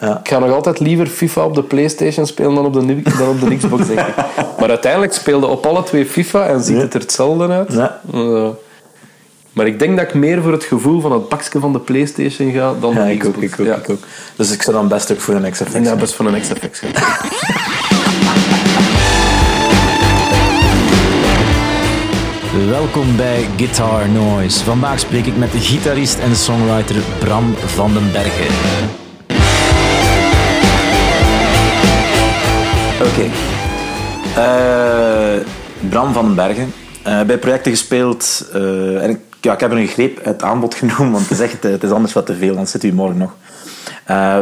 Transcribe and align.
Ja. 0.00 0.18
Ik 0.18 0.28
ga 0.28 0.38
nog 0.38 0.50
altijd 0.50 0.80
liever 0.80 1.06
FIFA 1.06 1.44
op 1.44 1.54
de 1.54 1.62
Playstation 1.62 2.26
spelen 2.26 2.54
dan 2.54 2.64
op 2.64 2.72
de, 2.72 3.02
dan 3.18 3.28
op 3.28 3.40
de 3.40 3.56
Xbox, 3.56 3.86
denk 3.86 4.00
ik. 4.00 4.14
Maar 4.60 4.68
uiteindelijk 4.68 5.12
speelde 5.12 5.46
op 5.46 5.66
alle 5.66 5.82
twee 5.82 6.06
FIFA 6.06 6.46
en 6.46 6.62
ziet 6.62 6.76
Ja. 6.76 6.82
het 6.82 6.94
er 6.94 7.00
hetzelfde 7.00 7.48
uit. 7.48 7.72
Ja. 7.72 8.00
Eh, 8.12 8.48
maar 9.52 9.66
ik 9.66 9.78
denk 9.78 9.96
dat 9.96 10.06
ik 10.08 10.14
meer 10.14 10.42
voor 10.42 10.52
het 10.52 10.64
gevoel 10.64 11.00
van 11.00 11.12
het 11.12 11.28
pakje 11.28 11.60
van 11.60 11.72
de 11.72 11.78
Playstation 11.78 12.52
ga 12.52 12.74
dan 12.80 12.94
Ja, 12.94 13.04
de 13.04 13.12
ik 13.12 13.24
ook, 13.24 13.32
Xbox. 13.32 13.52
ik 13.52 13.60
ook, 13.60 13.66
Ja. 13.66 13.74
ik 13.74 13.90
ook. 13.90 13.98
Dus 14.36 14.52
ik 14.52 14.62
zou 14.62 14.76
dan 14.76 14.88
best 14.88 15.12
ook 15.12 15.20
voor 15.20 15.34
een 15.34 15.50
XFX. 15.50 15.74
Ik 15.74 15.84
heb 15.84 15.98
best 15.98 16.14
van 16.14 16.26
een 16.26 16.40
XFX 16.40 16.78
gaan. 16.78 16.90
Welkom 22.68 23.16
bij 23.16 23.46
Guitar 23.56 24.08
Noise. 24.08 24.64
Vandaag 24.64 24.98
spreek 24.98 25.26
ik 25.26 25.36
met 25.36 25.52
de 25.52 25.58
gitarist 25.60 26.18
en 26.18 26.36
songwriter 26.36 26.96
Bram 27.18 27.54
van 27.56 27.92
den 27.92 28.12
Bergen. 28.12 28.54
Oké. 33.16 33.30
Eh, 34.40 35.46
Bram 35.88 36.12
van 36.12 36.24
den 36.24 36.34
Bergen. 36.34 36.72
Eh, 37.02 37.22
bij 37.22 37.38
projecten 37.38 37.70
gespeeld. 37.70 38.48
eh, 38.52 39.02
en 39.02 39.10
ik, 39.10 39.18
ja, 39.40 39.52
ik 39.52 39.60
heb 39.60 39.70
een 39.70 39.86
greep 39.86 40.20
uit 40.24 40.42
aanbod 40.42 40.74
genomen, 40.84 41.12
want 41.12 41.28
het 41.28 41.40
is, 41.40 41.50
het 41.60 41.82
is 41.82 41.90
anders 41.90 42.12
wat 42.12 42.26
te 42.26 42.34
veel, 42.34 42.54
dan 42.54 42.66
zit 42.66 42.84
u 42.84 42.92
morgen 42.92 43.18
nog. 43.18 43.34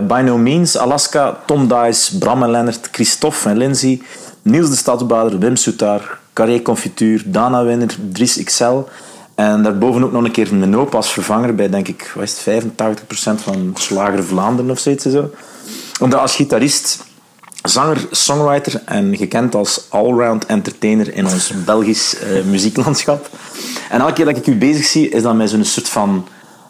By 0.07 0.23
No 0.25 0.37
Means, 0.37 0.77
Alaska, 0.79 1.39
Tom 1.47 1.69
Dice, 1.69 2.19
Bram 2.19 2.43
en 2.43 2.51
Lennart, 2.51 2.89
Christophe 2.93 3.49
en 3.49 3.57
Lindsay, 3.57 4.03
Niels 4.43 4.71
de 4.71 4.77
Stadsbader, 4.77 5.39
Wim 5.39 5.57
Soutaar, 5.57 6.19
Carré 6.33 6.63
Confituur, 6.63 7.23
Dana 7.27 7.65
Winner, 7.65 7.97
Dries 8.13 8.45
XL. 8.45 8.79
En 9.35 9.63
daarboven 9.63 10.05
ook 10.05 10.13
nog 10.13 10.25
een 10.25 10.31
keer 10.31 10.53
een 10.53 10.71
Noop 10.71 10.95
als 10.95 11.13
vervanger 11.13 11.55
bij, 11.55 11.69
denk 11.69 11.89
ik, 11.89 12.13
wat 12.15 12.43
het, 12.45 12.65
85% 12.65 13.43
van 13.43 13.73
Slager 13.75 14.25
Vlaanderen 14.25 14.71
of 14.71 14.79
zoiets. 14.79 15.05
Zo. 15.05 15.31
Omdat 16.01 16.21
als 16.21 16.35
gitarist 16.37 17.05
zanger, 17.65 18.07
songwriter 18.11 18.83
en 18.85 19.17
gekend 19.17 19.55
als 19.55 19.87
allround 19.89 20.47
entertainer 20.47 21.15
in 21.15 21.27
ons 21.27 21.53
Belgisch 21.65 22.19
eh, 22.19 22.43
muzieklandschap. 22.45 23.29
En 23.91 24.01
elke 24.01 24.13
keer 24.13 24.25
dat 24.25 24.37
ik 24.37 24.47
u 24.47 24.57
bezig 24.57 24.85
zie, 24.85 25.09
is 25.09 25.23
dat 25.23 25.35
met 25.35 25.51
zo'n 25.51 25.65
soort 25.65 25.89
van 25.89 26.27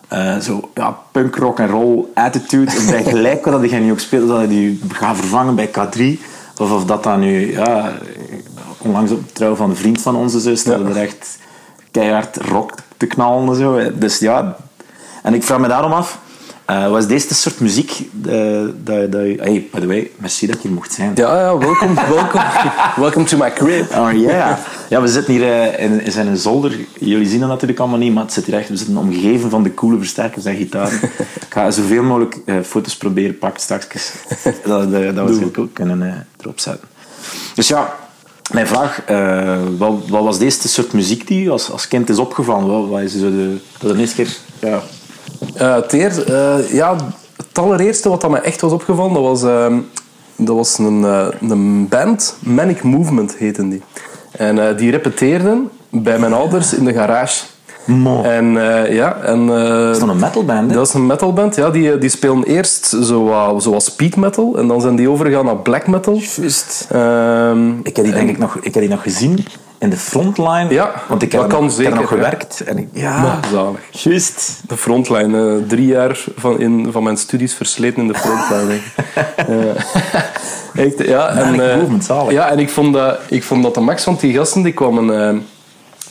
eh, 0.08 0.38
zo, 0.38 0.70
ja, 0.74 0.98
punk 1.12 1.36
rock 1.36 1.58
en 1.58 1.68
roll 1.68 2.04
attitude. 2.14 2.70
En 2.76 2.86
bij 2.86 3.04
gelijk 3.04 3.44
wat 3.44 3.70
jij 3.70 3.78
nu 3.78 3.90
ook 3.90 3.98
speelt, 3.98 4.28
dat 4.28 4.40
je 4.40 4.56
u 4.56 4.80
gaat 4.88 5.16
vervangen 5.16 5.54
bij 5.54 5.68
K3. 5.68 6.20
Of, 6.58 6.72
of 6.72 6.84
dat 6.84 7.02
dan 7.02 7.20
nu, 7.20 7.52
ja, 7.52 7.92
onlangs 8.78 9.10
op 9.10 9.34
trouw 9.34 9.54
van 9.54 9.70
een 9.70 9.76
vriend 9.76 10.02
van 10.02 10.16
ons 10.16 10.44
is, 10.44 10.64
dat 10.64 10.80
er 10.80 10.96
echt 10.96 11.38
keihard 11.90 12.36
rock 12.36 12.74
te 12.96 13.06
knallen 13.06 13.48
en 13.48 13.54
zo. 13.54 13.98
Dus 13.98 14.18
ja, 14.18 14.56
en 15.22 15.34
ik 15.34 15.42
vraag 15.42 15.58
me 15.58 15.68
daarom 15.68 15.92
af, 15.92 16.18
eh, 16.64 16.90
was 16.90 17.06
deze 17.06 17.28
de 17.28 17.34
soort 17.34 17.60
muziek 17.60 17.90
eh, 18.26 18.60
dat, 18.84 19.12
dat 19.12 19.22
je... 19.22 19.36
Hey, 19.40 19.68
by 19.72 19.80
the 19.80 19.86
way, 19.86 20.10
merci 20.16 20.46
dat 20.46 20.56
je 20.56 20.62
hier 20.62 20.76
mocht 20.76 20.92
zijn. 20.92 21.12
Ja, 21.14 21.40
ja, 21.40 21.58
welkom, 21.58 21.94
welkom. 22.16 22.40
Welcome 22.96 23.24
to 23.24 23.36
my 23.36 23.52
crib. 23.52 23.90
Oh 23.90 24.12
yeah. 24.12 24.58
Ja, 24.88 25.00
we 25.00 25.08
zitten 25.08 25.32
hier 25.32 25.52
eh, 25.52 25.84
in, 25.84 26.04
in 26.04 26.12
zijn 26.12 26.36
zolder. 26.36 26.76
Jullie 26.98 27.28
zien 27.28 27.40
dat 27.40 27.48
natuurlijk 27.48 27.80
allemaal 27.80 27.98
niet, 27.98 28.14
maar 28.14 28.22
het 28.24 28.32
zit 28.32 28.44
hier 28.44 28.54
echt, 28.54 28.68
we 28.68 28.76
zitten 28.76 28.96
omgeven 28.96 29.50
van 29.50 29.62
de 29.62 29.74
coole 29.74 29.98
versterkers 29.98 30.44
en 30.44 30.56
gitaren. 30.56 31.02
Ik 31.46 31.46
ga 31.48 31.70
zoveel 31.70 32.02
mogelijk 32.02 32.36
foto's 32.64 32.96
proberen 32.96 33.38
pakken 33.38 33.62
straks. 33.62 33.94
Dat, 34.64 34.92
dat, 34.92 35.28
we 35.28 35.34
ze 35.34 35.60
ook 35.60 35.74
kunnen 35.74 36.26
erop 36.40 36.60
zetten. 36.60 36.88
Dus 37.54 37.68
ja, 37.68 37.96
mijn 38.52 38.66
vraag, 38.66 39.00
wat, 39.78 40.08
wat 40.08 40.24
was 40.24 40.38
deze 40.38 40.62
de 40.62 40.68
soort 40.68 40.92
muziek 40.92 41.26
die 41.26 41.50
als, 41.50 41.70
als 41.70 41.88
kind 41.88 42.08
is 42.08 42.18
opgevallen? 42.18 42.66
Wat, 42.66 42.88
wat 42.88 43.00
is 43.00 43.12
zo 43.12 43.30
de, 43.30 43.56
de 43.80 43.98
eerste 43.98 44.14
keer... 44.14 44.36
Ja, 44.58 44.82
Eh, 45.54 45.74
het, 45.74 45.92
eer- 45.92 46.32
eh, 46.34 46.72
ja, 46.72 46.96
het 47.36 47.58
allereerste 47.58 48.08
wat 48.08 48.20
dat 48.20 48.30
me 48.30 48.38
echt 48.38 48.60
was 48.60 48.72
opgevallen, 48.72 49.12
dat 49.12 49.22
was, 49.22 49.42
ehm, 49.42 49.78
dat 50.36 50.56
was 50.56 50.78
een, 50.78 51.04
eh, 51.04 51.26
een 51.50 51.88
band, 51.88 52.36
Manic 52.40 52.82
Movement 52.82 53.36
heette 53.36 53.68
die. 53.68 53.82
En 54.30 54.76
die 54.76 54.90
repeteerden 54.90 55.70
bij 55.90 56.18
mijn 56.18 56.32
ouders 56.32 56.74
in 56.74 56.84
de 56.84 56.92
garage. 56.92 57.44
Mo. 57.84 58.22
En 58.22 58.52
ja, 58.90 59.16
en... 59.16 59.48
is 59.90 59.98
dat 59.98 60.08
een 60.08 60.18
metalband? 60.18 60.70
hè? 60.70 60.76
dat 60.76 60.86
is 60.86 60.94
een 60.94 61.06
metalband, 61.06 61.56
ja. 61.56 61.70
Die, 61.70 61.98
die 61.98 62.08
spelen 62.08 62.44
eerst 62.44 62.86
zo, 62.86 63.54
zoals 63.58 63.84
speed 63.84 64.16
metal 64.16 64.58
en 64.58 64.68
dan 64.68 64.80
zijn 64.80 64.96
die 64.96 65.10
overgegaan 65.10 65.44
naar 65.44 65.56
black 65.56 65.86
metal. 65.86 66.20
Juist. 66.36 66.86
Ehm, 66.90 67.68
Ik 67.82 67.96
heb 67.96 68.04
die 68.04 68.14
denk 68.14 68.28
ik 68.28 68.38
nog, 68.38 68.56
ik 68.56 68.74
heb 68.74 68.82
die 68.82 68.88
nog 68.92 69.02
gezien 69.02 69.44
in 69.84 69.90
de 69.90 69.96
frontline. 69.96 70.66
Ja, 70.70 70.92
want 71.08 71.22
ik 71.22 71.32
heb, 71.32 71.40
dat 71.40 71.50
kan 71.50 71.64
nog- 71.64 71.76
heb 71.76 71.86
er 71.86 71.90
nog 71.90 72.00
zeker, 72.00 72.16
ja. 72.16 72.24
gewerkt. 72.24 72.60
En 72.60 72.78
ik, 72.78 72.88
ja, 72.92 73.20
Maar 73.20 73.38
zalig. 73.52 73.80
juist. 73.90 74.60
De 74.66 74.76
frontline. 74.76 75.56
eh, 75.56 75.68
drie 75.68 75.86
jaar 75.86 76.24
van, 76.36 76.60
in, 76.60 76.88
van 76.92 77.02
mijn 77.02 77.16
studies 77.16 77.54
versleten 77.54 78.02
in 78.02 78.08
de 78.08 78.14
frontline. 78.14 78.78
Eh, 80.74 80.84
echt, 80.84 80.98
ja, 81.06 81.28
en, 81.28 81.70
eh, 81.70 81.76
movement, 81.76 82.04
zalig. 82.04 82.32
ja, 82.32 82.50
en 82.50 82.58
ik 82.58 82.70
vond, 82.70 82.94
dat, 82.94 83.18
ik 83.28 83.42
vond 83.42 83.62
dat 83.62 83.74
de 83.74 83.80
max, 83.80 84.04
want 84.04 84.20
die 84.20 84.34
gasten 84.34 84.62
die 84.62 84.72
kwamen, 84.72 85.46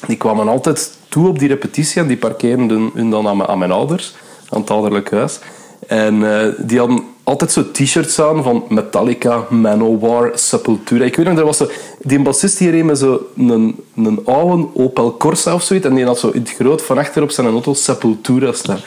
die 0.08 0.18
kwamen 0.18 0.48
altijd 0.48 0.92
toe 1.10 1.28
op 1.28 1.40
die 1.40 1.48
repetitie 1.48 2.02
en 2.02 2.08
die 2.08 2.18
parkeerden 2.18 2.92
hun 2.94 3.10
dan 3.10 3.28
aan 3.28 3.38
mijn, 3.38 3.50
aan 3.50 3.58
mijn 3.58 3.72
ouders, 3.72 4.16
aan 4.50 4.62
het 4.62 4.70
ouderlijk 4.70 5.12
huis. 5.12 5.40
En 5.88 6.40
eh, 6.40 6.48
die 6.58 6.80
hadden 6.80 7.04
altijd 7.24 7.52
zo 7.52 7.72
t-shirts 7.72 8.22
aan 8.22 8.44
van 8.44 8.64
Metallica, 8.70 9.46
Manowar, 9.50 10.32
Sepultura. 10.34 11.06
Ik 11.06 11.16
weet 11.16 11.26
nog, 11.26 11.38
er 11.38 11.46
was 11.46 11.58
zo, 11.58 11.70
die 12.02 12.22
bassist 12.22 12.58
hier 12.58 12.86
met 12.86 13.02
een, 13.02 13.76
een 13.96 14.20
oude 14.26 14.68
Opel 14.74 15.18
Corsa 15.18 15.54
of 15.54 15.64
zoiets 15.64 15.86
en 15.86 15.96
die 15.96 16.06
had 16.06 16.20
zo 16.20 16.30
in 16.30 16.40
het 16.40 16.52
groot 16.52 16.82
van 16.82 16.98
achter 16.98 17.24
op 17.24 17.32
zijn 17.32 17.48
auto 17.48 17.74
Sepultura 17.74 18.52
staan. 18.52 18.80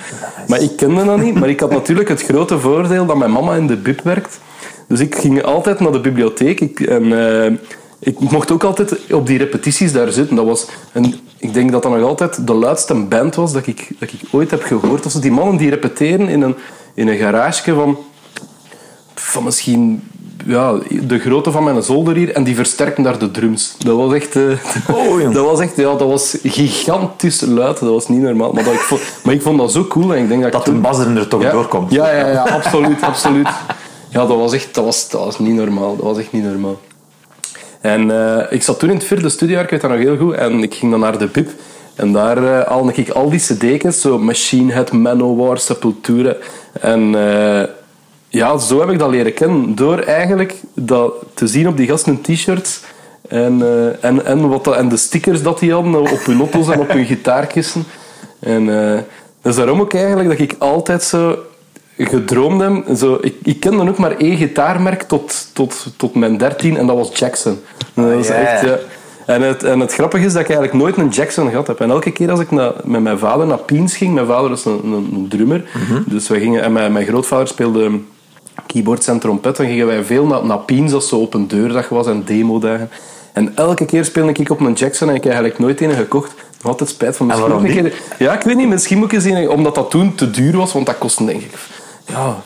Maar 0.47 0.63
ik 0.63 0.77
kende 0.77 1.05
dat 1.05 1.19
niet, 1.19 1.35
maar 1.35 1.49
ik 1.49 1.61
had 1.61 1.71
natuurlijk 1.71 2.09
het 2.09 2.23
grote 2.23 2.59
voordeel 2.59 3.07
dat 3.07 3.17
mijn 3.17 3.33
mama 3.33 3.55
in 3.55 3.67
de 3.67 3.77
bib 3.77 4.01
werkt. 4.01 4.41
Dus 4.89 5.01
ik 5.01 5.15
ging 5.15 5.43
altijd 5.43 5.81
naar 5.81 5.93
de 5.93 6.01
bibliotheek 6.01 6.61
ik, 6.61 6.81
en 6.81 7.13
eh, 7.45 7.53
ik 7.99 8.21
mocht 8.21 8.51
ook 8.51 8.65
altijd 8.65 9.13
op 9.13 9.27
die 9.27 9.39
repetities 9.39 9.93
daar 9.93 10.13
zitten. 10.13 10.37
Dat 10.37 10.45
was 10.45 10.67
een, 10.93 11.15
ik 11.39 11.55
denk 11.55 11.73
dat 11.73 11.83
dat 11.83 11.93
nog 11.93 12.03
altijd 12.03 12.47
de 12.47 12.55
luidste 12.55 12.95
band 12.95 13.35
was 13.35 13.53
dat 13.53 13.67
ik, 13.67 13.89
dat 13.99 14.13
ik 14.13 14.21
ooit 14.31 14.51
heb 14.51 14.63
gehoord. 14.63 15.13
Ze 15.13 15.21
die 15.21 15.31
mannen 15.31 15.57
die 15.57 15.71
repeteren 15.71 16.29
in 16.29 16.43
een, 16.43 16.57
in 16.97 17.09
een 17.09 17.17
garage 17.17 17.75
van, 17.75 17.99
van 19.15 19.45
misschien 19.45 20.03
ja, 20.47 20.79
de 21.03 21.19
grootte 21.19 21.51
van 21.51 21.65
mijn 21.65 21.83
zolder 21.83 22.15
hier 22.15 22.33
en 22.33 22.45
die 22.45 22.55
versterken 22.55 23.03
daar 23.03 23.19
de 23.19 23.31
drums. 23.31 23.75
Dat 23.79 23.97
was 23.97 24.13
echt, 24.13 24.37
eh, 24.37 24.43
Oh, 24.97 25.33
dat 25.33 25.45
was 25.45 25.61
echt 25.61 25.77
ja, 25.77 25.83
dat 25.95 26.09
was 26.09 26.39
gigantisch 26.43 27.41
luid. 27.41 27.81
Dat 27.81 27.91
was 27.91 28.09
niet 28.09 28.21
normaal. 28.21 28.53
Maar, 28.53 28.65
dat 28.65 28.73
ik, 28.73 28.79
vond, 28.79 29.01
maar 29.25 29.35
ik 29.35 29.43
vond 29.43 29.59
dat 29.59 29.73
zo 29.73 29.85
cool 29.85 30.15
en 30.15 30.23
ik 30.23 30.29
denk 30.29 30.43
dat, 30.43 30.53
Dat 30.53 30.67
ik 30.67 30.73
de 30.73 30.81
bas 30.81 30.99
er 30.99 31.29
toch 31.29 31.43
ja, 31.43 31.51
doorkomt. 31.51 31.93
Ja, 31.93 32.15
ja, 32.15 32.29
ja, 32.29 32.43
absoluut, 32.43 33.03
absoluut. 33.03 33.49
Ja, 34.09 34.27
dat 34.27 34.37
was 34.37 34.53
echt 34.53 34.75
dat 34.75 34.85
was, 34.85 35.11
dat 35.11 35.25
was 35.25 35.39
niet 35.39 35.55
normaal. 35.55 35.97
Dat 35.97 36.05
was 36.05 36.19
echt 36.19 36.33
niet 36.33 36.45
normaal. 36.45 36.79
En 37.81 38.11
eh, 38.11 38.53
ik 38.53 38.63
zat 38.63 38.79
toen 38.79 38.91
in 38.91 38.97
het 38.97 39.05
vierde 39.05 39.29
studiejaar, 39.29 39.65
ik 39.65 39.71
weet 39.71 39.81
dat 39.81 39.91
nog 39.91 39.99
heel 39.99 40.17
goed, 40.17 40.35
en 40.35 40.63
ik 40.63 40.75
ging 40.75 40.91
dan 40.91 41.01
naar 41.01 41.19
de 41.19 41.27
BIP. 41.27 41.51
En 41.97 42.13
daar 42.13 42.67
haalde 42.69 42.93
ik 42.95 43.09
al 43.09 43.31
die 43.31 43.41
cd's, 43.41 44.01
zo 44.01 44.19
Machine 44.19 44.73
Head, 44.73 44.93
Manowar, 44.93 45.59
Sepultura. 45.59 46.35
En 46.81 47.15
eh, 47.15 47.69
ja, 48.29 48.59
zo 48.59 48.81
heb 48.81 48.91
ik 48.91 48.99
dat 48.99 49.11
leren 49.11 49.35
kennen. 49.35 49.75
Door 49.75 49.99
eigenlijk 49.99 50.55
dat 50.75 51.13
te 51.35 51.47
zien 51.47 51.69
op 51.69 51.77
die 51.77 51.89
gasten 51.89 52.21
t-shirts. 52.21 52.81
En, 53.29 53.63
eh, 53.63 54.05
en, 54.05 54.27
en, 54.27 54.49
wat 54.49 54.77
en 54.77 54.89
de 54.89 54.97
stickers 54.97 55.43
dat 55.43 55.59
die 55.59 55.73
hadden 55.73 56.01
op 56.01 56.25
hun 56.25 56.39
auto's 56.39 56.69
en 56.69 56.81
op 56.81 56.89
hun 56.89 57.05
gitaarkissen. 57.05 57.85
En 58.39 58.69
eh, 58.69 59.01
dat 59.43 59.53
is 59.53 59.57
daarom 59.57 59.81
ook 59.81 59.95
eigenlijk 59.95 60.29
dat 60.29 60.39
ik 60.39 60.55
altijd 60.59 61.03
zo 61.03 61.39
gedroomd 61.99 62.61
heb. 62.61 62.97
Zo, 62.97 63.19
ik, 63.21 63.35
ik 63.43 63.61
ken 63.61 63.77
dan 63.77 63.89
ook 63.89 63.99
maar 63.99 64.17
één 64.17 64.37
gitaarmerk 64.37 65.03
tot, 65.03 65.51
tot, 65.53 65.87
tot 65.97 66.15
mijn 66.15 66.37
dertien 66.37 66.77
en 66.77 66.87
dat 66.87 66.97
was 66.97 67.19
Jackson. 67.19 67.59
En 67.95 68.03
dat 68.03 68.19
is 68.19 68.29
ja. 68.29 68.35
echt, 68.35 68.63
ja. 68.65 68.79
En 69.27 69.43
het, 69.43 69.63
en 69.63 69.81
het 69.81 69.95
grappige 69.95 70.25
is 70.25 70.33
dat 70.33 70.43
ik 70.43 70.49
eigenlijk 70.49 70.79
nooit 70.79 70.97
een 70.97 71.09
Jackson 71.09 71.49
gehad 71.51 71.67
heb. 71.67 71.81
En 71.81 71.91
elke 71.91 72.11
keer 72.11 72.31
als 72.31 72.41
ik 72.41 72.51
met 72.85 73.03
mijn 73.03 73.19
vader 73.19 73.47
naar 73.47 73.59
Piens 73.59 73.97
ging, 73.97 74.15
mijn 74.15 74.27
vader 74.27 74.51
is 74.51 74.65
een, 74.65 74.81
een, 74.85 75.11
een 75.15 75.27
drummer, 75.29 75.65
dus 76.07 76.29
wij 76.29 76.41
gingen, 76.41 76.63
en 76.63 76.73
mijn, 76.73 76.93
mijn 76.93 77.07
grootvader 77.07 77.49
speelde 77.49 77.91
keyboards 78.67 79.07
en 79.07 79.19
trompet, 79.19 79.57
dan 79.57 79.67
gingen 79.67 79.87
wij 79.87 80.05
veel 80.05 80.27
naar, 80.27 80.45
naar 80.45 80.59
Piens 80.59 80.93
als 80.93 81.09
zo 81.09 81.17
op 81.17 81.35
een 81.35 81.49
deurdag 81.49 81.89
was 81.89 82.07
en 82.07 82.23
demodagen. 82.25 82.91
En 83.33 83.53
elke 83.57 83.85
keer 83.85 84.05
speelde 84.05 84.33
ik 84.33 84.51
op 84.51 84.61
een 84.61 84.73
Jackson 84.73 85.09
en 85.09 85.15
ik 85.15 85.25
heb 85.25 85.33
eigenlijk 85.33 85.63
nooit 85.63 85.81
een 85.81 85.91
gekocht. 85.97 86.35
Altijd 86.63 86.89
spijt 86.89 87.17
van 87.17 87.27
misschien 87.27 87.49
waarom 87.49 87.67
niet? 87.67 87.75
keer. 87.75 87.93
Ja, 88.19 88.35
ik 88.35 88.43
weet 88.43 88.57
niet, 88.57 88.69
misschien 88.69 88.99
moet 88.99 89.13
ik 89.13 89.13
eens 89.13 89.25
een, 89.25 89.49
omdat 89.49 89.75
dat 89.75 89.91
toen 89.91 90.15
te 90.15 90.31
duur 90.31 90.57
was, 90.57 90.73
want 90.73 90.87
dat 90.87 90.99
kostte 90.99 91.25
denk 91.25 91.41
ik 91.41 91.51
ja, 92.07 92.37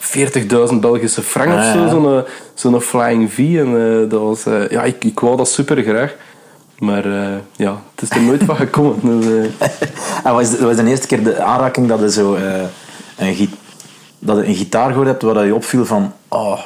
40.000 0.70 0.74
Belgische 0.80 1.22
frank 1.22 1.48
of 1.48 1.58
Ah, 1.58 1.72
zo, 1.72 1.78
ja. 1.78 1.88
zo'n 1.88 2.16
eh, 2.16 2.22
zo'n 2.54 2.80
Flying 2.80 3.32
V. 3.32 3.38
En 3.38 4.00
eh, 4.02 4.10
dat 4.10 4.20
was, 4.20 4.46
eh, 4.46 4.68
ja, 4.68 4.82
ik, 4.82 5.04
ik 5.04 5.20
wou 5.20 5.36
dat 5.36 5.48
super 5.48 5.82
graag. 5.82 6.14
Maar 6.80 7.04
eh, 7.04 7.36
ja, 7.56 7.82
het 7.94 8.02
is 8.02 8.16
er 8.16 8.22
nooit 8.22 8.42
van 8.44 8.56
gekomen. 8.56 9.00
Dus, 9.20 9.26
eh, 9.58 9.68
En 10.24 10.32
wat 10.32 10.42
is, 10.42 10.50
de, 10.50 10.84
eerste 10.86 11.06
keer 11.06 11.24
de 11.24 11.42
aanraking 11.42 11.88
dat 11.88 12.00
je 12.00 12.10
zo 12.10 12.34
eh, 12.34 12.62
een, 13.16 13.50
dat 14.18 14.36
je 14.36 14.46
een 14.46 14.54
gitaar 14.54 14.88
gehoord 14.88 15.06
hebt 15.06 15.22
waar 15.22 15.46
je 15.46 15.54
opviel 15.54 15.86
van 15.86 16.12
oh, 16.28 16.60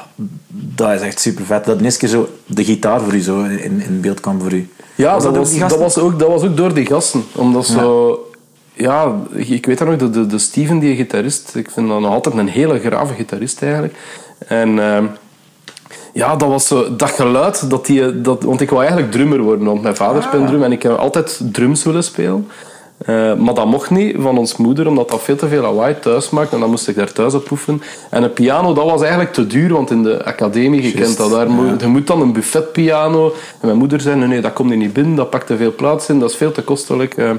dat 0.50 0.92
is 0.92 1.00
echt 1.00 1.20
super 1.20 1.44
vet. 1.44 1.64
Dat 1.64 1.78
de 1.78 1.84
eerste 1.84 1.98
keer 1.98 2.08
zo 2.08 2.28
de 2.46 2.64
gitaar 2.64 3.00
voor 3.00 3.14
u 3.14 3.20
zo 3.20 3.42
in, 3.42 3.80
in 3.80 4.00
beeld 4.00 4.20
kwam 4.20 4.40
voor 4.40 4.52
u. 4.52 4.68
Ja, 4.94 5.14
Was 5.14 5.22
dat, 5.22 5.36
was, 5.36 5.58
dat, 5.58 5.78
was 5.78 5.98
ook, 5.98 6.18
dat 6.18 6.28
was 6.28 6.42
ook 6.42 6.56
door 6.56 6.74
die 6.74 6.86
gasten. 6.86 7.24
Omdat 7.32 7.66
zo... 7.66 8.18
Ja, 8.76 9.16
ik 9.32 9.66
weet 9.66 9.78
dat 9.78 9.88
nog, 9.88 9.96
de, 9.96 10.10
de, 10.10 10.26
de 10.26 10.38
Steven, 10.38 10.78
die 10.78 10.96
gitarist, 10.96 11.54
ik 11.54 11.70
vind 11.70 11.88
dat 11.88 12.00
nog 12.00 12.12
altijd 12.12 12.34
een 12.34 12.48
hele 12.48 12.78
grave 12.78 13.14
gitarist 13.14 13.62
eigenlijk. 13.62 13.94
En 14.46 14.78
ehm, 14.78 15.04
ja, 16.14 16.36
dat 16.36 16.48
was 16.48 16.66
zo, 16.66 16.96
dat 16.96 17.10
geluid, 17.10 17.70
dat 17.70 17.86
die, 17.86 18.20
dat, 18.20 18.42
want 18.42 18.60
ik 18.60 18.70
wou 18.70 18.82
eigenlijk 18.82 19.12
drummer 19.12 19.42
worden, 19.42 19.66
want 19.66 19.82
mijn 19.82 19.96
vader 19.96 20.22
speelt 20.22 20.46
drum 20.46 20.62
en 20.62 20.72
ik 20.72 20.82
heb 20.82 20.92
altijd 20.92 21.40
drums 21.52 21.84
willen 21.84 22.04
spelen. 22.04 22.48
Eh, 22.98 23.34
maar 23.34 23.54
dat 23.54 23.66
mocht 23.66 23.90
niet 23.90 24.16
van 24.18 24.38
ons 24.38 24.56
moeder, 24.56 24.88
omdat 24.88 25.08
dat 25.08 25.22
veel 25.22 25.36
te 25.36 25.48
veel 25.48 25.62
lawaai 25.62 25.98
thuis 25.98 26.30
maakt. 26.30 26.52
En 26.52 26.60
dan 26.60 26.70
moest 26.70 26.88
ik 26.88 26.96
daar 26.96 27.12
thuis 27.12 27.34
op 27.34 27.50
oefenen. 27.50 27.82
En 28.10 28.22
een 28.22 28.32
piano, 28.32 28.72
dat 28.72 28.84
was 28.84 29.00
eigenlijk 29.00 29.32
te 29.32 29.46
duur, 29.46 29.72
want 29.72 29.90
in 29.90 30.02
de 30.02 30.24
academie, 30.24 30.82
je 30.82 30.92
kent 30.92 31.16
dat 31.16 31.30
daar, 31.30 31.48
je 31.78 31.86
moet 31.86 32.06
dan 32.06 32.20
een 32.20 32.32
buffetpiano. 32.32 33.26
En 33.60 33.66
mijn 33.66 33.78
moeder 33.78 34.00
zei, 34.00 34.16
nee, 34.16 34.28
nee, 34.28 34.40
dat 34.40 34.52
komt 34.52 34.70
er 34.70 34.76
niet 34.76 34.92
binnen, 34.92 35.14
dat 35.14 35.30
pakt 35.30 35.46
te 35.46 35.56
veel 35.56 35.74
plaats 35.74 36.08
in, 36.08 36.18
dat 36.18 36.30
is 36.30 36.36
veel 36.36 36.52
te 36.52 36.62
kostelijk. 36.62 37.16
Eh, 37.16 37.30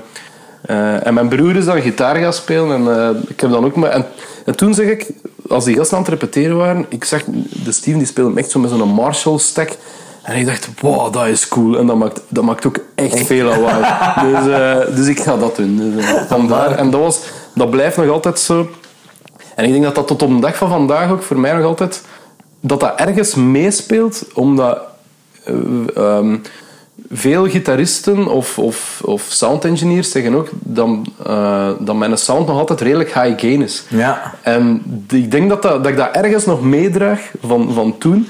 eh, 0.61 1.07
en 1.07 1.13
mijn 1.13 1.27
broer 1.27 1.55
is 1.55 1.65
dan 1.65 1.81
gitaar 1.81 2.15
gaan 2.15 2.33
spelen. 2.33 2.71
En, 2.71 2.99
eh, 2.99 3.29
ik 3.29 3.39
heb 3.39 3.49
dan 3.49 3.65
ook 3.65 3.75
maar, 3.75 3.89
en, 3.89 4.05
en 4.45 4.55
toen 4.55 4.73
zeg 4.73 4.87
ik, 4.87 5.07
als 5.49 5.65
die 5.65 5.75
gasten 5.75 5.97
aan 5.97 6.03
het 6.03 6.11
repeteren 6.11 6.57
waren, 6.57 6.85
ik 6.89 7.03
zag 7.03 7.23
de 7.63 7.71
Steven 7.71 7.99
die 7.99 8.07
speelde 8.07 8.39
echt 8.39 8.51
zo 8.51 8.59
met 8.59 8.69
zo'n 8.69 8.89
Marshall 8.89 9.37
stack. 9.37 9.77
En 10.21 10.37
ik 10.37 10.45
dacht, 10.45 10.69
wow, 10.81 11.13
dat 11.13 11.27
is 11.27 11.47
cool. 11.47 11.77
En 11.77 11.87
dat 11.87 11.95
maakt, 11.95 12.21
dat 12.27 12.43
maakt 12.43 12.65
ook 12.65 12.79
echt 12.95 13.25
veel 13.25 13.45
lawaai. 13.45 13.83
dus, 14.31 14.53
eh, 14.53 14.95
dus 14.95 15.07
ik 15.07 15.19
ga 15.19 15.37
dat 15.37 15.55
doen. 15.55 15.77
Dus, 15.77 16.05
eh, 16.05 16.21
vandaar. 16.27 16.71
En 16.71 16.89
dat, 16.89 17.01
was, 17.01 17.19
dat 17.53 17.69
blijft 17.69 17.97
nog 17.97 18.09
altijd 18.09 18.39
zo. 18.39 18.69
En 19.55 19.65
ik 19.65 19.71
denk 19.71 19.83
dat 19.83 19.95
dat 19.95 20.07
tot 20.07 20.21
op 20.21 20.29
de 20.29 20.39
dag 20.39 20.55
van 20.55 20.69
vandaag 20.69 21.11
ook 21.11 21.21
voor 21.21 21.39
mij 21.39 21.53
nog 21.53 21.65
altijd... 21.65 22.01
Dat 22.59 22.79
dat 22.79 22.99
ergens 22.99 23.35
meespeelt, 23.35 24.25
omdat... 24.33 24.79
eh, 25.43 25.53
ehm, 25.95 26.37
veel 27.09 27.49
gitaristen 27.49 28.27
of, 28.27 28.59
of, 28.59 29.01
of 29.05 29.21
sound 29.21 29.65
engineers 29.65 30.11
zeggen 30.11 30.35
ook 30.35 30.49
dat, 30.51 30.89
eh, 31.25 31.69
dat 31.79 31.95
mijn 31.95 32.17
sound 32.17 32.47
nog 32.47 32.57
altijd 32.57 32.81
redelijk 32.81 33.13
high 33.13 33.39
gain 33.39 33.61
is. 33.61 33.83
Ja. 33.89 34.33
En 34.41 34.83
ik 35.09 35.31
denk 35.31 35.49
dat, 35.49 35.61
dat, 35.61 35.83
dat 35.83 35.91
ik 35.91 35.97
dat 35.97 36.11
ergens 36.11 36.45
nog 36.45 36.61
meedraag 36.61 37.31
van, 37.41 37.73
van 37.73 37.97
toen. 37.97 38.27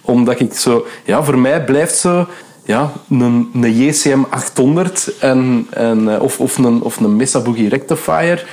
Omdat 0.00 0.40
ik 0.40 0.52
zo... 0.52 0.86
Ja, 1.04 1.22
voor 1.22 1.38
mij 1.38 1.64
blijft 1.64 1.96
zo... 1.96 2.26
Ja, 2.64 2.92
een, 3.10 3.50
een 3.54 3.76
JCM 3.76 4.22
800 4.30 5.18
en, 5.18 5.66
en, 5.70 6.14
eh, 6.14 6.22
of, 6.22 6.40
of, 6.40 6.58
een, 6.58 6.82
of 6.82 7.00
een 7.00 7.16
Mesa 7.16 7.40
Boogie 7.40 7.68
Rectifier 7.68 8.46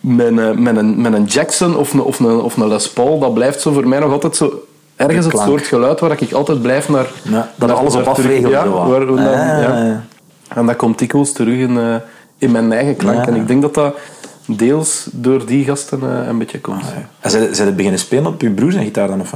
met 0.00 0.26
een, 0.26 0.62
met 0.62 0.76
een, 0.76 1.00
met 1.00 1.12
een 1.12 1.24
Jackson 1.24 1.76
of 1.76 1.92
een, 1.92 2.00
of, 2.00 2.18
een, 2.18 2.40
of 2.40 2.56
een 2.56 2.68
Les 2.68 2.90
Paul. 2.90 3.18
Dat 3.18 3.34
blijft 3.34 3.60
zo 3.60 3.72
voor 3.72 3.88
mij 3.88 3.98
nog 3.98 4.12
altijd 4.12 4.36
zo... 4.36 4.64
Ergens 4.96 5.26
het 5.26 5.38
soort 5.38 5.66
geluid 5.66 6.00
waar 6.00 6.22
ik 6.22 6.32
altijd 6.32 6.62
blijf 6.62 6.88
naar... 6.88 7.06
Ja, 7.22 7.48
dat 7.56 7.68
naar- 7.68 7.76
alles 7.78 7.94
op 7.94 8.16
Ja, 8.26 8.68
wat. 8.68 8.88
waar, 8.88 9.06
dan- 9.06 9.18
Ah, 9.18 9.24
ja. 9.24 10.02
En 10.54 10.66
dat 10.66 10.76
komt 10.76 10.98
dikwijls 10.98 11.32
terug 11.32 11.58
in, 11.58 11.78
eh, 11.78 11.94
in 12.38 12.50
mijn 12.50 12.72
eigen 12.72 12.96
klank. 12.96 13.26
En 13.26 13.34
ik 13.34 13.46
denk 13.48 13.62
dat 13.62 13.74
dat 13.74 13.96
deels 14.46 15.06
door 15.12 15.46
die 15.46 15.64
gasten 15.64 16.00
eh, 16.02 16.26
een 16.28 16.38
beetje 16.38 16.60
komt. 16.60 16.82
En 17.20 17.30
zijn 17.30 17.54
zijn 17.54 17.66
het 17.66 17.76
beginnen 17.76 18.00
spelen 18.00 18.26
op 18.26 18.40
je 18.40 18.50
broer 18.50 18.72
zijn 18.72 18.84
gitaar 18.84 19.08
dan 19.08 19.20
of? 19.20 19.32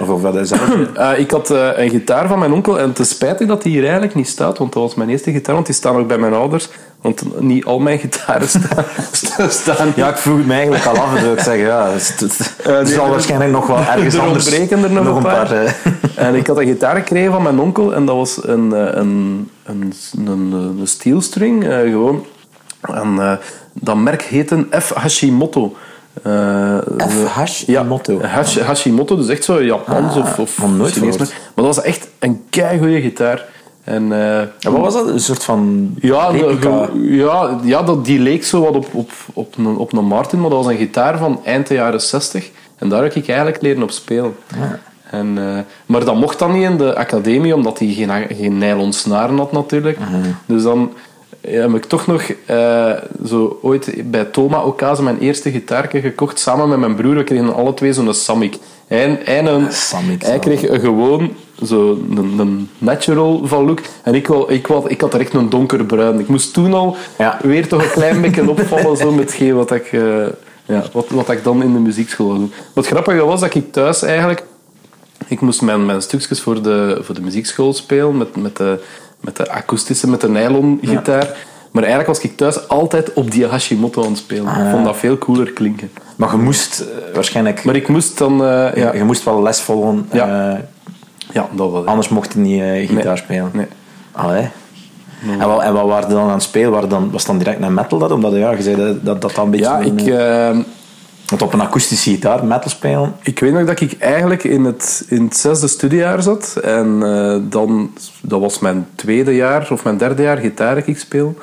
Of, 0.00 0.08
of 0.08 0.22
wat 0.22 0.36
is? 0.36 0.50
Eh, 0.94 1.18
ik 1.18 1.30
had 1.30 1.50
een 1.50 1.90
gitaar 1.90 2.28
van 2.28 2.38
mijn 2.38 2.52
onkel 2.52 2.78
en 2.78 2.88
het 2.88 2.98
is 2.98 3.08
spijtig 3.08 3.48
dat 3.48 3.62
die 3.62 3.72
hier 3.72 3.82
eigenlijk 3.82 4.14
niet 4.14 4.28
staat, 4.28 4.58
want 4.58 4.72
dat 4.72 4.82
was 4.82 4.94
mijn 4.94 5.08
eerste 5.08 5.32
gitaar, 5.32 5.54
want 5.54 5.66
die 5.66 5.74
staan 5.74 5.96
ook 5.96 6.08
bij 6.08 6.18
mijn 6.18 6.32
ouders. 6.34 6.68
Want 7.00 7.40
niet 7.40 7.64
al 7.64 7.78
mijn 7.78 7.98
gitaren 7.98 8.48
staan. 8.48 8.84
sta- 9.12 9.48
staan 9.62 9.92
Ja, 9.96 10.08
ik 10.08 10.16
vroeg 10.16 10.36
het 10.36 10.46
me 10.46 10.52
eigenlijk 10.54 10.84
al 10.86 10.96
af 10.96 11.14
en 11.14 11.20
zou 11.20 11.32
ik 11.32 11.40
zeggen, 11.40 11.64
ja, 11.64 11.88
het, 11.90 12.14
het, 12.20 12.54
die- 12.86 12.94
zal 12.94 13.08
waarschijnlijk 13.08 13.50
nog 13.50 13.66
wel 13.66 13.76
ergens 13.78 14.14
er 14.14 14.20
anders 14.20 14.44
ontbreken 14.46 14.82
er 14.84 14.90
nog, 14.92 15.16
een 15.16 15.22
paar. 15.22 15.52
eh. 15.52 15.70
En 16.26 16.34
ik 16.34 16.46
had 16.46 16.58
een 16.58 16.66
gitaar 16.66 16.96
gekregen 16.96 17.32
van 17.32 17.42
mijn 17.42 17.58
onkel 17.58 17.94
en 17.94 18.04
dat 18.04 18.16
was 18.16 18.38
een, 18.42 18.72
eh, 18.74 18.80
een, 18.94 19.50
een, 19.64 19.92
een, 20.26 20.52
een 20.52 20.80
steelstring, 20.86 21.64
gewoon. 21.64 22.24
En 22.80 23.38
dat 23.72 23.96
merk 23.96 24.22
heette 24.22 24.66
F. 24.80 24.92
Hashimoto. 24.94 25.74
F. 27.08 27.26
Hashimoto? 27.34 28.18
Ja, 28.22 28.26
Hash- 28.26 28.58
Hashimoto, 28.58 29.16
dus 29.16 29.28
echt 29.28 29.44
zo 29.44 29.62
Japans 29.62 30.14
Ah, 30.16 30.22
of, 30.22 30.38
of 30.38 30.58
nooit. 30.76 31.00
Maar 31.00 31.18
dat 31.54 31.64
was 31.64 31.80
echt 31.82 32.08
een 32.18 32.42
keigoede 32.50 33.00
gitaar. 33.00 33.44
En, 33.90 34.12
eh, 34.12 34.40
En 34.40 34.72
wat 34.72 34.80
was 34.80 34.94
dat? 34.94 35.08
Een 35.08 35.20
soort 35.20 35.44
van 35.44 35.90
ja, 36.00 36.30
ja, 37.00 37.58
ja 37.62 37.82
dat, 37.82 38.04
die 38.04 38.18
leek 38.18 38.44
zo 38.44 38.60
wat 38.60 38.74
op, 38.74 38.86
op, 38.92 39.10
op, 39.32 39.56
een, 39.56 39.76
op 39.76 39.92
een 39.92 40.04
Martin, 40.04 40.40
maar 40.40 40.50
dat 40.50 40.64
was 40.64 40.72
een 40.72 40.78
gitaar 40.78 41.18
van 41.18 41.40
eind 41.44 41.66
de 41.66 41.74
jaren 41.74 42.00
60. 42.00 42.50
En 42.78 42.88
daar 42.88 43.02
heb 43.02 43.14
ik 43.14 43.28
eigenlijk 43.28 43.62
leren 43.62 43.82
op 43.82 43.90
spelen. 43.90 44.34
En, 45.10 45.38
eh, 45.38 45.58
maar 45.86 46.04
dat 46.04 46.14
mocht 46.14 46.38
dan 46.38 46.52
niet 46.52 46.62
in 46.62 46.76
de 46.76 46.96
academie, 46.96 47.54
omdat 47.54 47.78
hij 47.78 47.88
geen, 47.88 48.36
geen 48.36 48.58
nylon 48.58 48.92
snaren 48.92 49.38
had 49.38 49.52
natuurlijk. 49.52 49.98
Dus 50.46 50.62
dan 50.62 50.92
ja, 51.40 51.60
heb 51.60 51.74
ik 51.74 51.84
toch 51.84 52.06
nog 52.06 52.22
eh, 52.46 52.92
zo 53.26 53.58
ooit 53.62 54.10
bij 54.10 54.24
Toma 54.24 54.62
Okaze 54.62 55.02
mijn 55.02 55.18
eerste 55.18 55.50
gitaartje 55.50 56.00
gekocht, 56.00 56.38
samen 56.38 56.68
met 56.68 56.78
mijn 56.78 56.94
broer. 56.94 57.14
We 57.14 57.24
kregen 57.24 57.54
alle 57.54 57.74
twee 57.74 57.92
zo'n 57.92 58.14
Samick. 58.14 58.56
Hij, 58.90 59.20
hij, 59.24 59.44
een, 59.44 59.68
hij 60.18 60.38
kreeg 60.38 60.68
een 60.68 60.80
gewoon 60.80 61.32
zo 61.64 61.98
een, 62.10 62.38
een 62.38 62.70
natural 62.78 63.40
van 63.44 63.64
look. 63.64 63.80
En 64.02 64.14
ik, 64.14 64.26
wel, 64.26 64.50
ik, 64.52 64.66
wel, 64.66 64.90
ik 64.90 65.00
had 65.00 65.14
er 65.14 65.20
echt 65.20 65.34
een 65.34 65.48
donkerbruin. 65.48 66.20
Ik 66.20 66.28
moest 66.28 66.52
toen 66.52 66.74
al 66.74 66.96
Ja. 67.18 67.38
weer 67.42 67.68
toch 67.68 67.82
een 67.82 67.90
klein 67.90 68.20
beetje 68.20 68.50
opvallen 68.50 68.96
zo 68.96 69.10
met 69.12 69.24
hetgeen 69.24 69.54
wat 69.54 69.70
ik, 69.70 69.92
eh, 69.92 70.26
ja, 70.64 70.82
wat, 70.92 71.08
wat 71.08 71.30
ik 71.30 71.44
dan 71.44 71.62
in 71.62 71.72
de 71.72 71.78
muziekschool 71.78 72.34
doen. 72.34 72.52
Wat 72.74 72.86
grappige 72.86 73.24
was 73.24 73.40
dat 73.40 73.54
ik 73.54 73.72
thuis 73.72 74.02
eigenlijk... 74.02 74.44
Ik 75.26 75.40
moest 75.40 75.62
mijn, 75.62 75.86
mijn 75.86 76.02
stukjes 76.02 76.40
voor 76.40 76.62
de, 76.62 76.98
voor 77.00 77.14
de 77.14 77.20
muziekschool 77.20 77.72
spelen 77.72 78.16
met, 78.16 78.36
met, 78.36 78.56
de, 78.56 78.80
met 79.20 79.36
de 79.36 79.50
akoestische, 79.50 80.08
met 80.08 80.20
de 80.20 80.28
nylon 80.28 80.78
gitaar. 80.82 81.36
Maar 81.70 81.82
eigenlijk 81.82 82.12
was 82.14 82.30
ik 82.30 82.36
thuis 82.36 82.68
altijd 82.68 83.12
op 83.12 83.30
die 83.30 83.46
Hashimoto 83.46 84.02
aan 84.02 84.08
het 84.08 84.18
spelen. 84.18 84.46
Ah, 84.46 84.64
Ik 84.64 84.70
vond 84.70 84.84
dat 84.84 84.96
veel 84.96 85.18
cooler 85.18 85.52
klinken. 85.52 85.90
Maar 86.16 86.30
je 86.30 86.36
moest 86.36 86.80
eh, 86.80 87.14
waarschijnlijk... 87.14 87.64
Maar 87.64 87.76
ik 87.76 87.88
moest 87.88 88.18
dan... 88.18 88.44
eh, 88.44 88.74
ja, 88.74 88.94
je 88.94 89.04
moest 89.04 89.24
wel 89.24 89.42
les 89.42 89.60
volgen. 89.60 90.08
Ja. 90.12 90.52
eh, 90.52 90.58
ja, 91.32 91.48
dat 91.52 91.70
wel. 91.70 91.84
anders 91.86 92.08
mocht 92.08 92.32
je 92.32 92.38
niet 92.38 92.88
gitaar 92.88 93.18
spelen. 93.18 93.50
Nee. 93.52 93.66
Allee. 94.12 94.48
En, 95.40 95.48
wat, 95.48 95.60
en 95.62 95.72
wat 95.72 95.86
waren 95.86 96.08
dan 96.08 96.22
aan 96.26 96.32
het 96.32 96.42
spelen? 96.42 96.70
Waren 96.70 96.88
dan, 96.88 97.10
was 97.10 97.22
het 97.22 97.30
dan 97.30 97.38
direct 97.38 97.58
naar 97.60 97.72
metal 97.72 97.98
dat? 97.98 98.10
Omdat 98.10 98.32
ja, 98.32 98.50
je 98.50 98.62
zei 98.62 98.76
dat 98.76 98.86
dat, 98.86 99.04
dat, 99.04 99.20
dat 99.20 99.44
een 99.44 99.50
beetje... 99.50 99.66
Ja, 99.66 99.78
ik... 99.78 100.00
eh, 100.00 100.48
eh, 100.48 100.56
want 101.26 101.42
op 101.42 101.52
een 101.52 101.60
akoestische 101.60 102.10
gitaar 102.10 102.44
metal 102.44 102.70
spelen... 102.70 103.14
Ik 103.22 103.38
weet 103.38 103.52
nog 103.52 103.66
dat 103.66 103.80
ik 103.80 103.96
eigenlijk 103.98 104.44
in 104.44 104.64
het, 104.64 105.04
in 105.08 105.24
het 105.24 105.36
zesde 105.36 105.68
studiejaar 105.68 106.22
zat. 106.22 106.58
En 106.62 106.98
dan, 107.50 107.90
dat 108.22 108.40
was 108.40 108.58
mijn 108.58 108.86
tweede 108.94 109.34
jaar 109.34 109.68
of 109.72 109.84
mijn 109.84 109.96
derde 109.98 110.22
jaar 110.22 110.36
gitaar 110.36 110.74
dat 110.74 110.86
ik 110.86 110.98
speel. 110.98 111.36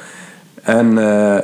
En 0.68 0.98
eh, 0.98 1.44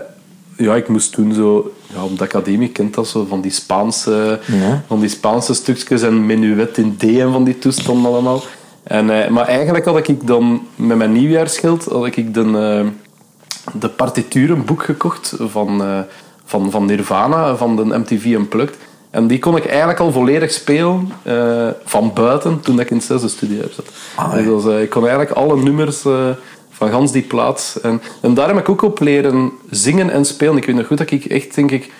ja, 0.57 0.75
ik 0.75 0.87
moest 0.87 1.11
toen 1.11 1.33
zo... 1.33 1.71
Ja, 1.95 2.03
op 2.03 2.17
de 2.17 2.23
academie 2.23 2.69
kent 2.69 2.93
dat 2.93 3.07
zo, 3.07 3.25
van 3.29 3.41
die 3.41 3.51
Spaanse, 3.51 4.39
Ja. 4.45 4.83
van 4.87 4.99
die 4.99 5.09
Spaanse 5.09 5.53
stukjes 5.53 6.01
en 6.01 6.25
menuet 6.25 6.77
in 6.77 6.95
D 6.97 7.03
en 7.03 7.31
van 7.31 7.43
die 7.43 7.59
toestanden 7.59 8.11
allemaal. 8.11 8.41
En, 8.83 9.09
eh, 9.23 9.29
maar 9.29 9.47
eigenlijk 9.47 9.85
had 9.85 10.07
ik 10.07 10.27
dan 10.27 10.61
met 10.75 10.97
mijn 10.97 11.11
nieuwjaarsschild 11.11 11.85
had 11.85 12.05
ik 12.15 12.33
de, 12.33 12.41
eh, 12.41 12.87
de 13.79 13.89
partiturenboek 13.89 14.83
gekocht 14.83 15.33
van, 15.39 15.83
eh, 15.83 15.99
van, 16.45 16.71
van 16.71 16.85
Nirvana, 16.85 17.55
van 17.55 17.75
de 17.75 17.83
MTV 17.97 18.25
Unplugged. 18.25 18.77
En 19.09 19.27
die 19.27 19.39
kon 19.39 19.55
ik 19.57 19.65
eigenlijk 19.65 19.99
al 19.99 20.11
volledig 20.11 20.51
spelen 20.51 21.11
eh, 21.23 21.67
van 21.85 22.11
buiten 22.13 22.59
toen 22.61 22.79
ik 22.79 22.89
in 22.89 22.95
het 22.95 23.05
zesde 23.05 23.27
studiejaar 23.27 23.69
zat. 23.75 23.85
Ah, 24.15 24.33
Dus 24.33 24.65
eh, 24.65 24.81
ik 24.81 24.89
kon 24.89 25.01
eigenlijk 25.07 25.31
alle 25.37 25.57
nummers 25.63 26.05
eh, 26.05 26.29
van 26.73 26.89
gans 26.89 27.11
die 27.11 27.21
plaats. 27.21 27.81
En, 27.81 28.01
en 28.21 28.33
daar 28.33 28.47
heb 28.47 28.57
ik 28.57 28.69
ook 28.69 28.81
op 28.81 28.99
leren 28.99 29.51
zingen 29.69 30.09
en 30.09 30.25
spelen. 30.25 30.57
Ik 30.57 30.65
weet 30.65 30.75
nog 30.75 30.87
goed 30.87 30.97
dat 30.97 31.11
ik 31.11 31.25
echt, 31.25 31.55
denk 31.55 31.71
ik, 31.71 31.91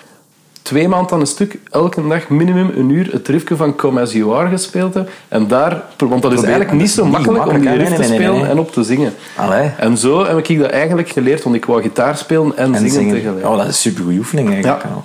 twee 0.64 0.88
maanden 0.88 1.12
aan 1.12 1.20
een 1.20 1.26
stuk, 1.26 1.58
elke 1.70 2.08
dag 2.08 2.28
minimum 2.28 2.70
een 2.76 2.90
uur 2.90 3.08
het 3.12 3.28
riffje 3.28 3.56
van 3.56 3.76
Come 3.76 4.00
As 4.00 4.12
You 4.12 4.34
Are 4.34 4.48
gespeeld 4.48 4.94
heb. 4.94 5.10
En 5.28 5.46
daar, 5.46 5.82
want 5.96 6.22
dat 6.22 6.32
is 6.32 6.42
eigenlijk 6.42 6.72
niet 6.72 6.90
zo 6.90 7.04
makkelijk 7.04 7.46
om 7.46 7.60
die 7.60 7.70
riff 7.70 7.94
te 7.94 8.02
spelen 8.02 8.48
en 8.48 8.58
op 8.58 8.72
te 8.72 8.82
zingen. 8.82 9.14
Allee. 9.36 9.70
En 9.78 9.98
zo 9.98 10.26
heb 10.26 10.48
ik 10.48 10.58
dat 10.58 10.70
eigenlijk 10.70 11.08
geleerd, 11.08 11.42
want 11.42 11.56
ik 11.56 11.64
wou 11.64 11.82
gitaar 11.82 12.16
spelen 12.16 12.56
en, 12.56 12.74
En 12.74 12.90
zingen, 12.90 13.14
tegelijk. 13.14 13.46
Oh, 13.46 13.56
dat 13.56 13.60
is 13.60 13.66
een 13.66 13.74
supergoeie 13.74 14.18
oefening 14.18 14.50
eigenlijk. 14.50 14.82
ja, 14.82 15.04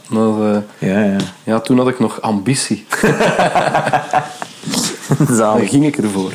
eh, 0.79 0.89
Ja, 0.89 1.03
ja. 1.03 1.17
ja, 1.43 1.59
toen 1.59 1.77
had 1.77 1.87
ik 1.87 1.99
nog 1.99 2.21
ambitie. 2.21 2.85
Zalig. 5.31 5.69
ging 5.69 5.85
ik 5.85 5.97
ervoor. 5.97 6.31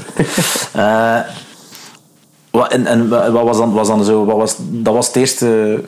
Wat, 2.55 2.73
en 2.73 2.87
en 2.87 3.09
wat 3.09 3.45
was 3.45 3.57
dan, 3.59 3.73
was 3.73 3.89
dan 3.89 4.05
zo... 4.05 4.25
Wat 4.25 4.37
was, 4.37 4.57
dat 4.59 4.95
was 4.95 5.07
het 5.07 5.17
eerste 5.17 5.81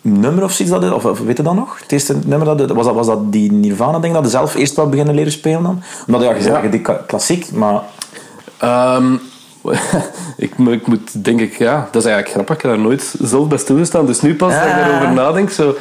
nummer 0.00 0.44
of 0.44 0.52
zoiets? 0.52 0.80
Dat, 0.80 0.92
of, 1.04 1.18
weet 1.20 1.36
je 1.36 1.42
dat 1.42 1.54
nog? 1.54 1.80
Het 1.80 1.92
eerste 1.92 2.16
nummer 2.24 2.56
dat... 2.56 2.70
Was 2.70 2.86
dat, 2.86 2.94
was 2.94 3.06
dat 3.06 3.32
die 3.32 3.52
Nirvana, 3.52 3.92
denk 3.98 4.04
ik, 4.04 4.12
dat 4.22 4.24
je 4.24 4.30
zelf 4.38 4.54
eerst 4.54 4.76
wel 4.76 4.88
beginnen 4.88 5.14
leren 5.14 5.32
spelen 5.32 5.62
dan? 5.62 5.82
Omdat 6.06 6.22
ja, 6.22 6.34
je 6.34 6.42
Ja. 6.42 6.60
die 6.60 6.82
klassiek, 7.06 7.52
maar... 7.52 7.82
Ehm, 8.58 9.12
ik, 10.36 10.56
moet- 10.58 10.72
ik 10.72 10.86
moet, 10.86 11.24
denk 11.24 11.40
ik, 11.40 11.58
ja, 11.58 11.88
dat 11.90 12.02
is 12.04 12.10
eigenlijk 12.10 12.28
grappig. 12.34 12.54
Ik 12.56 12.62
heb 12.62 12.70
daar 12.70 12.80
nooit 12.80 13.14
zelf 13.20 13.48
bij 13.48 13.58
stilgestaan. 13.58 14.06
Dus 14.06 14.20
nu 14.20 14.34
pas 14.36 14.52
dat 14.54 14.62
ik 14.62 14.68
Ja. 14.68 14.78
daarover 14.78 15.12
nadenk, 15.12 15.50
zo, 15.50 15.74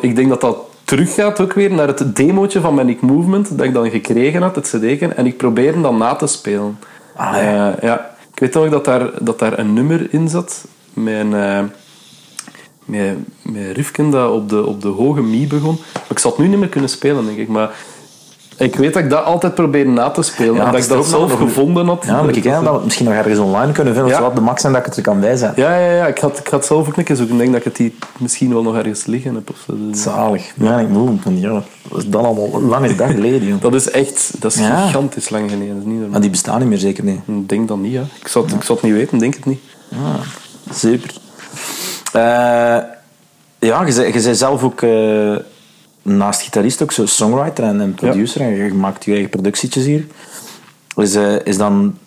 ik 0.00 0.16
denk 0.16 0.28
dat 0.28 0.40
dat 0.40 0.56
teruggaat 0.84 1.40
ook 1.40 1.52
weer 1.52 1.72
naar 1.72 1.86
het 1.86 2.16
demootje 2.16 2.60
van 2.60 2.74
Manic 2.74 3.00
Movement 3.00 3.58
dat 3.58 3.66
ik 3.66 3.74
dan 3.74 3.90
gekregen 3.90 4.42
had, 4.42 4.54
het 4.54 4.68
cd 4.76 5.02
En 5.16 5.26
ik 5.26 5.36
probeerde 5.36 5.80
dan 5.80 5.96
na 5.98 6.14
te 6.14 6.26
spelen. 6.26 6.78
Ah, 7.16 7.36
Eh, 7.36 7.68
ja. 7.82 8.10
Weet 8.42 8.54
nog 8.54 8.68
dat 8.68 8.84
daar, 8.84 9.24
dat 9.24 9.38
daar 9.38 9.58
een 9.58 9.72
nummer 9.72 10.14
in 10.14 10.28
zat. 10.28 10.64
Met 10.92 11.14
een, 11.14 11.34
eh, 11.34 11.62
met, 12.84 13.16
riffken 13.72 14.10
dat 14.10 14.30
op 14.30 14.48
de, 14.48 14.66
op 14.66 14.82
de 14.82 14.88
hoge 14.88 15.22
mi 15.22 15.46
begon. 15.46 15.78
Maar 15.92 16.10
ik 16.10 16.18
zal 16.18 16.30
het 16.30 16.40
nu 16.40 16.48
niet 16.48 16.58
meer 16.58 16.68
kunnen 16.68 16.90
spelen, 16.90 17.24
denk 17.24 17.38
ik. 17.38 17.48
Maar 17.48 17.74
Ik 18.56 18.76
weet 18.76 18.92
dat 18.94 19.02
ik 19.02 19.10
dat 19.10 19.24
altijd 19.24 19.54
probeer 19.54 19.86
na 19.88 20.10
te 20.10 20.22
spelen. 20.22 20.54
Ja, 20.54 20.58
omdat 20.64 20.74
het 20.74 20.84
ik 20.84 20.90
dat 20.96 21.06
zelf 21.06 21.30
nog- 21.30 21.38
gevonden 21.38 21.86
had. 21.86 22.04
Ja, 22.06 22.22
maar 22.22 22.36
ik 22.36 22.42
denk 22.42 22.54
dat 22.54 22.64
we 22.64 22.72
het 22.72 22.84
misschien 22.84 23.06
nog 23.06 23.14
ergens 23.14 23.38
online 23.38 23.72
kunnen 23.72 23.94
vinden. 23.94 24.12
Ja. 24.12 24.18
Zodat 24.18 24.34
de 24.34 24.40
max 24.40 24.64
en 24.64 24.70
dat 24.72 24.80
ik 24.80 24.86
het 24.86 24.96
er 24.96 25.02
kan 25.02 25.20
wijzen. 25.20 25.52
Ja, 25.56 25.76
ja, 25.78 25.92
ja. 25.92 26.06
Ik 26.06 26.18
had, 26.18 26.38
ik 26.38 26.46
had 26.46 26.66
zelf 26.66 26.88
ook 26.88 26.96
een 26.96 27.04
keer 27.04 27.16
zoeken. 27.16 27.34
Ik 27.34 27.40
denk 27.40 27.52
dat 27.52 27.60
ik 27.60 27.66
het 27.66 27.76
die 27.76 27.94
misschien 28.18 28.52
wel 28.52 28.62
nog 28.62 28.76
ergens 28.76 29.04
liggen 29.06 29.34
heb. 29.34 29.50
Of 29.50 29.56
zo. 29.66 29.74
Dus- 29.90 30.02
Zalig. 30.02 30.52
Ja, 30.56 30.78
ik 30.78 30.88
moet 30.88 31.22
van 31.22 31.40
ja, 31.40 31.62
dat 31.88 31.98
is 31.98 32.08
dan 32.08 32.24
allemaal 32.24 32.62
lange 32.62 32.94
dag 32.94 33.10
geleden, 33.10 33.48
joh. 33.48 33.60
Dat 33.60 33.74
is 33.74 33.90
echt 33.90 34.32
dat 34.38 34.52
is 34.54 34.60
Ja. 34.60 34.86
gigantisch 34.86 35.30
lang 35.30 35.50
geleden. 35.50 35.68
Dat 35.68 35.76
is 35.78 35.84
niet 35.84 35.92
normaal. 35.92 36.10
Maar 36.10 36.20
die 36.20 36.30
bestaan 36.30 36.58
niet 36.58 36.68
meer, 36.68 36.78
zeker 36.78 37.04
niet. 37.04 37.20
Ik 37.26 37.48
denk 37.48 37.68
dat 37.68 37.78
niet, 37.78 37.92
ja. 37.92 38.02
Ik 38.20 38.28
zou, 38.28 38.44
het- 38.44 38.54
ik 38.54 38.62
zou 38.62 38.78
het 38.80 38.88
niet 38.88 38.96
weten, 38.98 39.18
denk 39.18 39.34
het 39.34 39.44
niet. 39.46 39.60
Super. 40.74 41.10
Eh, 42.12 42.22
ja, 43.58 43.84
je 43.86 44.10
bent 44.22 44.36
zelf 44.36 44.62
ook 44.62 44.82
eh, 44.82 45.34
naast 46.02 46.42
gitarist 46.42 46.82
ook 46.82 46.92
zo 46.92 47.06
songwriter 47.06 47.64
en, 47.64 47.80
en 47.80 47.94
producer. 47.94 48.40
En 48.40 48.54
je 48.54 48.74
maakt 48.74 49.04
je 49.04 49.12
eigen 49.12 49.30
productietjes 49.30 49.84
hier. 49.84 50.06
Is, 50.96 51.14
eh, 51.14 51.34
is 51.44 51.56
dan 51.56 51.98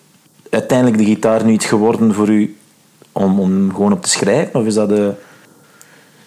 uiteindelijk 0.50 0.98
de 0.98 1.04
gitaar 1.04 1.44
nu 1.44 1.52
iets 1.52 1.66
geworden 1.66 2.14
voor 2.14 2.28
u 2.28 2.56
om, 3.12 3.40
om 3.40 3.74
gewoon 3.74 3.92
op 3.92 4.02
te 4.02 4.08
schrijven? 4.08 4.60
Of 4.60 4.66
is 4.66 4.74
dat 4.74 4.88
de, 4.88 5.12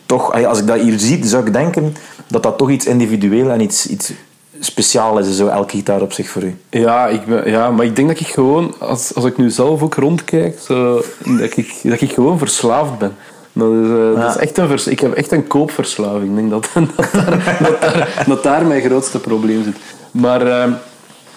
toch, 0.06 0.32
ah 0.32 0.48
als 0.48 0.60
ik 0.60 0.68
dat 0.68 0.80
hier 0.80 1.00
zie, 1.00 1.26
zou 1.26 1.46
ik 1.46 1.54
denken 1.54 1.96
dat 2.28 2.44
dat 2.44 2.58
toch 2.58 2.70
iets 2.70 2.86
individueel 2.86 3.50
en 3.50 3.62
iets, 3.62 3.88
iets 3.88 4.12
speciaals 4.60 5.28
is, 5.28 5.38
zo 5.38 5.48
elke 5.48 5.76
gitaar 5.76 6.02
op 6.02 6.14
zich 6.14 6.30
voor 6.30 6.44
u. 6.44 6.58
Ja, 6.70 7.08
ik 7.08 7.26
ben, 7.26 7.50
ja, 7.50 7.72
maar 7.72 7.86
ik 7.86 7.96
denk 7.96 8.08
dat 8.08 8.20
ik 8.20 8.28
gewoon, 8.28 8.74
als, 8.80 9.16
als 9.16 9.26
ik 9.26 9.38
nu 9.38 9.50
zelf 9.50 9.82
ook 9.82 9.96
rondkijk, 9.96 10.60
zo, 10.60 11.04
dat, 11.26 11.58
ik, 11.58 11.80
dat 11.84 12.02
ik 12.02 12.12
gewoon 12.12 12.38
verslaafd 12.38 12.98
ben. 12.98 13.16
Dat 13.60 13.72
is, 13.72 13.89
eh, 13.89 14.22
dat 14.22 14.36
is 14.36 14.42
echt 14.42 14.58
een 14.58 14.68
vers, 14.68 14.88
ik 14.88 15.00
heb 15.00 15.13
echt 15.13 15.32
een 15.32 15.48
koopverslaving. 15.48 16.30
Ik 16.30 16.36
denk 16.36 16.50
dat, 16.50 16.70
dat, 16.96 17.12
daar, 17.12 17.58
dat, 17.62 17.82
daar, 17.82 18.24
dat 18.28 18.44
daar 18.44 18.66
mijn 18.66 18.82
grootste 18.82 19.20
probleem 19.20 19.63
zit. 19.63 19.75
Maar 20.12 20.48
eh, 20.48 20.72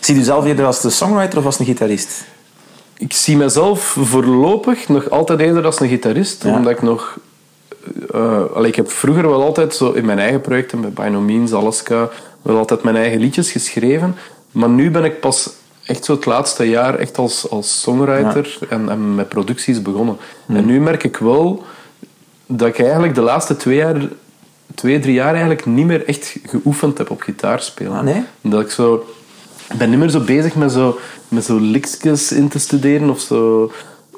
Zie 0.00 0.14
je 0.14 0.24
zelf 0.24 0.44
eerder 0.44 0.64
als 0.66 0.80
de 0.80 0.90
songwriter 0.90 1.38
of 1.38 1.44
als 1.44 1.58
een 1.58 1.64
gitarist? 1.66 2.24
ik 3.02 3.12
zie 3.12 3.36
mezelf 3.36 3.96
voorlopig 4.00 4.88
nog 4.88 5.10
altijd 5.10 5.40
eerder 5.40 5.64
als 5.64 5.80
een 5.80 5.88
gitarist. 5.88 6.42
Ja. 6.42 6.54
Omdat 6.54 6.72
ik 6.72 6.82
nog... 6.82 7.18
eh, 8.12 8.42
allee, 8.54 8.68
ik 8.68 8.76
heb 8.76 8.90
vroeger 8.90 9.28
wel 9.28 9.42
altijd 9.42 9.74
zo 9.74 9.90
in 9.92 10.04
mijn 10.04 10.18
eigen 10.18 10.40
projecten, 10.40 10.80
bij 10.80 10.90
By 10.90 11.08
No 11.10 11.20
Means, 11.20 11.52
Alaska, 11.52 12.08
wel 12.42 12.58
altijd 12.58 12.82
mijn 12.82 12.96
eigen 12.96 13.20
liedjes 13.20 13.50
geschreven. 13.50 14.16
Maar 14.50 14.68
nu 14.68 14.90
ben 14.90 15.04
ik 15.04 15.20
pas 15.20 15.50
echt 15.84 16.04
zo 16.04 16.12
het 16.12 16.26
laatste 16.26 16.64
jaar 16.68 16.94
echt 16.94 17.18
als, 17.18 17.50
als 17.50 17.80
songwriter 17.80 18.58
en, 18.68 18.88
en 18.88 19.14
met 19.14 19.28
producties 19.28 19.82
begonnen. 19.82 20.16
En 20.46 20.64
nu 20.64 20.80
merk 20.80 21.04
ik 21.04 21.16
wel 21.16 21.62
dat 22.56 22.68
ik 22.68 22.78
eigenlijk 22.78 23.14
de 23.14 23.20
laatste 23.20 23.56
twee 23.56 23.76
jaar, 23.76 23.96
twee, 24.74 24.98
drie 24.98 25.14
jaar 25.14 25.30
eigenlijk 25.30 25.66
niet 25.66 25.86
meer 25.86 26.06
echt 26.06 26.36
geoefend 26.46 26.98
heb 26.98 27.10
op 27.10 27.20
gitaarspelen. 27.20 27.92
Ah, 27.92 28.02
nee? 28.02 28.24
Dat 28.40 28.60
ik 28.60 28.70
zo... 28.70 29.06
Ik 29.72 29.78
ben 29.78 29.90
niet 29.90 29.98
meer 29.98 30.08
zo 30.08 30.20
bezig 30.20 30.54
met 30.54 30.72
zo, 30.72 30.98
met 31.28 31.44
zo 31.44 31.58
liksjes 31.58 32.32
in 32.32 32.48
te 32.48 32.58
studeren 32.58 33.10
of 33.10 33.20
zo. 33.20 33.72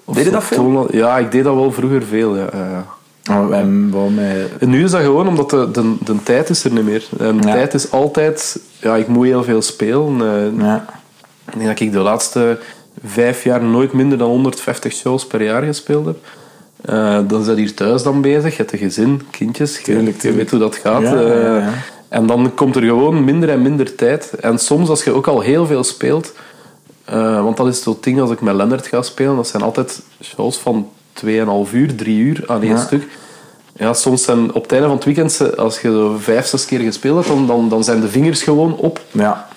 Of 0.05 0.15
Deed 0.15 0.25
je 0.25 0.31
dat 0.31 0.45
veel? 0.45 0.97
Ja, 0.97 1.19
ik 1.19 1.31
deed 1.31 1.45
dat 1.45 1.55
wel 1.55 1.73
vroeger 1.73 2.03
veel. 2.03 2.37
Ja. 2.37 2.49
ja. 2.53 2.85
Oh, 3.31 3.57
en 3.57 3.91
waarom, 3.91 4.19
En 4.59 4.71
nu 4.71 4.85
is 4.85 4.91
dat 4.91 5.01
gewoon 5.01 5.29
omdat 5.29 5.51
de, 5.51 5.71
de, 5.73 5.95
de 6.05 6.23
tijd 6.23 6.51
is 6.51 6.65
er 6.65 6.73
niet 6.73 6.85
meer. 6.85 7.05
En 7.19 7.37
de 7.41 7.47
Ja. 7.47 7.53
tijd 7.53 7.75
is 7.75 7.91
altijd... 7.91 8.61
Ja, 8.81 8.97
ik 8.97 9.09
moet 9.09 9.27
heel 9.27 9.45
veel 9.45 9.63
spelen. 9.63 10.21
Eh, 10.21 10.65
ja. 10.65 10.87
Ik 11.47 11.55
denk 11.59 11.67
dat 11.67 11.81
ik 11.81 11.93
de 11.93 11.99
laatste 11.99 12.59
vijf 13.05 13.45
jaar 13.45 13.63
nooit 13.63 13.93
minder 13.93 14.19
dan 14.19 14.29
150 14.29 14.93
shows 14.93 15.27
per 15.27 15.43
jaar 15.43 15.63
gespeeld 15.63 16.07
heb. 16.07 16.17
Eh, 16.85 17.19
dan 17.29 17.45
zit 17.45 17.57
hier 17.57 17.75
thuis 17.75 18.03
dan 18.03 18.21
bezig. 18.21 18.51
Je 18.51 18.57
hebt 18.57 18.73
een 18.73 18.79
gezin, 18.79 19.23
kindjes. 19.31 19.77
Je- 19.77 19.83
Tuurlijk, 19.83 20.07
je, 20.15 20.21
tuurlijk. 20.21 20.43
weet 20.43 20.51
hoe 20.51 20.61
dat 20.61 20.77
gaat. 20.77 21.03
Ja, 21.03 21.21
ja, 21.21 21.21
ja, 21.35 21.57
ja. 21.57 21.59
Eh, 21.59 21.67
en 22.09 22.27
dan 22.27 22.55
komt 22.55 22.77
er 22.77 22.83
gewoon 22.83 23.25
minder 23.25 23.49
en 23.49 23.63
minder 23.63 23.95
tijd. 23.95 24.33
En 24.41 24.59
soms 24.59 24.89
als 24.89 25.05
je 25.05 25.13
ook 25.13 25.27
al 25.27 25.41
heel 25.41 25.67
veel 25.67 25.85
speelt... 25.85 26.33
eh, 27.05 27.43
want 27.43 27.57
dat 27.57 27.67
is 27.67 27.83
zo'n 27.83 27.97
ding 28.01 28.21
als 28.21 28.31
ik 28.31 28.41
met 28.41 28.55
Lennart 28.55 28.87
ga 28.87 29.03
spelen. 29.03 29.37
Dat 29.37 29.49
zijn 29.49 29.63
altijd 29.63 30.03
shows 30.23 30.57
van 30.57 30.89
2,5 31.13 31.73
uur, 31.73 31.95
3 31.95 32.19
uur 32.19 32.45
aan 32.47 32.63
één 32.63 32.79
stuk. 32.79 33.07
Ja, 33.77 33.93
soms 33.93 34.23
zijn 34.25 34.53
op 34.53 34.63
het 34.63 34.73
einde 34.73 34.87
van 34.87 34.97
het 34.97 35.05
weekend, 35.05 35.57
als 35.57 35.81
je 35.81 35.89
zo 35.89 36.17
vijf, 36.21 36.47
zes 36.47 36.65
keer 36.65 36.81
gespeeld 36.81 37.15
hebt, 37.17 37.29
dan, 37.29 37.47
dan, 37.47 37.69
dan 37.69 37.85
zijn 37.85 38.01
de 38.01 38.09
vingers 38.09 38.43
gewoon 38.43 38.77
op. 38.77 39.01
ja. 39.11 39.49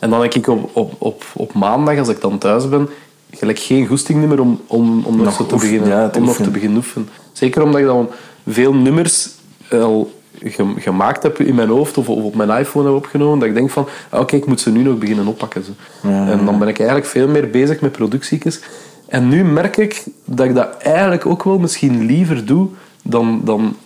En 0.00 0.10
dan 0.10 0.22
heb 0.22 0.34
ik 0.34 0.46
op, 0.46 0.70
op, 0.72 0.92
op, 0.98 1.24
op 1.32 1.52
maandag, 1.52 1.98
als 1.98 2.08
ik 2.08 2.20
dan 2.20 2.38
thuis 2.38 2.68
ben, 2.68 2.88
gelijk 3.32 3.58
geen 3.58 3.86
goesting 3.86 4.28
meer 4.28 4.40
om, 4.40 4.60
om, 4.66 5.04
om 5.04 5.16
nog, 5.16 5.24
Nog 5.24 5.36
te, 5.36 5.42
oefen- 5.42 5.58
beginnen, 5.58 5.88
ja, 5.88 6.08
te 6.08 6.18
om 6.18 6.24
nog 6.24 6.36
te 6.36 6.50
beginnen 6.50 6.76
oefenen. 6.76 7.08
Zeker 7.32 7.62
omdat 7.62 7.80
ik 7.80 7.86
dan 7.86 8.08
veel 8.48 8.74
nummers 8.74 9.28
al 9.70 10.12
ge- 10.44 10.74
gemaakt 10.76 11.22
heb 11.22 11.38
in 11.40 11.54
mijn 11.54 11.68
hoofd 11.68 11.98
of, 11.98 12.08
of 12.08 12.22
op 12.24 12.34
mijn 12.34 12.50
iPhone 12.58 12.86
heb 12.86 12.96
opgenomen, 12.96 13.38
dat 13.38 13.48
ik 13.48 13.54
denk 13.54 13.70
van, 13.70 13.88
ah, 14.08 14.20
oké, 14.20 14.36
ik 14.36 14.46
moet 14.46 14.60
ze 14.60 14.70
nu 14.70 14.82
nog 14.82 14.98
beginnen 14.98 15.26
oppakken. 15.26 15.64
Zo. 15.64 15.70
Ja, 16.08 16.26
En 16.30 16.44
dan 16.44 16.58
ben 16.58 16.68
ik 16.68 16.78
eigenlijk 16.78 17.08
veel 17.08 17.28
meer 17.28 17.50
bezig 17.50 17.80
met 17.80 17.92
productiekjes. 17.92 18.60
En 19.08 19.28
nu 19.28 19.44
merk 19.44 19.76
ik 19.76 20.04
dat 20.24 20.46
ik 20.46 20.54
dat 20.54 20.76
eigenlijk 20.76 21.26
ook 21.26 21.42
wel 21.44 21.58
misschien 21.58 22.06
liever 22.06 22.46
doe 22.46 22.68
dan, 23.02 23.40
dan, 23.44 23.76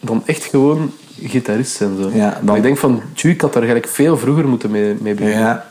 dan 0.00 0.22
echt 0.26 0.44
gewoon 0.44 0.90
gitarist 1.22 1.76
zijn. 1.76 1.90
Zo. 2.02 2.10
Ja, 2.14 2.30
dan- 2.30 2.44
Maar 2.44 2.56
ik 2.56 2.62
denk 2.62 2.78
van, 2.78 3.02
tjoe, 3.14 3.30
ik 3.30 3.40
had 3.40 3.52
daar 3.52 3.62
eigenlijk 3.62 3.92
veel 3.92 4.16
vroeger 4.18 4.48
moeten 4.48 4.70
mee, 4.70 4.94
mee 5.00 5.14
beginnen. 5.14 5.40
ja. 5.40 5.66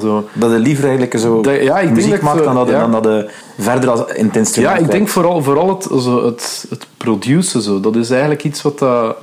Zo. 0.00 0.28
Dat 0.32 0.50
je 0.50 0.58
liever 0.58 0.84
eigenlijk 0.84 1.18
zo 1.18 1.40
Dat- 1.40 1.62
ja, 1.62 1.78
ik 1.78 1.84
denk 1.84 1.96
muziek 1.96 2.14
ik 2.14 2.22
maakt 2.22 2.44
dan 2.44 2.54
dat, 2.54 2.68
ja. 2.68 2.80
dan 2.80 3.02
dat 3.02 3.04
je 3.04 3.30
verder 3.58 3.90
als 3.90 4.00
in 4.12 4.26
het 4.26 4.36
instrument 4.36 4.78
Ja, 4.78 4.84
ik 4.84 4.90
denk 4.90 5.08
vooral, 5.08 5.42
vooral 5.42 5.68
het, 5.68 5.82
zo, 6.02 6.24
het, 6.24 6.66
het 6.68 6.86
produceren. 6.96 7.62
Zo. 7.62 7.80
Dat 7.80 7.96
is 7.96 8.10
eigenlijk 8.10 8.44
iets 8.44 8.62
wat... 8.62 8.78
Dat, 8.78 9.16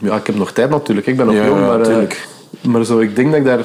ja, 0.00 0.16
ik 0.16 0.26
heb 0.26 0.36
nog 0.36 0.52
tijd 0.52 0.70
natuurlijk. 0.70 1.06
Ik 1.06 1.16
ben 1.16 1.26
nog 1.26 1.34
Ja, 1.34 1.44
jong. 1.46 1.60
Maar, 1.60 1.80
eh, 1.80 2.06
maar 2.60 2.84
zo, 2.84 2.98
ik 2.98 3.16
denk 3.16 3.30
dat 3.30 3.40
ik 3.40 3.46
daar... 3.46 3.58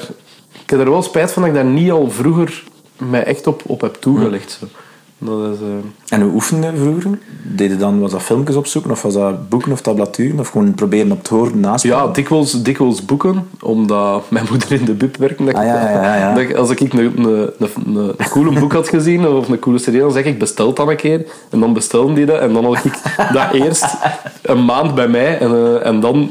Ik 0.64 0.70
heb 0.70 0.80
er 0.80 0.90
wel 0.92 1.04
spijt 1.04 1.32
van 1.32 1.42
dat 1.42 1.52
ik 1.52 1.58
daar 1.58 1.72
niet 1.72 1.92
al 1.92 2.12
vroeger 2.12 2.64
mij 2.98 3.24
echt 3.24 3.48
op, 3.48 3.62
op 3.66 3.82
heb 3.82 3.96
toegelegd. 3.96 4.58
Zo. 4.60 4.66
Dat 5.22 5.54
is, 5.54 5.58
eh, 5.60 6.14
En 6.18 6.22
hoe 6.22 6.34
oefende 6.34 6.72
vroeger? 6.76 7.18
Deed 7.44 7.72
je 7.72 7.78
dan, 7.78 8.00
was 8.00 8.12
dat 8.12 8.22
filmpjes 8.22 8.56
opzoeken, 8.56 8.92
of 8.92 9.02
was 9.02 9.14
dat 9.14 9.50
boeken 9.50 9.72
of 9.72 9.82
tablaturen, 9.82 10.40
of 10.40 10.48
gewoon 10.50 10.74
proberen 10.74 11.12
op 11.12 11.18
het 11.18 11.28
horen 11.28 11.60
naspelen? 11.60 11.98
Ja, 11.98 12.08
dikwijls, 12.08 12.64
dikwijls 12.64 13.06
boeken, 13.06 13.48
omdat 13.62 14.24
mijn 14.32 14.46
moeder 14.50 14.72
in 14.72 14.86
de 14.86 14.94
bib 14.94 15.18
werkte. 15.18 15.44
Dat 15.44 15.54
Ah, 15.56 15.64
ja, 15.66 15.90
ja, 15.90 16.04
ja, 16.04 16.16
ja. 16.16 16.34
dat 16.46 16.56
als 16.56 16.70
ik 16.70 16.80
een, 16.80 17.00
een, 17.00 17.52
een, 17.60 17.96
een, 17.96 18.30
coole 18.30 18.60
boek 18.60 18.74
had 18.74 18.88
gezien 18.90 19.28
of 19.28 19.50
een 19.50 19.60
coole 19.60 19.80
serie, 19.80 20.00
dan 20.00 20.12
zeg 20.12 20.26
ik 20.26 20.40
bestel 20.40 20.74
dan 20.74 20.90
een 20.90 20.96
keer. 20.96 21.26
En 21.50 21.60
dan 21.60 21.74
bestelden 21.74 22.16
die 22.16 22.26
dat. 22.26 22.40
En 22.40 22.54
dan 22.54 22.66
had 22.66 22.86
ik 22.86 22.94
dat 23.34 23.52
eerst 23.64 23.86
een 24.42 24.66
maand 24.66 24.96
bij 24.96 25.08
mij. 25.08 25.38
En, 25.40 25.52
eh, 25.52 25.86
en 25.86 26.00
dan 26.00 26.30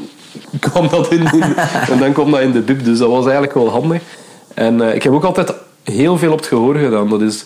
kwam 0.61 0.88
dat 0.88 1.12
in, 1.12 1.21
in- 1.33 1.57
en 1.90 1.99
dan 1.99 2.12
kwam 2.12 2.30
dat 2.30 2.40
in 2.40 2.52
de 2.52 2.61
bib. 2.61 2.85
Dus 2.85 2.99
dat 2.99 3.09
was 3.09 3.23
eigenlijk 3.25 3.54
wel 3.54 3.71
handig. 3.71 4.02
En 4.54 4.80
eh, 4.80 4.95
ik 4.95 5.02
heb 5.02 5.12
ook 5.12 5.25
altijd 5.25 5.52
heel 5.83 6.18
veel 6.18 6.33
op 6.33 6.38
het 6.38 6.47
gehoor 6.47 6.75
gedaan. 6.76 7.09
Dat 7.09 7.21
is 7.21 7.45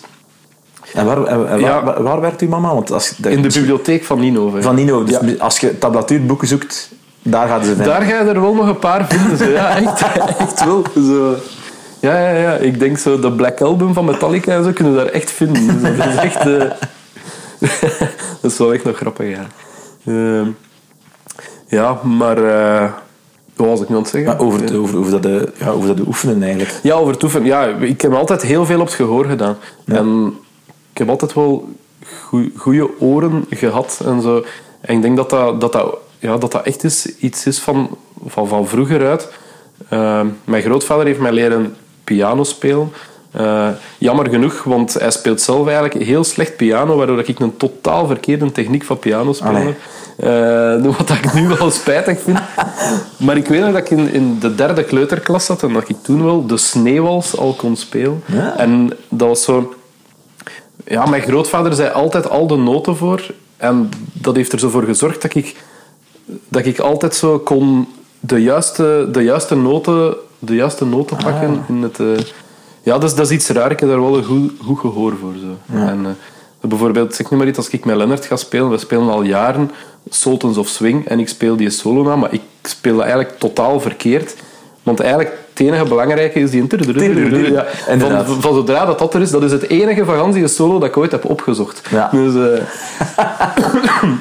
En 0.95 1.07
waar, 1.07 1.25
en 1.25 1.43
waar, 1.49 1.61
Ja. 1.61 1.85
waar, 1.85 2.03
waar 2.03 2.21
werkt 2.21 2.41
uw 2.41 2.49
mama? 2.49 2.75
Want 2.75 2.93
als, 2.93 3.15
dat- 3.17 3.33
in 3.33 3.43
de 3.43 3.49
bibliotheek 3.49 4.05
van 4.05 4.21
Nino. 4.21 4.55
Van 4.61 4.75
Nino. 4.75 5.05
Dus 5.05 5.19
Ja. 5.21 5.35
als 5.39 5.59
je 5.59 5.79
tablatuurboeken 5.79 6.49
zoekt, 6.49 6.91
daar 7.23 7.49
gaan 7.49 7.61
ze 7.61 7.67
vinden. 7.67 7.87
Daar 7.87 8.03
ga 8.03 8.09
je 8.23 8.29
er 8.31 8.41
wel 8.41 8.55
nog 8.55 8.67
een 8.69 8.79
paar 8.79 9.07
vinden. 9.09 9.37
Zo. 9.39 9.45
Ja, 9.45 9.77
echt, 9.77 10.03
echt 10.39 10.65
wel. 10.65 10.83
Zo. 10.95 11.35
Ja, 12.01 12.19
ja, 12.29 12.39
ja. 12.39 12.53
Ik 12.55 12.79
denk 12.79 12.99
zo 12.99 13.19
de 13.21 13.33
Black 13.33 13.61
Album 13.61 13.93
van 13.95 14.05
Metallica 14.05 14.53
en 14.55 14.65
zo 14.65 14.71
kunnen 14.73 14.95
we 14.95 14.99
daar 15.05 15.13
echt 15.13 15.31
vinden. 15.31 15.67
Dus 15.83 15.97
dat 15.97 16.07
is 16.07 16.17
echt... 16.17 16.47
eh, 16.47 16.71
dat 18.41 18.51
is 18.53 18.59
wel 18.59 18.73
echt 18.75 18.85
nog 18.85 18.97
grappig, 18.97 19.29
ja. 19.29 19.47
Ehm, 20.07 20.47
ja, 21.67 21.99
maar... 22.03 22.45
eh, 22.45 22.91
wat 23.57 23.67
was 23.67 23.81
ik 23.81 23.89
nu 23.89 23.95
aan 23.97 24.01
het 24.03 24.11
zeggen? 24.11 24.31
Maar 24.37 24.47
over, 24.47 24.61
het- 24.61 24.75
over, 24.75 24.99
over, 24.99 25.11
dat 25.11 25.23
de, 25.23 25.53
ja, 25.59 25.69
over 25.69 25.87
dat 25.89 25.97
de 25.97 26.05
oefenen 26.07 26.43
eigenlijk. 26.43 26.75
Ja, 26.83 26.95
over 26.95 27.13
het 27.13 27.23
oefenen. 27.23 27.47
Ja, 27.47 27.65
ik 27.67 28.01
heb 28.01 28.13
altijd 28.15 28.43
heel 28.43 28.67
veel 28.67 28.81
op 28.81 28.87
het 28.87 28.95
gehoor 28.95 29.25
gedaan. 29.25 29.57
En 29.87 30.35
heb 31.03 31.11
altijd 31.11 31.35
wel 31.35 31.69
goede 32.57 33.01
oren 33.01 33.45
gehad 33.51 34.01
en 34.05 34.23
zo. 34.23 34.45
En 34.81 34.97
ik 34.97 35.03
denk 35.03 35.17
dat 35.17 35.31
dat, 35.31 35.61
dat, 35.61 35.73
dat, 35.73 35.97
ja, 36.19 36.37
dat, 36.37 36.53
dat 36.53 36.63
echt 36.63 36.85
is, 36.85 37.07
iets 37.19 37.47
is 37.47 37.59
van, 37.59 37.97
van, 38.27 38.49
van 38.49 38.67
vroeger 38.67 39.07
uit. 39.07 39.29
Eh, 39.89 40.21
mijn 40.45 40.63
grootvader 40.63 41.07
heeft 41.07 41.21
mij 41.21 41.33
leren 41.33 41.77
piano 42.05 42.45
spelen. 42.45 42.93
Eh, 43.33 43.69
jammer 43.99 44.29
genoeg, 44.29 44.63
want 44.63 44.95
hij 44.95 45.11
speelt 45.11 45.41
zelf 45.41 45.67
eigenlijk 45.67 46.05
heel 46.05 46.25
slecht 46.25 46.57
piano, 46.57 46.97
waardoor 46.97 47.19
ik 47.19 47.39
een 47.39 47.57
totaal 47.57 48.07
verkeerde 48.07 48.53
techniek 48.53 48.85
van 48.85 48.99
piano 48.99 49.35
heb. 49.41 49.75
Eh, 50.17 50.97
wat 50.99 51.11
ik 51.11 51.35
nu 51.35 51.49
wel 51.49 51.71
spijtig 51.71 52.21
vind. 52.21 52.39
Maar 53.17 53.37
ik 53.37 53.47
weet 53.47 53.61
nog 53.61 53.73
dat 53.73 53.81
ik 53.81 53.91
in, 53.91 54.13
in 54.13 54.39
de 54.39 54.55
derde 54.55 54.85
kleuterklas 54.85 55.45
zat 55.45 55.63
en 55.63 55.73
dat 55.73 55.89
ik 55.89 55.97
toen 56.03 56.25
wel 56.25 56.47
de 56.47 56.57
sneeuwwals 56.57 57.37
al 57.37 57.53
kon 57.53 57.77
spelen. 57.77 58.23
Ja. 58.27 58.57
En 58.57 58.93
dat 59.09 59.29
was 59.29 59.45
zo... 59.45 59.75
Ja, 60.85 61.07
mijn 61.07 61.23
grootvader 61.23 61.75
zei 61.75 61.91
altijd 61.91 62.31
al 62.31 62.47
de 62.47 62.57
noten 62.57 62.97
voor. 62.97 63.35
En 63.57 63.91
dat 64.13 64.37
heeft 64.37 64.53
er 64.53 64.59
zo 64.59 64.69
voor 64.69 64.83
gezorgd 64.83 65.23
dat 65.23 65.35
ik, 65.35 65.57
dat 66.49 66.67
ik 66.67 66.79
altijd 66.79 67.15
zo 67.15 67.39
kon 67.39 67.89
de 68.21 68.43
juiste, 68.43 69.09
de 69.13 69.23
juiste, 69.23 69.55
noten, 69.55 70.17
de 70.39 70.55
juiste 70.55 70.85
noten 70.85 71.17
pakken. 71.17 71.65
In 71.69 71.83
het, 71.83 72.01
eh, 72.01 72.07
ja, 72.83 72.99
dat 72.99 73.11
is, 73.11 73.15
dat 73.15 73.27
is 73.27 73.33
iets 73.33 73.49
raar. 73.49 73.71
Ik 73.71 73.81
heb 73.81 73.89
daar 73.89 74.01
wel 74.01 74.17
een 74.17 74.25
goed, 74.25 74.53
goed 74.65 74.79
gehoor 74.79 75.17
voor. 75.21 75.35
Zo. 75.41 75.77
En, 75.77 76.07
eh, 76.07 76.69
bijvoorbeeld, 76.69 77.15
zeg 77.15 77.31
nu 77.31 77.37
maar 77.37 77.47
iets, 77.47 77.59
als 77.59 77.69
ik 77.69 77.85
met 77.85 77.97
Lennart 77.97 78.25
ga 78.25 78.37
spelen, 78.37 78.71
we 78.71 78.79
spelen 78.79 79.09
al 79.09 79.23
jaren 79.23 79.71
Sultans 80.09 80.57
of 80.57 80.69
Swing 80.69 81.07
en 81.07 81.19
ik 81.19 81.29
speel 81.29 81.57
die 81.57 81.71
solo 81.71 82.03
na, 82.03 82.17
maar 82.17 82.33
ik 82.33 82.43
speel 82.63 82.97
dat 82.97 83.03
eigenlijk 83.03 83.39
totaal 83.39 83.81
verkeerd. 83.81 84.37
Want 84.83 85.01
eigenlijk 85.01 85.39
het 85.53 85.67
enige 85.67 85.85
belangrijke 85.85 86.41
is 86.41 86.51
die... 86.51 86.67
Ja, 87.53 87.67
Inderdaad. 87.89 88.27
van, 88.27 88.41
van 88.41 88.55
zodra 88.55 88.85
dat 88.85 88.99
dat 88.99 89.15
er 89.15 89.21
is, 89.21 89.31
dat 89.31 89.43
is 89.43 89.53
het 89.53 89.69
enige 89.69 90.05
vakantie 90.05 90.49
solo 90.49 90.79
dat 90.79 90.89
ik 90.89 90.97
ooit 90.97 91.13
heb 91.13 91.25
opgezocht. 91.25 91.83
Ja. 91.91 92.09
Dus, 92.13 92.35
eh, 92.35 92.63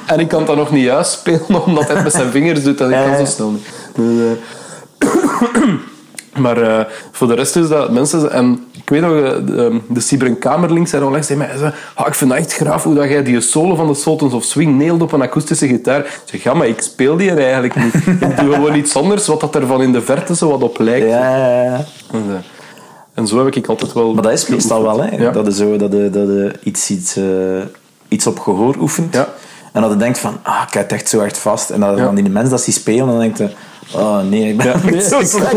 en 0.12 0.20
ik 0.20 0.28
kan 0.28 0.44
dat 0.44 0.56
nog 0.56 0.70
niet 0.70 0.84
juist 0.84 1.12
spelen, 1.12 1.64
omdat 1.64 1.86
hij 1.86 1.94
het 1.94 2.04
met 2.04 2.12
zijn 2.12 2.30
vingers 2.30 2.62
doet 2.62 2.80
en 2.80 2.90
ik 2.90 3.06
kan 3.06 3.26
zo 3.26 3.32
snel 3.32 3.50
niet. 3.50 3.66
Dus, 3.94 4.36
eh, 4.98 5.68
maar 6.36 6.62
eh, 6.62 6.84
voor 7.10 7.26
de 7.26 7.34
rest 7.34 7.56
is 7.56 7.68
dat 7.68 7.90
mensen... 7.90 8.32
En 8.32 8.64
ik 8.72 8.88
weet 8.88 9.00
nog, 9.00 9.12
eh, 9.12 9.30
de, 9.46 9.80
de 9.88 10.00
Sibren 10.00 10.38
Kamerlink 10.38 10.88
zei 10.88 11.04
onlangs 11.04 11.26
tegen 11.26 11.46
mij, 11.46 11.56
zei, 11.56 11.72
"Ah, 11.94 12.06
ik 12.06 12.14
vind 12.14 12.30
het 12.30 12.40
echt 12.40 12.52
graaf 12.52 12.82
hoe 12.82 12.94
dat 12.94 13.08
jij 13.08 13.22
die 13.22 13.40
solo 13.40 13.74
van 13.74 13.86
de 13.86 13.94
Sultans 13.94 14.32
of 14.32 14.44
Swing 14.44 14.78
neelt 14.78 15.02
op 15.02 15.12
een 15.12 15.22
akoestische 15.22 15.66
gitaar. 15.66 15.98
Ik 15.98 16.20
zeg, 16.24 16.42
ja, 16.42 16.54
maar 16.54 16.66
ik 16.66 16.80
speel 16.80 17.16
die 17.16 17.30
er 17.30 17.38
eigenlijk 17.38 17.76
niet. 17.76 17.94
Ik 18.30 18.36
doe 18.40 18.54
gewoon 18.54 18.74
iets 18.74 18.96
anders, 18.96 19.26
wat 19.26 19.40
dat 19.40 19.54
er 19.54 19.66
van 19.66 19.82
in 19.82 19.92
de 19.92 20.02
verte 20.02 20.36
zo 20.36 20.50
wat 20.50 20.62
op 20.62 20.78
lijkt. 20.78 21.06
Ja, 21.06 21.36
ja, 21.36 21.62
ja. 21.62 21.84
En, 22.12 22.24
eh, 22.28 22.34
en 23.14 23.26
zo 23.26 23.44
heb 23.44 23.54
ik 23.54 23.66
altijd 23.66 23.92
wel... 23.92 24.14
Maar 24.14 24.22
dat 24.22 24.32
is 24.32 24.46
meestal 24.46 24.82
wel, 24.82 25.02
hè. 25.02 25.16
Ja. 25.16 25.30
Dat 25.30 25.46
je 25.46 25.52
zo, 25.52 25.76
dat 25.76 25.92
je, 25.92 26.10
dat 26.10 26.26
je 26.26 26.52
iets, 26.62 26.90
iets, 26.90 27.16
eh, 27.16 27.24
iets 28.08 28.26
op 28.26 28.38
gehoor 28.38 28.76
oefent. 28.80 29.14
Ja. 29.14 29.28
En 29.72 29.82
dat 29.82 29.90
je 29.90 29.96
denkt 29.96 30.18
van, 30.18 30.38
ah, 30.42 30.62
ik 30.66 30.74
heb 30.74 30.82
het 30.82 30.92
echt 30.92 31.08
zo 31.08 31.20
echt 31.20 31.38
vast. 31.38 31.70
En 31.70 31.80
dat 31.80 31.96
dan 31.96 32.14
die 32.14 32.30
mensen 32.30 32.50
dat 32.50 32.64
die 32.64 32.74
spelen, 32.74 33.06
dan 33.06 33.18
denkt 33.18 33.38
je, 33.38 33.50
oh 33.94 34.20
nee, 34.28 34.48
ik 34.50 34.56
ben 34.56 34.66
Ja, 34.94 35.00
zo 35.00 35.20
slecht. 35.22 35.54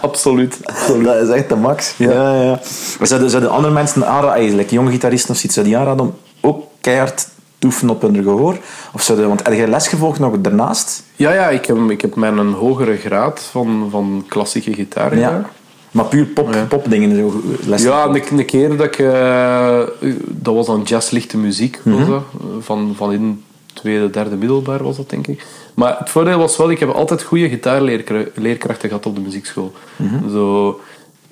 Absoluut. 0.00 0.58
absoluut. 0.66 1.04
Dat 1.04 1.28
is 1.28 1.34
echt 1.34 1.48
de 1.48 1.56
max. 1.56 1.94
Ja. 1.96 2.10
Ja, 2.12 2.42
ja. 2.42 2.60
Zouden, 3.02 3.30
zouden 3.30 3.50
andere 3.50 3.72
mensen 3.74 4.06
aanraden, 4.06 4.30
eigenlijk 4.36 4.70
jonge 4.70 4.90
gitaristen 4.90 5.30
of 5.30 5.36
zoiets, 5.36 5.54
zou 5.54 5.66
die 5.66 5.76
aanraden 5.76 6.04
om 6.06 6.14
ook 6.40 6.64
keihard 6.80 7.28
te 7.58 7.66
oefenen 7.66 7.94
op 7.94 8.02
hun 8.02 8.22
gehoor? 8.22 8.56
Of 8.92 9.02
zouden, 9.02 9.28
want 9.28 9.46
heb 9.46 9.54
je 9.56 9.68
les 9.68 9.88
gevolgd 9.88 10.18
nog 10.18 10.40
daarnaast? 10.40 11.02
Ja, 11.16 11.32
ja 11.32 11.48
ik, 11.48 11.66
heb, 11.66 11.76
ik 11.90 12.00
heb 12.00 12.14
mijn 12.14 12.38
een 12.38 12.52
hogere 12.52 12.96
graad 12.96 13.48
van, 13.50 13.88
van 13.90 14.24
klassieke 14.28 14.72
gitaar 14.74 15.10
gedaan. 15.10 15.46
Maar 15.90 16.04
puur 16.04 16.24
pop, 16.24 16.54
Ja. 16.54 16.64
popdingen 16.64 17.16
zo 17.16 17.42
les 17.66 17.82
Ja, 17.82 18.04
een, 18.04 18.44
keer 18.44 18.76
dat 18.76 18.86
ik... 18.86 18.98
eh, 18.98 19.80
dat 20.26 20.54
was 20.54 20.66
dan 20.66 20.82
jazzlichte 20.82 21.36
muziek. 21.36 21.80
Was 21.84 21.94
Mhm. 21.98 22.10
dat, 22.10 22.22
van, 22.60 22.92
van 22.96 23.12
in 23.12 23.42
tweede, 23.80 24.10
derde 24.10 24.36
middelbaar 24.36 24.82
was 24.82 24.96
dat, 24.96 25.10
denk 25.10 25.26
ik. 25.26 25.46
Maar 25.74 25.96
het 25.98 26.10
voordeel 26.10 26.38
was 26.38 26.56
wel, 26.56 26.70
ik 26.70 26.78
heb 26.78 26.88
altijd 26.90 27.22
goede 27.22 27.48
gitaarleerkrachten 27.48 28.88
gehad 28.88 29.06
op 29.06 29.14
de 29.14 29.20
muziekschool. 29.20 29.72
Mhm. 29.96 30.30
Zo, 30.30 30.80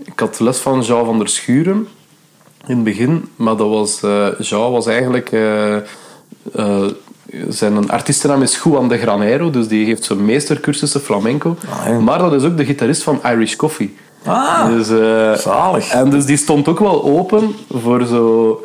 ik 0.04 0.18
had 0.20 0.40
les 0.40 0.58
van 0.58 0.80
Jean 0.80 1.04
van 1.04 1.18
der 1.18 1.28
Schuren 1.28 1.88
in 2.66 2.74
het 2.74 2.84
begin. 2.84 3.28
Maar 3.36 3.56
dat 3.56 3.68
was... 3.68 4.00
Jean 4.38 4.72
was 4.72 4.86
eigenlijk... 4.86 5.32
eh, 5.32 5.76
eh, 5.76 6.84
zijn 7.48 7.90
artiestennaam 7.90 8.42
is 8.42 8.60
Juan 8.64 8.88
de 8.88 8.98
Granero, 8.98 9.50
dus 9.50 9.68
die 9.68 9.84
heeft 9.86 10.04
zo'n 10.04 10.24
meestercursussen 10.24 11.00
flamenco. 11.00 11.56
Ah, 11.70 11.86
ja. 11.86 12.00
Maar 12.00 12.18
dat 12.18 12.32
is 12.32 12.42
ook 12.42 12.56
de 12.56 12.64
gitarist 12.64 13.02
van 13.02 13.20
Irish 13.24 13.56
Coffee. 13.56 13.96
Ah, 14.24 14.66
Dus, 14.66 14.86
zalig. 15.42 15.90
en 15.90 16.10
dus 16.10 16.24
die 16.24 16.36
stond 16.36 16.68
ook 16.68 16.78
wel 16.78 17.04
open 17.04 17.54
voor 17.70 18.04
zo... 18.04 18.64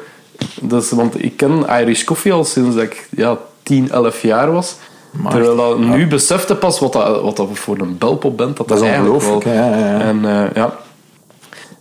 Dus, 0.61 0.89
want 0.91 1.23
ik 1.23 1.37
ken 1.37 1.65
Irish 1.69 2.03
Coffee 2.03 2.33
al 2.33 2.43
sinds 2.45 2.75
dat 2.75 2.83
ik 2.83 3.07
ja, 3.09 3.37
10, 3.71 3.91
11 3.91 4.21
jaar 4.21 4.51
was. 4.51 4.75
Maar- 5.11 5.31
Terwijl 5.31 5.55
dat, 5.55 5.79
nu 5.79 6.07
besefte 6.07 6.55
pas 6.55 6.79
wat 6.79 6.93
dat, 6.93 7.21
wat 7.21 7.35
dat 7.37 7.47
voor 7.53 7.77
een 7.79 7.97
belpop 7.97 8.37
bent. 8.37 8.57
Dat, 8.57 8.67
Dat 8.67 8.77
is 8.77 8.83
eigenlijk 8.83 9.13
ongelooflijk, 9.15 9.43
wel- 9.55 9.63
hè, 9.63 9.69
ja, 9.69 9.77
ja, 9.87 9.97
ja. 9.97 9.99
En, 10.01 10.25
eh, 10.25 10.55
ja. 10.55 10.73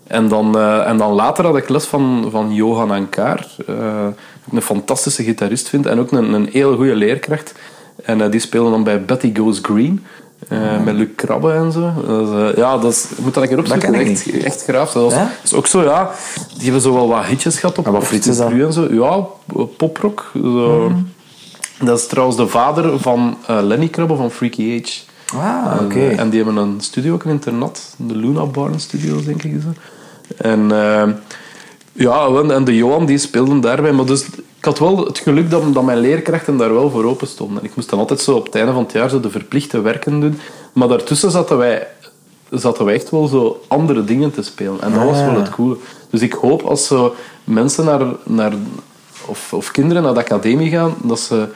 En, 0.07 0.29
dan, 0.29 0.59
eh, 0.59 0.87
en 0.89 0.97
dan 0.97 1.13
later 1.13 1.45
had 1.45 1.57
ik 1.57 1.69
les 1.69 1.85
van, 1.85 2.29
van 2.31 2.55
Johan 2.55 2.91
Ankaar. 2.91 3.47
eh, 3.67 4.07
ik 4.47 4.53
een 4.53 4.63
fantastische 4.63 5.23
gitarist 5.23 5.69
vind. 5.69 5.87
En 5.87 5.99
ook 6.01 6.13
een, 6.13 6.33
een 6.33 6.49
heel 6.53 6.77
goede 6.77 6.95
leerkracht. 6.95 7.55
En 8.05 8.21
eh, 8.21 8.31
die 8.31 8.41
speelde 8.41 8.71
dan 8.71 8.85
bij 8.85 9.05
Betty 9.05 9.33
Goes 9.37 9.59
Green. 9.63 10.05
eh, 10.49 10.59
Met 10.85 10.95
Luc 10.95 11.09
Krabbe 11.17 11.53
en 11.53 11.73
zo. 11.73 11.93
Dat 12.07 12.33
eh, 12.53 12.57
ja, 12.57 12.79
dat 12.79 12.93
is, 12.93 13.07
moet 13.19 13.35
dat 13.35 13.43
een 13.43 13.49
keer 13.49 13.59
opzoeken. 13.59 13.93
ken 13.93 14.01
ik 14.01 14.09
echt, 14.09 14.31
echt 14.45 14.63
graaf. 14.65 14.93
Dat, 14.93 15.03
was, 15.03 15.15
dat 15.15 15.29
is 15.45 15.55
ook 15.55 15.67
zo, 15.67 15.83
ja. 15.83 16.11
Die 16.55 16.63
hebben 16.65 16.81
zo 16.81 16.95
wel 16.95 17.09
wat 17.09 17.25
hitjes 17.25 17.59
gehad 17.59 17.79
op 17.79 17.87
En 17.87 17.93
wat 17.93 18.05
friet 18.05 18.27
is 18.27 18.37
dat? 18.37 18.51
En 18.51 18.73
zo. 18.73 18.87
Ja, 18.91 19.25
poprock. 19.77 20.31
Zo. 20.43 20.93
Dat 21.81 21.99
is 21.99 22.07
trouwens 22.07 22.37
de 22.39 22.47
vader 22.49 22.99
van 22.99 23.37
eh, 23.47 23.59
Lenny 23.63 23.89
Krabbe 23.89 24.17
van 24.17 24.31
Freaky 24.31 24.81
Age. 24.83 25.01
Ah, 25.39 25.73
En, 25.79 25.85
oké. 25.85 25.99
eh, 25.99 26.19
En 26.19 26.31
die 26.31 26.43
hebben 26.45 26.63
een 26.63 26.81
studio, 26.81 27.15
ook 27.15 27.25
een 27.25 27.31
internat. 27.31 27.95
De 27.97 28.17
Luna 28.17 28.45
Barn 28.45 28.81
Studios, 28.81 29.25
denk 29.25 29.43
ik. 29.43 29.53
Is 29.55 29.65
dat. 29.65 29.75
En 30.37 30.73
eh, 30.73 31.09
ja, 31.93 32.27
en- 32.27 32.65
de 32.65 32.77
Johan 32.77 33.07
die 33.07 33.19
speelden 33.19 33.61
daarbij. 33.61 33.93
Maar 33.93 34.05
dus, 34.07 34.25
ik 34.59 34.65
had 34.65 34.79
wel 34.79 35.05
het 35.05 35.19
geluk 35.19 35.51
dat, 35.51 35.75
dat 35.75 35.83
mijn 35.85 35.99
leerkrachten 35.99 36.57
daar 36.57 36.75
wel 36.75 36.91
voor 36.91 37.05
open 37.05 37.27
stonden. 37.27 37.59
En 37.59 37.65
ik 37.69 37.77
moest 37.77 37.91
dan 37.91 37.99
altijd 37.99 38.21
zo 38.21 38.35
op 38.37 38.45
het 38.47 38.55
einde 38.55 38.73
van 38.73 38.83
het 38.83 38.93
jaar 38.93 39.09
zo 39.09 39.21
de 39.21 39.31
verplichte 39.31 39.81
werken 39.81 40.21
doen. 40.21 40.39
Maar 40.73 40.89
daartussen 40.89 41.31
zaten 41.31 41.57
wij, 41.59 41.87
zaten 42.51 42.85
wij 42.85 42.95
echt 42.95 43.11
wel 43.11 43.27
zo 43.27 43.61
andere 43.69 44.05
dingen 44.05 44.31
te 44.33 44.43
spelen. 44.43 44.81
En 44.81 44.93
dat 44.93 45.05
was 45.05 45.21
wel 45.21 45.35
het 45.35 45.51
coole. 45.51 45.77
Dus 46.11 46.21
ik 46.21 46.33
hoop 46.33 46.63
als 46.63 46.87
zo 46.87 47.15
mensen 47.45 47.85
naar, 47.85 48.03
naar, 48.25 48.53
of, 49.27 49.53
of 49.53 49.71
kinderen 49.71 50.03
naar 50.03 50.15
de 50.15 50.21
academie 50.21 50.71
gaan, 50.71 50.95
dat 51.03 51.21
ze 51.21 51.49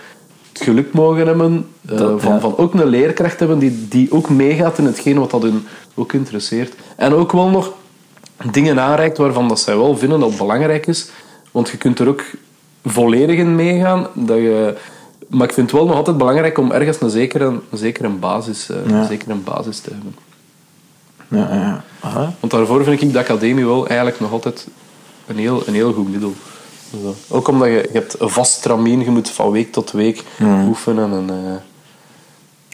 het 0.55 0.63
geluk 0.63 0.93
mogen 0.93 1.27
hebben 1.27 1.67
eh, 1.89 1.99
van, 1.99 2.33
ja. 2.33 2.41
van 2.41 2.57
ook 2.57 2.75
een 2.75 2.87
leerkracht 2.87 3.39
hebben 3.39 3.59
die, 3.59 3.89
die 3.89 4.13
ook 4.13 4.29
meegaat 4.29 4.79
in 4.79 4.85
hetgeen 4.85 5.19
wat 5.19 5.31
dat 5.31 5.43
hun 5.43 5.67
ook 5.95 6.13
interesseert. 6.13 6.75
En 6.97 7.13
ook 7.13 7.33
wel 7.33 7.49
nog 7.49 7.73
dingen 8.51 8.81
aanreikt 8.81 9.19
waarvan 9.19 9.49
dat 9.49 9.61
zij 9.61 9.77
wel 9.77 9.97
vinden 9.97 10.21
dat 10.21 10.29
het 10.29 10.39
belangrijk 10.39 10.87
is. 10.87 11.11
Want 11.51 11.69
je 11.69 11.77
kunt 11.77 11.99
er 11.99 12.09
ook 12.09 12.23
volledig 12.85 13.39
in 13.39 13.55
meegaan. 13.55 14.07
Dat 14.13 14.37
je, 14.37 14.77
maar 15.29 15.47
ik 15.47 15.53
vind 15.53 15.71
het 15.71 15.79
wel 15.79 15.87
nog 15.89 15.97
altijd 15.97 16.19
belangrijk 16.19 16.59
om 16.59 16.73
ergens 16.73 17.01
een 17.01 17.11
zekere, 17.11 17.45
een 17.45 17.79
zekere, 17.79 18.09
basis, 18.09 18.71
eh, 18.71 18.77
Ja. 18.87 19.01
een 19.01 19.07
zekere 19.07 19.35
basis 19.35 19.81
te 19.81 19.91
hebben. 19.91 20.15
Ja, 21.29 21.55
ja. 21.55 21.85
Aha. 22.01 22.35
Want 22.41 22.53
daarvoor 22.53 22.85
vind 22.85 23.03
ik 23.03 23.13
de 23.13 23.19
academie 23.19 23.67
wel 23.67 23.87
eigenlijk 23.87 24.21
nog 24.21 24.33
altijd 24.33 24.67
een 25.27 25.39
heel, 25.39 25.63
een 25.67 25.75
heel 25.75 25.93
goed 25.93 26.11
middel. 26.11 26.35
Zo. 27.03 27.15
Ook 27.37 27.49
omdat 27.49 27.69
je, 27.69 27.75
je 27.93 27.99
hebt 27.99 28.21
een 28.21 28.29
vast 28.31 28.63
tramien, 28.63 29.01
je 29.01 29.11
moet 29.11 29.31
van 29.31 29.51
week 29.51 29.73
tot 29.73 29.91
week 29.91 30.23
oefenen. 30.69 31.13
En, 31.13 31.31
eh, 31.31 31.55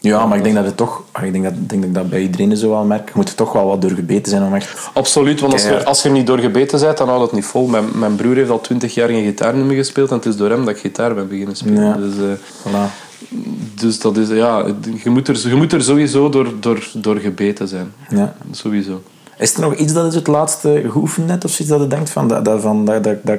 Ja, 0.02 0.26
maar 0.26 0.36
ik 0.36 0.42
denk 0.42 0.54
dat 0.54 0.64
het 0.64 0.76
toch... 0.76 1.02
ah, 1.12 1.24
Ik 1.24 1.32
denk 1.32 1.44
dat, 1.44 1.52
denk 1.56 1.80
dat 1.80 1.90
ik 1.90 1.94
dat 1.94 2.10
bij 2.10 2.20
iedereen 2.20 2.56
zo 2.56 2.68
wel 2.70 2.84
merk. 2.84 3.06
Je 3.08 3.12
moet 3.14 3.28
er 3.28 3.34
toch 3.34 3.52
wel 3.52 3.66
wat 3.66 3.82
doorgebeten 3.82 4.30
zijn 4.30 4.42
om 4.42 4.54
echt... 4.54 4.90
Absoluut, 4.94 5.40
want 5.40 5.52
als 5.52 5.62
je, 5.62 5.84
als 5.84 6.02
je 6.02 6.10
niet 6.10 6.26
doorgebeten 6.26 6.80
bent, 6.80 6.96
dan 6.98 7.08
houdt 7.08 7.22
het 7.22 7.32
niet 7.32 7.44
vol. 7.44 7.66
Mijn, 7.66 7.84
mijn 7.94 8.14
broer 8.16 8.34
heeft 8.36 8.50
al 8.50 8.60
twintig 8.60 8.94
jaar 8.94 9.08
geen 9.08 9.24
gitaar 9.24 9.54
niet 9.54 9.64
meer 9.66 9.76
gespeeld 9.76 10.10
en 10.10 10.16
het 10.16 10.26
is 10.26 10.36
door 10.36 10.50
hem 10.50 10.64
dat 10.64 10.74
ik 10.74 10.80
gitaar 10.80 11.14
ben 11.14 11.28
beginnen 11.28 11.56
spelen. 11.56 11.84
Ja. 11.84 11.92
Dus, 11.94 12.14
eh, 12.16 12.68
Voilà. 12.68 13.08
dus 13.74 13.98
dat 14.00 14.16
is, 14.16 14.28
ja, 14.28 14.64
je 15.02 15.10
moet 15.10 15.28
er, 15.28 15.48
je 15.48 15.54
moet 15.54 15.72
er 15.72 15.82
sowieso 15.82 16.28
door, 16.28 16.52
door, 16.60 16.88
door 16.94 17.16
gebeten 17.16 17.68
zijn. 17.68 17.92
Ja. 18.08 18.34
Sowieso. 18.50 19.02
Is 19.38 19.54
er 19.54 19.60
nog 19.60 19.74
iets 19.74 19.92
dat 19.92 20.12
je 20.12 20.18
het 20.18 20.26
laatste 20.26 20.82
geoefend 20.90 21.30
hebt 21.30 21.44
of 21.44 21.50
zoiets 21.50 21.74
dat 21.74 21.80
je 21.80 21.86
denkt 21.96 22.10
van... 22.10 22.28
Dat, 22.28 22.44
dat, 22.44 22.60
van 22.60 22.84
dat, 22.84 23.04
dat, 23.04 23.16
dat, 23.22 23.38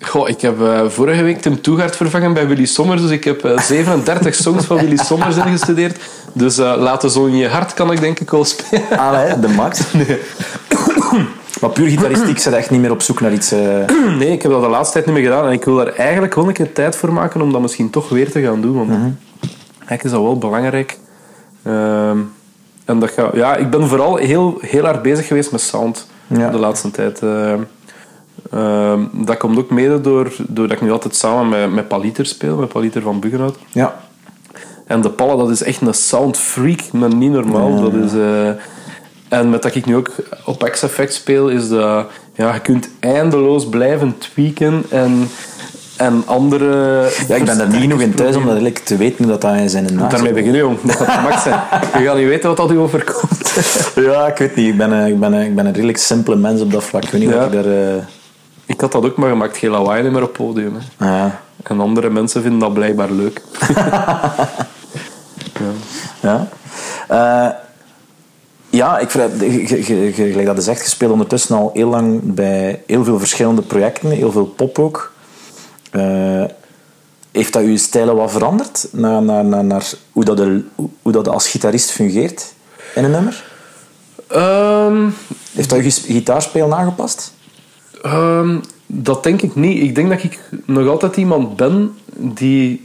Goh, 0.00 0.28
ik 0.28 0.40
heb 0.40 0.60
eh, 0.62 0.88
vorige 0.88 1.22
week 1.22 1.40
Tim 1.40 1.60
Toegaard 1.60 1.96
vervangen 1.96 2.32
bij 2.32 2.46
Willy 2.46 2.64
Sommers, 2.64 3.02
dus 3.02 3.10
ik 3.10 3.24
heb 3.24 3.44
eh, 3.44 3.58
37 3.58 4.34
songs 4.44 4.64
van 4.64 4.76
Willy 4.76 4.96
Sommers 4.96 5.36
ingestudeerd. 5.36 6.00
Dus 6.32 6.58
eh 6.58 6.74
laten 6.78 7.10
zo 7.10 7.26
in 7.26 7.36
je 7.36 7.48
hart 7.48 7.74
kan 7.74 7.92
ik 7.92 8.00
denk 8.00 8.20
ik 8.20 8.30
wel 8.30 8.44
spelen. 8.44 8.98
ah, 8.98 9.40
de 9.40 9.48
max. 9.48 9.80
Maar 11.60 11.70
puur 11.70 11.88
gitaristiek, 11.88 12.38
ze 12.38 12.56
echt 12.56 12.70
niet 12.70 12.80
meer 12.80 12.90
op 12.90 13.02
zoek 13.02 13.20
naar 13.20 13.32
iets... 13.32 13.52
eh, 13.52 13.86
Nee, 14.18 14.32
ik 14.32 14.42
heb 14.42 14.52
dat 14.52 14.62
de 14.62 14.68
laatste 14.68 14.92
tijd 14.92 15.06
niet 15.06 15.14
meer 15.14 15.24
gedaan 15.24 15.46
en 15.46 15.52
ik 15.52 15.64
wil 15.64 15.76
daar 15.76 15.94
eigenlijk 15.94 16.34
wel 16.34 16.46
een 16.48 16.52
keer 16.52 16.72
tijd 16.72 16.96
voor 16.96 17.12
maken 17.12 17.40
om 17.40 17.52
dat 17.52 17.60
misschien 17.60 17.90
toch 17.90 18.08
weer 18.08 18.30
te 18.30 18.40
gaan 18.42 18.60
doen, 18.60 18.74
want 18.76 18.90
eigenlijk 18.90 20.04
is 20.04 20.10
dat 20.10 20.20
wel 20.22 20.38
belangrijk. 20.38 20.98
Ehm, 21.62 22.18
en 22.84 22.98
dat 22.98 23.10
ga, 23.10 23.30
ja, 23.34 23.56
ik 23.56 23.70
ben 23.70 23.88
vooral 23.88 24.16
heel, 24.16 24.58
heel 24.60 24.84
hard 24.84 25.02
bezig 25.02 25.26
geweest 25.26 25.52
met 25.52 25.60
sound 25.60 26.06
Ja. 26.26 26.50
de 26.50 26.58
laatste 26.58 26.90
tijd. 26.90 27.20
Ehm, 28.50 29.00
dat 29.12 29.36
komt 29.36 29.58
ook 29.58 29.70
mede 29.70 30.00
door, 30.00 30.32
doordat 30.48 30.76
ik 30.76 30.82
nu 30.82 30.92
altijd 30.92 31.14
samen 31.16 31.48
met, 31.48 31.72
met 31.74 31.88
Paliter 31.88 32.26
speel, 32.26 32.56
met 32.56 32.68
Paliter 32.68 33.02
van 33.02 33.20
Buggenhout. 33.20 33.56
ja. 33.72 34.00
En 34.86 35.00
de 35.00 35.10
Palle, 35.10 35.36
dat 35.36 35.50
is 35.50 35.62
echt 35.62 35.80
een 35.80 35.94
sound 35.94 36.36
freak, 36.36 36.80
maar 36.92 37.14
niet 37.14 37.30
normaal. 37.32 37.80
Dat 37.80 37.92
is, 37.94 38.12
eh, 38.12 38.48
en 39.28 39.50
met 39.50 39.62
dat 39.62 39.74
ik 39.74 39.86
nu 39.86 39.96
ook 39.96 40.10
op 40.44 40.68
X-Effect 40.70 41.14
speel, 41.14 41.48
is 41.48 41.68
dat 41.68 42.06
ja, 42.34 42.54
je 42.54 42.60
kunt 42.60 42.88
eindeloos 43.00 43.68
blijven 43.68 44.14
tweaken 44.18 44.84
en, 44.88 45.28
en 45.96 46.22
andere... 46.26 47.08
ja, 47.28 47.34
ik 47.34 47.44
ben 47.44 47.60
er 47.60 47.68
niet 47.68 47.80
genoeg 47.80 48.00
in 48.00 48.14
thuis 48.14 48.36
om 48.36 48.46
dat 48.46 48.86
te 48.86 48.96
weten 48.96 49.26
dat 49.28 49.40
dat 49.40 49.54
in 49.56 49.68
zijn 49.70 49.94
naast 49.94 50.10
Daarmee 50.10 50.32
beginnen, 50.32 50.60
jong. 50.60 50.80
Dat 50.82 50.96
gaat 50.96 51.22
max 51.22 51.42
zijn. 51.42 51.60
Je 52.02 52.04
gaat 52.08 52.16
niet 52.16 52.26
weten 52.28 52.48
wat 52.48 52.56
dat 52.56 52.70
u 52.70 52.78
overkomt. 52.78 53.52
Ja, 53.94 54.26
ik 54.26 54.36
weet 54.36 54.56
niet. 54.56 54.68
Ik 54.68 54.76
ben, 54.76 54.90
een- 54.92 55.06
ik, 55.12 55.20
ben, 55.20 55.32
een- 55.32 55.46
ik 55.46 55.54
ben 55.54 55.66
een 55.66 55.72
redelijk 55.74 55.98
simpele 55.98 56.36
mens 56.36 56.60
op 56.60 56.72
dat 56.72 56.84
vlak. 56.84 57.04
Ik 57.04 57.10
weet 57.10 57.20
niet 57.20 57.30
Ja. 57.30 57.36
wat 57.36 57.46
ik 57.46 57.52
daar... 57.62 57.72
eh, 57.94 58.02
Ik 58.70 58.80
had 58.80 58.92
dat 58.92 59.04
ook, 59.04 59.16
maar 59.16 59.28
je 59.28 59.34
maakt 59.34 59.56
geen 59.56 59.70
lawaai 59.70 60.02
niet 60.02 60.12
meer 60.12 60.22
op 60.22 60.32
podium. 60.32 60.76
Hè. 60.96 61.06
ja. 61.06 61.40
En 61.62 61.80
andere 61.80 62.10
mensen 62.10 62.42
vinden 62.42 62.60
dat 62.60 62.72
blijkbaar 62.72 63.10
leuk. 63.10 63.42
Ja. 66.22 66.48
Eh, 67.08 67.54
ja, 68.70 68.98
ik 68.98 69.10
gelijk 69.10 70.46
dat 70.46 70.56
je 70.56 70.62
zegt, 70.62 70.82
je 70.82 70.88
speelt 70.90 71.12
ondertussen 71.12 71.56
al 71.56 71.70
heel 71.74 71.88
lang 71.88 72.20
bij 72.34 72.82
heel 72.86 73.04
veel 73.04 73.18
verschillende 73.18 73.62
projecten, 73.62 74.10
heel 74.10 74.32
veel 74.32 74.44
pop 74.46 74.78
ook. 74.78 75.12
Eh, 75.90 76.44
heeft 77.32 77.52
dat 77.52 77.64
je 77.64 77.76
stijlen 77.76 78.16
wat 78.16 78.30
veranderd 78.30 78.88
naar, 78.92 79.22
naar, 79.22 79.44
naar, 79.44 79.64
naar 79.64 79.92
hoe, 80.12 80.24
dat 80.24 80.36
de, 80.36 80.64
hoe 81.02 81.12
dat 81.12 81.28
als 81.28 81.48
gitarist 81.48 81.90
fungeert 81.90 82.52
in 82.94 83.04
een 83.04 83.10
nummer? 83.10 83.44
Ehm, 84.28 85.08
Heeft 85.52 85.70
hij 85.70 85.82
je 85.82 85.90
gitaarspelen 85.90 86.74
aangepast? 86.74 87.32
Ehm, 88.02 88.58
dat 88.86 89.22
denk 89.22 89.42
ik 89.42 89.54
niet. 89.54 89.82
Ik 89.82 89.94
denk 89.94 90.08
dat 90.08 90.22
ik 90.22 90.38
nog 90.64 90.88
altijd 90.88 91.16
iemand 91.16 91.56
ben 91.56 91.94
die, 92.16 92.82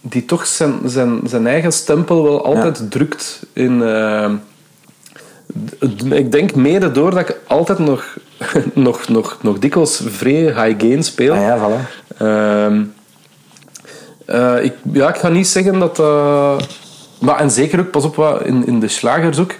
die 0.00 0.24
toch 0.24 0.46
zijn, 0.46 0.74
zijn, 0.84 1.20
zijn 1.24 1.46
eigen 1.46 1.72
stempel 1.72 2.22
wel 2.22 2.44
altijd 2.44 2.90
drukt 2.90 3.46
in. 3.52 3.82
ehm, 3.82 4.34
ik 6.10 6.32
denk 6.32 6.54
mede 6.54 6.92
door 6.92 7.10
dat 7.10 7.20
ik 7.20 7.36
altijd 7.46 7.78
nog, 7.78 8.16
nog, 8.74 9.08
nog, 9.08 9.38
nog 9.42 9.58
dikwijls 9.58 10.02
vrij 10.06 10.42
high 10.42 10.86
gain 10.86 11.04
speel. 11.04 11.34
Ah 11.34 11.40
ja, 11.40 11.58
voilà. 11.58 11.88
Ehm, 12.16 12.82
eh, 14.26 14.64
ik, 14.64 14.74
ja, 14.92 15.08
ik 15.08 15.16
ga 15.16 15.28
niet 15.28 15.48
zeggen 15.48 15.78
dat... 15.78 15.98
eh, 15.98 16.58
maar, 17.20 17.38
en 17.38 17.50
zeker 17.50 17.80
ook, 17.80 17.90
pas 17.90 18.04
op, 18.04 18.14
wat, 18.16 18.44
in, 18.44 18.66
in 18.66 18.80
de 18.80 18.88
slagers 18.88 19.38
ook. 19.38 19.54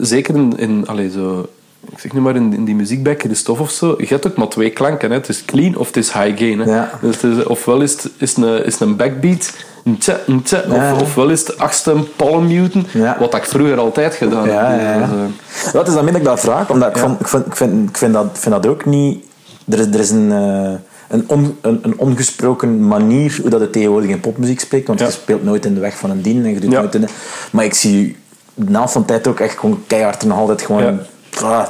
Zeker 0.00 0.34
in... 0.34 0.52
in 0.56 0.86
allee, 0.86 1.10
zo, 1.10 1.48
ik 1.90 1.98
zeg 1.98 2.12
nu 2.12 2.20
maar 2.20 2.36
in, 2.36 2.52
in 2.54 2.64
die 2.64 2.74
muziek 2.74 3.02
bij 3.02 3.14
Christophe 3.16 3.62
of 3.62 3.70
zo. 3.70 3.94
Je 3.98 4.06
hebt 4.06 4.26
ook 4.26 4.36
maar 4.36 4.48
twee 4.48 4.70
klanken. 4.70 5.10
Hè. 5.10 5.16
Het 5.16 5.28
is 5.28 5.44
clean 5.44 5.76
of 5.76 5.86
het 5.86 5.96
is 5.96 6.12
high 6.12 6.38
gain. 6.38 6.58
Hè. 6.58 6.74
Ja. 6.74 6.90
Dus 7.00 7.20
het 7.22 7.36
is, 7.38 7.44
ofwel 7.44 7.80
is 7.80 7.92
het, 7.92 8.10
is 8.16 8.36
een, 8.36 8.64
is 8.64 8.72
het 8.72 8.80
een 8.80 8.96
backbeat... 8.96 9.52
Een 9.84 9.98
tja, 9.98 10.18
een 10.26 10.42
Ja. 10.68 10.92
of, 10.94 11.00
ofwel 11.00 11.28
is 11.28 11.46
het 11.46 11.58
achtste 11.58 11.94
palmmuten. 12.16 12.86
Ja. 12.92 13.16
Wat 13.18 13.34
ik 13.34 13.44
vroeger 13.44 13.78
altijd 13.78 14.14
gedaan 14.14 14.48
heb. 14.48 15.08
Dus, 15.08 15.64
eh, 15.66 15.72
Dat 15.72 15.88
is 15.88 15.94
dan 15.94 16.06
dat 16.06 16.14
ik 16.14 16.24
dat 16.24 16.40
vraag, 16.40 16.70
omdat 16.70 16.96
ik, 16.96 17.02
ik, 17.20 17.28
vind, 17.28 17.46
ik, 17.46 17.56
vind, 17.56 17.88
ik 17.88 17.96
vind, 17.96 18.12
dat, 18.12 18.26
vind 18.32 18.54
dat 18.54 18.66
ook 18.66 18.84
niet... 18.84 19.24
Er 19.68 19.78
is, 19.78 19.86
er 19.86 20.00
is 20.00 20.10
een, 20.10 20.32
eh, 20.32 20.72
een, 21.08 21.24
on, 21.26 21.56
een, 21.60 21.78
een 21.82 21.98
ongesproken 21.98 22.86
manier 22.86 23.38
hoe 23.40 23.50
dat 23.50 23.60
het 23.60 23.72
tegenwoordig 23.72 24.10
in 24.10 24.20
popmuziek 24.20 24.60
spreekt, 24.60 24.86
want 24.86 25.00
Ja. 25.00 25.06
je 25.06 25.12
speelt 25.12 25.44
nooit 25.44 25.64
in 25.64 25.74
de 25.74 25.80
weg 25.80 25.96
van 25.96 26.10
een 26.10 26.22
dien 26.22 26.44
en 26.44 26.50
je 26.54 26.60
doet 26.60 26.72
Ja. 26.72 26.80
nooit 26.80 26.94
in 26.94 27.00
de... 27.00 27.08
Maar 27.52 27.64
ik 27.64 27.74
zie 27.74 28.16
de 28.54 28.70
naam 28.70 28.88
van 28.88 29.04
tijd 29.04 29.26
ook 29.26 29.40
echt 29.40 29.58
gewoon 29.58 29.82
keihard 29.86 30.22
en 30.22 30.28
nog 30.28 30.38
altijd 30.38 30.62
gewoon... 30.62 30.82
Ja. 30.82 30.94
Ah, 31.42 31.66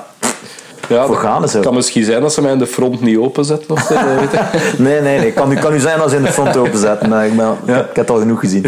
ja, 0.88 1.06
Voor 1.06 1.14
dat 1.14 1.24
gaan 1.24 1.48
zo. 1.48 1.60
kan 1.60 1.74
misschien 1.74 2.04
zijn 2.04 2.20
dat 2.20 2.32
ze 2.32 2.42
mij 2.42 2.52
in 2.52 2.58
de 2.58 2.66
front 2.66 3.00
niet 3.00 3.16
openzetten. 3.16 3.70
Of 3.70 3.80
zo, 3.82 3.94
dat 3.94 4.42
nee, 4.78 5.00
nee, 5.00 5.18
nee. 5.18 5.32
Kan, 5.32 5.54
kan 5.54 5.74
u 5.74 5.78
zijn 5.78 6.00
als 6.00 6.10
ze 6.10 6.16
in 6.16 6.22
de 6.22 6.32
front 6.32 6.56
openzetten. 6.56 7.08
maar 7.08 7.26
Ik, 7.26 7.36
ben, 7.36 7.46
ik, 7.50 7.74
heb, 7.74 7.80
ik 7.90 7.96
heb 7.96 7.96
het 7.96 8.10
al 8.10 8.18
genoeg 8.18 8.40
gezien. 8.40 8.64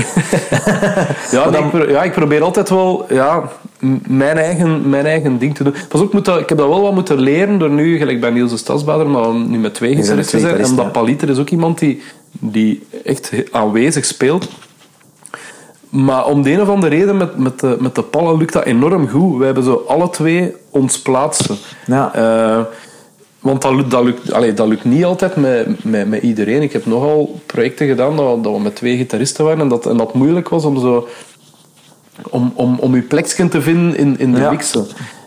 Ja, 1.31 1.51
nee, 1.51 1.61
ik, 1.63 1.71
pro- 1.71 1.89
ja, 1.91 2.03
ik 2.03 2.13
probeer 2.13 2.43
altijd 2.43 2.69
wel 2.69 3.07
ja, 3.09 3.43
mijn, 4.07 4.37
eigen, 4.37 4.89
mijn 4.89 5.07
eigen 5.07 5.39
ding 5.39 5.55
te 5.55 5.65
doen. 5.65 5.75
Pas 5.89 6.01
op, 6.01 6.07
ik 6.07 6.13
moet 6.13 6.25
dat, 6.25 6.39
ik 6.41 6.49
heb 6.49 6.59
dat 6.59 6.69
wel 6.69 6.81
wat 6.83 6.95
moeten 6.95 7.19
leren 7.21 7.59
door 7.59 7.71
nu, 7.71 7.99
gelijk 7.99 8.21
bij 8.21 8.31
Niels 8.31 8.51
de 8.51 8.57
Stadsbader, 8.57 9.07
maar 9.09 9.35
nu 9.35 9.59
met 9.59 9.75
twee 9.75 9.95
gitaristen 9.95 10.41
zijn. 10.41 10.59
En 10.59 10.77
dat 10.77 10.93
Paliter 10.93 11.29
is 11.31 11.39
ook 11.39 11.51
iemand 11.51 11.79
die, 11.79 12.03
die 12.31 12.87
echt 13.05 13.31
aanwezig 13.51 14.05
speelt. 14.05 14.49
Maar 15.95 16.27
om 16.27 16.43
de 16.43 16.53
een 16.53 16.61
of 16.61 16.69
andere 16.69 16.97
reden, 16.97 17.17
met, 17.17 17.39
met, 17.39 17.61
de, 17.61 17.77
met 17.81 17.95
de 17.95 18.03
pallen 18.03 18.37
lukt 18.39 18.53
dat 18.53 18.65
enorm 18.65 19.09
goed. 19.09 19.39
We 19.39 19.45
hebben 19.45 19.65
zo 19.65 19.85
alle 19.89 20.11
twee 20.11 20.55
ons 20.71 21.01
plaatsen. 21.03 21.57
Ja. 21.87 22.15
Eh, 22.15 22.61
want 23.41 23.63
dat 23.63 23.73
lukt, 23.75 23.91
dat, 23.91 24.05
lukt, 24.05 24.33
allee, 24.33 24.53
dat 24.55 24.69
lukt 24.69 24.85
niet 24.85 25.05
altijd 25.05 25.37
met, 25.37 25.85
met, 25.85 26.09
met 26.09 26.23
iedereen. 26.23 26.63
Ik 26.63 26.73
heb 26.73 26.87
nogal 26.87 27.41
projecten 27.47 27.87
gedaan 27.87 28.17
dat, 28.17 28.35
we- 28.35 28.41
dat 28.41 28.53
we 28.53 28.61
met 28.61 28.77
twee 28.77 28.97
gitaristen 28.97 29.45
waren 29.45 29.61
en 29.61 29.69
dat, 29.69 29.87
en 29.87 29.97
dat 29.97 30.15
moeilijk 30.15 30.49
was 30.49 30.65
om 30.65 30.81
zo 30.81 31.09
om, 32.31 32.53
om, 32.55 32.79
om 32.79 32.95
je 32.95 33.03
plekje 33.03 33.49
te 33.49 33.63
vinden 33.63 33.97
in, 33.97 34.19
in 34.19 34.33
de 34.33 34.41
Ja. 34.41 34.51
mixen. 34.51 34.87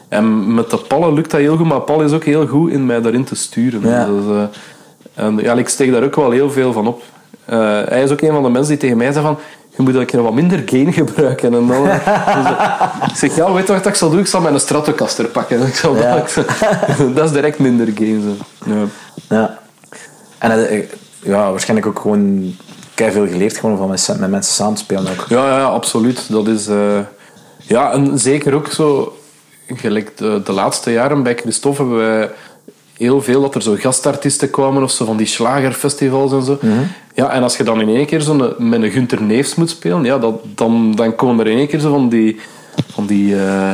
En 0.10 0.54
met 0.54 0.70
de 0.70 0.78
Palle 0.78 1.14
lukt 1.14 1.32
dat 1.32 1.40
heel 1.40 1.58
goed, 1.58 1.68
maar 1.68 1.82
Paul 1.82 2.02
is 2.02 2.12
ook 2.12 2.24
heel 2.24 2.48
goed 2.48 2.72
in 2.72 2.86
mij 2.86 3.02
daarin 3.02 3.24
te 3.24 3.36
sturen. 3.36 3.82
Ja. 3.90 4.06
Dus, 4.06 4.24
eh, 4.36 5.24
en 5.26 5.38
ja, 5.38 5.54
ik 5.54 5.70
steek 5.70 5.92
daar 5.92 6.04
ook 6.04 6.16
wel 6.16 6.32
heel 6.32 6.52
veel 6.52 6.74
van 6.74 6.88
op. 6.88 7.02
Eh, 7.46 7.58
hij 7.86 8.04
is 8.04 8.12
ook 8.12 8.22
een 8.22 8.32
van 8.34 8.44
de 8.44 8.50
mensen 8.50 8.70
die 8.72 8.78
tegen 8.82 8.98
mij 8.98 9.12
zei 9.12 9.26
van 9.26 9.38
je 9.78 9.84
moet 9.84 9.96
een 9.96 10.06
keer 10.06 10.22
wat 10.24 10.34
minder 10.34 10.62
gain 10.66 10.94
gebruiken. 10.94 11.54
En 11.54 11.68
dan, 11.68 11.68
dus, 11.68 13.12
ik 13.12 13.16
zeg, 13.16 13.36
ja, 13.36 13.54
weet 13.54 13.68
je 13.68 13.74
wat 13.74 13.86
ik 13.86 13.96
zal 13.96 14.10
doen? 14.10 14.20
Ik 14.20 14.28
zal 14.28 14.42
mijn 14.42 14.60
Stratocaster 14.60 15.26
pakken. 15.26 15.68
Ik 15.68 15.76
zal 15.76 15.96
Ja. 15.96 16.24
dat 17.14 17.26
is 17.26 17.32
direct 17.32 17.60
minder 17.60 17.88
gain. 17.96 18.22
Zo. 18.22 18.72
Ja. 18.74 18.86
Ja. 19.30 19.60
En 20.38 20.68
eh, 20.70 20.84
ja, 21.20 21.50
waarschijnlijk 21.52 21.88
ook 21.88 22.00
gewoon 22.00 22.56
veel 22.96 23.28
geleerd 23.28 23.58
gewoon 23.58 23.78
van 23.78 23.90
met, 23.90 24.16
met 24.20 24.30
mensen 24.30 24.54
samen 24.56 24.74
te 24.74 24.82
spelen 24.84 25.12
ook. 25.12 25.26
Ja, 25.30 25.48
ja, 25.58 25.64
absoluut. 25.64 26.26
Dat 26.32 26.48
is... 26.48 26.68
eh, 26.68 27.00
ja, 27.58 27.92
en 27.92 28.20
zeker 28.20 28.54
ook 28.54 28.68
zo... 28.72 29.18
Gelijk 29.76 30.18
de, 30.18 30.42
de 30.44 30.52
laatste 30.52 30.92
jaren 30.92 31.24
bij 31.24 31.36
Christophe 31.36 31.82
hebben 31.82 31.98
wij 31.98 32.30
heel 32.98 33.22
veel 33.22 33.42
dat 33.42 33.56
er 33.56 33.62
zo 33.62 33.76
gastartiesten 33.78 34.50
kwamen 34.50 34.84
of 34.84 34.92
zo 34.92 35.06
van 35.06 35.18
die 35.18 35.28
slagerfestivals 35.28 36.32
en 36.32 36.44
zo. 36.44 36.60
Ja, 37.14 37.30
en 37.30 37.44
als 37.44 37.58
je 37.58 37.64
dan 37.64 37.82
in 37.82 37.96
één 37.96 38.06
keer 38.06 38.22
zo 38.22 38.56
met 38.58 38.82
een 38.82 38.92
Gunter 38.92 39.22
Neefs 39.22 39.56
moet 39.56 39.70
spelen, 39.70 40.04
ja, 40.04 40.18
dat, 40.18 40.40
dan, 40.56 40.96
dan 40.96 41.16
komen 41.16 41.46
er 41.46 41.52
in 41.52 41.58
één 41.58 41.68
keer 41.68 41.80
zo 41.80 41.90
van 41.90 42.10
die, 42.10 42.40
van 42.92 43.06
die 43.06 43.36
eh, 43.36 43.72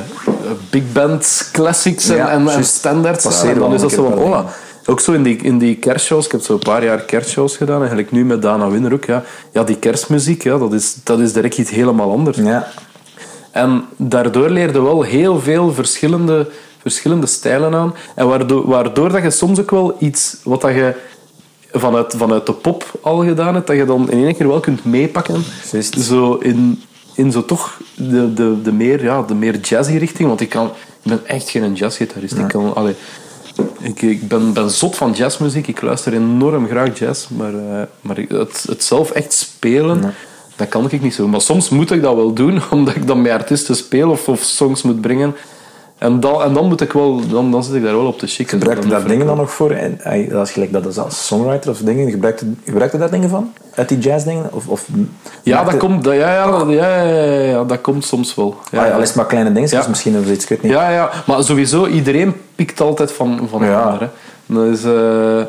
big 0.69 0.91
band 0.91 1.49
classics 1.51 2.09
en, 2.09 2.15
Ja, 2.15 2.29
en. 2.29 2.43
Passeren 2.43 3.53
en 3.53 3.59
dan 3.59 3.73
is 3.73 3.81
dat 3.81 3.91
zo 3.91 4.03
van, 4.03 4.17
oh, 4.17 4.39
ook 4.85 4.99
zo 4.99 5.11
in 5.11 5.23
die, 5.23 5.37
in 5.37 5.57
die 5.57 5.75
kerstshows. 5.75 6.25
Ik 6.25 6.31
heb 6.31 6.41
zo 6.41 6.53
een 6.53 6.59
paar 6.59 6.83
jaar 6.83 7.01
kerstshows 7.01 7.57
gedaan. 7.57 7.83
En 7.83 7.89
gelijk 7.89 8.11
nu 8.11 8.25
met 8.25 8.41
Dana 8.41 8.69
Winner 8.69 8.93
ook. 8.93 9.05
Ja, 9.05 9.23
ja 9.51 9.63
die 9.63 9.77
kerstmuziek, 9.77 10.43
ja, 10.43 10.57
dat, 10.57 10.73
is, 10.73 10.95
dat 11.03 11.19
is 11.19 11.33
direct 11.33 11.57
iets 11.57 11.71
helemaal 11.71 12.11
anders. 12.11 12.37
Ja. 12.37 12.67
En 13.51 13.83
daardoor 13.97 14.49
leerde 14.49 14.81
wel 14.81 15.01
heel 15.01 15.39
veel 15.39 15.73
verschillende, 15.73 16.47
verschillende 16.83 17.27
stijlen 17.27 17.75
aan. 17.75 17.95
En 18.15 18.27
waardoor, 18.27 18.67
waardoor 18.67 19.11
dat 19.11 19.23
je 19.23 19.31
soms 19.31 19.59
ook 19.59 19.71
wel 19.71 19.95
iets 19.99 20.37
wat 20.43 20.61
dat 20.61 20.73
je 20.73 20.95
vanuit, 21.71 22.13
vanuit 22.17 22.45
de 22.45 22.53
pop 22.53 22.91
al 23.01 23.23
gedaan 23.23 23.53
hebt, 23.53 23.67
dat 23.67 23.75
je 23.75 23.85
dan 23.85 24.11
in 24.11 24.23
één 24.23 24.35
keer 24.35 24.47
wel 24.47 24.59
kunt 24.59 24.85
meepakken. 24.85 25.43
Zo 25.99 26.33
in, 26.33 26.81
in 27.15 27.31
zo 27.31 27.45
toch 27.45 27.79
de, 27.95 28.33
de, 28.33 28.61
de, 28.61 28.71
meer, 28.71 29.03
ja, 29.03 29.21
de 29.21 29.35
meer 29.35 29.59
jazzy 29.59 29.97
richting. 29.97 30.27
Want 30.27 30.41
ik, 30.41 30.49
kan, 30.49 30.65
ik 30.67 30.71
ben 31.03 31.25
echt 31.25 31.49
geen 31.49 31.73
jazzgitarist. 31.73 32.37
Ik, 32.37 32.47
kan, 32.47 32.75
allee, 32.75 32.95
ik, 33.79 34.01
ik 34.01 34.27
ben, 34.27 34.53
ben 34.53 34.69
zot 34.69 34.95
van 34.95 35.11
jazzmuziek. 35.11 35.67
Ik 35.67 35.81
luister 35.81 36.13
enorm 36.13 36.67
graag 36.67 36.99
jazz. 36.99 37.27
Maar, 37.27 37.53
eh, 37.53 37.81
maar 38.01 38.17
het, 38.17 38.65
het 38.67 38.83
zelf 38.83 39.11
echt 39.11 39.33
spelen, 39.33 40.13
dat 40.55 40.67
kan 40.67 40.87
ik 40.89 41.01
niet 41.01 41.13
zo. 41.13 41.27
Maar 41.27 41.41
soms 41.41 41.69
moet 41.69 41.91
ik 41.91 42.01
dat 42.01 42.15
wel 42.15 42.33
doen, 42.33 42.61
omdat 42.71 42.95
ik 42.95 43.07
dan 43.07 43.21
met 43.21 43.31
artiesten 43.31 43.75
speel 43.75 44.09
of, 44.09 44.27
of 44.27 44.41
songs 44.41 44.81
moet 44.81 45.01
brengen. 45.01 45.35
En 46.03 46.19
dan, 46.19 46.41
en 46.41 46.53
dan 46.53 46.67
moet 46.67 46.81
ik 46.81 46.93
wel, 46.93 47.27
dan, 47.29 47.51
dan 47.51 47.63
zit 47.63 47.73
ik 47.75 47.83
daar 47.83 47.95
wel 47.95 48.05
op 48.05 48.19
te 48.19 48.27
chicken. 48.27 48.57
Gebruik 48.57 48.83
je 48.83 48.89
Dan 48.89 48.99
daar 48.99 49.07
dingen 49.09 49.25
dan 49.25 49.37
nog 49.37 49.51
voor? 49.51 49.71
En, 49.71 49.99
eh, 50.01 50.35
als 50.35 50.47
je 50.47 50.53
gelijk 50.53 50.71
dat 50.71 50.85
is 50.85 50.97
als 50.97 51.25
songwriter 51.27 51.69
of 51.69 51.77
dingen, 51.77 52.11
gebruik 52.11 52.39
je, 52.39 52.51
gebruik 52.65 52.91
je 52.91 52.97
daar 52.97 53.11
dingen 53.11 53.29
van? 53.29 53.53
Uit 53.75 53.89
die 53.89 53.97
jazzdingen? 53.97 54.49
Of, 54.51 54.67
of 54.67 54.87
Ja, 55.43 55.63
dat 55.63 55.71
het- 55.71 55.79
komt, 55.81 56.03
dat, 56.03 56.13
ja, 56.13 56.33
ja, 56.33 56.51
dat- 56.51 56.69
ja, 56.69 57.03
ja, 57.03 57.23
ja, 57.41 57.63
dat 57.63 57.81
komt 57.81 58.05
soms 58.05 58.35
wel. 58.35 58.55
Ja, 58.71 58.81
Ah, 58.81 58.87
ja, 58.87 58.93
al 58.93 59.01
is 59.01 59.07
het 59.07 59.17
maar 59.17 59.25
kleine 59.25 59.51
dingetjes, 59.51 59.83
Ja. 59.83 59.89
misschien 59.89 60.17
of 60.17 60.29
iets, 60.31 60.43
ik 60.43 60.49
weet 60.49 60.61
niet. 60.63 60.71
Ja, 60.71 60.89
ja, 60.89 61.09
maar 61.27 61.43
sowieso, 61.43 61.85
iedereen 61.87 62.33
pikt 62.55 62.81
altijd 62.81 63.11
van, 63.11 63.47
van 63.49 63.61
een 63.61 63.69
Ja. 63.69 63.81
ander. 63.81 63.99
Hè. 64.01 64.07
Dat 64.55 64.65
is, 64.77 64.83
eh, 64.83 65.41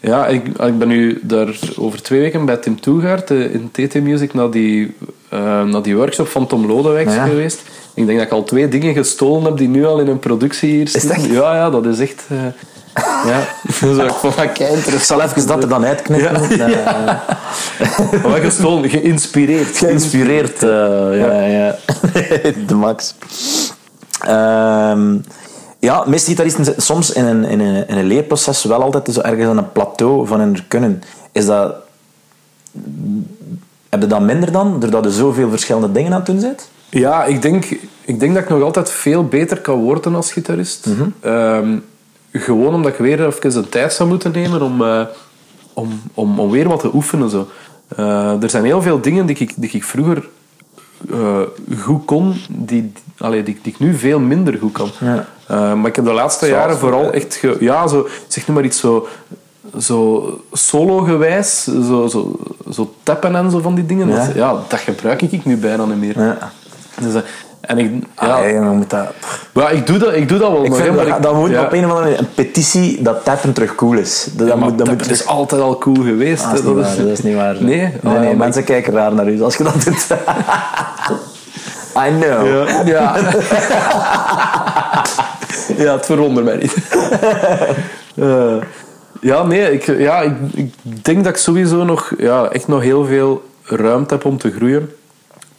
ja, 0.00 0.26
ik, 0.26 0.46
ik 0.48 0.78
ben 0.78 0.88
nu 0.88 1.20
daar 1.22 1.58
over 1.78 2.02
twee 2.02 2.20
weken 2.20 2.44
bij 2.44 2.56
Tim 2.56 2.80
Toegaard 2.80 3.30
eh, 3.30 3.54
in 3.54 3.70
TT 3.72 3.94
Music 4.02 4.34
naar 4.34 4.50
die, 4.50 4.94
naar 5.64 5.82
die 5.82 5.96
workshop 5.96 6.28
van 6.28 6.46
Tom 6.46 6.66
Lodewijks 6.66 7.14
Ja. 7.14 7.24
geweest. 7.26 7.62
Ik 7.98 8.06
denk 8.06 8.18
dat 8.18 8.26
ik 8.26 8.32
al 8.32 8.44
twee 8.44 8.68
dingen 8.68 8.94
gestolen 8.94 9.44
heb 9.44 9.56
die 9.56 9.68
nu 9.68 9.86
al 9.86 9.98
in 9.98 10.08
een 10.08 10.18
productie 10.18 10.70
hier 10.70 10.88
zitten. 10.88 11.10
echt? 11.10 11.24
Ja, 11.24 11.54
ja, 11.54 11.70
dat 11.70 11.86
is 11.86 11.98
echt... 11.98 12.24
eh, 12.28 12.38
ja, 13.26 13.40
dus 13.80 13.98
ik 13.98 14.92
dat 14.92 15.02
zal 15.02 15.20
even 15.22 15.46
dat 15.46 15.62
er 15.62 15.68
dan 15.68 15.84
uitknippen. 15.84 16.56
Ja. 16.56 17.24
Gestolen, 18.40 18.90
geïnspireerd. 18.90 19.76
Geïnspireerd, 19.76 20.62
eh, 20.62 20.68
ja, 21.18 21.42
ja. 21.42 21.76
De 22.66 22.74
max. 22.74 23.14
Ehm, 24.20 25.16
ja, 25.78 26.04
meeste 26.06 26.34
zitten 26.34 26.74
soms 26.82 27.12
in 27.12 27.24
een, 27.24 27.44
in, 27.44 27.60
een, 27.60 27.88
in 27.88 27.96
een 27.96 28.06
leerproces 28.06 28.64
wel 28.64 28.82
altijd 28.82 29.14
zo 29.14 29.20
ergens 29.20 29.46
aan 29.48 29.58
een 29.58 29.72
plateau 29.72 30.26
van 30.26 30.40
hun 30.40 30.68
kunnen. 30.68 31.02
Is 31.32 31.46
dat... 31.46 31.74
Heb 33.88 34.00
je 34.00 34.06
dat 34.06 34.20
minder 34.20 34.52
dan, 34.52 34.80
doordat 34.80 35.04
je 35.04 35.10
zoveel 35.10 35.50
verschillende 35.50 35.92
dingen 35.92 36.12
aan 36.12 36.18
het 36.18 36.26
doen 36.26 36.40
bent? 36.40 36.68
Ja, 36.90 37.24
ik 37.24 37.42
denk, 37.42 37.64
ik 38.04 38.20
denk 38.20 38.34
dat 38.34 38.42
ik 38.42 38.48
nog 38.48 38.62
altijd 38.62 38.90
veel 38.90 39.24
beter 39.24 39.60
kan 39.60 39.78
worden 39.78 40.14
als 40.14 40.32
gitarist. 40.32 40.86
Ehm, 41.20 41.76
gewoon 42.32 42.74
omdat 42.74 42.92
ik 42.92 42.98
weer 42.98 43.26
even 43.26 43.52
de 43.52 43.68
tijd 43.68 43.92
zou 43.92 44.08
moeten 44.08 44.32
nemen 44.32 44.62
om, 44.62 44.82
eh, 44.82 45.04
om, 45.72 46.00
om, 46.14 46.40
om 46.40 46.50
weer 46.50 46.68
wat 46.68 46.80
te 46.80 46.94
oefenen. 46.94 47.30
Zo. 47.30 47.48
Eh, 47.88 48.42
er 48.42 48.50
zijn 48.50 48.64
heel 48.64 48.82
veel 48.82 49.00
dingen 49.00 49.26
die 49.26 49.36
ik, 49.36 49.52
die 49.56 49.70
ik 49.70 49.84
vroeger 49.84 50.28
eh, 51.10 51.40
goed 51.78 52.04
kon, 52.04 52.34
die, 52.48 52.92
allee, 53.18 53.42
die, 53.42 53.58
die 53.62 53.72
ik 53.72 53.78
nu 53.78 53.94
veel 53.94 54.20
minder 54.20 54.58
goed 54.58 54.72
kan. 54.72 54.90
Ja. 55.00 55.26
Eh, 55.46 55.74
maar 55.74 55.86
ik 55.86 55.96
heb 55.96 56.04
de 56.04 56.12
laatste 56.12 56.46
Zoals, 56.46 56.62
jaren 56.62 56.78
vooral 56.78 57.12
echt... 57.12 57.34
Ge, 57.34 57.56
ja, 57.60 57.86
zo, 57.86 58.08
zeg 58.26 58.48
nu 58.48 58.54
maar 58.54 58.64
iets 58.64 58.80
zo... 58.80 59.08
Zo 59.78 60.40
solo-gewijs, 60.52 61.64
zo, 61.64 62.06
zo, 62.06 62.38
zo 62.72 62.94
tappen 63.02 63.36
en 63.36 63.50
zo 63.50 63.60
van 63.60 63.74
die 63.74 63.86
dingen. 63.86 64.08
Ja. 64.08 64.26
Dat, 64.26 64.34
ja, 64.34 64.56
dat 64.68 64.78
gebruik 64.78 65.22
ik 65.22 65.44
nu 65.44 65.56
bijna 65.56 65.84
niet 65.84 65.98
meer. 65.98 66.20
Ja. 66.20 66.52
Dus, 67.00 67.14
eh, 67.14 67.20
en 67.60 67.78
ik, 67.78 67.90
ja, 68.20 68.26
Ja. 68.26 68.32
Ah, 68.34 68.50
jongen, 68.50 68.76
moet 68.76 68.90
dat... 68.90 69.06
maar 69.52 69.72
ik, 69.72 69.86
doe 69.86 69.98
dat, 69.98 70.14
ik 70.14 70.28
doe 70.28 70.38
dat 70.38 70.50
wel 70.50 70.62
Ik 70.64 70.68
nog. 70.68 70.76
vind 70.78 70.88
hè, 70.90 70.96
dat, 70.96 71.06
maar 71.06 71.16
ik- 71.16 71.22
dat 71.22 71.34
moet 71.34 71.50
ja. 71.50 71.62
op 71.62 71.72
een 71.72 71.78
of 71.84 71.90
andere 71.90 72.00
manier 72.04 72.18
een 72.18 72.34
petitie 72.34 73.02
dat 73.02 73.24
tappen 73.24 73.52
terug 73.52 73.74
cool 73.74 73.92
is. 73.98 74.24
Dat, 74.28 74.38
dat 74.38 74.48
Ja, 74.48 74.54
maar 74.56 74.68
moet, 74.68 74.78
dat 74.78 74.86
dat 74.98 75.10
is 75.10 75.26
altijd 75.26 75.60
al 75.60 75.78
cool 75.78 76.02
geweest. 76.04 76.44
Ah, 76.44 76.50
dat, 76.50 76.58
is 76.58 76.64
niet 76.64 76.74
waar, 76.74 76.96
dat 76.96 77.06
is 77.06 77.22
niet 77.22 77.34
waar. 77.36 77.54
Nee? 77.60 77.76
nee, 77.78 77.92
Ah, 78.04 78.12
nee 78.12 78.20
maar 78.28 78.36
mensen 78.36 78.64
kijken 78.64 78.92
raar 78.92 79.14
naar 79.14 79.28
u 79.28 79.42
als 79.42 79.56
je 79.56 79.64
dat 79.64 79.82
doet. 79.84 80.06
I 82.06 82.10
know. 82.20 82.46
Ja. 82.46 82.82
Ja, 82.84 83.16
ja 85.84 85.92
het 85.92 86.06
verwondert 86.06 86.46
mij 86.46 86.56
niet. 86.56 86.74
Eh, 88.18 88.56
ja, 89.20 89.42
nee, 89.42 89.72
ik, 89.72 89.98
ja, 89.98 90.20
ik, 90.20 90.32
ik 90.54 90.72
denk 91.04 91.24
dat 91.24 91.32
ik 91.32 91.38
sowieso 91.38 91.84
nog, 91.84 92.12
ja, 92.18 92.44
echt 92.48 92.68
nog 92.68 92.82
heel 92.82 93.04
veel 93.04 93.42
ruimte 93.62 94.14
heb 94.14 94.24
om 94.24 94.38
te 94.38 94.50
groeien. 94.50 94.90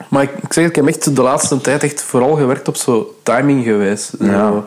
Maar 0.08 0.24
ik, 0.24 0.32
ik 0.42 0.54
zeg, 0.54 0.66
ik 0.66 0.76
heb 0.76 0.88
echt 0.88 1.16
de 1.16 1.22
laatste 1.22 1.62
tijd 1.62 1.84
echt 1.84 2.02
vooral 2.02 2.36
gewerkt 2.36 2.68
op 2.68 2.76
zo 2.76 3.16
timinggewijs. 3.24 4.12
Ja. 4.20 4.48
Zo, 4.48 4.64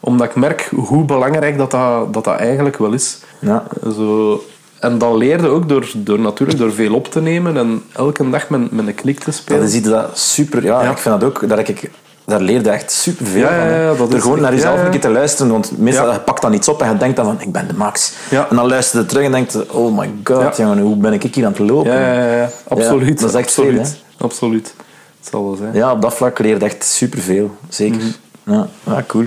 omdat 0.00 0.26
ik 0.26 0.34
merk 0.34 0.70
hoe 0.74 1.04
belangrijk 1.04 1.58
dat 1.58 1.70
dat, 1.70 2.12
dat, 2.12 2.24
dat 2.24 2.36
eigenlijk 2.36 2.78
wel 2.78 2.92
is. 2.92 3.18
Ja. 3.38 3.66
Zo, 3.82 4.42
en 4.80 4.98
dat 4.98 5.14
leerde 5.14 5.48
ook 5.48 5.68
door, 5.68 5.90
door, 5.96 6.20
natuurlijk 6.20 6.58
door 6.58 6.72
veel 6.72 6.94
op 6.94 7.08
te 7.08 7.20
nemen 7.20 7.56
en 7.56 7.82
elke 7.92 8.30
dag 8.30 8.48
met, 8.48 8.70
met 8.72 8.86
een 8.86 8.94
klik 8.94 9.20
te 9.20 9.30
spelen. 9.30 9.60
Dat 9.60 9.70
is 9.70 9.76
iets 9.76 9.88
dat 9.88 10.18
super... 10.18 10.64
Ja, 10.64 10.82
Ja. 10.82 10.90
ik 10.90 10.98
vind 10.98 11.20
dat 11.20 11.28
ook... 11.28 11.48
Dat 11.48 11.68
ik, 11.68 11.90
daar 12.24 12.40
leerde 12.40 12.70
echt 12.70 12.92
super 12.92 13.26
veel 13.26 13.40
Ja, 13.40 13.48
van. 13.48 13.68
ja, 13.70 13.94
Door 13.94 14.20
gewoon 14.20 14.32
echt- 14.32 14.40
naar 14.42 14.54
jezelf 14.54 14.82
een 14.84 14.90
keer 14.90 15.00
te 15.00 15.10
luisteren. 15.10 15.52
Want 15.52 15.78
meestal 15.78 16.12
je 16.12 16.20
pakt 16.20 16.42
dan 16.42 16.52
iets 16.52 16.68
op 16.68 16.82
en 16.82 16.90
je 16.92 16.96
denkt 16.96 17.16
dan 17.16 17.24
van, 17.24 17.40
ik 17.40 17.52
ben 17.52 17.68
de 17.68 17.74
max. 17.74 18.12
En 18.30 18.56
dan 18.56 18.66
luister 18.66 19.00
je 19.00 19.06
terug 19.06 19.24
en 19.24 19.30
denkt 19.32 19.52
je, 19.52 19.72
oh 19.72 19.98
my 19.98 20.10
god, 20.24 20.56
jongen, 20.56 20.78
hoe 20.78 20.96
ben 20.96 21.12
ik 21.12 21.34
hier 21.34 21.44
aan 21.46 21.52
het 21.52 21.60
lopen? 21.60 21.92
Ja, 21.92 22.12
ja, 22.14 22.36
ja, 22.36 22.50
absoluut. 22.68 23.20
dat 23.20 23.28
is 23.28 23.34
echt 23.36 23.46
absoluut. 23.46 23.88
veel, 23.88 24.26
absoluut. 24.26 24.74
Het 25.18 25.30
zal 25.30 25.44
wel 25.44 25.56
zijn. 25.56 25.74
Ja, 25.74 25.92
op 25.92 26.02
dat 26.02 26.14
vlak 26.14 26.38
leerde 26.38 26.64
echt 26.64 26.84
superveel. 26.84 27.56
Zeker. 27.68 28.00
Mhm. 28.44 28.52
ja, 28.54 28.66
ja, 28.86 29.04
cool. 29.06 29.26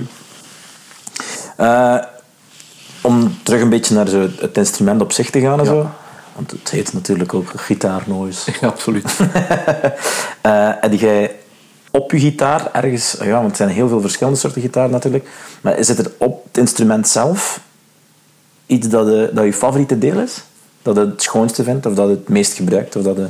Eh, 1.56 1.96
om 3.00 3.38
terug 3.42 3.60
een 3.60 3.68
beetje 3.68 3.94
naar 3.94 4.08
zo 4.08 4.28
het 4.40 4.56
instrument 4.56 5.00
op 5.00 5.12
zich 5.12 5.30
te 5.30 5.40
gaan 5.40 5.58
en 5.60 5.66
zo. 5.66 5.90
Want 6.34 6.50
het 6.50 6.70
heet 6.70 6.92
natuurlijk 6.92 7.34
ook 7.34 7.46
gitaarnoise. 7.56 8.50
Ja, 8.60 8.66
absoluut. 8.68 9.16
Eh 10.40 10.70
heb 10.80 10.92
jij 10.92 11.34
op 11.96 12.10
je 12.12 12.18
gitaar 12.18 12.68
ergens... 12.72 13.16
Ja, 13.22 13.38
want 13.38 13.50
er 13.50 13.56
zijn 13.56 13.68
heel 13.68 13.88
veel 13.88 14.00
verschillende 14.00 14.38
soorten 14.38 14.60
gitaar 14.62 14.90
natuurlijk. 14.90 15.28
Maar 15.60 15.78
is 15.78 15.88
het 15.88 15.98
er 15.98 16.10
op 16.18 16.44
het 16.46 16.56
instrument 16.58 17.08
zelf 17.08 17.60
iets 18.66 18.88
dat, 18.88 19.06
de, 19.06 19.30
dat 19.32 19.44
je 19.44 19.52
favoriete 19.52 19.98
deel 19.98 20.18
is? 20.20 20.42
Dat 20.82 20.94
je 20.96 21.00
het 21.00 21.22
schoonste 21.22 21.62
vindt? 21.64 21.86
Of 21.86 21.94
dat 21.94 22.08
je 22.08 22.14
het 22.14 22.28
meest 22.28 22.52
gebruikt? 22.52 22.96
Of 22.96 23.02
dat, 23.02 23.16
je- 23.16 23.26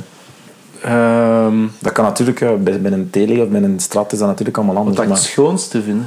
Ehm, 0.81 1.67
dat 1.79 1.91
kan 1.91 2.03
natuurlijk... 2.05 2.39
ja, 2.39 2.53
bij, 2.53 2.81
bij 2.81 2.91
een 2.91 3.09
tele 3.09 3.43
of 3.43 3.49
bij 3.49 3.61
een 3.61 3.79
strat 3.79 4.11
is 4.13 4.19
dat 4.19 4.27
natuurlijk 4.27 4.57
allemaal 4.57 4.75
anders. 4.75 4.95
wat 4.95 5.05
ik 5.05 5.11
maar 5.11 5.21
het 5.21 5.27
schoonste 5.31 5.81
vind. 5.83 6.03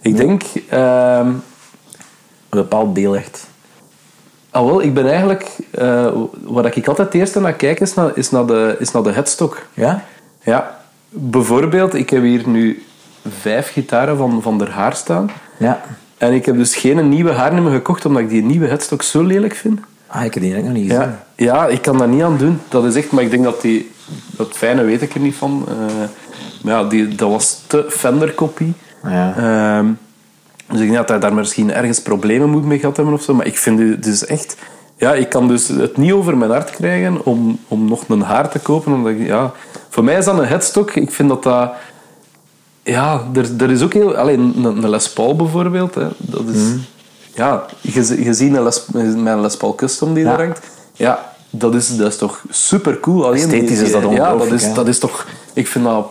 Ik 0.00 0.16
denk... 0.16 0.42
ehm, 0.68 1.26
een 1.28 1.40
bepaald 2.48 2.94
deel 2.94 3.16
echt. 3.16 3.46
ah, 4.50 4.64
wel, 4.66 4.82
ik 4.82 4.94
ben 4.94 5.08
eigenlijk... 5.08 5.50
eh 5.70 6.12
waar 6.42 6.76
ik 6.76 6.88
altijd 6.88 7.08
het 7.08 7.16
eerste 7.16 7.40
naar 7.40 7.52
kijk, 7.52 7.80
is 7.80 7.94
naar, 7.94 8.10
is 8.14 8.30
naar, 8.30 8.46
de, 8.46 8.76
is 8.78 8.90
naar 8.90 9.02
de 9.02 9.12
headstock. 9.12 9.66
Ja? 9.74 10.04
Ja. 10.42 10.79
Bijvoorbeeld, 11.10 11.94
ik 11.94 12.10
heb 12.10 12.22
hier 12.22 12.48
nu 12.48 12.84
vijf 13.28 13.72
gitaren 13.72 14.16
van, 14.16 14.42
van 14.42 14.58
der 14.58 14.70
Haar 14.70 14.94
staan. 14.94 15.30
Ja. 15.56 15.82
En 16.18 16.32
ik 16.32 16.46
heb 16.46 16.56
dus 16.56 16.76
geen 16.76 17.08
nieuwe 17.08 17.32
haarnummer 17.32 17.72
gekocht, 17.72 18.04
omdat 18.04 18.22
ik 18.22 18.28
die 18.28 18.42
nieuwe 18.42 18.66
headstock 18.66 19.02
zo 19.02 19.22
lelijk 19.22 19.54
vind. 19.54 19.80
Ah, 20.06 20.24
ik 20.24 20.34
heb 20.34 20.42
die 20.42 20.52
eigenlijk 20.52 20.64
nog 20.64 20.82
niet 20.82 20.92
gezien. 20.92 21.16
Ja, 21.36 21.54
ja, 21.60 21.68
ik 21.68 21.82
kan 21.82 21.98
daar 21.98 22.08
niet 22.08 22.22
aan 22.22 22.38
doen. 22.38 22.60
Dat 22.68 22.84
is 22.84 22.94
echt, 22.94 23.10
maar 23.10 23.22
ik 23.22 23.30
denk 23.30 23.44
dat 23.44 23.60
die... 23.60 23.90
Dat 24.30 24.52
fijne 24.52 24.84
weet 24.84 25.02
ik 25.02 25.14
er 25.14 25.20
niet 25.20 25.34
van. 25.34 25.64
Eh, 25.68 25.74
maar 26.62 26.74
ja, 26.74 26.84
die, 26.84 27.08
dat 27.08 27.30
was 27.30 27.62
te 27.66 27.86
Fender-kopie. 27.88 28.72
Ja. 29.02 29.34
Ehm, 29.36 29.86
dus 30.66 30.80
ik 30.80 30.86
denk 30.86 30.96
dat 30.96 31.08
hij 31.08 31.18
daar 31.18 31.34
misschien 31.34 31.72
ergens 31.72 32.02
problemen 32.02 32.50
moet 32.50 32.64
mee 32.64 32.78
gehad 32.78 32.96
hebben 32.96 33.14
of 33.14 33.22
zo. 33.22 33.34
Maar 33.34 33.46
ik 33.46 33.58
vind 33.58 33.78
het 33.78 34.02
dus 34.02 34.26
echt... 34.26 34.56
Ja, 35.00 35.14
ik 35.14 35.28
kan 35.28 35.48
dus 35.48 35.68
het 35.68 35.96
niet 35.96 36.12
over 36.12 36.36
mijn 36.36 36.50
hart 36.50 36.70
krijgen 36.70 37.24
om, 37.24 37.58
om 37.68 37.88
nog 37.88 38.04
een 38.08 38.22
haar 38.22 38.48
te 38.50 38.58
kopen. 38.58 38.92
Omdat 38.92 39.12
ik, 39.12 39.26
ja, 39.26 39.52
voor 39.88 40.04
mij 40.04 40.18
is 40.18 40.24
dat 40.24 40.38
een 40.38 40.46
headstock. 40.46 40.90
Ik 40.90 41.10
vind 41.10 41.28
dat 41.28 41.42
dat... 41.42 41.70
Ja, 42.82 43.22
er, 43.34 43.48
er 43.58 43.70
is 43.70 43.82
ook 43.82 43.92
heel... 43.92 44.14
Alleen 44.16 44.40
een, 44.56 44.64
een 44.64 44.88
Les 44.90 45.12
Paul 45.12 45.36
bijvoorbeeld. 45.36 45.94
Hè, 45.94 46.06
dat 46.18 46.42
is... 46.48 46.56
Mhm. 46.62 46.78
Ja, 47.34 47.64
je, 47.80 48.22
je 48.24 48.34
ziet 48.34 48.54
een 48.56 48.62
Les, 48.62 48.84
mijn 49.16 49.40
Les 49.40 49.56
Paul 49.56 49.74
Custom 49.74 50.14
die 50.14 50.24
Ja. 50.24 50.30
daar 50.36 50.46
hangt. 50.46 50.60
Ja, 50.92 51.32
dat 51.50 51.74
is, 51.74 51.96
dat 51.96 52.08
is 52.08 52.16
toch 52.18 52.44
super 52.50 53.00
cool. 53.00 53.26
Alleen 53.26 53.48
die- 53.48 53.60
Esthetisch 53.60 53.80
is 53.80 53.92
dat 53.92 54.02
Ja, 54.02 54.08
dat 54.08 54.18
ongelooflijk, 54.18 54.52
is, 54.60 54.66
hè. 54.66 54.72
dat 54.72 54.88
is 54.88 54.98
toch... 54.98 55.26
Ik 55.52 55.66
vind 55.66 55.84
dat... 55.84 56.06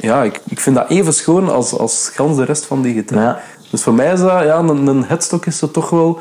Ja, 0.00 0.22
ik, 0.22 0.40
ik 0.48 0.60
vind 0.60 0.76
dat 0.76 0.88
even 0.88 1.14
schoon 1.14 1.48
als, 1.52 1.72
als 1.78 2.10
gans 2.14 2.36
de 2.36 2.44
rest 2.44 2.64
van 2.64 2.82
die 2.82 2.94
gitaar. 2.94 3.22
Ja. 3.22 3.40
Dus 3.70 3.82
voor 3.82 3.94
mij 3.94 4.12
is 4.12 4.20
dat... 4.20 4.42
Ja, 4.42 4.58
een, 4.58 4.86
een 4.86 5.04
headstock 5.04 5.46
is 5.46 5.58
zo 5.58 5.70
toch 5.70 5.90
wel 5.90 6.18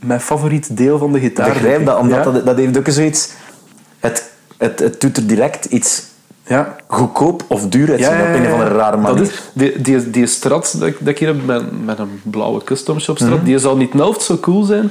mijn 0.00 0.20
favoriet 0.20 0.76
deel 0.76 0.98
van 0.98 1.12
de 1.12 1.20
gitaar. 1.20 1.46
Ik 1.46 1.52
begrijp 1.52 1.86
dat, 1.86 1.98
omdat 1.98 2.24
ja? 2.24 2.30
dat, 2.30 2.46
dat 2.46 2.56
heeft 2.56 2.78
ook 2.78 2.88
zoiets... 2.88 3.28
Het, 4.00 4.30
het, 4.58 4.78
het 4.78 5.00
doet 5.00 5.16
er 5.16 5.26
direct 5.26 5.64
iets 5.64 6.02
Ja. 6.46 6.76
goedkoop 6.86 7.44
of 7.48 7.68
duur 7.68 7.90
uit 7.90 8.04
zien 8.04 8.20
op 8.20 8.34
een 8.34 8.46
of 8.46 8.52
andere 8.52 8.74
rare 8.74 8.90
Dat 9.00 9.00
manier. 9.14 9.22
is, 9.22 9.42
die, 9.52 9.80
die, 9.80 10.10
die 10.10 10.26
strat 10.26 10.74
dat, 10.78 10.88
ik- 10.88 10.96
dat 10.98 11.08
ik 11.08 11.18
hier 11.18 11.28
heb 11.28 11.44
met, 11.46 11.84
met 11.84 11.98
een 11.98 12.20
blauwe 12.22 12.64
custom 12.64 13.00
shop 13.00 13.16
strat, 13.16 13.30
Mhm. 13.36 13.44
die 13.44 13.58
zou 13.58 13.78
niet 13.78 13.92
helft 13.92 14.22
zo 14.22 14.36
cool 14.38 14.62
zijn. 14.62 14.90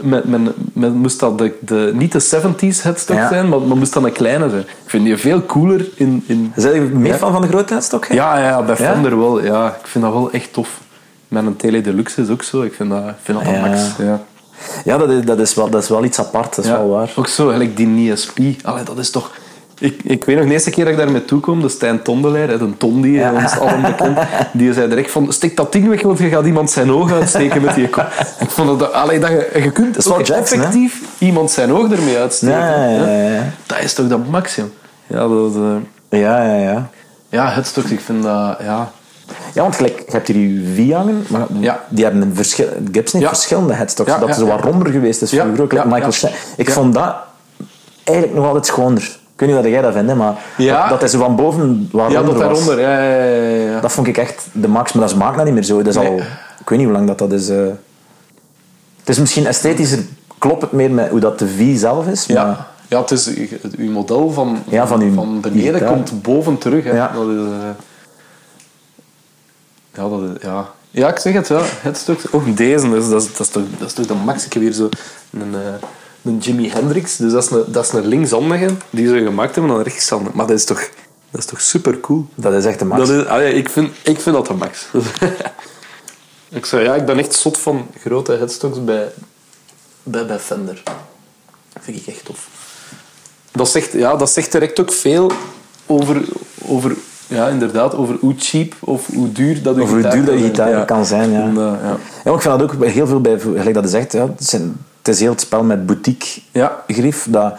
Met, 0.00 0.24
met, 0.24 0.40
met, 0.72 0.94
moest 0.94 1.20
dat 1.20 1.38
de, 1.38 1.52
de, 1.60 1.90
niet 1.94 2.12
de 2.12 2.20
70s 2.20 2.82
headstock 2.82 3.16
Ja. 3.16 3.28
zijn, 3.28 3.48
maar, 3.48 3.60
maar 3.60 3.76
moest 3.76 3.92
dat 3.92 4.04
een 4.04 4.12
kleine 4.12 4.48
zijn. 4.50 4.60
Ik 4.62 4.68
vind 4.86 5.04
die 5.04 5.16
veel 5.16 5.46
cooler 5.46 5.86
in... 5.94 6.24
in 6.26 6.52
Zijn 6.56 6.74
je 6.74 6.80
meer 6.80 7.12
Ja. 7.12 7.18
fan 7.18 7.32
van 7.32 7.40
de 7.40 7.48
grote 7.48 7.72
headstok? 7.72 8.06
hè? 8.08 8.14
ja, 8.14 8.38
ja, 8.38 8.62
bij 8.62 8.76
Ja? 8.78 8.92
Fender 8.92 9.18
wel. 9.18 9.42
Ja, 9.44 9.66
ik 9.80 9.86
vind 9.86 10.04
dat 10.04 10.12
wel 10.12 10.30
echt 10.30 10.52
tof. 10.52 10.80
Met 11.28 11.46
een 11.46 11.56
Tele 11.56 11.80
Deluxe 11.80 12.22
is 12.22 12.28
ook 12.28 12.42
zo. 12.42 12.62
Ik 12.62 12.74
vind 12.74 12.90
dat, 12.90 13.02
vind 13.22 13.38
dat 13.38 13.46
Ja. 13.46 13.52
de 13.62 13.68
max. 13.68 13.80
Ja. 13.98 14.20
Ja, 14.84 14.96
dat 14.98 15.10
is, 15.10 15.24
dat, 15.24 15.38
is 15.40 15.54
wel, 15.54 15.70
dat 15.70 15.82
is 15.82 15.88
wel 15.88 16.04
iets 16.04 16.18
apart, 16.18 16.56
dat 16.56 16.64
is 16.64 16.70
Ja, 16.70 16.76
wel 16.76 16.88
waar. 16.88 17.12
Ook 17.16 17.26
zo, 17.28 17.46
gelijk 17.48 17.76
die 17.76 18.12
ESP. 18.12 18.38
Allee, 18.62 18.84
dat 18.84 18.98
is 18.98 19.10
toch... 19.10 19.30
Ik, 19.78 20.00
ik 20.04 20.24
weet 20.24 20.36
nog 20.36 20.44
de 20.46 20.52
eerste 20.52 20.70
keer 20.70 20.84
dat 20.84 20.92
ik 20.92 20.98
daarmee 20.98 21.24
toekom, 21.24 21.60
de 21.62 21.68
Stijn 21.68 22.02
Tondelaar, 22.02 22.48
hè, 22.48 22.58
de 22.58 22.76
Tondi, 22.76 23.12
Ja. 23.12 23.32
ons 23.32 23.58
allen 23.58 23.82
bekend, 23.82 24.18
die 24.52 24.72
zei 24.72 24.88
direct 24.88 25.10
van, 25.10 25.32
stik 25.32 25.56
dat 25.56 25.72
ding 25.72 25.88
weg, 25.88 26.02
want 26.02 26.18
je 26.18 26.28
gaat 26.28 26.46
iemand 26.46 26.70
zijn 26.70 26.92
oog 26.92 27.12
uitsteken 27.12 27.62
met 27.62 27.74
die 27.74 27.88
kop. 27.88 28.06
Ik 28.40 28.50
vond 28.50 28.78
dat, 28.78 28.92
allee, 28.92 29.18
dat 29.18 29.30
je, 29.30 29.50
je 29.62 29.70
kunt 29.72 29.96
is 29.96 30.04
Jackson, 30.04 30.34
hè? 30.36 30.40
effectief 30.42 31.00
iemand 31.18 31.50
zijn 31.50 31.72
oog 31.72 31.92
ermee 31.92 32.18
uitsteken. 32.18 32.56
Ja, 32.58 32.84
ja, 32.88 33.00
ja, 33.10 33.28
ja. 33.34 33.42
Dat 33.66 33.78
is 33.82 33.94
toch 33.94 34.08
dat 34.08 34.26
max, 34.30 34.54
joh. 34.54 34.66
Ja, 35.06 35.28
dat, 35.28 35.54
eh, 36.10 36.20
Ja, 36.20 36.42
ja, 36.44 36.54
ja. 36.70 36.90
ja, 37.28 37.48
het 37.50 37.66
stuk, 37.66 37.84
ik 37.84 38.00
vind 38.00 38.22
dat, 38.22 38.56
ja... 38.62 38.90
Ja, 39.54 39.62
want 39.62 39.76
gelijk, 39.76 39.98
je 40.06 40.12
hebt 40.12 40.28
hier 40.28 40.36
je 40.36 40.72
V 40.74 40.92
hangen, 40.92 41.24
maar 41.28 41.46
Ja. 41.60 41.84
die 41.88 42.04
hebben 42.04 42.22
een 42.22 42.34
verschil, 42.34 42.66
Gibson 42.92 42.92
heeft 42.94 43.12
Ja. 43.20 43.28
verschillende 43.28 43.72
headstocks, 43.74 44.10
Ja, 44.10 44.18
dat 44.18 44.34
zo 44.36 44.46
wat 44.46 44.60
ronder 44.64 44.92
geweest 44.92 45.22
is 45.22 45.30
vroeger 45.30 45.62
ook, 45.62 45.84
Michael. 45.84 46.12
Ik 46.56 46.70
vond 46.70 46.94
dat 46.94 47.14
eigenlijk 48.04 48.36
nog 48.38 48.46
altijd 48.46 48.66
schoner. 48.66 49.02
Ik 49.02 49.42
weet 49.42 49.48
niet 49.54 49.58
wat 49.62 49.68
jij 49.72 49.80
dat 49.82 49.92
vindt, 49.92 50.14
maar 50.14 50.34
Ja. 50.56 50.80
dat, 50.80 50.88
dat 50.88 51.02
is 51.02 51.10
zo 51.10 51.18
van 51.18 51.36
boven 51.36 51.88
wat 51.92 52.10
Ja, 52.10 52.22
dat 52.22 52.38
daaronder, 52.38 52.80
ja. 52.80 53.80
Dat 53.80 53.92
vond 53.92 54.06
ik 54.06 54.16
echt 54.18 54.46
de 54.52 54.68
max, 54.68 54.92
maar 54.92 55.02
dat 55.02 55.10
smaakt 55.12 55.32
nou 55.34 55.44
niet 55.44 55.54
meer 55.54 55.62
zo. 55.64 55.76
Dat 55.76 55.86
is 55.86 55.94
Nee. 56.00 56.08
al, 56.10 56.16
ik 56.60 56.68
weet 56.68 56.78
niet 56.78 56.86
hoe 56.88 56.96
lang 56.96 57.06
dat, 57.06 57.18
dat 57.18 57.32
is. 57.32 57.48
eh. 57.48 57.56
Het 59.00 59.08
is 59.08 59.18
misschien 59.18 59.46
esthetischer, 59.46 59.98
klopt 60.38 60.62
het 60.62 60.72
meer 60.72 60.90
met 60.90 61.08
hoe 61.08 61.20
dat 61.20 61.38
de 61.38 61.48
V 61.48 61.78
zelf 61.78 62.06
is, 62.06 62.26
maar 62.26 62.36
Ja. 62.36 62.66
ja, 62.88 63.00
het 63.00 63.10
is 63.10 63.30
uw 63.78 63.90
model 63.90 64.30
van, 64.30 64.58
Ja, 64.68 64.86
van 64.86 65.00
uw 65.00 65.14
van 65.14 65.40
beneden 65.40 65.86
komt 65.86 66.22
boven 66.22 66.58
terug. 66.58 66.84
Hè. 66.84 66.94
Ja. 66.94 67.10
Dat 67.14 67.28
is, 67.28 67.36
eh, 67.36 67.68
ja, 69.96 70.08
dat 70.08 70.42
ja. 70.42 70.70
ja, 70.90 71.08
ik 71.08 71.18
zeg 71.18 71.34
het 71.34 71.48
wel. 71.48 71.62
Het 71.64 71.96
stuk, 71.96 72.20
ook 72.30 72.56
deze, 72.56 72.88
dus 72.88 73.08
dat, 73.08 73.22
is, 73.22 73.28
dat, 73.32 73.40
is 73.40 73.48
toch, 73.48 73.62
dat 73.78 73.88
is 73.88 73.94
toch 73.94 74.06
de 74.06 74.14
max. 74.14 74.44
Ik 74.44 74.52
heb 74.52 74.62
hier 74.62 74.72
zo 74.72 74.88
een, 75.30 75.54
eh, 75.54 75.60
een 76.22 76.38
Jimi 76.38 76.70
Hendrix, 76.70 77.16
dus 77.16 77.32
dat 77.32 77.44
is 77.44 77.50
een, 77.50 77.64
dat 77.66 77.84
is 77.84 77.92
een 77.92 78.06
linkshandige 78.06 78.74
die 78.90 79.08
ze 79.08 79.22
gemaakt 79.22 79.54
hebben 79.54 79.70
dan 79.70 79.80
een 79.80 79.86
rechtshandige. 79.86 80.36
Maar 80.36 80.46
dat 80.46 80.56
is 80.56 80.64
toch, 80.64 80.88
dat 81.30 81.40
is 81.40 81.46
toch 81.46 81.60
super 81.60 82.00
cool. 82.00 82.26
dat 82.34 82.52
is 82.52 82.64
echt 82.64 82.78
de 82.78 82.84
max. 82.84 83.08
Dat 83.08 83.18
is, 83.18 83.26
ah 83.26 83.40
ja, 83.40 83.46
ik, 83.46 83.68
vind, 83.68 83.92
ik 84.02 84.20
vind 84.20 84.36
dat 84.36 84.46
de 84.46 84.54
max. 84.54 84.86
ik, 86.48 86.66
zeg, 86.66 86.82
ja, 86.82 86.94
ik 86.94 87.06
ben 87.06 87.18
echt 87.18 87.34
zot 87.34 87.58
van 87.58 87.86
grote 88.00 88.32
headstocks 88.32 88.84
bij, 88.84 89.12
bij, 90.02 90.26
bij 90.26 90.38
Fender. 90.38 90.82
Dat 91.72 91.82
vind 91.84 91.96
ik 91.96 92.06
echt 92.06 92.24
tof. 92.24 92.48
Dat 93.52 93.68
zegt, 93.68 93.92
ja, 93.92 94.16
dat 94.16 94.30
zegt 94.30 94.52
direct 94.52 94.80
ook 94.80 94.92
veel 94.92 95.32
over, 95.86 96.24
over, 96.62 96.96
ja, 97.26 97.48
inderdaad, 97.48 97.94
over 97.94 98.16
hoe 98.20 98.34
cheap 98.38 98.74
of 98.80 99.06
hoe 99.14 99.32
duur 99.32 99.62
dat 99.62 99.78
Over 99.80 100.00
hoe 100.00 100.10
duur 100.10 100.24
dat 100.24 100.38
je 100.38 100.44
gitaar 100.44 100.70
zijn. 100.70 100.84
kan 100.86 101.06
zijn, 101.06 101.30
ja. 101.30 101.40
En, 101.40 101.56
eh, 101.56 101.72
ja. 102.24 102.32
Ik 102.32 102.40
vind 102.40 102.58
dat 102.58 102.62
ook 102.62 102.84
heel 102.84 103.06
veel 103.06 103.20
bij, 103.20 103.38
gelijk 103.40 103.74
dat 103.74 103.84
je 103.84 103.90
zegt, 103.90 104.12
ja, 104.12 104.22
het, 104.36 104.48
zijn, 104.48 104.76
het 104.98 105.08
is 105.08 105.20
heel 105.20 105.30
het 105.30 105.40
spel 105.40 105.62
met 105.64 105.86
boutique 105.86 106.40
Ja. 106.52 106.82
grief. 106.88 107.26
Dat, 107.30 107.54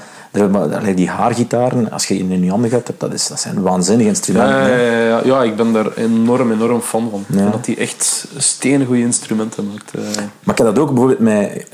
die 0.95 1.09
haargitaren, 1.09 1.91
als 1.91 2.05
je 2.05 2.17
in 2.17 2.43
je 2.43 2.49
handen 2.49 2.69
gaat, 2.69 2.91
dat, 2.97 3.13
is, 3.13 3.27
dat 3.27 3.39
zijn 3.39 3.61
waanzinnige 3.61 4.09
instrumenten. 4.09 4.57
Ja, 4.57 4.67
ja, 4.77 5.01
ja, 5.07 5.21
ja, 5.23 5.43
ik 5.43 5.55
ben 5.55 5.73
daar 5.73 5.93
enorm, 5.95 6.51
enorm 6.51 6.81
fan 6.81 7.09
van. 7.09 7.25
Ja. 7.37 7.49
dat 7.49 7.65
hij 7.65 7.77
echt 7.77 8.25
steengoede 8.37 9.01
instrumenten 9.01 9.67
maakt. 9.67 9.91
eh. 9.95 10.01
Maar 10.43 10.55
ik 10.55 10.57
heb 10.57 10.67
dat 10.67 10.79
ook 10.79 10.87
bijvoorbeeld 10.89 11.19
met 11.19 11.67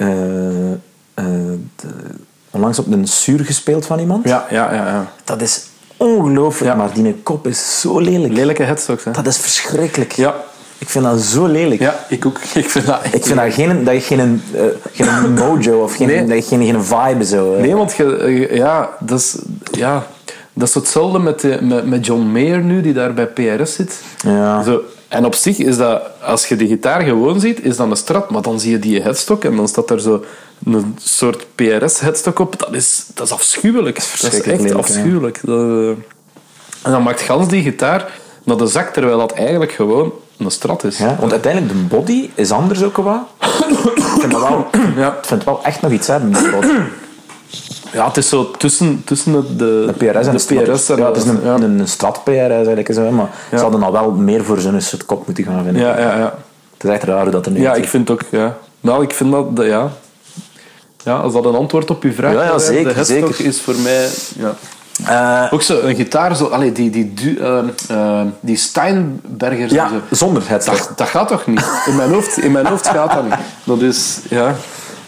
de- 1.75 1.87
onlangs 2.51 2.79
op 2.79 2.91
een 2.91 3.07
suur 3.07 3.39
gespeeld 3.45 3.85
van 3.85 3.99
iemand. 3.99 4.27
Ja, 4.27 4.45
ja, 4.49 4.73
ja, 4.73 4.85
ja. 4.87 5.11
Dat 5.23 5.41
is 5.41 5.65
ongelooflijk, 6.03 6.71
Ja. 6.71 6.77
maar 6.77 6.93
die 6.93 7.15
kop 7.23 7.47
is 7.47 7.79
zo 7.79 7.99
lelijk. 7.99 8.33
Lelijke 8.33 8.63
headstocks, 8.63 9.03
hè? 9.03 9.11
Dat 9.11 9.27
is 9.27 9.37
verschrikkelijk. 9.37 10.11
Ja. 10.11 10.35
Ik 10.77 10.89
vind 10.89 11.03
dat 11.05 11.21
zo 11.21 11.45
lelijk. 11.47 11.81
Ja, 11.81 12.05
ik 12.09 12.25
ook. 12.25 12.39
Ik 12.53 12.69
vind 12.69 12.85
dat 12.85 12.99
Ik 13.11 13.25
vind 13.25 13.39
dat 13.39 13.53
geen, 13.53 13.83
dat 13.83 13.93
je 13.95 14.01
geen, 14.01 14.41
eh, 14.55 14.61
geen 14.93 15.33
mojo 15.39 15.83
of 15.83 15.95
geen, 15.95 16.07
Nee. 16.07 16.25
dat 16.25 16.45
geen, 16.45 16.63
geen 16.65 16.83
vibe 16.83 17.25
zo. 17.25 17.53
eh. 17.53 17.61
Nee, 17.61 17.75
want 17.75 17.93
je, 17.93 18.17
eh, 18.17 18.55
ja, 18.55 18.89
dat 18.99 19.19
is, 19.19 19.35
ja, 19.71 20.05
Dat 20.53 20.67
is 20.67 20.73
hetzelfde 20.73 21.19
met, 21.19 21.39
de, 21.39 21.57
met, 21.61 21.85
met 21.89 22.05
John 22.05 22.21
Mayer 22.31 22.59
nu, 22.63 22.81
die 22.81 22.93
daar 22.93 23.13
bij 23.13 23.27
PRS 23.27 23.73
zit. 23.73 24.01
Ja. 24.25 24.63
Zo, 24.63 24.81
en 25.13 25.25
op 25.25 25.35
zich 25.35 25.57
is 25.57 25.77
dat, 25.77 26.01
als 26.21 26.47
je 26.47 26.55
de 26.55 26.67
gitaar 26.67 27.01
gewoon 27.01 27.39
ziet, 27.39 27.63
is 27.63 27.77
dat 27.77 27.89
een 27.89 27.95
strat. 27.95 28.29
Maar 28.29 28.41
dan 28.41 28.59
zie 28.59 28.71
je 28.71 28.79
die 28.79 29.01
headstock 29.01 29.43
en 29.43 29.55
dan 29.55 29.67
staat 29.67 29.89
er 29.89 30.01
zo 30.01 30.23
een 30.65 30.95
soort 31.01 31.45
PRS-headstock 31.55 32.39
op. 32.39 32.59
Dat 32.59 32.73
is, 32.73 33.05
dat 33.13 33.25
is 33.25 33.33
afschuwelijk. 33.33 33.95
Dat 33.95 34.03
is, 34.03 34.09
verschrikkelijk 34.09 34.47
echt 34.47 34.61
lelijk, 34.61 34.87
ja. 34.87 34.93
afschuwelijk. 34.93 35.39
Dat, 35.43 35.95
en 36.83 36.91
dan 36.91 37.03
maakt 37.03 37.21
gans 37.21 37.47
die 37.47 37.63
gitaar 37.63 38.11
naar 38.43 38.57
de 38.57 38.67
zak, 38.67 38.93
terwijl 38.93 39.17
dat 39.17 39.31
eigenlijk 39.31 39.71
gewoon 39.71 40.13
een 40.37 40.51
strat 40.51 40.83
is. 40.83 40.97
Ja, 40.97 41.17
want 41.19 41.31
uiteindelijk, 41.31 41.73
de 41.73 41.95
body 41.95 42.29
is 42.35 42.51
anders 42.51 42.83
ook 42.83 42.97
wat. 42.97 43.21
ik, 43.95 44.03
vind 44.19 44.31
dat 44.31 44.41
wel, 44.41 44.67
Ja. 44.95 45.07
ik 45.07 45.25
vind 45.25 45.29
het 45.29 45.43
wel 45.43 45.63
echt 45.63 45.81
nog 45.81 45.91
iets 45.91 46.07
hebben, 46.07 46.31
die 46.33 46.51
body. 46.51 46.67
Ja, 47.93 48.07
het 48.07 48.17
is 48.17 48.29
zo 48.29 48.51
tussen, 48.51 49.01
tussen 49.05 49.31
de, 49.31 49.55
de, 49.55 49.93
De 49.97 50.05
PRS 50.11 50.27
en 50.27 50.37
de, 50.37 50.63
PRS 50.71 50.89
en 50.89 50.97
Ja, 50.97 51.05
het 51.07 51.17
is 51.17 51.23
een, 51.25 51.39
ja. 51.43 51.53
een, 51.53 51.79
een 51.79 51.87
strat 51.87 52.23
PRS 52.23 52.33
eigenlijk, 52.37 52.93
zo, 52.93 53.11
maar 53.11 53.29
ze 53.49 53.55
hadden 53.55 53.83
al 53.83 53.91
wel 53.91 54.11
meer 54.11 54.43
voor 54.43 54.59
zo'n 54.59 54.81
soort 54.81 55.05
kop 55.05 55.25
moeten 55.25 55.43
gaan 55.43 55.63
vinden. 55.63 55.81
Ja, 55.81 55.99
ja, 55.99 56.17
ja. 56.17 56.33
Het 56.73 56.83
is 56.83 56.89
echt 56.89 57.03
raar 57.03 57.31
dat 57.31 57.45
er 57.45 57.51
nu 57.51 57.61
Ja, 57.61 57.73
ik 57.73 57.87
vind 57.87 58.09
ook, 58.11 58.21
ja. 58.29 58.57
Nou, 58.81 59.03
ik 59.03 59.13
vind 59.13 59.31
dat, 59.31 59.55
dat- 59.55 59.65
ja. 59.65 59.89
Ja, 61.03 61.15
als 61.15 61.33
dat 61.33 61.45
een 61.45 61.55
antwoord 61.55 61.89
op 61.89 62.03
uw 62.03 62.13
vraag 62.13 62.33
Ja, 62.33 62.43
ja, 62.43 62.53
is, 62.53 62.65
zeker, 62.65 62.93
de 62.95 63.03
zeker. 63.03 63.45
is 63.45 63.61
voor 63.61 63.75
mij... 63.83 64.07
Ja. 64.37 64.53
Eh, 65.45 65.53
Ook 65.53 65.61
zo, 65.61 65.79
een 65.81 65.95
gitaar, 65.95 66.35
zo, 66.35 66.45
allee, 66.45 66.71
die, 66.71 66.89
die, 66.89 67.13
du- 67.13 67.37
ehm, 67.37 67.65
ehm, 67.89 68.27
die 68.39 68.55
Steinbergers. 68.55 69.69
en 69.71 69.75
ja, 69.75 69.89
zo. 69.89 70.15
zonder 70.15 70.43
het. 70.45 70.65
Dat, 70.65 70.91
dat 70.95 71.07
gaat 71.07 71.27
toch 71.27 71.45
niet? 71.47 71.65
In 71.85 71.95
mijn 71.95 72.09
hoofd, 72.13 72.37
in 72.37 72.51
mijn 72.51 72.65
hoofd 72.65 72.87
gaat 72.87 73.13
dat 73.13 73.23
niet. 73.23 73.33
Dat 73.63 73.81
is, 73.81 74.19
ja... 74.29 74.55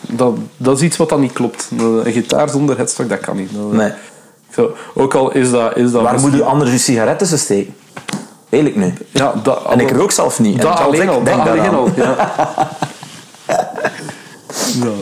Dat, 0.09 0.33
dat 0.57 0.77
is 0.77 0.83
iets 0.83 0.97
wat 0.97 1.09
dan 1.09 1.19
niet 1.19 1.33
klopt. 1.33 1.69
Een 1.77 2.11
gitaar 2.11 2.49
zonder 2.49 2.77
headstock, 2.77 3.09
dat 3.09 3.19
kan 3.19 3.35
niet. 3.35 3.49
Dat- 3.53 3.71
Nee. 3.71 3.91
Zo, 4.53 4.75
ook 4.93 5.13
al 5.13 5.31
is 5.31 5.51
dat... 5.51 5.77
Is 5.77 5.91
dat 5.91 6.01
Waar 6.01 6.11
misschien- 6.13 6.31
moet 6.31 6.39
je 6.41 6.45
anders 6.45 6.71
je 6.71 6.77
sigaret 6.77 7.19
tussen 7.19 7.39
steken? 7.39 7.75
Eerlijk 8.49 8.75
nu. 8.75 8.93
Ja, 9.11 9.33
dat, 9.43 9.61
En 9.71 9.79
ik 9.79 9.91
rook 9.91 10.11
zelf 10.11 10.39
niet. 10.39 10.61
Dat 10.61 10.79
alleen 10.79 11.01
ik 11.01 11.09
al. 11.09 11.15
Dat 11.15 11.25
denk 11.25 11.39
alleen 11.39 11.55
daaraan. 11.55 11.75
al, 11.75 11.89
ja. 12.03 12.15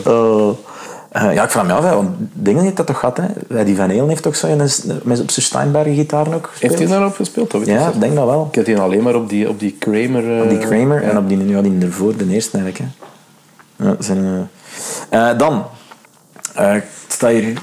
Oh. 0.06 0.56
Eh, 1.10 1.34
ja, 1.34 1.42
ik 1.42 1.50
vraag 1.50 1.66
me 1.66 1.72
af, 1.72 1.84
hè, 1.84 1.94
want 1.94 2.08
dingen 2.32 2.62
heeft 2.62 2.76
dat 2.76 2.86
toch 2.86 2.98
gehad, 2.98 3.16
hè? 3.16 3.24
Eh, 3.58 3.64
Die 3.64 3.76
Van 3.76 3.88
Halen 3.90 4.08
heeft 4.08 4.22
toch 4.22 4.36
zo 4.36 4.46
een, 4.46 4.68
met 5.02 5.20
op 5.20 5.30
zijn 5.30 5.46
Steinberg 5.46 5.94
gitaar 5.94 6.34
ook 6.34 6.46
gespeeld? 6.50 6.72
Heeft 6.72 6.88
hij 6.88 6.98
daarop 6.98 7.14
gespeeld? 7.16 7.54
Ja, 7.64 7.88
ik 7.88 8.00
denk 8.00 8.14
dat 8.14 8.26
wel. 8.26 8.46
Ik 8.48 8.54
heb 8.54 8.64
die 8.64 8.78
alleen 8.78 9.02
maar 9.02 9.14
op 9.14 9.28
die, 9.28 9.48
op 9.48 9.60
die 9.60 9.76
Kramer... 9.78 10.42
Op 10.42 10.48
die 10.48 10.58
eh, 10.58 10.66
Kramer 10.66 11.02
ja. 11.02 11.08
en 11.08 11.18
op 11.18 11.28
die, 11.28 11.46
ja, 11.48 11.60
die 11.62 11.78
ervoor, 11.82 12.16
de 12.16 12.28
eerste 12.30 12.58
eigenlijk. 12.58 12.78
Hè. 12.78 13.84
Ja, 13.84 13.90
dat 13.90 14.04
zijn, 14.04 14.50
eh. 15.08 15.30
Eh, 15.30 15.38
dan, 15.38 15.66
eh, 16.54 16.72
het 16.72 16.84
staat 17.08 17.30
hier 17.30 17.58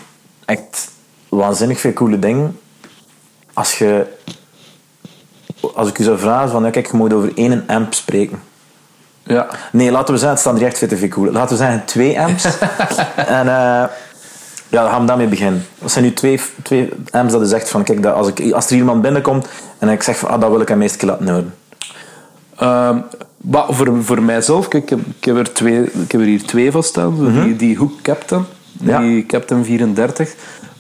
echt 0.45 0.91
waanzinnig 1.30 1.80
veel 1.80 1.93
coole 1.93 2.19
dingen. 2.19 2.60
Als 3.54 3.78
je, 3.78 4.08
als 5.76 5.89
ik 5.89 5.97
je 5.97 6.04
zou 6.04 6.19
vragen 6.19 6.50
van, 6.50 6.63
ja, 6.63 6.69
kijk, 6.69 6.91
je 6.91 6.97
moet 6.97 7.13
over 7.13 7.32
één 7.36 7.63
amp 7.67 7.93
spreken. 7.93 8.41
Ja. 9.24 9.47
Nee, 9.71 9.91
laten 9.91 10.13
we 10.13 10.19
zeggen, 10.19 10.30
het 10.30 10.39
staan 10.39 10.56
er 10.56 10.65
echt 10.65 10.78
veel 10.78 10.88
te 10.88 10.97
veel 10.97 11.08
coole. 11.08 11.32
Laten 11.32 11.58
we 11.58 11.63
zeggen 11.63 11.86
twee 11.86 12.19
amps. 12.19 12.45
en 13.15 13.47
eh, 13.47 13.86
ja, 14.67 14.82
dan 14.82 14.89
gaan 14.89 15.02
we 15.02 15.08
daarmee 15.08 15.28
beginnen. 15.28 15.65
Dat 15.80 15.91
zijn 15.91 16.04
nu 16.04 16.13
twee, 16.13 16.41
twee 16.63 16.89
amps 17.12 17.32
dat 17.32 17.41
je 17.41 17.47
zegt 17.47 17.69
van, 17.69 17.84
kijk, 17.84 18.04
dat 18.04 18.13
als, 18.13 18.28
ik, 18.28 18.52
als 18.52 18.69
er 18.69 18.76
iemand 18.76 19.02
binnenkomt 19.02 19.47
en 19.80 19.89
ik 19.89 20.04
zeg 20.04 20.17
van, 20.17 20.30
ah, 20.30 20.41
dat 20.41 20.50
wil 20.50 20.62
ik 20.62 20.67
hem 20.67 20.80
keer 20.80 21.06
laten 21.06 21.28
horen. 21.28 21.54
Ehm, 22.58 23.00
maar 23.41 23.65
voor, 23.69 24.04
voor 24.04 24.21
mijzelf, 24.23 24.67
kijk, 24.67 24.84
ik 24.84 24.89
heb, 24.89 24.99
ik 25.19 25.25
heb 25.25 25.38
er 25.38 25.54
twee, 25.54 25.84
ik 25.84 26.12
heb 26.12 26.21
er 26.21 26.27
hier 26.27 26.43
twee 26.45 26.71
van 26.71 26.84
staan. 26.84 27.15
Zo 27.17 27.43
die, 27.43 27.56
die 27.56 27.77
Hook 27.77 28.01
Captain, 28.01 28.45
Ja. 28.82 28.99
die 28.99 29.25
Captain 29.25 29.65
34. 29.65 30.36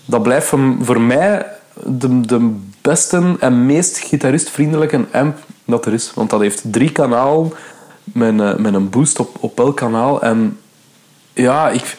Dat 0.05 0.23
blijft 0.23 0.47
voor, 0.47 0.59
voor 0.81 1.01
mij 1.01 1.45
de, 1.85 2.21
de 2.21 2.55
beste 2.81 3.35
en 3.39 3.65
meest 3.65 3.97
gitaristvriendelijke 3.97 5.05
amp 5.11 5.37
dat 5.65 5.85
er 5.85 5.93
is. 5.93 6.11
Want 6.15 6.29
dat 6.29 6.39
heeft 6.39 6.61
drie 6.71 6.91
kanalen 6.91 7.53
met, 8.03 8.39
een- 8.39 8.61
met 8.61 8.73
een 8.73 8.89
boost 8.89 9.19
op, 9.19 9.37
op 9.39 9.59
elk 9.59 9.75
kanaal. 9.77 10.21
En 10.21 10.57
ja, 11.33 11.69
ik, 11.69 11.95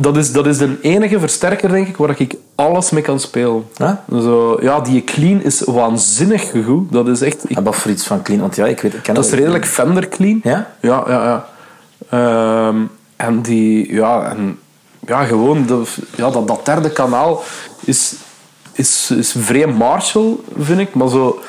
dat, 0.00 0.16
is, 0.16 0.32
dat 0.32 0.46
is 0.46 0.58
de 0.58 0.76
enige 0.82 1.18
versterker, 1.20 1.68
denk 1.68 1.88
ik, 1.88 1.96
waar 1.96 2.14
ik 2.20 2.34
alles 2.54 2.90
mee 2.90 3.02
kan 3.02 3.20
spelen. 3.20 3.64
Ja? 3.74 4.04
Zo, 4.10 4.58
ja, 4.60 4.80
die 4.80 5.04
clean 5.04 5.42
is 5.42 5.60
waanzinnig 5.60 6.50
goed. 6.64 6.92
Dat 6.92 7.08
is 7.08 7.20
echt... 7.20 7.50
ik- 7.50 7.56
Heb 7.56 7.74
voor 7.74 7.90
iets 7.90 8.06
van 8.06 8.22
clean? 8.22 8.40
Want 8.40 8.56
ja, 8.56 8.66
ik 8.66 8.80
weet, 8.80 8.94
ik 8.94 9.02
ken 9.02 9.14
dat 9.14 9.24
is 9.24 9.30
redelijk 9.30 9.66
Fender 9.66 10.08
clean. 10.08 10.40
Ja? 10.42 10.70
Ja, 10.80 11.04
ja, 11.08 11.24
ja. 11.24 11.48
Ehm, 12.08 12.76
en 13.16 13.40
die, 13.42 13.92
ja, 13.94 14.30
en, 14.30 14.58
ja 15.06 15.24
gewoon, 15.24 15.66
de, 15.66 15.82
ja, 16.16 16.30
dat, 16.30 16.48
dat 16.48 16.64
derde 16.64 16.90
kanaal 16.90 17.42
is, 17.84 18.14
is, 18.72 19.10
is 19.16 19.34
vrij 19.38 19.66
Marshall, 19.66 20.36
vind 20.58 20.80
ik. 20.80 20.94
Maar 20.94 21.08
zo, 21.08 21.40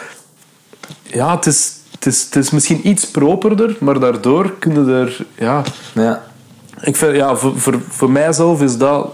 ja, 1.04 1.36
het 1.36 1.46
is, 1.46 1.74
het 1.92 2.06
is, 2.06 2.24
het 2.24 2.36
is 2.36 2.50
misschien 2.50 2.88
iets 2.88 3.06
properder, 3.12 3.78
maar 3.80 4.00
daardoor 4.00 4.54
kunnen 4.60 4.88
er, 4.88 5.26
ja, 5.36 5.62
Ja. 5.94 6.24
Ik 6.82 6.96
vind, 6.96 7.16
ja, 7.16 7.36
voor, 7.36 7.60
voor, 7.60 7.80
voor 7.90 8.12
mijzelf 8.12 8.62
is 8.62 8.78
dat 8.78 9.08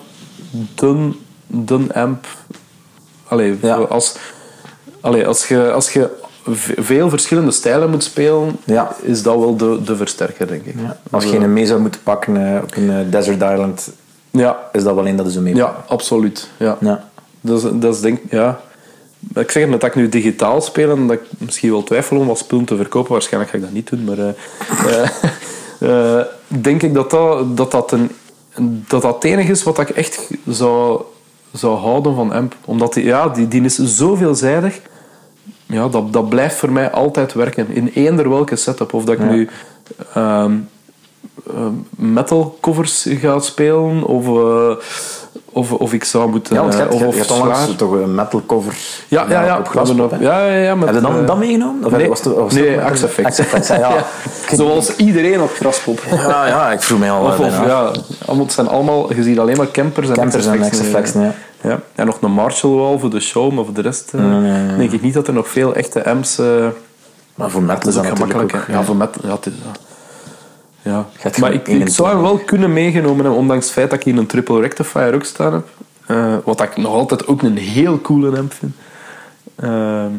de, 0.76 1.12
de 1.48 1.80
amp. 1.94 2.26
Allee, 3.28 3.58
Ja. 3.62 3.76
als, 3.76 4.16
allee, 5.02 5.28
als 5.28 5.48
je, 5.48 5.72
als 5.72 5.94
je 5.94 6.10
veel 6.78 7.10
verschillende 7.10 7.52
stijlen 7.52 7.90
moet 7.90 8.04
spelen, 8.04 8.56
Ja. 8.66 8.96
is 9.02 9.24
dat 9.24 9.38
wel 9.40 9.58
de, 9.58 9.80
de 9.84 9.96
versterker, 9.96 10.48
denk 10.48 10.66
ik. 10.66 10.76
Ja. 10.82 10.98
Als 11.12 11.24
je 11.26 11.38
een 11.38 11.54
mee 11.54 11.66
zou 11.66 11.80
moeten 11.82 12.02
pakken 12.04 12.56
eh, 12.56 12.64
op 12.64 12.76
een 12.76 12.90
eh, 12.92 12.98
desert 13.10 13.42
island, 13.42 13.90
Ja, 14.32 14.58
is 14.72 14.84
dat 14.84 14.96
wel 14.96 15.06
één 15.06 15.16
dat 15.16 15.28
is 15.28 15.36
een 15.36 15.44
mee. 15.44 15.56
ja 15.56 15.84
absoluut. 15.88 16.50
Ja. 16.58 16.78
Ja. 16.82 17.04
Dat, 17.42 17.64
is, 17.64 17.70
dat 17.74 17.96
is 17.96 18.02
denk 18.02 18.20
ja. 18.30 18.60
Ik 19.36 19.52
zeg 19.52 19.70
dat 19.70 19.84
ik 19.84 19.96
nu 19.96 20.10
digitaal 20.10 20.62
speel 20.62 20.92
en 20.92 21.08
dat 21.08 21.16
ik 21.18 21.24
misschien 21.38 21.72
wel 21.72 21.84
twijfel 21.84 22.18
om 22.18 22.28
wat 22.28 22.38
spullen 22.38 22.66
te 22.66 22.76
verkopen. 22.76 23.12
Waarschijnlijk 23.12 23.52
ga 23.52 23.58
ik 23.58 23.64
dat 23.64 23.74
niet 23.74 23.90
doen, 23.90 24.04
maar 24.04 24.18
eh, 24.20 26.22
denk 26.48 26.84
ik 26.84 26.94
dat 26.94 27.10
dat, 27.10 27.58
dat, 27.58 27.72
dat, 27.72 27.92
een, 27.92 28.10
dat 28.88 29.02
dat 29.02 29.16
het 29.16 29.24
enige 29.24 29.52
is 29.52 29.64
wat 29.64 29.80
ik 29.80 29.90
echt 29.90 30.30
zou, 30.48 31.02
zou 31.54 31.78
houden 31.78 32.16
van 32.16 32.32
AMP. 32.32 32.56
Omdat 32.66 32.94
die, 32.94 33.04
ja, 33.04 33.30
die, 33.30 33.48
die 33.48 33.62
is 33.62 33.76
zo 33.76 34.16
veelzijdig. 34.16 34.82
Ja, 35.66 35.88
dat, 35.88 36.14
dat 36.14 36.30
blijft 36.30 36.56
voor 36.56 36.72
mij 36.72 36.92
altijd 36.92 37.34
werken. 37.34 37.68
In 37.70 37.88
eender 37.94 38.30
welke 38.30 38.56
setup. 38.56 38.94
Of 38.94 39.04
dat 39.04 39.14
ik 39.14 39.30
nu 39.30 39.50
ehm, 40.14 40.54
metal 41.90 42.58
covers 42.62 43.06
ga 43.10 43.40
spelen 43.40 44.04
of, 44.04 44.28
eh, 44.28 44.76
of, 45.58 45.72
of 45.72 45.94
ik 45.94 46.04
zou 46.04 46.30
moeten... 46.30 46.56
Ja, 46.56 46.62
want 46.62 46.74
je 46.74 46.80
eh, 46.80 46.92
of, 46.92 47.00
je, 47.00 47.06
je 47.06 47.54
hebt 47.54 47.78
toch 47.78 47.92
een 47.92 48.16
metal 48.16 48.42
cover 48.46 48.78
Ja, 49.08 49.26
ja, 49.30 49.44
ja. 49.44 49.58
op 49.58 49.68
glaspop, 49.68 50.16
ja, 50.20 50.46
ja, 50.46 50.56
ja, 50.56 50.76
met, 50.76 50.86
Heb 50.86 50.96
je 50.96 51.02
dan 51.02 51.20
eh, 51.20 51.28
dat 51.28 51.38
meegenomen? 51.38 51.86
Of 51.86 51.92
nee, 51.92 52.10
was 52.10 52.24
het, 52.24 52.36
was 52.36 52.54
nee 52.54 52.80
Effect. 52.80 53.68
Ja. 53.68 54.06
Zoals 54.58 54.96
iedereen 54.96 55.42
op 55.42 55.52
graspop. 55.52 56.02
Ja, 56.28 56.48
ja, 56.48 56.72
ik 56.72 56.82
vroeg 56.82 57.00
mij 57.00 57.12
al 57.12 57.26
Of, 57.26 57.40
eh, 57.40 57.46
of 57.46 57.66
ja, 57.66 57.92
allemaal, 58.26 58.46
het 58.46 58.54
zijn 58.54 58.68
allemaal, 58.68 59.14
je 59.14 59.24
ziet 59.24 59.40
alleen 59.40 59.58
maar 59.58 59.72
campers 59.72 60.08
en 60.10 60.16
Campers 60.16 60.46
en 60.46 60.64
Axe-Effects, 60.64 61.14
ja. 61.14 61.34
ja. 61.62 61.80
En 61.96 62.06
nog 62.06 62.18
een 62.22 62.32
Marshall 62.32 62.76
wel 62.76 63.00
voor 63.00 63.10
de 63.10 63.20
show, 63.20 63.52
maar 63.52 63.66
voor 63.66 63.74
de 63.74 63.82
rest 63.82 64.14
eh, 64.14 64.22
denk 64.78 64.92
ik 64.92 65.02
niet 65.02 65.14
dat 65.14 65.28
er 65.28 65.34
nog 65.34 65.48
veel 65.48 65.76
echte 65.76 66.06
amps... 66.06 66.40
eh 66.40 66.46
Maar 67.36 67.50
voor 67.50 67.64
metal 67.64 67.90
is 67.90 67.96
dat 67.96 68.04
natuurlijk 68.04 68.42
ook... 68.42 68.64
Ja, 68.68 68.84
voor 68.84 68.96
met... 68.96 69.18
Ja, 69.24 69.38
ja. 70.88 71.06
Maar 71.40 71.54
ik, 71.54 71.90
zou 71.90 72.10
hem 72.10 72.22
wel 72.22 72.38
kunnen 72.38 72.74
meegenomen 72.74 73.24
hebben, 73.24 73.40
ondanks 73.40 73.66
het 73.66 73.74
feit 73.74 73.90
dat 73.90 74.00
ik 74.00 74.06
hier 74.06 74.18
een 74.18 74.26
triple 74.26 74.62
rectifier 74.62 75.14
ook 75.14 75.24
staan 75.24 75.54
heb. 75.54 75.68
Eh, 76.06 76.36
wat 76.44 76.62
ik 76.62 76.78
nog 76.78 76.94
altijd 76.94 77.28
ook 77.28 77.42
een 77.42 77.58
heel 77.58 78.02
coole 78.02 78.38
amp 78.38 78.54
vind. 78.54 78.76
Ehm, 79.56 80.12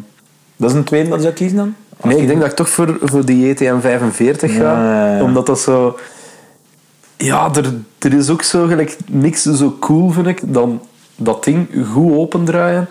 Dat 0.55 0.69
is 0.69 0.75
een 0.75 0.83
tweede 0.83 1.09
dat 1.09 1.17
je 1.17 1.23
zou 1.23 1.33
kiezen 1.33 1.57
dan? 1.57 1.75
Nee, 2.03 2.17
ik 2.17 2.27
denk 2.27 2.39
dat 2.39 2.49
ik 2.49 2.55
toch 2.55 2.69
voor, 2.69 2.97
voor 3.01 3.25
die 3.25 3.49
JTM 3.49 3.79
45 3.79 4.53
ga. 4.53 4.61
Ja, 4.61 5.15
ja. 5.15 5.23
Omdat 5.23 5.45
dat 5.45 5.59
zo... 5.59 5.97
Ja, 7.17 7.49
er, 7.55 7.73
er 7.99 8.13
is 8.13 8.29
ook 8.29 8.41
zo 8.41 8.65
gelijk 8.65 8.97
niks 9.07 9.41
zo 9.41 9.77
cool, 9.79 10.09
vind 10.09 10.27
ik, 10.27 10.41
dan 10.43 10.81
dat 11.15 11.43
ding 11.43 11.67
goed 11.93 12.13
opendraaien. 12.13 12.87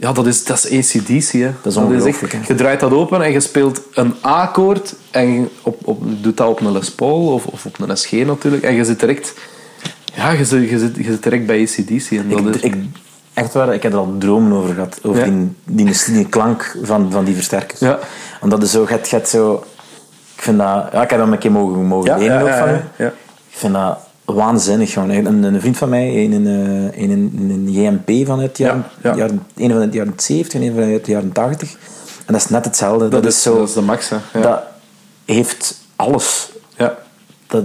Ja, 0.00 0.12
dat 0.12 0.26
is, 0.26 0.44
dat 0.44 0.64
is 0.68 0.94
ACDC, 0.94 1.32
hè. 1.32 1.50
Dat 1.62 1.72
is 1.72 1.78
ongelooflijk, 1.78 2.32
hè. 2.32 2.38
Je 2.46 2.54
draait 2.54 2.80
dat 2.80 2.92
open 2.92 3.22
en 3.22 3.32
je 3.32 3.40
speelt 3.40 3.80
een 3.94 4.14
A-akkoord 4.24 4.94
en 5.10 5.32
je 5.32 5.46
op, 5.62 5.86
op, 5.86 6.02
doet 6.22 6.36
dat 6.36 6.48
op 6.48 6.60
een 6.60 6.72
Les 6.72 6.90
Paul 6.90 7.26
of, 7.32 7.46
of 7.46 7.66
op 7.66 7.80
een 7.80 7.96
SG 7.96 8.12
natuurlijk. 8.12 8.62
En 8.62 8.74
je 8.74 8.84
zit 8.84 9.00
direct... 9.00 9.34
Ja, 10.14 10.30
je 10.30 10.44
zit, 10.44 10.70
je 10.70 10.78
zit, 10.78 10.96
je 10.96 11.02
zit 11.02 11.22
direct 11.22 11.46
bij 11.46 11.60
ACDC. 11.62 12.10
En 12.10 12.28
dat 12.28 12.38
Ik, 12.38 12.54
is, 12.54 12.60
ik, 12.60 12.74
echt 13.34 13.52
waar, 13.52 13.74
ik 13.74 13.82
heb 13.82 13.92
er 13.92 13.98
al 13.98 14.14
dromen 14.18 14.52
over 14.58 14.74
gehad. 14.74 14.98
Over 15.02 15.26
Ja. 15.26 15.32
die, 15.64 15.84
die, 15.84 15.94
die 16.12 16.28
klank 16.28 16.76
van, 16.82 17.10
van 17.10 17.24
die 17.24 17.34
versterkers. 17.34 17.80
Ja. 17.80 17.98
Omdat 18.40 18.60
het 18.62 18.70
zo, 18.70 18.86
je 18.88 18.98
je 19.10 19.20
zo... 19.26 19.64
Ik 20.36 20.42
vind 20.42 20.58
dat... 20.58 20.88
Ja, 20.92 21.02
ik 21.02 21.10
heb 21.10 21.18
dat 21.18 21.28
een 21.28 21.38
keer 21.38 21.52
mogen, 21.52 21.84
mogen 21.86 22.10
Ja, 22.10 22.16
lenen 22.16 22.42
ook 22.42 22.58
van 22.58 22.68
u. 22.68 22.80
ja. 23.04 23.06
Ik 23.50 23.56
vind 23.56 23.72
dat 23.74 23.98
waanzinnig. 24.24 24.92
Gewoon. 24.92 25.10
Een, 25.10 25.42
een 25.42 25.60
vriend 25.60 25.76
van 25.76 25.88
mij, 25.88 26.24
een, 26.24 26.32
een, 26.32 26.46
een, 26.46 27.10
een, 27.10 27.50
een 27.50 27.72
JMP 27.72 28.26
van 28.26 28.40
het 28.40 28.58
jaar, 28.58 28.76
Ja, 28.76 28.90
ja. 29.10 29.16
jaren, 29.16 29.46
een 29.56 29.70
van 29.70 29.90
de 29.90 29.96
jaren 29.96 30.12
70 30.16 30.54
en 30.60 30.66
een 30.66 30.74
van 30.74 30.82
de 30.82 31.00
jaren 31.04 31.32
80. 31.32 31.72
En 32.26 32.32
dat 32.36 32.44
is 32.44 32.48
net 32.48 32.64
hetzelfde. 32.64 33.08
Dat, 33.08 33.22
dat, 33.22 33.32
is 33.32 33.42
zo... 33.42 33.58
dat 33.58 33.68
is 33.68 33.74
de 33.74 33.80
max, 33.80 34.08
hè. 34.08 34.16
Ja. 34.32 34.40
Dat 34.40 34.62
heeft 35.24 35.80
alles. 35.96 36.50
ja. 36.76 36.98
Dat, 37.46 37.64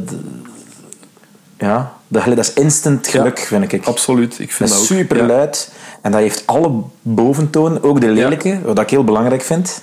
ja, 1.58 1.94
dat, 2.08 2.26
dat 2.26 2.38
is 2.38 2.54
instant 2.54 3.08
geluk, 3.08 3.40
vind 3.40 3.72
ik. 3.72 3.86
Absoluut, 3.86 4.40
ik 4.40 4.52
vind 4.52 4.70
Dat 4.70 4.78
dat, 4.78 4.88
super 4.88 5.18
Ja. 5.18 5.26
luid. 5.26 5.72
En 6.02 6.12
dat 6.12 6.20
heeft 6.22 6.44
alle 6.48 6.82
boventonen, 7.02 7.84
ook 7.84 8.02
de 8.02 8.08
lelijke, 8.08 8.60
wat 8.64 8.80
ik 8.80 8.90
heel 8.90 9.04
belangrijk 9.04 9.42
vind. 9.42 9.82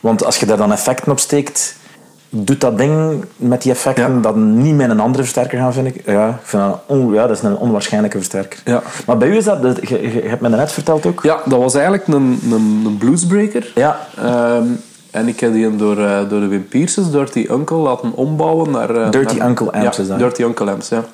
Want 0.00 0.24
als 0.24 0.36
je 0.36 0.46
daar 0.46 0.56
dan 0.56 0.72
effecten 0.72 1.12
op 1.12 1.18
steekt, 1.18 1.76
doet 2.36 2.60
dat 2.60 2.78
ding 2.78 3.24
met 3.36 3.62
die 3.62 3.72
effecten 3.72 4.14
Ja. 4.14 4.20
dat 4.20 4.36
niet 4.36 4.74
met 4.74 4.90
een 4.90 5.00
andere 5.00 5.22
versterker 5.22 5.58
gaan, 5.58 5.72
vind 5.72 5.86
ik. 5.86 6.02
Ja, 6.06 6.28
ik 6.28 6.34
vind 6.42 6.62
dat, 6.62 6.80
on- 6.86 7.12
ja, 7.12 7.26
dat 7.26 7.36
is 7.36 7.42
een 7.42 7.56
onwaarschijnlijke 7.56 8.16
versterker. 8.16 8.60
Ja. 8.64 8.82
Maar 9.06 9.16
bij 9.16 9.28
u 9.28 9.36
is 9.36 9.44
dat, 9.44 9.62
dat- 9.62 9.88
je, 9.88 10.22
hebt 10.24 10.40
me 10.40 10.48
net 10.48 10.72
verteld 10.72 11.06
ook. 11.06 11.22
Ja, 11.22 11.38
dat 11.44 11.58
was 11.58 11.74
eigenlijk 11.74 12.06
een, 12.06 12.40
een, 12.50 12.82
een 12.86 12.96
bluesbreaker. 12.98 13.72
Ja. 13.74 13.98
Ehm, 14.18 14.64
en 15.10 15.28
ik 15.28 15.40
heb 15.40 15.52
die 15.52 15.76
door, 15.76 15.98
eh, 15.98 16.28
door 16.28 16.40
de 16.40 16.46
Wim 16.46 16.68
Pierces, 16.68 17.10
Dirty 17.10 17.46
Uncle, 17.50 17.76
laten 17.76 18.12
ombouwen 18.14 18.70
naar... 18.70 18.96
eh, 18.96 19.10
Dirty 19.10 19.36
naar- 19.36 19.48
Uncle 19.48 19.72
amps 19.72 19.96
ja, 19.96 20.02
is 20.02 20.08
dat. 20.08 20.18
Dirty 20.18 20.42
Uncle 20.42 20.70
amps, 20.70 20.88
ja. 20.88 21.04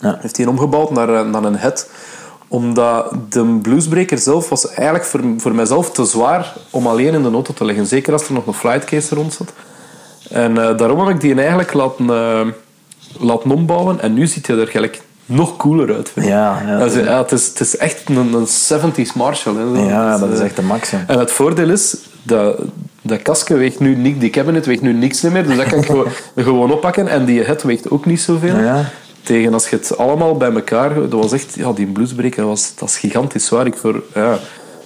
Ja. 0.00 0.18
Heeft 0.20 0.36
hij 0.36 0.46
omgebouwd 0.46 0.90
naar, 0.90 1.08
eh, 1.14 1.30
naar 1.30 1.44
een 1.44 1.56
head. 1.56 1.88
Omdat 2.48 3.12
de 3.28 3.58
bluesbreaker 3.62 4.18
zelf 4.18 4.48
was 4.48 4.68
eigenlijk 4.68 5.04
voor, 5.04 5.20
voor 5.36 5.54
mijzelf 5.54 5.90
te 5.90 6.04
zwaar 6.04 6.52
om 6.70 6.86
alleen 6.86 7.14
in 7.14 7.22
de 7.22 7.30
auto 7.30 7.52
te 7.54 7.64
leggen. 7.64 7.86
Zeker 7.86 8.12
als 8.12 8.26
er 8.28 8.32
nog 8.32 8.46
een 8.46 8.54
flightcase 8.54 9.14
rond 9.14 9.32
zat. 9.32 9.52
En 10.30 10.58
eh, 10.68 10.76
daarom 10.76 10.98
heb 11.00 11.08
ik 11.14 11.20
die 11.20 11.34
eigenlijk 11.34 11.72
laten, 11.72 12.10
eh, 12.10 12.40
laten 13.20 13.50
ombouwen. 13.50 14.00
En 14.00 14.14
nu 14.14 14.26
ziet 14.26 14.46
hij 14.46 14.56
er 14.58 14.66
gelijk 14.68 15.00
nog 15.26 15.56
cooler 15.56 15.94
uit. 15.94 16.08
vind 16.10 16.26
ik. 16.26 16.32
Ja, 16.32 16.62
ja. 16.66 16.78
Dat 16.78 16.94
is- 16.94 17.04
ja, 17.04 17.18
het, 17.18 17.32
is, 17.32 17.46
het 17.46 17.60
is 17.60 17.76
echt 17.76 18.08
een, 18.08 18.32
een 18.32 18.46
70s 18.46 19.12
Marshall. 19.14 19.54
Hè. 19.56 19.88
Ja, 19.88 20.18
dat 20.18 20.30
is 20.32 20.38
eh, 20.38 20.44
echt 20.44 20.56
de 20.56 20.62
max. 20.62 20.90
ja. 20.90 21.04
en 21.06 21.18
het 21.18 21.30
voordeel 21.30 21.70
is, 21.70 21.96
dat, 22.22 22.56
dat 23.02 23.22
kastje 23.22 23.54
weegt 23.56 23.80
nu 23.80 23.96
niks, 23.96 24.18
die 24.18 24.30
cabinet 24.30 24.66
weegt 24.66 24.82
nu 24.82 24.92
niks 24.92 25.20
meer, 25.20 25.46
dus 25.46 25.56
dat 25.56 25.66
kan 25.66 25.78
ik 25.78 25.84
gewoon, 25.86 26.06
gewoon 26.36 26.72
oppakken. 26.72 27.08
En 27.08 27.24
die 27.24 27.42
head 27.42 27.62
weegt 27.62 27.90
ook 27.90 28.06
niet 28.06 28.20
zoveel. 28.20 28.56
Ja. 28.58 28.84
Tegen 29.22 29.52
als 29.52 29.68
je 29.68 29.76
het 29.76 29.98
allemaal 29.98 30.36
bij 30.36 30.52
elkaar... 30.52 30.94
Dat 30.94 31.12
was 31.12 31.32
echt... 31.32 31.54
Ja, 31.54 31.72
die 31.72 31.86
bluesbreaker 31.86 32.44
was, 32.46 32.72
dat 32.78 32.88
is 32.88 32.96
gigantisch 32.98 33.46
zwaar. 33.46 33.66
Ik 33.66 33.76
voor, 33.76 34.02
ja, 34.14 34.30
dat 34.30 34.38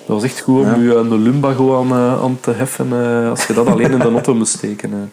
was 0.06 0.22
echt 0.22 0.40
goed 0.40 0.64
om 0.74 0.82
je 0.84 0.94
een 0.94 1.22
lumbago 1.22 1.80
aan, 1.80 1.92
aan 2.22 2.38
te 2.40 2.50
heffen 2.52 2.92
als 3.30 3.46
je 3.46 3.52
dat 3.54 3.66
alleen 3.66 3.90
in 3.92 3.98
de 3.98 4.10
auto 4.10 4.34
moest 4.34 4.52
steken. 4.56 5.12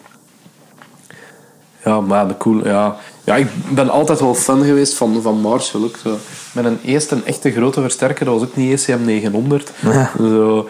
Ja, 1.84 2.00
maar 2.00 2.28
de 2.28 2.36
cool, 2.36 2.66
ja. 2.66 2.96
ja, 3.24 3.36
ik 3.36 3.48
ben 3.68 3.90
altijd 3.90 4.20
wel 4.20 4.34
fan 4.34 4.64
geweest 4.64 4.94
van, 4.94 5.22
van 5.22 5.40
Marshall. 5.40 5.84
Ook 5.84 5.96
zo. 6.02 6.16
Met 6.52 6.64
een 6.64 6.78
eerste 6.84 7.16
echte 7.24 7.50
grote 7.50 7.80
versterker, 7.80 8.24
dat 8.24 8.34
was 8.34 8.48
ook 8.48 8.56
niet 8.56 8.88
ECM 8.88 9.04
900. 9.04 9.72
Zo, 10.18 10.68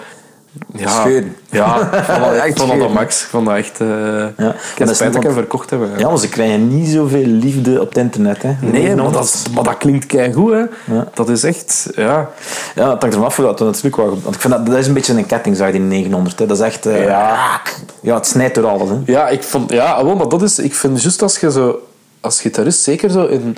ja. 0.77 1.07
Ja, 1.51 1.91
ik 1.93 2.05
vond 2.05 2.21
dat, 2.21 2.33
Echt 2.35 2.47
ik 2.47 2.57
vond 2.57 2.81
dat 2.81 2.93
max. 2.93 3.23
Ik 3.23 3.29
vond 3.29 3.47
dat 3.47 3.57
echt... 3.57 3.81
En 3.81 4.35
Ik 4.39 4.87
dat 4.87 4.95
spijt 4.95 4.99
dat 4.99 5.01
ik 5.01 5.13
hem 5.13 5.23
want- 5.23 5.35
verkocht 5.35 5.71
heb. 5.71 5.81
Ja, 5.97 6.09
maar 6.09 6.19
ze 6.19 6.29
krijgen 6.29 6.69
niet 6.77 6.89
zoveel 6.89 7.25
liefde 7.27 7.81
op 7.81 7.89
het 7.89 7.97
internet. 7.99 8.43
Hè. 8.43 8.55
Nee, 8.61 8.95
maar 8.97 9.13
dat, 9.13 9.25
is- 9.25 9.45
maar 9.55 9.65
dat 9.65 9.77
klinkt 9.77 10.07
keigoed, 10.07 10.53
hè. 10.53 10.59
Ja. 10.95 11.09
Dat 11.15 11.29
is 11.29 11.43
echt... 11.45 11.91
Ja, 11.95 12.31
Ja, 12.75 12.91
het 12.91 13.01
hangt 13.01 13.05
ervan 13.05 13.25
af 13.25 13.37
hoe 13.37 13.45
dat 13.45 13.61
natuurlijk 13.61 13.97
wel... 13.97 14.19
Want 14.23 14.35
ik 14.35 14.41
vind 14.41 14.53
dat, 14.53 14.67
dat 14.67 14.77
is 14.77 14.87
een 14.87 14.95
beetje 14.95 15.13
een 15.15 15.27
kettingzaag, 15.27 15.71
die 15.71 15.81
900. 15.81 16.39
Hè. 16.39 16.47
Dat 16.47 16.57
is 16.59 16.65
echt... 16.65 16.87
eh, 16.87 17.05
ja. 17.05 17.61
ja, 18.03 18.15
het 18.15 18.27
snijdt 18.27 18.55
door 18.55 18.67
alles. 18.67 18.89
Hè. 18.89 18.97
ja, 19.05 19.29
ik 19.29 19.43
vond... 19.43 19.73
Ja, 19.73 20.05
wel, 20.05 20.17
maar 20.17 20.29
dat 20.29 20.43
is... 20.43 20.59
Ik 20.59 20.75
vind 20.75 21.03
juist 21.03 21.23
als 21.23 21.39
je 21.39 21.51
zo... 21.51 21.79
Als 22.21 22.41
gitarist, 22.41 22.83
zeker 22.83 23.11
zo 23.11 23.27
in, 23.27 23.57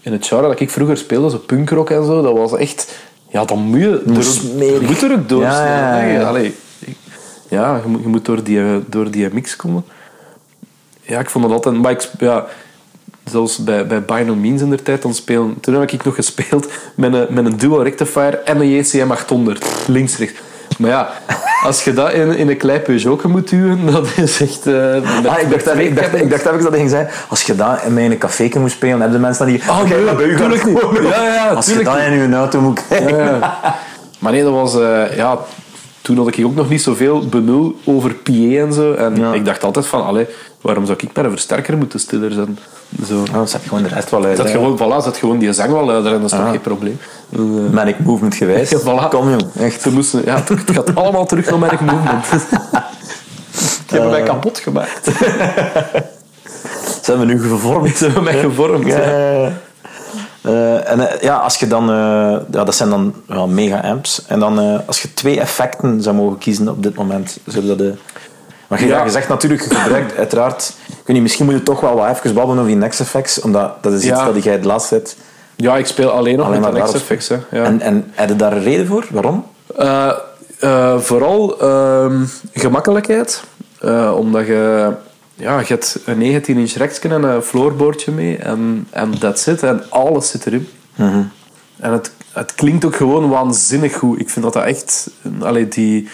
in 0.00 0.12
het 0.12 0.26
genre 0.26 0.48
dat 0.48 0.60
ik 0.60 0.70
vroeger 0.70 0.96
speelde, 0.96 1.30
zo 1.30 1.38
punkrock 1.38 1.90
en 1.90 2.04
zo, 2.04 2.22
dat 2.22 2.32
was 2.36 2.56
echt... 2.56 2.92
Ja, 3.36 3.44
dan 3.44 3.58
moet 3.58 3.80
je... 3.80 4.02
er- 4.06 4.82
moet 4.82 5.02
er 5.02 5.12
ook 5.12 5.28
door. 5.28 5.42
Ja, 5.42 5.66
ja, 5.66 6.04
ja. 6.04 6.22
Allee, 6.28 6.54
je, 7.48 7.88
moet, 7.88 8.00
je 8.02 8.08
moet 8.08 8.24
door 8.24 8.42
die, 8.42 8.60
door 8.88 9.10
die 9.10 9.28
mix 9.32 9.56
komen. 9.56 9.84
Ja, 11.02 11.18
ik 11.20 11.30
vond 11.30 11.44
dat 11.44 11.52
altijd... 11.52 11.82
Maar 11.82 11.90
ik, 11.92 12.10
ja, 12.18 12.46
zelfs 13.24 13.58
bij, 13.64 13.86
bij 13.86 14.02
By 14.04 14.22
No 14.26 14.34
Means 14.34 14.60
in 14.60 14.68
der 14.70 14.82
tijd, 14.82 15.02
dan 15.02 15.14
spelen, 15.14 15.60
toen 15.60 15.74
heb 15.74 15.90
ik 15.92 16.04
nog 16.04 16.14
gespeeld 16.14 16.66
met 16.94 17.14
een, 17.14 17.26
met 17.30 17.44
een 17.46 17.56
dual 17.56 17.82
rectifier 17.82 18.42
en 18.42 18.60
een 18.60 18.68
JCM 18.70 19.10
800. 19.10 19.64
Links, 19.86 20.16
rechts. 20.16 20.38
Maar 20.78 20.90
ja, 20.90 21.08
als 21.62 21.84
je 21.84 21.92
dat 21.92 22.12
in, 22.12 22.36
in 22.36 22.48
een 22.48 22.56
klein 22.56 22.82
Peugeot 22.82 23.22
moet 23.24 23.48
duwen, 23.50 23.86
dat 23.92 24.06
is 24.16 24.40
echt... 24.40 24.64
met- 24.64 25.26
Ah, 25.26 25.38
ik, 25.40 25.50
dacht, 25.50 25.64
met- 25.74 25.78
ik, 25.84 25.96
dacht, 25.96 26.14
ik 26.14 26.30
dacht 26.30 26.46
even 26.46 26.62
dat 26.62 26.74
ging 26.74 26.90
zeggen, 26.90 27.08
als 27.28 27.42
je 27.42 27.54
dat 27.56 27.82
in 27.86 27.94
mijn 27.94 28.18
café 28.18 28.50
moet 28.58 28.70
spelen, 28.70 29.00
hebben 29.00 29.18
de 29.20 29.24
mensen 29.26 29.46
dan 29.46 29.54
die... 29.54 29.62
Oh, 29.70 29.80
Oké, 29.80 29.88
nee, 29.94 30.04
maar 30.04 30.14
bij 30.16 30.26
u 30.26 30.30
gaat 30.36 30.38
tuurlijk 30.38 30.62
het 30.62 30.92
niet. 31.02 31.08
Ja, 31.12 31.22
ja, 31.24 31.48
Als 31.48 31.66
je 31.66 31.82
dat 31.82 31.96
in 31.96 32.28
je 32.30 32.36
auto 32.36 32.60
moet 32.60 32.86
krijgen. 32.86 33.16
Ja, 33.16 33.24
ja. 33.24 33.58
Maar 34.18 34.32
nee, 34.32 34.42
dat 34.42 34.52
was... 34.52 34.80
eh, 34.80 35.16
ja, 35.16 35.38
toen 36.06 36.16
had 36.16 36.28
ik 36.36 36.44
ook 36.44 36.54
nog 36.54 36.68
niet 36.68 36.82
zoveel 36.82 37.26
benul 37.28 37.76
over 37.84 38.14
PA 38.14 38.32
en 38.32 38.72
zo. 38.72 38.92
En 38.92 39.16
Ja. 39.16 39.32
ik 39.32 39.44
dacht 39.44 39.64
altijd 39.64 39.86
van, 39.86 40.04
allee, 40.04 40.26
waarom 40.60 40.86
zou 40.86 40.98
ik 41.02 41.10
een 41.16 41.30
versterker 41.30 41.76
moeten 41.76 42.00
stiller 42.00 42.32
zijn? 42.32 42.58
Zo. 43.06 43.22
Dan 43.32 43.48
zet 43.48 43.62
je 43.62 43.68
gewoon 43.68 43.82
de 43.82 43.88
rest 43.88 44.10
wel 44.10 44.24
uit. 44.24 44.36
Zet 44.36 44.50
gewoon, 44.50 44.78
voilà, 44.78 45.04
zet 45.04 45.16
gewoon 45.16 45.38
die 45.38 45.52
zang 45.52 45.72
wel 45.72 45.84
luider 45.84 46.12
en 46.12 46.20
dat 46.20 46.30
is 46.30 46.36
toch 46.36 46.46
Ah. 46.46 46.50
geen 46.50 46.60
probleem. 46.60 46.98
Eh, 47.32 47.40
Manic 47.72 47.98
movement 47.98 48.34
geweest. 48.34 48.70
Ja, 48.70 48.78
voilà. 49.06 49.08
Kom 49.08 49.28
jong, 49.30 49.42
echt. 49.58 49.82
Ze 49.82 49.92
moesten, 49.92 50.22
ja, 50.24 50.34
het 50.36 50.48
het 50.48 50.70
gaat 50.70 50.94
allemaal 50.94 51.26
terug 51.26 51.50
naar 51.50 51.58
Manic 51.58 51.80
Movement. 51.80 52.24
Die 53.86 53.98
hebben 54.00 54.10
mij 54.10 54.22
kapot 54.22 54.58
gemaakt. 54.58 55.04
Ze 57.02 57.10
hebben 57.12 57.26
nu 57.26 57.40
gevormd. 57.40 57.96
Ze 57.96 58.04
hebben 58.04 58.24
mij 58.24 58.38
gevormd. 58.38 58.86
Ja, 58.86 58.98
ja. 59.18 59.52
Eh, 60.46 60.90
en 60.90 61.10
eh, 61.10 61.20
ja, 61.20 61.36
als 61.36 61.56
je 61.56 61.66
dan, 61.66 61.90
eh, 61.90 62.36
ja, 62.50 62.64
dat 62.64 62.74
zijn 62.74 62.90
dan 62.90 63.14
ja, 63.28 63.46
mega 63.46 63.80
amps. 63.80 64.22
En 64.26 64.40
dan, 64.40 64.86
als 64.86 65.02
je 65.02 65.14
twee 65.14 65.40
effecten 65.40 66.02
zou 66.02 66.16
mogen 66.16 66.38
kiezen 66.38 66.68
op 66.68 66.82
dit 66.82 66.94
moment, 66.94 67.38
zou 67.46 67.66
dat 67.66 67.78
de. 67.78 67.94
Maar 68.68 68.80
je, 68.80 68.86
Ja. 68.86 69.04
je 69.04 69.10
zegt 69.10 69.28
natuurlijk, 69.28 69.62
je 69.62 69.74
gebruikt 69.74 70.16
uiteraard. 70.24 70.72
Weet 70.86 71.06
niet, 71.06 71.22
misschien 71.22 71.44
moet 71.44 71.54
je 71.54 71.62
toch 71.62 71.80
wel 71.80 71.94
wat 71.94 72.08
even 72.08 72.34
babbelen 72.34 72.58
over 72.58 72.70
die 72.70 72.80
Next 72.80 73.00
Effects, 73.00 73.40
omdat 73.40 73.82
dat 73.82 73.92
is 73.92 73.98
iets 73.98 74.08
Ja. 74.08 74.32
dat 74.32 74.42
jij 74.42 74.52
het 74.52 74.64
laatst 74.64 74.90
hebt. 74.90 75.16
Ja, 75.56 75.76
ik 75.76 75.86
speel 75.86 76.10
alleen 76.10 76.36
nog 76.36 76.46
Alleen 76.46 76.60
met 76.60 76.72
de 76.72 76.78
Next. 76.78 76.94
Effects. 76.94 77.28
Hè. 77.28 77.36
Ja. 77.50 77.64
En, 77.64 77.80
en 77.80 78.10
heb 78.14 78.28
je 78.28 78.36
daar 78.36 78.52
een 78.52 78.62
reden 78.62 78.86
voor? 78.86 79.06
Waarom? 79.10 79.44
Vooral 80.98 81.60
ehm, 81.60 82.24
gemakkelijkheid. 82.54 83.42
Omdat 84.14 84.46
je, 84.46 84.92
ja, 85.36 85.58
je 85.60 85.66
hebt 85.66 85.98
een 86.04 86.42
19-inch 86.42 86.76
reksken 86.76 87.12
en 87.12 87.22
een 87.22 87.42
floorboardje 87.42 88.12
mee. 88.12 88.36
En, 88.36 88.86
en 88.90 89.18
that's 89.18 89.46
it. 89.46 89.62
En 89.62 89.90
alles 89.90 90.30
zit 90.30 90.46
erin. 90.46 90.68
En 91.76 91.92
het, 91.92 92.10
het 92.32 92.54
klinkt 92.54 92.84
ook 92.84 92.96
gewoon 92.96 93.28
waanzinnig 93.28 93.94
goed. 93.94 94.20
Ik 94.20 94.30
vind 94.30 94.44
dat 94.44 94.54
dat 94.54 94.64
echt... 94.64 95.10
Allee, 95.40 95.68
die, 95.68 96.08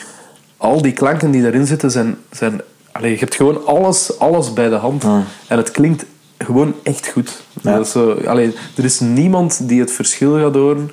al 0.57 0.83
die 0.83 0.93
klanken 0.93 1.31
die 1.31 1.47
erin 1.47 1.67
zitten 1.67 1.91
zijn... 1.91 2.17
zijn 2.31 2.61
allee, 2.93 3.13
je 3.13 3.19
hebt 3.19 3.35
gewoon 3.35 3.67
alles, 3.67 4.19
alles 4.19 4.53
bij 4.53 4.69
de 4.69 4.75
hand. 4.75 5.05
En 5.47 5.57
het 5.57 5.71
klinkt 5.71 6.05
gewoon 6.39 6.75
echt 6.83 7.09
goed. 7.09 7.43
Ja. 7.63 7.77
Dat 7.77 7.89
zo, 7.89 8.13
allee, 8.13 8.55
er 8.77 8.85
is 8.85 9.01
niemand 9.01 9.69
die 9.69 9.81
het 9.81 9.93
verschil 9.93 10.39
gaat 10.39 10.55
horen. 10.55 10.91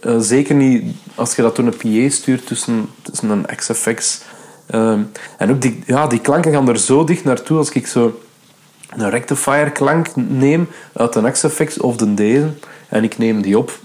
Eh, 0.00 0.18
zeker 0.18 0.54
niet 0.54 0.94
als 1.14 1.36
je 1.36 1.42
dat 1.42 1.56
door 1.56 1.66
een 1.66 2.08
PA 2.08 2.14
stuurt 2.14 2.46
tussen, 2.46 2.88
tussen 3.02 3.30
een 3.30 3.46
XFX. 3.56 4.20
Ehm, 4.70 5.00
en 5.38 5.50
ook 5.50 5.60
die, 5.60 5.82
ja, 5.86 6.06
die 6.06 6.20
klanken 6.20 6.52
gaan 6.52 6.68
er 6.68 6.78
zo 6.78 7.04
dicht 7.04 7.24
naartoe 7.24 7.58
als 7.58 7.70
ik 7.70 7.86
zo 7.86 8.20
een 8.96 9.10
rectifier 9.10 9.70
klank 9.70 10.08
neem 10.14 10.68
uit 10.92 11.14
een 11.14 11.32
XFX 11.32 11.78
of 11.78 11.96
de 11.96 12.14
deze 12.14 12.50
en 12.88 13.04
ik 13.04 13.18
neem 13.18 13.42
die 13.42 13.58
op. 13.58 13.78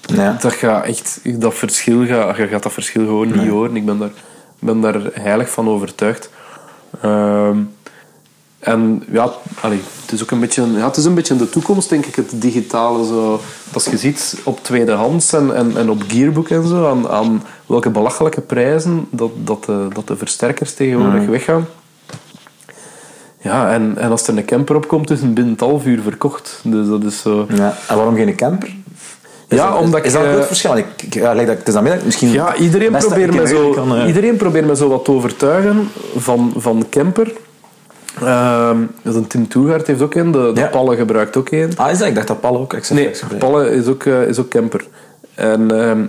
Ja. 0.00 0.36
Dat 0.40 0.52
gaat 0.52 0.84
echt, 0.84 1.20
dat 1.40 1.54
verschil 1.54 2.06
gaat, 2.06 2.36
je 2.36 2.46
gaat 2.46 2.62
dat 2.62 2.72
verschil 2.72 3.04
gewoon 3.04 3.32
niet 3.32 3.48
horen. 3.48 3.76
Ik 3.76 3.84
ben 3.84 3.98
daar, 3.98 4.12
ben 4.58 4.80
daar 4.80 5.00
heilig 5.12 5.50
van 5.50 5.68
overtuigd. 5.68 6.30
Ehm, 7.00 7.58
en 8.66 9.02
ja, 9.10 9.32
allee, 9.60 9.80
het 10.02 10.12
is 10.12 10.22
ook 10.22 10.30
een 10.30 10.40
beetje, 10.40 10.72
ja, 10.72 10.86
het 10.86 10.96
is 10.96 11.04
een 11.04 11.14
beetje 11.14 11.36
de 11.36 11.48
toekomst, 11.48 11.88
denk 11.88 12.06
ik, 12.06 12.14
het 12.14 12.30
digitale. 12.34 13.06
Zo. 13.06 13.40
Als 13.72 13.84
je 13.84 13.96
ziet 13.96 14.40
op 14.44 14.62
tweedehands 14.62 15.32
en, 15.32 15.54
en, 15.54 15.76
en 15.76 15.90
op 15.90 16.02
Gearbook 16.08 16.48
en 16.48 16.66
zo, 16.66 16.88
aan, 16.88 17.08
aan 17.08 17.42
welke 17.66 17.90
belachelijke 17.90 18.40
prijzen 18.40 19.06
dat, 19.10 19.30
dat, 19.44 19.64
de, 19.64 19.88
dat 19.92 20.06
de 20.06 20.16
versterkers 20.16 20.74
tegenwoordig 20.74 21.26
weggaan. 21.26 21.66
Ja, 23.40 23.72
en, 23.72 23.94
en 23.98 24.10
als 24.10 24.26
er 24.26 24.36
een 24.36 24.44
camper 24.44 24.76
op 24.76 24.88
komt, 24.88 25.10
is 25.10 25.20
het 25.20 25.34
binnen 25.34 25.52
het 25.52 25.62
half 25.62 25.84
uur 25.84 26.00
verkocht. 26.02 26.60
Dus 26.62 26.88
dat 26.88 27.04
is 27.04 27.20
zo... 27.20 27.46
Ja. 27.54 27.76
En 27.88 27.96
waarom 27.96 28.14
geen 28.14 28.36
camper? 28.36 28.68
Is 29.48 29.58
Ja, 29.58 29.70
dat, 29.70 29.80
omdat 29.80 30.00
is, 30.00 30.06
is 30.06 30.12
dat 30.12 30.22
een 30.22 30.28
eh, 30.28 30.34
groot 30.34 30.46
verschil? 30.46 30.76
Ik, 30.76 31.14
ja, 31.14 31.32
like 31.32 31.46
dat, 31.46 31.58
het 31.58 31.68
is 31.68 31.74
dan 31.74 31.82
middag, 31.82 32.04
misschien 32.04 32.30
Ja, 32.30 32.56
iedereen 32.56 32.92
dat 32.92 33.06
probeert, 33.06 33.34
me 33.34 33.46
zo, 33.46 33.70
kan, 33.70 33.96
eh, 33.96 34.06
iedereen 34.06 34.36
probeert 34.36 34.66
me 34.66 34.76
zo 34.76 34.88
wat 34.88 35.04
te 35.04 35.10
overtuigen 35.10 35.88
van, 36.16 36.52
van 36.56 36.86
camper. 36.90 37.32
Ehm 38.22 38.78
dus 39.02 39.14
een 39.14 39.26
Tim 39.26 39.48
Toegaard 39.48 39.86
heeft 39.86 40.02
ook 40.02 40.14
een, 40.14 40.30
de, 40.30 40.50
de 40.54 40.60
Ja. 40.60 40.66
Palle 40.66 40.96
gebruikt 40.96 41.36
ook 41.36 41.50
een. 41.50 41.70
Ah, 41.76 41.90
is 41.90 41.98
dat? 41.98 42.08
Ik 42.08 42.14
dacht 42.14 42.26
dat 42.26 42.40
Paul 42.40 42.58
ook 42.58 42.68
XFX 42.68 42.90
Nee, 42.90 43.14
gebruikte. 43.14 43.46
Palle 43.46 43.70
is 43.70 43.86
ook, 43.86 44.04
eh, 44.04 44.22
is 44.22 44.38
ook 44.38 44.48
camper. 44.48 44.84
En, 45.34 45.80
ehm, 45.80 46.00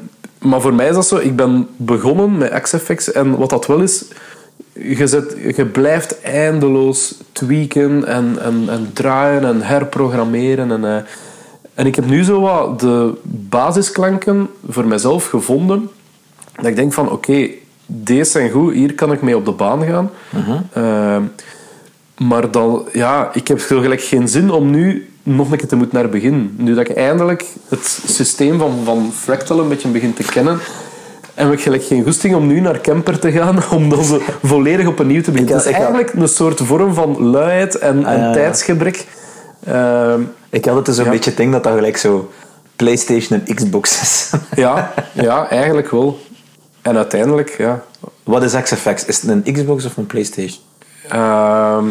maar 0.49 0.62
voor 0.62 0.74
mij 0.74 0.88
is 0.88 0.95
dat 0.95 1.08
zo, 1.08 1.18
ik 1.18 1.36
ben 1.36 1.68
begonnen 1.76 2.38
met 2.38 2.62
XFX 2.62 3.12
en 3.12 3.38
wat 3.38 3.49
dat 3.49 3.66
wel 3.66 3.80
is, 3.80 4.05
je, 4.74 5.08
zet, 5.08 5.36
je 5.55 5.66
blijft 5.66 6.22
eindeloos 6.22 7.16
tweaken 7.32 8.05
en, 8.05 8.38
en, 8.41 8.64
en 8.70 8.89
draaien 8.93 9.43
en 9.45 9.62
herprogrammeren. 9.62 10.72
En, 10.72 10.86
eh, 10.86 10.95
en 11.74 11.86
ik 11.86 11.95
heb 11.95 12.05
nu 12.05 12.24
zo 12.24 12.41
wat 12.41 12.80
de 12.80 13.14
basisklanken 13.24 14.49
voor 14.70 14.86
mezelf 14.88 15.30
gevonden. 15.30 15.89
Dat 16.55 16.66
ik 16.66 16.76
denk 16.76 16.93
van, 16.93 17.12
oké, 17.12 17.49
deze 17.86 18.32
zijn 18.32 18.49
goed, 18.51 18.74
hier 18.74 18.93
kan 18.93 19.12
ik 19.12 19.22
mee 19.22 19.36
op 19.36 19.45
de 19.45 19.51
baan 19.51 19.84
gaan. 19.84 20.10
Ehm, 20.74 21.22
maar 22.18 22.51
dan, 22.51 22.88
ja, 22.93 23.30
ik 23.34 23.47
heb 23.47 23.59
zo 23.59 23.80
gelijk 23.80 24.01
geen 24.01 24.28
zin 24.28 24.49
om 24.51 24.70
nu 24.70 25.09
nog 25.24 25.51
een 25.51 25.57
keer 25.57 25.68
te 25.68 25.76
moeten 25.76 25.95
naar 25.95 26.03
het 26.03 26.13
begin. 26.13 26.55
Nu 26.57 26.76
dat 26.76 26.89
ik 26.89 26.95
eindelijk 26.95 27.45
het 27.70 28.01
systeem 28.05 28.59
van, 28.59 28.80
van 28.84 29.11
Fractal 29.15 29.59
een 29.59 29.68
beetje 29.70 29.88
begin 29.88 30.13
te 30.13 30.24
kennen, 30.24 30.59
heb 31.34 31.51
ik 31.51 31.61
gelijk 31.61 31.84
geen 31.84 32.03
goesting 32.03 32.36
om 32.36 32.47
nu 32.47 32.59
naar 32.59 32.80
Kemper 32.80 33.20
te 33.20 33.32
gaan, 33.32 33.63
om 33.78 33.89
dan 33.89 34.03
zo 34.03 34.22
volledig 34.43 34.88
opnieuw 34.88 35.22
te 35.22 35.32
beginnen. 35.32 35.55
Het 35.57 35.65
is 35.65 35.72
eigenlijk 35.72 36.13
een 36.13 36.28
soort 36.28 36.59
vorm 36.61 36.93
van 36.93 37.22
luiheid 37.24 37.78
en, 37.78 38.05
en 38.05 38.20
ja, 38.20 38.28
ja. 38.28 38.34
tijdsgebrek. 38.34 39.05
Ehm, 39.65 40.22
Ik 40.49 40.65
had 40.65 40.76
het 40.76 40.86
dus 40.86 40.97
een 40.97 41.03
Ja. 41.03 41.09
beetje 41.11 41.34
ding 41.34 41.51
dat 41.51 41.63
dat 41.63 41.74
gelijk 41.74 41.97
zo 41.97 42.32
PlayStation 42.76 43.41
en 43.45 43.55
Xbox 43.55 44.01
is. 44.01 44.32
ja, 44.63 44.93
ja, 45.13 45.49
eigenlijk 45.49 45.91
wel. 45.91 46.20
En 46.82 46.95
uiteindelijk, 46.95 47.55
ja... 47.57 47.84
Wat 48.24 48.43
is 48.43 48.61
XFX? 48.61 49.05
Is 49.05 49.22
het 49.22 49.30
een 49.45 49.53
Xbox 49.53 49.86
of 49.86 49.97
een 49.97 50.05
PlayStation? 50.05 50.59
Ehm, 51.10 51.86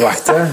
wacht, 0.00 0.26
hè. 0.26 0.44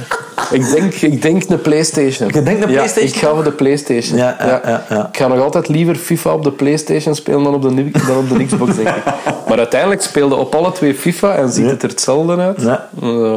Ik 0.52 0.70
denk, 0.72 0.94
ik 0.94 1.22
denk 1.22 1.50
een 1.50 1.62
Playstation. 1.62 2.28
Je 2.34 2.44
denkt 2.44 2.64
een 2.64 2.70
Ja, 2.70 2.76
PlayStation? 2.76 3.08
ik 3.14 3.16
ga 3.16 3.30
voor 3.34 3.44
de 3.44 3.52
Playstation. 3.52 4.18
Ja, 4.18 4.36
ja, 4.40 4.62
ja, 4.66 4.86
ja. 4.90 5.08
Ik 5.12 5.18
ga 5.18 5.28
nog 5.28 5.40
altijd 5.40 5.68
liever 5.68 5.96
FIFA 5.96 6.34
op 6.34 6.44
de 6.44 6.52
Playstation 6.52 7.16
spelen 7.16 7.44
dan 7.44 7.54
op 7.54 7.62
de, 7.62 7.92
dan 8.08 8.18
op 8.18 8.30
de 8.30 8.46
Xbox, 8.46 8.76
denk 8.76 8.88
ik. 8.88 9.04
Maar 9.48 9.58
uiteindelijk 9.58 10.02
speelde 10.02 10.36
op 10.36 10.56
alle 10.56 10.72
twee 10.72 10.96
FIFA 10.96 11.36
en 11.36 11.52
ziet 11.52 11.66
Ja. 11.66 11.70
het 11.72 11.84
er 11.84 11.90
hetzelfde 11.90 12.38
uit. 12.38 12.62
Ja. 12.62 12.90
Eh, 13.02 13.36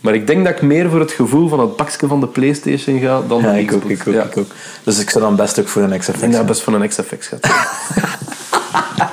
maar 0.00 0.14
ik 0.14 0.26
denk 0.26 0.44
dat 0.44 0.54
ik 0.54 0.62
meer 0.62 0.90
voor 0.90 1.00
het 1.00 1.12
gevoel 1.12 1.48
van 1.48 1.60
het 1.60 1.76
bakje 1.76 2.06
van 2.06 2.20
de 2.20 2.26
Playstation 2.26 3.00
ga 3.00 3.20
dan 3.28 3.40
Ja, 3.42 3.52
de 3.52 3.58
ik 3.60 3.66
Xbox. 3.66 3.84
ook, 3.84 3.90
ik 3.90 4.08
ook, 4.08 4.14
Ja. 4.14 4.22
ik 4.22 4.36
ook. 4.36 4.46
Dus 4.84 4.98
ik 5.00 5.10
zou 5.10 5.24
dan 5.24 5.36
best 5.36 5.60
ook 5.60 5.68
voor 5.68 5.82
een 5.82 5.98
XFX 5.98 6.14
Ik 6.14 6.20
denk 6.20 6.34
gaan. 6.34 6.46
best 6.46 6.62
van 6.62 6.74
een 6.82 6.88
XFX 6.88 7.26
gaat. 7.28 7.40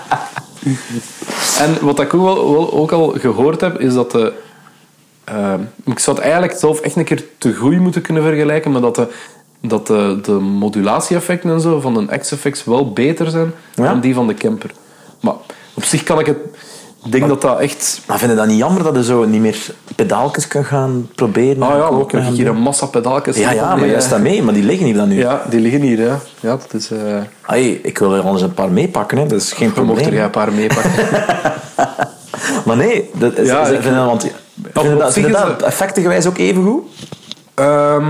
en 1.60 1.78
wat 1.82 1.99
ik 1.99 2.14
ook, 2.14 2.24
wel, 2.24 2.74
ook 2.74 2.91
al 2.91 3.16
gehoord 3.20 3.62
heb, 3.62 3.80
is 3.80 3.93
dat 3.93 4.12
de... 4.12 4.34
ehm, 5.24 5.62
ik 5.86 5.99
zou 5.99 6.16
het 6.16 6.26
eigenlijk 6.26 6.60
zelf 6.60 6.80
echt 6.80 6.95
een 6.95 7.03
keer 7.03 7.24
te 7.38 7.53
goed 7.53 7.80
moeten 7.80 8.01
kunnen 8.01 8.24
vergelijken, 8.24 8.72
maar 8.72 8.82
dat 8.82 8.95
de, 8.95 9.07
dat 9.62 9.88
de, 9.88 10.20
de 10.22 10.32
modulatie-effecten 10.32 11.49
en 11.49 11.62
zo 11.62 11.80
van 11.80 11.97
een 11.97 12.20
XFX 12.20 12.64
wel 12.64 12.93
beter 12.93 13.30
zijn 13.30 13.53
Ja? 13.74 13.84
dan 13.84 13.99
die 13.99 14.14
van 14.14 14.28
de 14.28 14.34
Kemper. 14.34 14.72
Maar 15.20 15.36
op 15.74 15.84
zich 15.84 16.03
kan 16.03 16.20
ik 16.20 16.26
het... 16.26 16.38
Ik 17.05 17.11
denk 17.11 17.27
dat 17.27 17.41
dat 17.41 17.59
echt... 17.59 18.01
Maar 18.07 18.17
vind 18.19 18.31
je 18.31 18.37
dat 18.37 18.47
niet 18.47 18.57
jammer 18.57 18.83
dat 18.83 18.95
je 18.95 19.03
zo 19.03 19.25
niet 19.25 19.41
meer 19.41 19.71
pedaaltjes 19.95 20.47
kan 20.47 20.65
gaan 20.65 21.09
proberen? 21.15 21.61
Ah 21.63 21.69
ja, 21.77 21.83
ook 21.85 22.11
heb 22.11 22.21
ik 22.21 22.27
hier 22.27 22.45
doen? 22.45 22.55
een 22.55 22.61
massa 22.61 22.85
pedaaltjes. 22.85 23.37
Ja, 23.37 23.51
ja, 23.51 23.75
maar 23.75 23.85
Ja, 23.85 23.91
jij 23.91 24.01
staat 24.01 24.19
mee, 24.21 24.43
maar 24.43 24.53
die 24.53 24.63
liggen 24.63 24.85
hier 24.85 24.95
dan 24.95 25.07
nu. 25.07 25.17
Ja, 25.17 25.41
die 25.49 25.59
liggen 25.59 25.81
hier, 25.81 26.01
ja. 26.01 26.19
Ja, 26.39 26.49
dat 26.49 26.73
is... 26.73 26.91
eh 26.91 26.97
Hey, 27.41 27.69
ik 27.83 27.97
wil 27.97 28.13
er 28.15 28.21
anders 28.21 28.41
een 28.43 28.53
paar 28.53 28.71
meepakken, 28.71 29.17
hè. 29.17 29.25
dat 29.27 29.41
is 29.41 29.51
geen 29.51 29.67
er 29.67 29.73
probleem. 29.73 30.09
jij 30.13 30.23
een 30.23 30.29
paar 30.29 30.53
meepakken. 30.53 30.91
Maar 32.65 32.77
nee, 32.77 33.09
dat 33.13 33.37
is, 33.37 33.47
Ja, 33.47 33.59
ik- 33.67 33.81
vind 33.81 33.83
je, 33.95 34.05
want, 34.05 34.31
vind 35.13 35.31
dat, 35.31 35.47
dat 35.47 35.61
effectengewijs 35.61 36.25
ook 36.25 36.37
even 36.37 36.63
goed? 36.63 36.83
Ehm, 37.53 38.05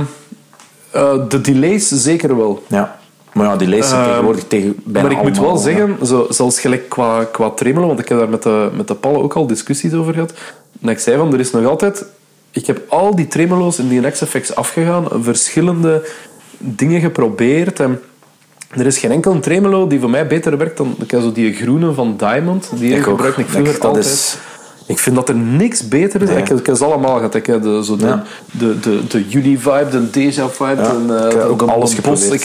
eh, 0.91 1.13
de 1.29 1.41
delays 1.41 1.87
zeker 1.87 2.37
wel. 2.37 2.63
Ja. 2.67 2.99
Maar 3.34 3.45
ja, 3.45 3.55
die 3.55 3.67
leest 3.67 3.91
Ehm, 3.91 4.03
tegenwoordig 4.05 4.43
tegen 4.47 4.75
bijna 4.84 5.07
maar 5.09 5.17
ik 5.17 5.23
moet 5.23 5.39
wel 5.39 5.57
zeggen, 5.57 5.97
zo, 6.05 6.25
zelfs 6.30 6.59
gelijk 6.59 6.89
qua, 6.89 7.23
qua 7.23 7.49
tremolo, 7.49 7.88
want 7.88 7.99
ik 7.99 8.09
heb 8.09 8.17
daar 8.19 8.30
met 8.30 8.43
de, 8.43 8.69
met 8.75 8.88
de 8.88 8.95
Palle 8.95 9.17
ook 9.17 9.34
al 9.34 9.47
discussies 9.47 9.93
over 9.93 10.13
gehad. 10.13 10.34
En 10.82 10.89
ik 10.89 10.99
zei 10.99 11.17
van, 11.17 11.34
er 11.34 11.39
is 11.39 11.51
nog 11.51 11.65
altijd... 11.65 12.05
Ik 12.51 12.65
heb 12.67 12.82
al 12.88 13.15
die 13.15 13.27
tremolo's 13.27 13.80
in 13.80 13.88
die 13.89 14.09
XFX 14.11 14.55
afgegaan, 14.55 15.05
verschillende 15.21 16.07
dingen 16.57 17.01
geprobeerd. 17.01 17.80
En 17.80 18.01
er 18.69 18.86
is 18.86 18.97
geen 18.97 19.11
enkel 19.11 19.39
tremolo 19.39 19.88
die 19.88 19.99
voor 19.99 20.09
mij 20.09 20.27
beter 20.27 20.57
werkt 20.57 20.77
dan 20.77 20.95
zo 21.09 21.32
die 21.32 21.53
groene 21.53 21.93
van 21.93 22.17
Diamond. 22.17 22.71
Die 22.75 22.95
Ik 22.95 23.03
gebruik 23.03 23.38
ik 23.38 23.45
Ik- 23.45 23.51
vroeger 23.51 23.73
dat 23.73 23.86
altijd. 23.86 24.05
is- 24.05 24.38
Ik 24.89 24.99
vind 24.99 25.15
dat 25.15 25.29
er 25.29 25.35
niks 25.35 25.87
beter 25.87 26.21
is. 26.21 26.29
Nee. 26.29 26.37
Ik, 26.37 26.47
heb- 26.47 26.59
ik 26.59 26.65
heb 26.65 26.75
ze 26.75 26.85
allemaal 26.85 27.15
gehad. 27.15 27.35
Ik 27.35 27.45
heb 27.45 27.61
de, 27.63 27.83
zo 27.83 27.95
de, 27.95 28.05
Ja. 28.05 28.23
de, 28.51 28.79
de, 28.79 29.07
de 29.07 29.25
Uni-vibe, 29.31 29.87
de 29.91 30.09
Deja-vibe. 30.09 30.81
Ja, 30.81 30.89
en, 30.89 31.19
eh, 31.19 31.25
ik 31.25 31.31
heb 31.31 31.43
ook 31.49 31.59
de- 31.59 31.65
de 31.65 31.71
alles 31.71 31.93
geprobeerd. 31.93 32.33
Ik. 32.33 32.43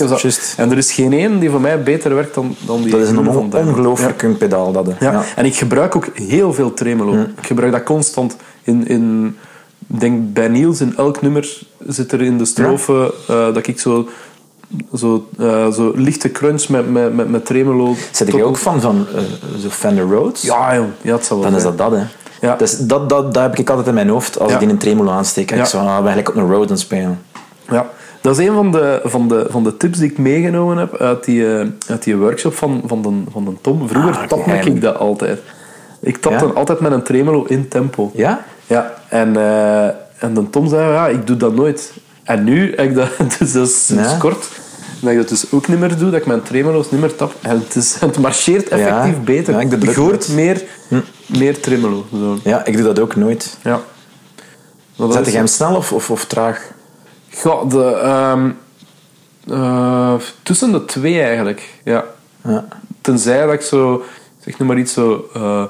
En 0.56 0.70
er 0.70 0.76
is 0.76 0.92
geen 0.92 1.12
één 1.12 1.38
die 1.38 1.50
voor 1.50 1.60
mij 1.60 1.82
beter 1.82 2.14
werkt 2.14 2.34
dan, 2.34 2.56
dan 2.66 2.82
die 2.82 2.90
Dat 2.90 3.00
is 3.00 3.08
een 3.08 3.28
on- 3.28 3.52
ongelooflijk 3.54 4.22
een 4.22 4.36
pedaal. 4.36 4.72
Dat. 4.72 4.86
Ja. 5.00 5.12
Ja. 5.12 5.22
En 5.36 5.44
ik 5.44 5.54
gebruik 5.54 5.96
ook 5.96 6.06
heel 6.14 6.52
veel 6.52 6.74
tremolo. 6.74 7.12
Ik 7.12 7.46
gebruik 7.46 7.72
dat 7.72 7.82
constant. 7.82 8.36
In, 8.62 8.86
in, 8.86 9.36
ik 9.88 10.00
denk 10.00 10.32
bij 10.32 10.48
Niels 10.48 10.80
in 10.80 10.94
elk 10.96 11.22
nummer 11.22 11.58
zit 11.86 12.12
er 12.12 12.22
in 12.22 12.38
de 12.38 12.44
strofe 12.44 13.14
eh, 13.28 13.54
dat 13.54 13.66
ik 13.66 13.80
zo, 13.80 14.08
zo, 14.94 15.28
eh, 15.38 15.72
zo 15.72 15.92
lichte 15.94 16.30
crunch 16.32 16.68
met, 16.68 16.90
met, 16.92 17.14
met, 17.14 17.30
met 17.30 17.46
tremolo... 17.46 17.94
Zit 18.10 18.32
je 18.32 18.44
ook 18.44 18.56
van, 18.56 18.80
van 18.80 19.06
eh, 19.14 19.20
zo 19.60 19.68
Fender 19.68 20.04
Rhodes? 20.04 20.42
Ja, 20.42 20.74
joh. 20.74 20.84
Ja, 21.02 21.14
het 21.14 21.24
zal 21.24 21.36
wel 21.40 21.46
Dan 21.50 21.56
is 21.56 21.62
dat 21.64 21.78
dat, 21.78 21.90
hè. 21.90 22.02
Ja. 22.44 22.56
Dus 22.56 22.78
dat, 22.78 23.08
dat, 23.08 23.34
dat 23.34 23.42
heb 23.42 23.58
ik 23.58 23.68
altijd 23.70 23.86
in 23.88 23.94
mijn 23.94 24.08
hoofd 24.08 24.38
als 24.38 24.52
ik 24.52 24.58
die 24.58 24.68
een 24.68 24.78
tremolo 24.78 25.10
aansteek. 25.10 25.50
Ik 25.50 25.56
Ja. 25.56 25.64
zo, 25.64 25.78
ah, 25.78 25.88
eigenlijk 25.96 26.28
op 26.28 26.36
een 26.36 26.48
Rhodes 26.48 26.70
aan 26.70 26.78
spelen. 26.78 27.18
Ja, 27.70 27.86
dat 28.20 28.38
is 28.38 28.46
een 28.46 28.54
van 28.54 28.72
de, 28.72 29.00
van 29.04 29.28
de, 29.28 29.46
van 29.48 29.64
de 29.64 29.76
tips 29.76 29.98
die 29.98 30.10
ik 30.10 30.18
meegenomen 30.18 30.76
heb 30.76 30.96
uit 30.96 31.24
die, 31.24 31.58
eh, 31.58 31.66
uit 31.88 32.02
die 32.02 32.16
workshop 32.16 32.54
van, 32.54 32.82
van, 32.86 33.02
de, 33.02 33.30
van 33.32 33.44
de 33.44 33.52
Tom. 33.60 33.88
Vroeger 33.88 34.16
Ah, 34.16 34.22
tapte 34.26 34.52
ik 34.52 34.80
dat 34.80 34.98
altijd. 34.98 35.40
Ik 36.00 36.16
tapte 36.16 36.46
Ja? 36.46 36.52
altijd 36.52 36.80
met 36.80 36.92
een 36.92 37.02
tremolo 37.02 37.44
in 37.44 37.68
tempo. 37.68 38.10
Ja? 38.14 38.44
Ja, 38.66 38.94
en, 39.08 39.36
eh, 39.36 39.84
en 40.18 40.34
de 40.34 40.50
Tom 40.50 40.68
zei, 40.68 40.92
ja, 40.92 41.08
ik 41.08 41.26
doe 41.26 41.36
dat 41.36 41.54
nooit. 41.54 41.92
En 42.24 42.44
nu 42.44 42.72
heb 42.76 42.88
ik 42.88 42.94
dat, 42.94 43.08
dus 43.38 43.52
dat 43.52 43.66
is 43.68 43.90
Ja. 43.94 44.16
kort, 44.18 44.48
dat 45.00 45.10
ik 45.10 45.16
dat 45.16 45.28
dus 45.28 45.44
ook 45.52 45.68
niet 45.68 45.78
meer 45.80 45.96
doe, 45.98 46.10
dat 46.10 46.20
ik 46.20 46.26
mijn 46.26 46.42
tremolo's 46.42 46.90
niet 46.90 47.00
meer 47.00 47.16
tap. 47.16 47.32
En 47.40 47.50
het, 47.58 47.74
is, 47.76 47.94
het 48.00 48.18
marcheert 48.18 48.68
effectief 48.68 49.20
beter. 49.24 49.54
Ja, 49.54 49.60
ik 49.60 49.82
je 49.82 49.94
hoort 50.00 50.28
meer, 50.28 50.62
meer 51.26 51.60
tremolo. 51.60 52.06
Zo. 52.12 52.38
Ja, 52.44 52.64
ik 52.64 52.74
doe 52.76 52.84
dat 52.84 52.98
ook 52.98 53.16
nooit. 53.16 53.56
Ja. 53.62 53.80
Maar 54.96 55.12
Zet 55.12 55.26
je 55.30 55.36
hem 55.36 55.46
snel 55.46 55.76
of, 55.76 55.92
of, 55.92 56.10
of 56.10 56.24
traag? 56.24 56.70
Goh, 57.34 57.70
de, 57.70 57.84
ehm, 57.84 58.50
eh, 59.48 60.14
tussen 60.42 60.72
de 60.72 60.84
twee 60.84 61.20
eigenlijk. 61.20 61.68
Ja. 61.84 62.04
Ja. 62.44 62.64
Tenzij 63.00 63.44
dat 63.44 63.54
ik 63.54 63.60
zo, 63.60 64.02
zeg 64.44 64.58
nu 64.58 64.66
maar 64.66 64.78
iets 64.78 64.92
zo, 64.92 65.28
eh, 65.34 65.64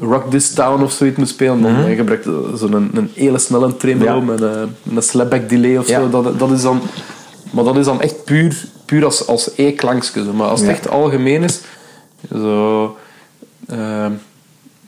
Rock 0.00 0.30
This 0.30 0.52
Town 0.52 0.82
of 0.82 0.92
zoiets 0.92 1.16
moet 1.18 1.28
spelen, 1.28 1.62
dan 1.62 1.72
mm 1.72 1.96
gebruik 1.96 2.24
ik 2.24 2.32
zo'n 2.54 2.72
een, 2.72 2.90
een 2.94 3.10
hele 3.14 3.38
snelle 3.38 3.76
tremolo 3.76 4.14
Ja. 4.14 4.20
met, 4.20 4.40
een, 4.40 4.74
met 4.82 4.96
een 4.96 5.02
slapback 5.02 5.48
delay 5.48 5.76
of 5.76 5.88
Ja. 5.88 6.00
zo. 6.00 6.10
Dat, 6.10 6.38
dat 6.38 6.50
is 6.50 6.62
dan, 6.62 6.80
maar 7.50 7.64
dat 7.64 7.76
is 7.76 7.84
dan 7.84 8.00
echt 8.00 8.24
puur, 8.24 8.64
puur 8.84 9.04
als, 9.04 9.26
als 9.26 9.50
E-klankje. 9.56 10.22
Maar 10.22 10.48
als 10.48 10.60
het 10.60 10.68
echt 10.68 10.88
algemeen 10.88 11.42
is, 11.42 11.60
zo... 12.32 12.96
ehm, 13.68 14.12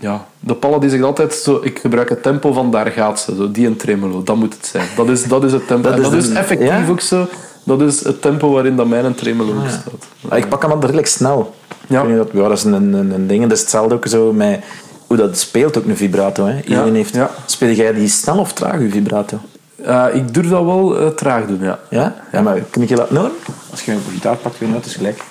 ja, 0.00 0.26
de 0.40 0.54
pallen 0.54 0.80
die 0.80 0.90
zegt 0.90 1.02
altijd 1.02 1.34
zo, 1.34 1.60
ik 1.62 1.78
gebruik 1.78 2.08
het 2.08 2.22
tempo 2.22 2.52
van 2.52 2.70
daar 2.70 2.86
gaat 2.90 3.20
ze, 3.20 3.34
zo, 3.36 3.50
die 3.50 3.66
een 3.66 3.76
tremolo, 3.76 4.22
dat 4.22 4.36
moet 4.36 4.54
het 4.54 4.66
zijn. 4.66 4.86
Dat 4.96 5.08
is, 5.08 5.24
dat 5.24 5.44
is 5.44 5.52
het 5.52 5.66
tempo. 5.66 5.82
Dat 5.88 5.92
en 5.98 6.04
is 6.04 6.10
dat 6.10 6.18
is 6.18 6.28
de- 6.28 6.38
effectief 6.38 6.68
ja? 6.68 6.86
ook 6.88 7.00
zo. 7.00 7.26
Dat 7.64 7.80
is 7.80 8.04
het 8.04 8.22
tempo 8.22 8.50
waarin 8.52 8.76
dat 8.76 8.86
mijn 8.86 9.14
tremolo 9.14 9.50
ook 9.50 9.68
staat. 9.68 10.06
Ah, 10.28 10.38
ik 10.38 10.48
pak 10.48 10.60
hem 10.62 10.70
altijd 10.70 10.90
redelijk 10.90 11.12
snel. 11.12 11.54
Ja. 11.86 12.02
Dat, 12.04 12.28
ja, 12.32 12.48
dat 12.48 12.58
is 12.58 12.64
een, 12.64 12.72
een, 12.92 13.10
een 13.10 13.26
ding. 13.26 13.42
Dat 13.42 13.52
is 13.52 13.60
hetzelfde 13.60 13.94
ook 13.94 14.06
zo 14.06 14.32
met 14.32 14.64
hoe 15.06 15.16
dat 15.16 15.38
speelt, 15.38 15.78
ook 15.78 15.84
een 15.86 15.96
vibrato. 15.96 16.46
Hè. 16.46 16.56
Iedereen 16.56 16.86
Ja, 16.86 16.92
heeft... 16.92 17.14
ja. 17.14 17.30
Speel 17.46 17.70
jij 17.74 17.92
die 17.92 18.08
snel 18.08 18.38
of 18.38 18.52
traag, 18.52 18.80
je 18.80 18.88
vibrato? 18.90 19.38
Eh, 19.84 20.04
ik 20.12 20.34
durf 20.34 20.48
dat 20.48 20.64
wel 20.64 20.98
eh, 20.98 21.06
traag 21.08 21.46
doen, 21.46 21.58
ja. 21.60 21.78
Ja? 21.90 22.14
Ja, 22.32 22.40
maar 22.40 22.58
kun 22.70 22.82
ik 22.82 22.88
je 22.88 22.96
laten 22.96 23.16
horen? 23.16 23.32
Als 23.70 23.82
je 23.84 23.92
een 23.92 24.00
gitaar 24.12 24.36
pakt, 24.36 24.58
weet 24.58 24.68
je 24.68 24.74
het 24.74 24.86
is 24.86 24.94
gelijk. 24.94 25.22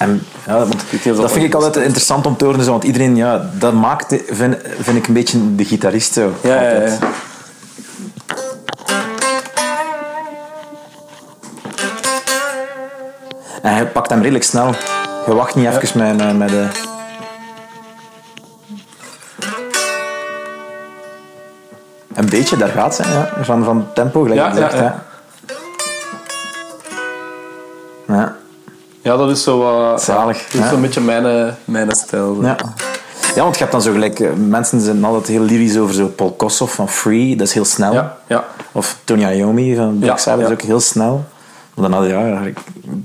En, 0.00 0.22
ja, 0.46 0.58
want 0.58 0.84
dat 1.04 1.16
dat 1.16 1.32
vind 1.32 1.44
ik 1.44 1.54
altijd 1.54 1.76
interessant 1.76 2.26
om 2.26 2.36
te 2.36 2.44
horen, 2.44 2.64
zo, 2.64 2.70
want 2.70 2.84
iedereen, 2.84 3.16
ja, 3.16 3.50
dat 3.58 3.72
maakt, 3.72 4.14
vind, 4.26 4.56
vind 4.78 4.96
ik 4.96 5.06
een 5.06 5.14
beetje 5.14 5.54
de 5.54 5.64
gitarist 5.64 6.12
zo. 6.12 6.32
Ja, 6.42 6.62
ja, 6.62 6.70
ja. 6.70 6.98
En 13.62 13.74
hij 13.74 13.86
pakt 13.86 14.10
hem 14.10 14.20
redelijk 14.20 14.44
snel. 14.44 14.74
Je 15.26 15.34
wacht 15.34 15.54
niet 15.54 15.66
even 15.66 15.98
met, 15.98 16.16
met, 16.16 16.38
met 16.38 16.48
de... 16.48 16.66
Een 22.14 22.28
beetje, 22.28 22.56
daar 22.56 22.68
gaat 22.68 22.94
ze, 22.94 23.02
ja. 23.02 23.44
Van, 23.44 23.64
van 23.64 23.86
tempo, 23.94 24.22
gelijk 24.22 24.54
ja. 24.54 24.68
Ja. 24.74 25.08
Ja, 29.10 29.16
dat 29.16 29.30
is 29.30 29.42
zo 29.42 29.58
wat... 29.58 30.02
Zalig, 30.02 30.46
Dat 30.52 30.62
is 30.64 30.68
zo'n 30.70 30.80
beetje 30.80 31.00
mijn, 31.00 31.26
eh, 31.26 31.52
mijn 31.64 31.90
stijl. 31.90 32.34
zo. 32.34 32.42
Ja. 32.42 32.56
ja, 33.34 33.42
want 33.42 33.54
je 33.54 33.60
hebt 33.60 33.72
dan 33.72 33.82
zo 33.82 33.92
gelijk... 33.92 34.20
eh, 34.20 34.32
Mensen 34.32 34.80
zijn 34.80 35.04
altijd 35.04 35.26
heel 35.26 35.42
lyrisch 35.42 35.78
over 35.78 35.94
zo 35.94 36.06
Paul 36.06 36.32
Kossoff 36.32 36.74
van 36.74 36.88
Free. 36.88 37.36
Dat 37.36 37.46
is 37.46 37.54
heel 37.54 37.64
snel. 37.64 37.92
Ja, 37.92 38.16
ja. 38.26 38.44
Of 38.72 38.96
Tony 39.04 39.24
Iommi 39.24 39.76
van 39.76 39.98
Black 39.98 40.18
Sabbath 40.18 40.46
is 40.46 40.52
ook 40.52 40.62
heel 40.62 40.80
snel. 40.80 41.24
Maar 41.74 41.90
dan 41.90 41.98
had 41.98 42.08
je, 42.08 42.14
ja, 42.14 42.42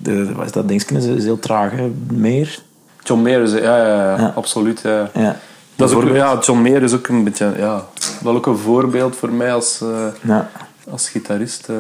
de, 0.02 0.34
wat 0.34 0.46
is 0.46 0.52
dat 0.52 0.68
dingetje? 0.68 0.98
Is, 0.98 1.06
is 1.06 1.24
heel 1.24 1.40
traag, 1.40 1.72
hè? 1.72 1.92
Meer. 2.12 2.60
John 3.04 3.22
Mayer 3.22 3.42
is... 3.42 3.52
Ja, 3.52 3.78
ja, 3.78 4.32
absoluut. 4.36 4.80
Ja. 4.84 5.10
Ja. 5.14 5.36
Dat 5.76 5.90
is 5.90 5.96
ook, 5.96 6.10
ja, 6.14 6.38
John 6.42 6.60
Mayer 6.62 6.84
is 6.84 6.94
ook 6.94 7.08
een 7.08 7.24
beetje... 7.24 7.54
Ja, 7.58 7.86
wel 8.22 8.36
ook 8.36 8.46
een 8.46 8.58
voorbeeld 8.58 9.16
voor 9.16 9.32
mij 9.32 9.54
als, 9.54 9.82
Ja. 10.22 10.50
als 10.90 11.10
gitarist. 11.10 11.70
eh. 11.70 11.76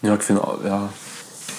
ja, 0.00 0.12
ik 0.12 0.22
vind... 0.22 0.38
Ja, 0.64 0.80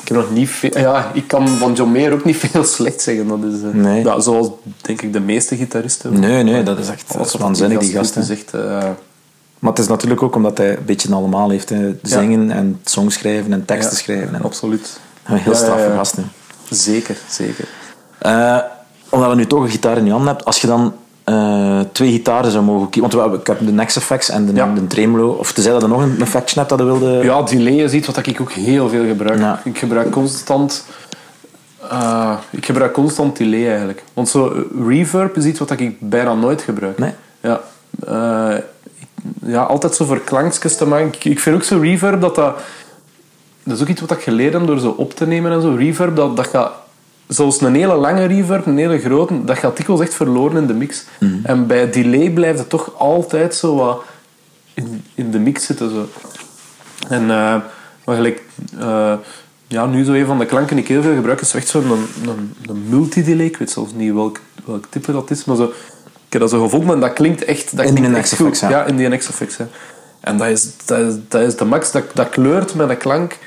Ik 0.01 0.07
heb 0.07 0.17
nog 0.17 0.31
niet 0.31 0.49
veel... 0.49 0.77
Ja, 0.77 1.11
ik 1.13 1.27
kan 1.27 1.47
van 1.47 1.73
John 1.73 1.91
Mayer 1.91 2.13
ook 2.13 2.25
niet 2.25 2.37
veel 2.37 2.63
slecht 2.63 3.01
zeggen. 3.01 3.27
Dat 3.27 3.39
is, 3.43 3.61
eh, 3.61 3.69
Nee. 3.69 4.03
ja, 4.03 4.19
zoals, 4.19 4.49
denk 4.81 5.01
ik, 5.01 5.13
de 5.13 5.19
meeste 5.19 5.55
gitaristen. 5.55 6.19
Nee, 6.19 6.43
nee, 6.43 6.63
dat 6.63 6.79
is 6.79 6.89
echt 6.89 7.13
dat 7.17 7.25
is 7.25 7.33
waanzinnig, 7.33 7.79
die 7.79 7.91
gast 7.91 8.13
gast. 8.13 8.29
echt... 8.29 8.53
eh, 8.53 8.61
Maar 9.59 9.69
het 9.71 9.79
is 9.79 9.87
natuurlijk 9.87 10.23
ook 10.23 10.35
omdat 10.35 10.57
hij 10.57 10.77
een 10.77 10.85
beetje 10.85 11.13
allemaal 11.13 11.49
heeft. 11.49 11.69
Hè. 11.69 11.95
Zingen 12.01 12.51
en 12.51 12.79
songs 12.83 13.15
schrijven 13.15 13.53
en 13.53 13.65
teksten 13.65 13.91
ja, 13.95 13.97
schrijven. 14.03 14.35
En 14.35 14.41
Absoluut. 14.43 14.99
Een 15.25 15.37
heel 15.37 15.55
straffe 15.55 15.91
gast. 15.95 16.15
hè. 16.15 16.23
Zeker, 16.69 17.17
zeker. 17.29 17.67
Eh, 18.17 18.57
omdat 19.09 19.29
we 19.29 19.35
nu 19.35 19.45
toch 19.47 19.63
een 19.63 19.69
gitaar 19.69 19.97
in 19.97 20.05
je 20.05 20.11
handen 20.11 20.29
hebt, 20.33 20.45
als 20.45 20.61
je 20.61 20.67
dan 20.67 20.93
eh, 21.23 21.79
twee 21.91 22.11
gitaren 22.11 22.51
zou 22.51 22.63
mogen 22.63 22.89
kiezen. 22.89 23.17
Want 23.17 23.31
we 23.31 23.37
ik 23.37 23.47
heb 23.47 23.59
de 23.65 23.71
Nex 23.71 23.95
Effects 23.95 24.29
en 24.29 24.45
de, 24.45 24.53
Ja. 24.53 24.73
de 24.73 24.87
Tremolo. 24.87 25.29
Of 25.31 25.51
tenzij 25.53 25.71
dat 25.71 25.83
er 25.83 25.89
nog 25.89 26.01
een 26.01 26.21
effectje 26.21 26.57
hebt 26.57 26.69
dat 26.69 26.79
je 26.79 26.85
wilde. 26.85 27.19
Ja, 27.23 27.41
delay 27.41 27.73
is 27.73 27.93
iets 27.93 28.07
wat 28.07 28.27
ik 28.27 28.41
ook 28.41 28.51
heel 28.51 28.89
veel 28.89 29.05
gebruik. 29.05 29.39
Ja. 29.39 29.61
Ik 29.63 29.77
gebruik 29.77 30.11
constant... 30.11 30.85
eh, 31.89 32.33
ik 32.49 32.65
gebruik 32.65 32.93
constant 32.93 33.37
delay 33.37 33.67
eigenlijk. 33.67 34.03
Want 34.13 34.29
zo 34.29 34.47
eh, 34.51 34.87
reverb 34.87 35.37
is 35.37 35.45
iets 35.45 35.59
wat 35.59 35.71
ik 35.71 35.95
bijna 35.99 36.33
nooit 36.33 36.61
gebruik. 36.61 36.97
Nee? 36.97 37.11
Ja. 37.41 37.61
ja, 39.45 39.61
altijd 39.63 39.95
zo 39.95 40.05
voor 40.05 40.19
klankjes 40.19 40.77
te 40.77 40.87
maken. 40.87 41.07
Ik, 41.07 41.25
ik 41.25 41.39
vind 41.39 41.55
ook 41.55 41.63
zo 41.63 41.79
reverb 41.79 42.21
dat 42.21 42.35
dat... 42.35 42.55
Dat 43.63 43.75
is 43.75 43.81
ook 43.81 43.87
iets 43.89 44.01
wat 44.01 44.11
ik 44.11 44.21
geleerd 44.21 44.53
heb 44.53 44.67
door 44.67 44.79
zo 44.79 44.93
op 44.97 45.13
te 45.13 45.27
nemen 45.27 45.51
en 45.51 45.61
zo. 45.61 45.75
Reverb, 45.77 46.15
dat, 46.15 46.35
dat 46.35 46.47
gaat... 46.47 46.71
Zoals 47.31 47.61
een 47.61 47.75
hele 47.75 47.95
lange 47.95 48.25
reverb, 48.25 48.65
een 48.65 48.77
hele 48.77 48.99
grote, 48.99 49.43
dat 49.43 49.57
gaat 49.57 49.77
dikwijls 49.77 50.01
echt 50.01 50.13
verloren 50.13 50.57
in 50.57 50.67
de 50.67 50.73
mix. 50.73 51.05
En 51.43 51.67
bij 51.67 51.89
delay 51.89 52.29
blijft 52.29 52.59
het 52.59 52.69
toch 52.69 52.93
altijd 52.97 53.55
zo 53.55 53.75
wat 53.75 54.03
in, 54.73 55.03
in 55.15 55.31
de 55.31 55.39
mix 55.39 55.65
zitten. 55.65 55.89
Zo. 55.89 56.07
En 57.07 57.29
maar 58.05 58.15
gelijk, 58.15 58.43
eh, 58.79 59.13
ja, 59.67 59.85
nu 59.85 60.03
zo 60.03 60.11
een 60.11 60.25
van 60.25 60.39
de 60.39 60.45
klanken 60.45 60.75
die 60.75 60.85
ik 60.85 60.91
heel 60.91 61.01
veel 61.01 61.15
gebruik 61.15 61.41
is 61.41 61.53
echt 61.53 61.67
zo'n 61.67 61.91
een, 61.91 62.29
een, 62.29 62.53
een 62.65 62.83
multidelay. 62.89 63.45
Ik 63.45 63.57
weet 63.57 63.71
zelfs 63.71 63.91
niet 63.93 64.13
welk, 64.13 64.39
welk 64.65 64.85
type 64.89 65.11
dat 65.11 65.31
is, 65.31 65.45
maar 65.45 65.55
zo, 65.55 65.63
ik 66.25 66.33
heb 66.33 66.41
dat 66.41 66.49
zo 66.49 66.63
gevonden 66.63 66.93
en 66.95 66.99
dat 66.99 67.13
klinkt 67.13 67.43
echt, 67.43 67.77
dat 67.77 67.85
In 67.85 67.95
klinkt 67.95 68.17
echt 68.17 68.35
goed. 68.35 68.59
ja. 68.59 68.69
ja. 68.69 68.85
in 68.85 68.95
die 68.95 69.07
NX 69.07 69.27
effects. 69.27 69.57
Ja. 69.57 69.67
En 70.19 70.37
dat 70.37 70.47
is, 70.47 70.69
dat, 70.85 70.99
is, 70.99 71.15
dat 71.27 71.41
is 71.41 71.55
de 71.55 71.65
max, 71.65 71.91
dat, 71.91 72.03
dat 72.13 72.29
kleurt 72.29 72.75
met 72.75 72.89
een 72.89 72.97
klank. 72.97 73.37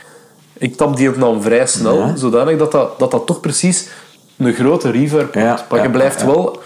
Ik 0.59 0.77
tap 0.77 0.97
die 0.97 1.09
ook 1.09 1.19
dan 1.19 1.43
vrij 1.43 1.67
snel, 1.67 1.99
Ja. 1.99 2.17
zodanig 2.17 2.59
dat 2.59 2.73
dat, 2.73 2.99
dat 2.99 3.11
dat 3.11 3.27
toch 3.27 3.41
precies 3.41 3.89
een 4.37 4.53
grote 4.55 4.91
reverb 4.91 5.35
Ja, 5.35 5.47
wordt. 5.47 5.71
Maar 5.71 5.83
je 5.83 5.91
blijft 5.91 6.25
wel... 6.25 6.63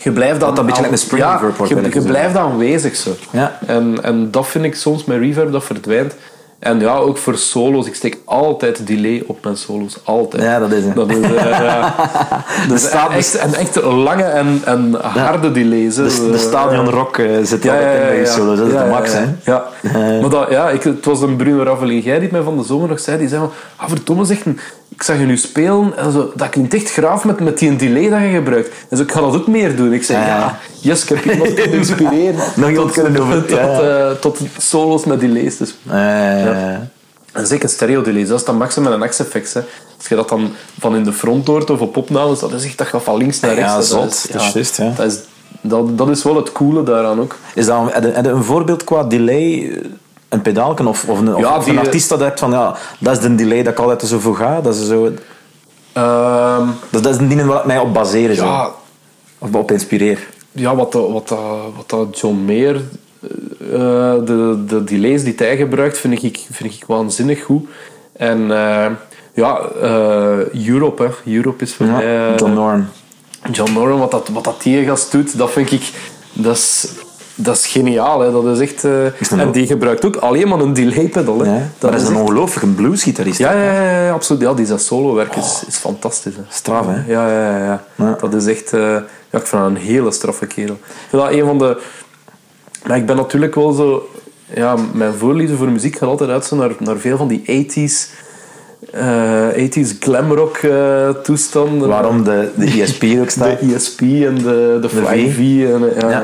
Je 0.00 0.12
blijft 0.12 0.40
dat, 0.40 0.48
dat 0.48 0.58
een 0.58 0.66
beetje 0.66 0.80
like 0.80 0.92
een 0.92 0.98
spring 0.98 1.22
ja, 1.22 1.40
je, 1.68 1.90
je 1.92 2.02
blijft 2.02 2.36
aanwezig 2.36 2.96
zo. 2.96 3.10
Ja. 3.30 3.58
En, 3.66 4.02
en 4.02 4.30
dat 4.30 4.46
vind 4.46 4.64
ik 4.64 4.74
soms 4.74 5.04
met 5.04 5.18
reverb, 5.18 5.52
dat 5.52 5.64
verdwijnt. 5.64 6.14
En 6.64 6.80
ja, 6.80 6.94
ook 6.96 7.16
voor 7.18 7.36
solo's. 7.36 7.86
Ik 7.86 7.94
steek 7.94 8.18
altijd 8.24 8.86
delay 8.86 9.22
op 9.26 9.44
mijn 9.44 9.56
solo's. 9.56 9.96
Altijd. 10.04 10.42
Ja, 10.42 10.58
dat 10.58 10.72
is 10.72 10.84
het. 10.84 10.94
Dat 10.94 11.10
is, 11.10 11.20
eh, 11.20 11.44
ja. 11.50 11.94
Dus 12.68 12.82
staat- 12.82 13.10
echt, 13.12 13.34
en 13.34 13.54
echt 13.54 13.82
lange 13.82 14.22
en, 14.22 14.60
en 14.64 14.94
harde 15.00 15.52
delays. 15.52 15.96
hè. 15.96 16.02
De, 16.08 16.30
de 16.30 16.38
stadion 16.38 16.88
rock 16.88 17.18
eh, 17.18 17.26
zit 17.42 17.62
Ja, 17.62 17.72
altijd 17.72 17.92
ja, 18.02 18.08
in 18.08 18.16
bij 18.22 18.26
solo's. 18.26 18.58
Dat 18.58 18.66
is 18.66 18.72
de 18.72 18.84
max, 18.90 19.12
hè? 19.12 19.24
Ja. 19.44 19.64
Eh. 19.82 20.20
Maar 20.20 20.30
dat, 20.30 20.50
ja, 20.50 20.70
ik, 20.70 20.82
het 20.82 21.04
was 21.04 21.20
een 21.20 21.36
Bruno 21.36 21.62
Ravelin 21.62 22.02
die 22.20 22.28
mij 22.32 22.42
van 22.42 22.56
de 22.56 22.64
zomer 22.64 22.88
nog 22.88 23.00
zei. 23.00 23.18
Die 23.18 23.28
zei 23.28 23.40
van, 23.40 23.50
ah, 23.76 23.88
verdomme 23.88 24.24
zegt, 24.24 24.44
ik 24.94 25.02
zag 25.02 25.18
je 25.18 25.24
nu 25.24 25.36
spelen 25.36 25.96
en 25.96 26.12
zo, 26.12 26.32
dat 26.36 26.48
klinkt 26.48 26.74
echt 26.74 26.90
graaf 26.90 27.24
met, 27.24 27.40
met 27.40 27.58
die 27.58 27.76
delay 27.76 28.08
dat 28.08 28.20
je 28.20 28.28
gebruikt. 28.28 28.70
En 28.88 28.96
zo, 28.96 29.02
ik 29.02 29.12
ga 29.12 29.20
dat 29.20 29.34
ook 29.34 29.46
meer 29.46 29.76
doen. 29.76 29.92
Ik 29.92 30.04
zei, 30.04 30.18
Ja, 30.18 30.26
ja, 30.36 30.58
yes, 30.80 31.02
ik 31.02 31.08
heb 31.08 31.24
iemand 31.24 31.54
kunnen 31.60 31.72
inspireren. 31.78 32.34
Nog 32.56 32.68
iemand 32.70 32.90
kunnen 32.92 33.22
over- 33.22 33.40
tot, 33.46 33.58
ja. 33.58 33.80
eh, 33.80 34.10
tot 34.10 34.38
solo's 34.58 35.04
met 35.04 35.20
delays. 35.20 35.56
Dus. 35.56 35.74
En 37.32 37.46
zeker 37.46 37.68
stereo 37.68 38.02
delays, 38.02 38.28
dat 38.28 38.38
is 38.40 38.44
dan 38.46 38.56
maximum 38.56 38.90
met 38.90 39.00
een 39.02 39.08
X-effect. 39.08 39.54
hè. 39.54 39.60
Als 39.98 40.08
je 40.08 40.14
dat 40.14 40.28
dan 40.28 40.50
van 40.80 40.96
in 40.96 41.04
de 41.04 41.12
front 41.12 41.46
hoort 41.46 41.70
of 41.70 41.80
op 41.80 41.96
opnames, 41.96 42.38
dat 42.38 42.52
is 42.52 42.64
echt 42.64 42.78
dat 42.78 42.86
gaat 42.86 43.02
van 43.02 43.16
links 43.16 43.40
naar 43.40 43.54
rechts. 43.54 43.70
Ja. 43.70 43.76
Dat 43.76 43.86
zot. 43.86 44.04
is- 44.12 44.22
Dat 44.32 44.54
is. 44.54 44.76
Dat 44.96 45.06
is, 45.12 45.18
dat, 45.60 45.98
dat 45.98 46.08
is 46.08 46.22
wel 46.22 46.36
het 46.36 46.52
coole 46.52 46.82
daaraan 46.82 47.20
ook. 47.20 47.36
Is 47.54 47.66
dat, 47.66 47.94
een 48.26 48.44
voorbeeld 48.44 48.84
qua 48.84 49.04
delay? 49.04 49.80
Eh, 50.34 50.38
Een 50.38 50.42
pedaalken 50.42 50.86
of, 50.86 51.08
of, 51.08 51.18
een, 51.18 51.34
of 51.34 51.40
Ja, 51.40 51.56
of 51.56 51.64
die- 51.64 51.72
een 51.72 51.78
artiest 51.78 52.08
dat 52.08 52.20
hebt 52.20 52.38
van 52.40 52.50
ja, 52.50 52.74
dat 52.98 53.16
is 53.16 53.22
de 53.22 53.34
delay 53.34 53.62
dat 53.62 53.72
ik 53.72 53.78
altijd 53.78 54.02
zo 54.10 54.18
voor 54.18 54.36
ga. 54.36 54.60
Dat 54.60 54.74
is, 54.74 54.86
zo, 54.86 55.10
Ehm, 55.92 56.66
dat, 56.90 57.02
dat 57.02 57.14
is 57.14 57.20
een 57.20 57.28
ding 57.28 57.44
waar 57.44 57.58
ik 57.58 57.64
mij 57.64 57.78
op 57.78 57.92
baseer. 57.94 58.34
Zo. 58.34 58.44
ja, 58.44 58.70
Of 59.38 59.54
op 59.54 59.70
inspireer. 59.70 60.18
ja, 60.52 60.76
wat, 60.76 60.92
dat- 60.92 61.10
wat, 61.10 61.28
dat- 61.28 61.38
wat 61.76 61.88
dat 61.90 62.20
John 62.20 62.36
Mayer, 62.46 62.74
eh, 63.72 64.14
de, 64.24 64.62
de 64.66 64.84
delays 64.84 65.24
die 65.24 65.34
hij 65.36 65.56
gebruikt, 65.56 65.98
vind 65.98 66.22
ik, 66.22 66.46
vind 66.50 66.74
ik 66.74 66.84
waanzinnig 66.86 67.42
goed. 67.44 67.68
En 68.12 68.40
eh, 68.50 68.86
ja, 69.34 69.60
eh, 69.82 70.66
Europe, 70.66 71.02
hè. 71.24 71.32
Europe 71.34 71.62
is 71.64 71.74
voor 71.74 71.86
Ja, 71.86 71.92
mij... 71.92 72.28
eh, 72.28 72.36
John 72.36 72.52
Noran. 72.52 72.86
John 73.52 73.72
Noran, 73.72 73.98
wat 73.98 74.10
dat, 74.10 74.28
wat 74.32 74.44
dat 74.44 74.62
die 74.62 74.84
gast 74.84 75.12
doet, 75.12 75.38
dat 75.38 75.50
vind 75.50 75.72
ik... 75.72 75.90
Dat 76.32 76.56
is, 76.56 76.88
dat 77.34 77.56
is 77.56 77.66
geniaal, 77.66 78.20
hè. 78.20 78.32
Dat 78.32 78.46
is 78.46 78.58
echt... 78.60 78.84
eh, 78.84 79.20
Is 79.20 79.30
en 79.30 79.50
die 79.52 79.66
gebruikt 79.66 80.04
ook 80.04 80.16
alleen 80.16 80.48
maar 80.48 80.58
een 80.60 80.72
delay 80.72 81.08
pedal, 81.08 81.38
hè. 81.40 81.44
Ja, 81.46 81.52
maar 81.52 81.90
dat 81.90 81.94
is 81.94 82.06
een 82.06 82.12
echt- 82.12 82.20
ongelooflijke 82.22 82.66
bluesgitarist. 82.70 83.38
ja, 83.38 83.52
ja, 83.52 83.72
ja, 83.72 84.04
ja, 84.04 84.12
absoluut. 84.12 84.42
Ja, 84.42 84.54
die 84.54 84.66
zijn 84.66 84.78
solo-werk 84.78 85.36
is, 85.36 85.62
is 85.66 85.76
fantastisch. 85.76 86.34
Hè. 86.36 86.42
Straf, 86.48 86.86
hè? 86.86 87.12
Ja, 87.12 87.28
ja, 87.28 87.50
ja, 87.50 87.64
ja. 87.64 87.84
Ja. 87.94 88.16
Dat 88.20 88.34
is 88.34 88.46
echt... 88.46 88.72
eh, 88.72 88.80
ja, 89.30 89.38
ik 89.40 89.46
vind 89.46 89.62
dat 89.62 89.70
een 89.70 89.76
hele 89.76 90.10
straffe 90.12 90.46
kerel. 90.46 90.78
Dat 91.10 91.30
een 91.30 91.44
van 91.44 91.58
de... 91.58 91.80
Maar 92.86 92.96
ik 92.96 93.06
ben 93.06 93.16
natuurlijk 93.16 93.54
wel 93.54 93.72
zo... 93.72 94.08
Ja, 94.54 94.76
mijn 94.92 95.14
voorliefde 95.14 95.56
voor 95.56 95.68
muziek 95.70 95.96
gaat 95.98 96.08
altijd 96.08 96.30
uit 96.30 96.44
zo 96.44 96.56
naar, 96.56 96.70
naar 96.78 96.96
veel 96.96 97.16
van 97.16 97.28
die 97.28 97.66
80s... 97.68 97.92
eh 98.92 99.48
80s 99.68 99.98
glamrock 100.00 100.56
eh 100.56 101.08
toestanden. 101.08 101.88
Waarom 101.88 102.24
de, 102.24 102.50
de 102.56 102.82
ESP 102.82 103.04
ook 103.20 103.30
staat. 103.30 103.60
De 103.60 103.74
ESP 103.74 104.00
en 104.00 104.34
de, 104.34 104.78
de 104.80 104.88
Flying 104.88 105.32
V. 105.32 105.38
En, 105.38 106.08
ja. 106.10 106.22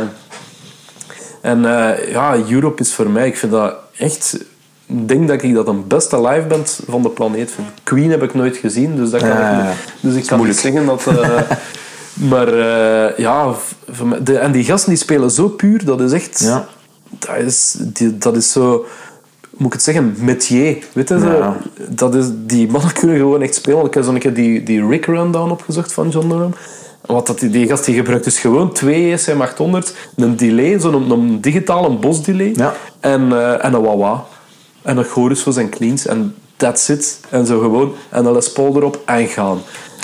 En 1.41 1.65
eh, 1.65 2.11
ja, 2.13 2.37
Europe 2.51 2.83
is 2.83 2.95
voor 2.95 3.11
mij, 3.11 3.27
ik 3.27 3.37
vind 3.37 3.53
dat 3.53 3.75
echt... 3.97 4.39
Ik 4.87 5.09
denk 5.09 5.29
dat 5.29 5.43
ik 5.43 5.55
dat 5.55 5.69
een 5.69 5.87
beste 5.87 6.21
live 6.29 6.47
band 6.47 6.81
van 6.89 7.03
de 7.03 7.09
planeet 7.09 7.51
vind. 7.51 7.69
Queen 7.83 8.11
heb 8.11 8.23
ik 8.23 8.35
nooit 8.35 8.57
gezien, 8.57 8.97
dus, 8.97 9.11
dat 9.11 9.21
kan 9.21 9.29
Ja, 9.29 9.59
ik, 9.61 9.67
niet- 9.67 10.13
dus 10.13 10.23
ik 10.23 10.27
kan 10.29 10.45
niet 10.47 10.57
zeggen 10.57 10.87
dat... 10.87 11.07
eh, 11.07 11.41
maar 12.31 12.49
eh, 12.49 13.19
ja, 13.19 13.55
de, 14.23 14.39
en 14.39 14.53
die 14.53 14.65
gasten 14.65 14.89
die 14.91 14.99
spelen 14.99 15.31
zo 15.31 15.49
puur, 15.49 15.85
dat 15.85 16.01
is 16.01 16.13
echt... 16.13 16.41
Ja. 16.41 16.67
Dat, 17.19 17.37
is, 17.37 17.77
die, 17.79 18.19
dat 18.19 18.37
is 18.37 18.53
zo... 18.53 18.85
Moet 19.57 19.67
ik 19.67 19.73
het 19.73 19.83
zeggen? 19.83 20.15
Metier. 20.19 20.79
Weet 20.93 21.09
je, 21.09 21.15
Ja. 21.19 21.57
dat 21.89 22.15
is, 22.15 22.27
die 22.33 22.69
mannen 22.71 22.93
kunnen 23.01 23.17
gewoon 23.17 23.43
echt 23.43 23.55
spelen. 23.55 23.85
Ik 23.85 23.95
heb 23.95 24.05
zo'n 24.05 24.19
keer 24.19 24.35
die, 24.35 24.63
die 24.63 24.87
Rick 24.89 25.07
Rundown 25.07 25.51
opgezocht 25.51 25.93
van 25.93 26.09
John 26.09 26.27
Norum. 26.27 26.55
Wat 27.07 27.27
dat, 27.27 27.39
die, 27.39 27.51
die 27.51 27.69
gast 27.69 27.85
die 27.85 27.95
gebruikt 27.95 28.25
dus 28.25 28.39
gewoon 28.39 28.73
twee 28.73 29.19
SM800, 29.19 29.97
een 30.17 30.37
delay, 30.37 30.79
zo'n 30.81 31.11
een 31.11 31.41
digitale 31.41 31.91
bos 31.91 32.23
delay 32.23 32.53
Ja. 32.55 32.75
en, 33.01 33.33
eh, 33.33 33.65
en 33.65 33.75
een 33.75 33.83
wah-wah. 33.83 34.19
En 34.83 34.97
een 34.97 35.05
chorus 35.05 35.43
voor 35.43 35.53
zijn 35.53 35.69
cleans 35.69 36.07
en 36.07 36.35
that's 36.57 36.89
it. 36.89 37.21
En 37.31 37.47
zo 37.47 37.61
gewoon. 37.61 37.95
En 38.09 38.27
een 38.27 38.33
Les 38.33 38.53
Paul 38.53 38.77
erop 38.77 39.01
en 39.05 39.27
gaan. 39.27 39.59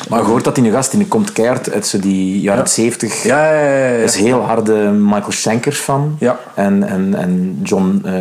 Maar 0.09 0.21
je 0.21 0.27
hoort 0.27 0.45
dat 0.45 0.55
die 0.55 0.71
gast 0.71 0.91
die 0.91 1.07
komt 1.07 1.33
keihard 1.33 1.73
uit 1.73 1.87
zo 1.87 1.99
die 1.99 2.41
jaren 2.41 2.69
70. 2.69 3.23
Ja, 3.23 3.53
ja, 3.53 3.61
ja. 3.61 3.87
ja. 3.87 4.03
is 4.05 4.17
heel 4.17 4.41
harde 4.41 4.75
Michael 4.91 5.33
Schenkers 5.33 5.79
van. 5.81 6.17
Ja. 6.21 6.39
En, 6.55 6.83
en, 6.83 7.15
en 7.15 7.61
John, 7.63 8.01
eh, 8.05 8.13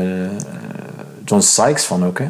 John 1.26 1.42
Sykes 1.42 1.84
van 1.84 2.06
ook. 2.06 2.20
Hè. 2.20 2.26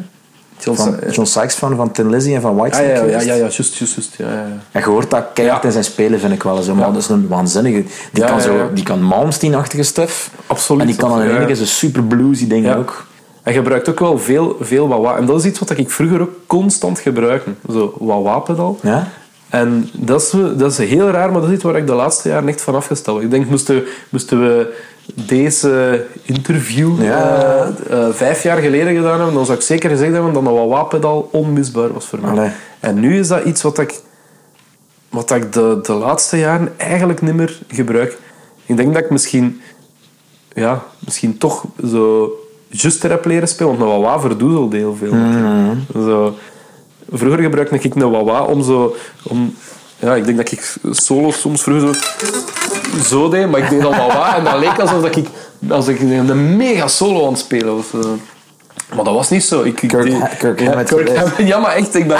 John 0.58 0.76
Van, 0.76 0.96
John 1.10 1.26
Sykes 1.28 1.54
van, 1.54 1.76
van 1.76 1.92
Tin 1.92 2.10
Lizzy 2.10 2.34
en 2.34 2.40
van 2.40 2.54
Ja, 2.54 2.60
Whitesnake. 2.60 2.90
ja, 2.92 3.04
ja, 3.04 3.20
ja, 3.20 3.20
ja, 3.20 3.34
juist, 3.34 3.56
juist, 3.56 3.76
juist. 3.78 4.14
Ja. 4.16 4.26
En 4.72 4.80
je 4.80 4.86
hoort 4.86 5.10
dat 5.10 5.24
keihard 5.34 5.64
in 5.64 5.72
zijn 5.72 5.84
spelen, 5.84 6.20
vind 6.20 6.32
ik 6.32 6.42
wel. 6.42 6.62
Zo. 6.62 6.74
Maar 6.74 6.92
dat 6.92 7.02
is 7.02 7.08
een 7.08 7.28
waanzinnige... 7.28 7.84
Die 8.12 8.24
kan, 8.24 8.40
zo, 8.40 8.70
die 8.74 8.84
kan 8.84 9.02
Malmsteen-achtige 9.02 9.82
stuff. 9.82 10.30
Absoluut. 10.46 10.80
En 10.80 10.86
die 10.86 10.96
kan 10.96 11.10
dan 11.10 11.22
in 11.22 11.28
Ja. 11.28 11.36
één 11.36 11.46
keer 11.46 11.54
zo 11.54 11.64
super 11.64 12.02
bluesy 12.02 12.46
dingen 12.48 12.76
ook. 12.76 13.06
Hij 13.42 13.52
gebruikt 13.54 13.88
ook 13.88 14.00
wel 14.00 14.18
veel, 14.18 14.56
veel 14.60 14.88
wah 14.88 15.16
En 15.18 15.26
dat 15.26 15.38
is 15.38 15.44
iets 15.44 15.58
wat 15.58 15.70
ik 15.70 15.90
vroeger 15.90 16.20
ook 16.20 16.30
constant 16.46 16.98
gebruikte. 16.98 17.50
Zo 17.70 17.94
wah-wah-pedal. 17.98 18.78
Ja? 18.82 19.08
En 19.48 19.90
dat 19.92 20.22
is, 20.22 20.30
dat 20.56 20.70
is 20.78 20.78
heel 20.88 21.10
raar, 21.10 21.32
maar 21.32 21.40
dat 21.40 21.48
is 21.50 21.54
iets 21.54 21.64
waar 21.64 21.76
ik 21.76 21.86
de 21.86 21.92
laatste 21.92 22.28
jaren 22.28 22.48
echt 22.48 22.60
van 22.62 22.74
afgestapt 22.74 23.16
ben. 23.16 23.26
Ik 23.26 23.30
denk, 23.32 23.48
moesten, 23.48 23.82
moesten 24.08 24.40
we 24.40 24.74
deze 25.14 26.04
interview 26.22 27.02
Ja. 27.02 27.72
eh, 27.88 28.06
eh, 28.06 28.14
vijf 28.14 28.42
jaar 28.42 28.58
geleden 28.58 28.94
gedaan 28.94 29.16
hebben, 29.16 29.34
dan 29.34 29.44
zou 29.44 29.58
ik 29.58 29.64
zeker 29.64 29.90
gezegd 29.90 30.12
hebben 30.12 30.32
dat 30.32 30.42
een 30.46 30.52
wah-wah-pedal 30.52 31.28
onmisbaar 31.32 31.92
was 31.92 32.06
voor 32.06 32.20
mij. 32.20 32.30
Allee. 32.30 32.50
En 32.80 33.00
nu 33.00 33.18
is 33.18 33.28
dat 33.28 33.44
iets 33.44 33.62
wat 33.62 33.78
ik, 33.78 34.00
wat 35.08 35.30
ik 35.30 35.52
de, 35.52 35.78
de 35.82 35.92
laatste 35.92 36.38
jaren 36.38 36.72
eigenlijk 36.76 37.22
niet 37.22 37.34
meer 37.34 37.58
gebruik. 37.68 38.18
Ik 38.66 38.76
denk 38.76 38.94
dat 38.94 39.02
ik 39.02 39.10
misschien, 39.10 39.60
ja, 40.54 40.82
misschien 40.98 41.38
toch 41.38 41.64
zo 41.90 42.30
just 42.68 43.02
heb 43.02 43.24
leren 43.24 43.48
spelen, 43.48 43.78
want 43.78 43.82
een 43.90 44.00
wah-wah 44.00 44.20
verdoezelt 44.20 44.72
heel 44.72 44.96
veel. 44.96 45.12
Zo, 45.92 46.34
vroeger 47.10 47.42
gebruikte 47.42 47.74
ik 47.74 47.94
een 47.94 48.10
wah-wah 48.10 48.48
om 48.48 48.62
zo... 48.62 48.96
Om, 49.22 49.54
ja, 49.98 50.14
ik 50.14 50.24
denk 50.24 50.36
dat 50.36 50.52
ik 50.52 50.76
solo's 50.90 51.40
soms 51.40 51.62
vroeger 51.62 51.94
zo, 51.94 52.00
zo 53.02 53.28
deed, 53.28 53.50
maar 53.50 53.60
ik 53.60 53.70
deed 53.70 53.80
dan 53.82 53.90
wah-wah 53.90 54.34
en 54.36 54.44
dat 54.44 54.58
leek 54.58 54.78
alsof 54.80 55.04
ik, 55.04 55.26
als 55.68 55.88
ik 55.88 56.00
een 56.00 56.56
mega 56.56 56.88
solo 56.88 57.22
aan 57.26 57.28
het 57.32 57.38
spelen 57.38 57.76
was. 57.76 58.04
eh. 58.04 58.10
Maar 58.94 59.04
dat 59.04 59.14
was 59.14 59.30
niet 59.30 59.44
zo. 59.44 59.62
Ik, 59.62 59.82
ik 59.82 59.88
Kirk- 59.88 60.10
Hammett 60.10 60.36
Kirk 60.38 60.58
geweest. 60.58 61.16
Hammett. 61.16 61.36
Ja, 61.48 61.58
maar 61.58 61.72
echt, 61.74 61.94
ik 61.94 62.08
ben... 62.08 62.18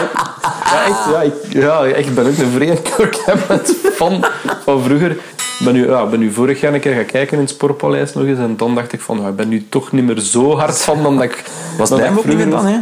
Ja, 0.63 0.85
echt, 0.85 0.97
ja, 1.11 1.21
ik, 1.21 1.33
ja, 1.49 1.83
echt, 1.85 2.07
ik 2.07 2.15
ben 2.15 2.25
ook 2.27 2.37
een 2.37 2.51
vreemd 2.55 2.81
Kirk 2.95 3.17
Hammett 3.25 3.73
fan 3.93 4.25
van 4.63 4.83
vroeger. 4.83 5.11
Ik 5.11 5.65
ben 5.65 5.73
nu, 5.73 5.87
ja, 5.89 6.05
ben 6.05 6.19
nu 6.19 6.31
vorig 6.31 6.59
jaar 6.61 6.73
een 6.73 6.79
keer 6.79 6.93
gaan 6.95 7.05
kijken 7.05 7.33
in 7.33 7.39
het 7.43 7.49
Sportpaleis 7.49 8.13
nog 8.13 8.25
eens. 8.25 8.39
En 8.39 8.57
dan 8.57 8.75
dacht 8.75 8.93
ik 8.93 9.01
van, 9.01 9.27
ik 9.27 9.35
ben 9.35 9.47
nu 9.49 9.65
toch 9.69 9.91
niet 9.91 10.05
meer 10.05 10.19
zo 10.19 10.55
hard 10.57 10.79
van 10.81 11.03
dan 11.03 11.15
dat 11.15 11.23
ik... 11.23 11.43
Was 11.77 11.91
ook 11.91 12.25
niet 12.25 12.35
meer 12.37 12.49
dan, 12.49 12.65
hè? 12.65 12.77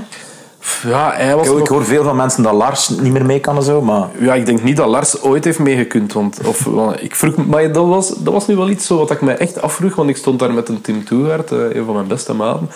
Ja, 0.83 1.11
hij 1.15 1.35
was 1.35 1.47
Ik, 1.47 1.67
hoor 1.67 1.85
veel 1.85 2.03
van 2.03 2.15
mensen 2.15 2.43
dat 2.43 2.53
Lars 2.53 2.89
niet 2.89 3.11
meer 3.11 3.25
mee 3.25 3.39
kan 3.39 3.55
en 3.55 3.63
zo, 3.63 3.81
maar... 3.81 4.07
ja, 4.19 4.33
ik 4.33 4.45
denk 4.45 4.63
niet 4.63 4.77
dat 4.77 4.87
Lars 4.87 5.21
ooit 5.21 5.43
heeft 5.43 5.59
meegekund. 5.59 6.13
Want, 6.13 6.39
of, 6.45 6.63
want 6.63 7.03
ik 7.03 7.15
vroeg, 7.15 7.35
maar 7.35 7.71
dat 7.71 7.87
was, 7.87 8.09
dat 8.17 8.33
was 8.33 8.47
nu 8.47 8.55
wel 8.55 8.69
iets 8.69 8.85
zo 8.85 8.97
wat 8.97 9.11
ik 9.11 9.21
me 9.21 9.33
echt 9.33 9.61
afvroeg. 9.61 9.95
Want 9.95 10.09
ik 10.09 10.17
stond 10.17 10.39
daar 10.39 10.53
met 10.53 10.69
een 10.69 10.81
Tim 10.81 11.05
Toegaard, 11.05 11.51
eh, 11.51 11.75
een 11.75 11.85
van 11.85 11.93
mijn 11.93 12.07
beste 12.07 12.33
maten. 12.33 12.69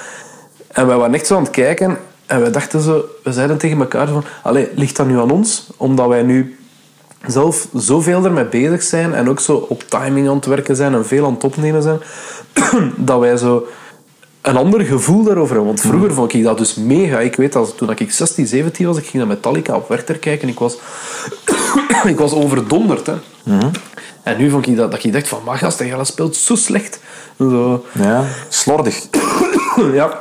En 0.68 0.88
wij 0.88 0.98
waren 0.98 1.14
echt 1.14 1.28
zo 1.28 1.36
aan 1.36 1.44
het 1.44 1.52
kijken. 1.52 1.98
En 2.26 2.42
wij 2.42 2.52
dachten 2.52 2.82
zo... 2.82 3.06
We 3.24 3.34
zeiden 3.34 3.58
tegen 3.58 3.80
elkaar 3.80 4.08
van... 4.08 4.24
Allee, 4.44 4.70
ligt 4.76 4.96
dat 4.96 5.08
nu 5.08 5.20
aan 5.20 5.32
ons? 5.32 5.68
Omdat 5.78 6.08
wij 6.08 6.24
nu 6.24 6.58
zelf 7.28 7.68
zoveel 7.74 8.26
ermee 8.26 8.46
bezig 8.46 8.84
zijn. 8.84 9.14
En 9.14 9.30
ook 9.30 9.40
zo 9.40 9.66
op 9.70 9.84
timing 9.84 10.30
aan 10.30 10.36
het 10.36 10.46
werken 10.46 10.76
zijn. 10.76 10.94
En 10.94 11.06
veel 11.06 11.26
aan 11.26 11.34
het 11.34 11.44
opnemen 11.44 11.82
zijn. 11.82 12.00
dat 12.96 13.20
wij 13.20 13.38
zo 13.38 13.68
een 14.42 14.58
ander 14.58 14.82
gevoel 14.82 15.24
daarover 15.24 15.56
hebben. 15.56 15.74
Want 15.74 15.82
vroeger 15.82 16.14
vond 16.14 16.34
ik 16.34 16.44
dat 16.44 16.58
dus 16.58 16.76
mega. 16.76 17.20
Ik 17.20 17.36
weet 17.36 17.54
dat 17.54 17.78
toen 17.78 17.92
ik 17.92 18.12
16, 18.12 18.48
17 18.48 18.86
was, 18.86 18.98
ik 18.98 19.04
ging 19.04 19.18
naar 19.18 19.28
Metallica 19.28 19.76
op 19.76 19.90
Werchter 19.90 20.18
kijken. 20.18 20.48
Ik 20.48 20.60
was, 20.60 20.78
ik 22.06 22.18
was 22.18 22.34
overdonderd. 22.34 23.06
Hè. 23.06 23.16
En 24.24 24.38
nu 24.38 24.50
vond 24.50 24.68
ik 24.68 24.76
dat, 24.76 24.92
dat 24.92 25.04
ik 25.04 25.14
dacht 25.14 25.28
van, 25.28 25.42
maar 25.46 25.58
gast, 25.58 25.90
dat 25.90 26.08
speelt 26.08 26.36
zo 26.36 26.56
slecht. 26.56 27.00
Zo, 27.38 27.86
Ja, 27.92 28.26
slordig. 28.50 29.08
ja, 29.94 30.20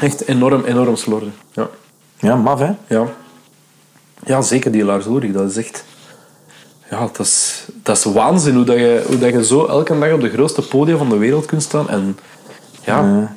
echt 0.00 0.26
enorm, 0.26 0.64
enorm 0.64 0.96
slordig. 0.96 1.32
Ja. 1.52 1.68
Ja, 2.18 2.36
maf, 2.36 2.58
hè? 2.58 2.72
Ja. 2.86 3.06
ja, 4.24 4.42
zeker 4.42 4.70
die 4.70 4.84
Lars 4.84 5.06
Ulrich. 5.06 5.32
Dat 5.32 5.50
is 5.50 5.56
echt... 5.56 5.84
Ja, 6.90 7.00
dat 7.00 7.18
is, 7.18 7.64
dat 7.82 7.96
is 7.96 8.04
waanzin 8.04 8.54
hoe, 8.54 8.64
dat 8.64 8.76
je, 8.76 9.04
hoe 9.06 9.18
dat 9.18 9.32
je 9.32 9.44
zo 9.44 9.66
elke 9.66 9.98
dag 9.98 10.12
op 10.12 10.20
de 10.20 10.30
grootste 10.30 10.62
podia 10.62 10.96
van 10.96 11.08
de 11.08 11.16
wereld 11.16 11.46
kunt 11.46 11.62
staan 11.62 11.88
en, 11.88 12.18
ja, 12.84 13.28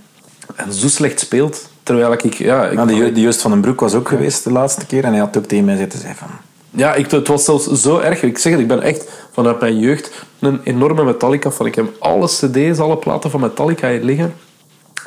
en 0.57 0.73
zo 0.73 0.87
slecht 0.87 1.19
speelt. 1.19 1.69
Terwijl 1.83 2.11
ik... 2.11 2.33
Ja, 2.33 2.65
ik, 2.65 2.73
Ja, 2.73 2.85
de, 2.85 3.11
de 3.11 3.21
Joost 3.21 3.41
van 3.41 3.51
den 3.51 3.61
Broek 3.61 3.79
was 3.79 3.93
ook 3.93 4.07
geweest 4.07 4.43
de 4.43 4.51
laatste 4.51 4.85
keer 4.85 5.03
en 5.03 5.11
hij 5.11 5.19
had 5.19 5.37
ook 5.37 5.45
tegen 5.45 5.65
mij 5.65 5.77
zitten 5.77 5.99
zeggen 5.99 6.17
van... 6.17 6.27
Ja, 6.69 6.93
ik, 6.93 7.11
het 7.11 7.27
was 7.27 7.43
zelfs 7.43 7.71
zo 7.71 7.99
erg. 7.99 8.23
Ik 8.23 8.37
zeg 8.37 8.51
het, 8.51 8.61
ik 8.61 8.67
ben 8.67 8.81
echt 8.81 9.09
vanuit 9.31 9.59
mijn 9.59 9.79
jeugd 9.79 10.11
een 10.39 10.61
enorme 10.63 11.03
Metallica 11.03 11.51
fan. 11.51 11.65
Ik 11.65 11.75
heb 11.75 11.89
alle 11.99 12.27
cd's, 12.27 12.79
alle 12.79 12.97
platen 12.97 13.31
van 13.31 13.39
Metallica 13.39 13.89
hier 13.89 14.03
liggen. 14.03 14.33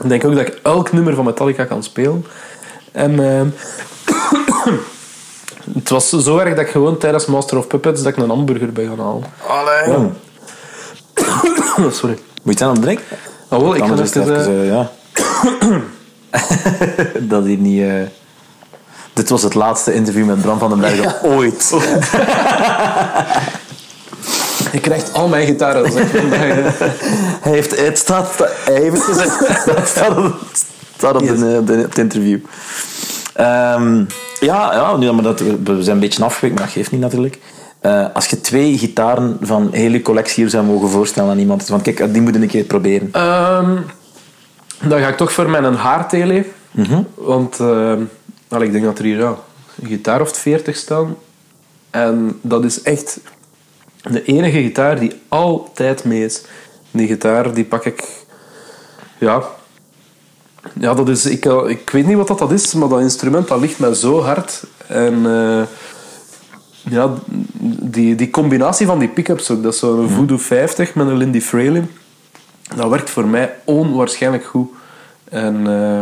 Ik 0.03 0.09
denk 0.09 0.24
ook 0.24 0.34
dat 0.34 0.46
ik 0.46 0.59
elk 0.62 0.92
nummer 0.92 1.14
van 1.14 1.24
Metallica 1.24 1.64
kan 1.64 1.82
spelen. 1.82 2.26
En 2.92 3.34
ehm, 3.34 3.48
het 5.78 5.88
was 5.88 6.09
zo 6.09 6.38
erg 6.38 6.55
dat 6.55 6.64
ik 6.64 6.70
gewoon 6.70 6.98
tijdens 6.98 7.26
Master 7.26 7.59
of 7.59 7.66
Puppets 7.66 8.03
dat 8.03 8.12
ik 8.12 8.22
een 8.22 8.28
hamburger 8.28 8.72
ben 8.72 8.88
gaan 8.88 8.98
halen. 8.98 9.24
Allee. 9.46 10.11
Sorry. 11.92 12.18
Moet 12.42 12.59
je 12.59 12.64
het 12.64 12.74
dan 12.74 12.76
op 12.76 12.82
drinken? 12.82 13.05
Nou 13.48 13.62
wel, 13.62 13.74
ik 13.74 13.84
ga 13.84 13.94
het 13.94 14.16
even... 14.16 14.40
even, 14.40 14.61
eh, 14.61 14.66
ja. 14.66 14.90
dat 17.30 17.45
hier 17.45 17.57
niet... 17.57 17.80
eh, 17.82 17.93
Dit 19.12 19.28
was 19.28 19.43
het 19.43 19.55
laatste 19.55 19.95
interview 19.95 20.26
met 20.26 20.41
Bram 20.43 20.59
van 20.59 20.68
den 20.70 20.80
Bergen 20.80 21.22
ooit. 21.22 21.70
Je 24.72 24.80
krijgt 24.80 25.12
al 25.12 25.28
mijn 25.28 25.47
gitaren. 25.47 25.93
Vandaag, 25.93 26.41
eh. 26.43 26.88
Hij 27.41 27.53
heeft, 27.53 27.80
het 27.86 27.99
staat, 27.99 28.28
hij 28.64 28.74
heeft 28.80 28.95
het 28.95 29.03
gezegd. 29.05 29.38
Het 29.76 29.88
staat 29.88 30.16
op, 30.16 30.24
het 30.24 30.64
staat 30.97 31.14
op, 31.14 31.26
de, 31.26 31.57
op, 31.61 31.66
de- 31.66 31.72
op 31.78 31.88
het 31.88 31.99
interview. 31.99 32.38
Ehm, 33.34 34.05
ja, 34.41 34.72
ja 34.72 34.97
nu, 34.97 35.12
maar 35.12 35.22
dat, 35.22 35.41
we 35.41 35.82
zijn 35.82 35.95
een 35.97 36.01
beetje 36.01 36.24
afgeweken, 36.24 36.57
maar 36.59 36.66
dat 36.66 36.74
geeft 36.76 36.91
niet 36.91 37.01
natuurlijk. 37.01 37.38
Eh, 37.80 38.05
als 38.14 38.26
je 38.26 38.41
twee 38.41 38.78
gitaren 38.78 39.36
van 39.41 39.68
heel 39.72 39.91
je 39.91 40.03
collectie 40.03 40.43
hier 40.43 40.51
zou 40.53 40.64
mogen 40.64 40.88
voorstellen 40.88 41.30
aan 41.30 41.38
iemand, 41.38 41.64
van 41.66 41.82
kijk, 41.82 42.12
die 42.12 42.22
moeten 42.22 42.43
een 42.43 42.49
keer 42.49 42.64
proberen. 42.64 43.09
Ehm, 43.12 43.76
dan 44.89 45.01
ga 45.01 45.09
ik 45.09 45.16
toch 45.16 45.33
voor 45.33 45.51
mijn 45.51 45.74
haartele. 45.74 46.45
Want 47.14 47.61
ehm, 47.61 48.03
wel, 48.49 48.62
ik 48.62 48.72
denk 48.72 48.85
dat 48.85 48.99
er 48.99 49.05
hier 49.05 49.18
ja, 49.18 49.37
een 49.83 49.89
gitaar 49.89 50.20
of 50.20 50.37
40 50.37 50.76
staan. 50.76 51.16
En 51.91 52.39
dat 52.43 52.64
is 52.64 52.83
echt 52.83 53.20
de 54.11 54.24
enige 54.24 54.61
gitaar 54.62 54.99
die 54.99 55.12
altijd 55.28 56.05
mee 56.05 56.24
is. 56.24 56.43
Die 56.91 57.07
gitaar 57.07 57.55
die 57.55 57.64
pak 57.64 57.85
ik. 57.85 58.05
Ja. 59.18 59.43
Ja, 60.72 60.95
dat 60.95 61.09
is. 61.09 61.26
Ik, 61.26 61.45
eh, 61.45 61.62
ik 61.66 61.91
weet 61.91 62.07
niet 62.07 62.16
wat 62.16 62.28
dat, 62.28 62.39
dat 62.39 62.53
is, 62.53 62.74
maar 62.74 62.89
dat 62.89 63.01
instrument 63.01 63.49
dat 63.49 63.61
ligt 63.61 63.78
mij 63.78 63.95
zo 63.95 64.20
hard. 64.20 64.62
En. 64.87 65.26
eh, 65.26 65.62
ja, 66.83 67.14
die, 67.83 68.14
die 68.14 68.31
combinatie 68.31 68.87
van 68.87 68.99
die 68.99 69.09
pick-ups 69.09 69.51
ook. 69.51 69.62
Dat 69.62 69.72
is 69.72 69.78
zo'n 69.78 70.09
Voodoo 70.09 70.39
50 70.39 70.95
met 70.95 71.07
een 71.07 71.16
Lindy 71.16 71.41
Fralin. 71.41 71.91
Dat 72.77 72.89
werkt 72.89 73.11
voor 73.11 73.27
mij 73.27 73.55
onwaarschijnlijk 73.64 74.45
goed. 74.45 74.68
En 75.25 75.66
eh, 75.66 76.01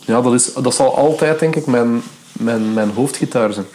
ja, 0.00 0.20
dat, 0.20 0.34
is, 0.34 0.52
dat 0.52 0.74
zal 0.74 0.96
altijd, 0.96 1.38
denk 1.38 1.56
ik, 1.56 1.66
mijn, 1.66 2.02
mijn, 2.32 2.72
mijn 2.72 2.90
hoofdgitaar 2.90 3.52
zijn. 3.52 3.66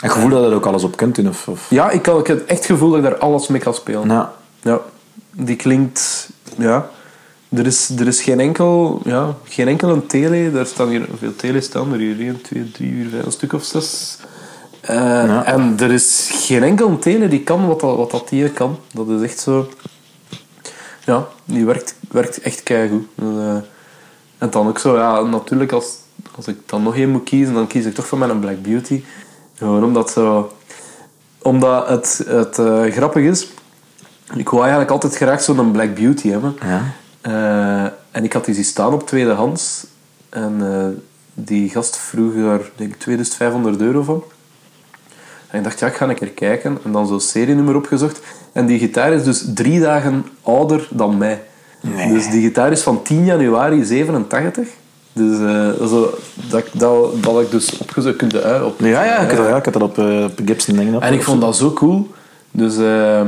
En 0.00 0.10
gevoel 0.10 0.30
dat 0.30 0.42
je 0.42 0.48
er 0.48 0.54
ook 0.54 0.66
alles 0.66 0.84
op 0.84 0.96
kunt? 0.96 1.28
Of, 1.28 1.48
of... 1.48 1.66
Ja, 1.70 1.90
ik, 1.90 2.02
kan, 2.02 2.18
ik 2.18 2.26
heb 2.26 2.46
echt 2.46 2.58
het 2.58 2.66
gevoel 2.66 2.88
dat 2.88 2.98
ik 2.98 3.04
daar 3.04 3.18
alles 3.18 3.48
mee 3.48 3.60
kan 3.60 3.74
spelen. 3.74 4.08
Ja. 4.08 4.32
Ja, 4.62 4.80
die 5.30 5.56
klinkt... 5.56 6.30
Ja, 6.56 6.90
er 7.48 7.66
is, 7.66 7.88
er 7.88 8.06
is 8.06 8.22
geen 8.22 8.40
enkel... 8.40 9.00
Ja, 9.04 9.34
geen 9.44 9.68
enkel 9.68 9.88
een 9.88 10.06
tele. 10.06 10.52
Daar 10.52 10.66
staan 10.66 10.88
hier 10.88 11.08
veel 11.18 11.36
tele 11.36 11.60
staan. 11.60 11.92
Er 11.92 11.98
hier 11.98 12.20
1, 12.20 12.42
2, 12.42 12.70
3, 12.70 12.92
4, 12.94 13.08
5, 13.10 13.24
een 13.24 13.32
stuk 13.32 13.52
of 13.52 13.64
zes. 13.64 14.18
Eh, 14.80 15.48
En 15.48 15.74
er 15.78 15.90
is 15.90 16.28
geen 16.32 16.62
enkel 16.62 16.98
tele 16.98 17.28
die 17.28 17.42
kan 17.42 17.66
wat 17.66 17.80
dat, 17.80 17.96
wat 17.96 18.10
dat 18.10 18.28
hier 18.28 18.50
kan. 18.50 18.78
Dat 18.92 19.08
is 19.08 19.22
echt 19.22 19.38
zo... 19.38 19.68
Ja, 21.08 21.28
die 21.44 21.64
werkt, 21.64 21.94
werkt 22.10 22.40
echt 22.40 22.62
keigoed. 22.62 23.06
Uh, 23.22 23.56
en 24.38 24.50
dan 24.50 24.68
ook 24.68 24.78
zo, 24.78 24.96
ja, 24.96 25.20
natuurlijk 25.20 25.72
als, 25.72 25.96
als 26.36 26.48
ik 26.48 26.56
dan 26.66 26.82
nog 26.82 26.96
één 26.96 27.10
moet 27.10 27.24
kiezen, 27.24 27.54
dan 27.54 27.66
kies 27.66 27.84
ik 27.84 27.94
toch 27.94 28.06
voor 28.06 28.18
mijn 28.18 28.40
Black 28.40 28.62
Beauty. 28.62 29.02
Gewoon 29.54 29.84
omdat 29.84 30.10
zo... 30.10 30.52
Omdat 31.42 31.88
het, 31.88 32.24
het 32.26 32.58
eh, 32.58 32.84
grappig 32.84 33.22
is, 33.22 33.48
ik 34.34 34.48
wou 34.48 34.60
eigenlijk 34.60 34.90
altijd 34.90 35.16
graag 35.16 35.42
zo'n 35.42 35.72
Black 35.72 35.94
Beauty 35.94 36.28
hebben. 36.28 36.56
Ja. 36.60 36.94
Eh, 37.20 37.92
en 38.10 38.24
ik 38.24 38.32
had 38.32 38.44
die 38.44 38.54
zien 38.54 38.64
staan 38.64 38.92
op 38.92 39.06
tweedehands. 39.06 39.86
En 40.28 41.02
die 41.34 41.70
gast 41.70 41.96
vroeg 41.96 42.34
daar, 42.34 42.70
denk 42.76 42.92
ik, 42.92 42.98
2500 42.98 43.80
euro 43.80 44.02
van. 44.02 44.24
En 45.50 45.58
ik 45.58 45.64
dacht, 45.64 45.78
ja, 45.78 45.86
ik 45.86 45.94
ga 45.94 46.08
een 46.08 46.14
keer 46.14 46.30
kijken. 46.30 46.78
En 46.84 46.92
dan 46.92 47.06
zo'n 47.06 47.20
serienummer 47.20 47.76
opgezocht. 47.76 48.20
En 48.52 48.66
die 48.66 48.78
gitaar 48.78 49.12
is 49.12 49.24
dus 49.24 49.44
drie 49.54 49.80
dagen 49.80 50.26
ouder 50.42 50.88
dan 50.90 51.18
mij. 51.18 51.42
Nee. 51.80 52.12
Dus 52.12 52.30
die 52.30 52.42
gitaar 52.42 52.72
is 52.72 52.82
van 52.82 53.02
10 53.02 53.24
januari 53.24 53.84
87. 53.84 54.68
Dus 55.12 55.38
eh, 55.38 55.86
zo, 55.86 56.14
dat, 56.50 56.64
dat, 57.20 57.40
ik 57.40 57.50
dus 57.50 57.78
opgezocht. 57.78 58.16
Kun 58.16 58.28
je 58.28 58.42
uit 58.42 58.64
op, 58.64 58.80
Ja, 58.80 59.04
ja, 59.04 59.18
ik, 59.18 59.30
had, 59.30 59.46
ja, 59.46 59.56
ik 59.56 59.64
had 59.64 59.72
dat 59.72 59.82
op, 59.82 59.98
op 59.98 60.40
Gibson 60.44 60.76
dingen 60.76 60.94
op. 60.94 61.02
en 61.02 61.12
ik 61.12 61.22
vond 61.22 61.40
dat 61.40 61.56
zo 61.56 61.72
cool. 61.72 62.10
Dus, 62.50 62.76
eh, 62.76 63.20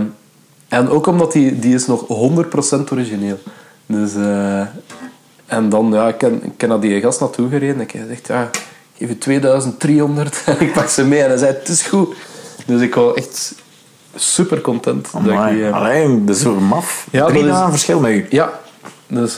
en 0.69 0.89
ook 0.89 1.07
omdat 1.07 1.33
die, 1.33 1.59
die 1.59 1.75
is 1.75 1.87
nog 1.87 2.05
100% 2.07 2.93
origineel. 2.93 3.39
Dus, 3.87 4.15
en 5.47 5.69
dan, 5.69 5.91
ja, 5.93 6.09
ik 6.09 6.19
ken, 6.19 6.45
ik 6.45 6.53
ken 6.57 6.69
naar 6.69 6.81
die 6.81 7.01
gast 7.01 7.21
naartoe 7.21 7.49
gereden. 7.49 7.75
En 7.75 7.81
ik 7.81 7.91
gezegd, 7.91 8.27
ja, 8.27 8.51
geef 9.01 9.09
je 9.09 9.19
2300. 9.19 10.43
En 10.47 10.61
ik 10.61 10.73
pak 10.73 10.89
ze 10.89 11.05
mee. 11.05 11.23
En 11.23 11.29
hij 11.29 11.39
zei, 11.39 11.53
het 11.53 11.69
is 11.69 11.83
goed. 11.83 12.15
Dus 12.67 12.81
ik 12.81 12.95
was 12.95 13.15
echt 13.15 13.55
super 14.15 14.61
content. 14.61 15.09
dat 15.13 15.25
ik 15.25 15.31
Amai. 15.31 15.55
die, 15.55 15.67
eh, 15.67 15.73
Allee, 15.75 16.25
dat 16.25 16.37
is 16.37 16.43
zo 16.43 16.55
maf. 16.61 17.07
Ja, 17.11 17.27
Drie 17.27 17.39
dat 17.39 17.47
is- 17.49 17.55
dagen 17.57 17.71
verschil 17.71 18.01
met 18.01 18.11
u. 18.11 18.27
ja, 18.31 18.61
dus. 19.07 19.37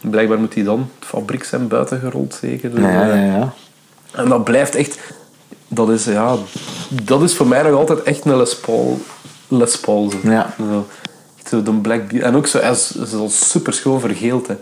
Blijkbaar 0.00 0.38
moet 0.38 0.52
die 0.52 0.64
dan 0.64 0.88
de 0.98 1.06
fabriek 1.06 1.44
zijn 1.44 1.68
buitengerold, 1.68 2.38
zeker. 2.40 2.70
Dus, 2.70 2.80
Ja, 2.80 2.90
ja, 3.06 3.10
eh, 3.12 3.26
ja. 3.26 3.52
En 4.12 4.28
dat 4.28 4.44
blijft 4.44 4.74
echt... 4.74 4.98
Dat 5.68 5.90
is, 5.90 6.04
ja, 6.04 6.36
dat 6.88 7.22
is 7.22 7.34
voor 7.36 7.46
mij 7.46 7.62
nog 7.62 7.78
altijd 7.78 8.02
echt 8.02 8.24
een 8.24 8.36
Les 8.36 8.56
Paul. 8.56 9.00
Les 9.48 9.78
Paul. 9.80 10.10
Zo. 10.10 10.30
Ja. 10.30 10.54
Zo, 10.58 10.86
zo 11.48 11.62
de 11.62 11.72
Black. 11.72 12.12
En 12.12 12.36
ook 12.36 12.46
zo, 12.46 12.58
hij 12.58 12.70
is, 12.70 12.92
is 12.96 13.14
al 13.14 13.28
super 13.28 13.72
schoon 13.72 14.00
vergeeld. 14.00 14.46
Hè. 14.46 14.54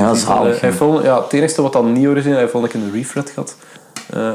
Ja, 0.00 0.06
dat 0.06 0.16
is 0.16 0.22
zalig, 0.22 0.60
Hij 0.60 0.68
heeft 0.68 0.78
wel- 0.80 1.02
ja, 1.04 1.22
het 1.22 1.32
enige 1.32 1.62
wat 1.62 1.72
dan 1.72 1.92
niet 1.92 2.06
origineel, 2.06 2.36
hij 2.38 2.50
wel 2.52 2.62
een 2.62 2.68
keer 2.68 2.80
een 2.80 2.92
refret 2.92 3.30
gehad. 3.30 3.56
Eh, 4.10 4.30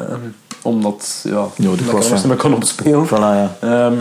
omdat, 0.61 1.19
ja, 1.23 1.45
Nodig 1.55 1.85
dat 1.85 2.03
ik 2.03 2.09
was, 2.09 2.21
er 2.21 2.27
meer 2.27 2.37
kon 2.37 2.53
opspelen. 2.53 3.07
Voilà, 3.07 3.09
ja. 3.19 3.55
Ehm, 3.59 3.93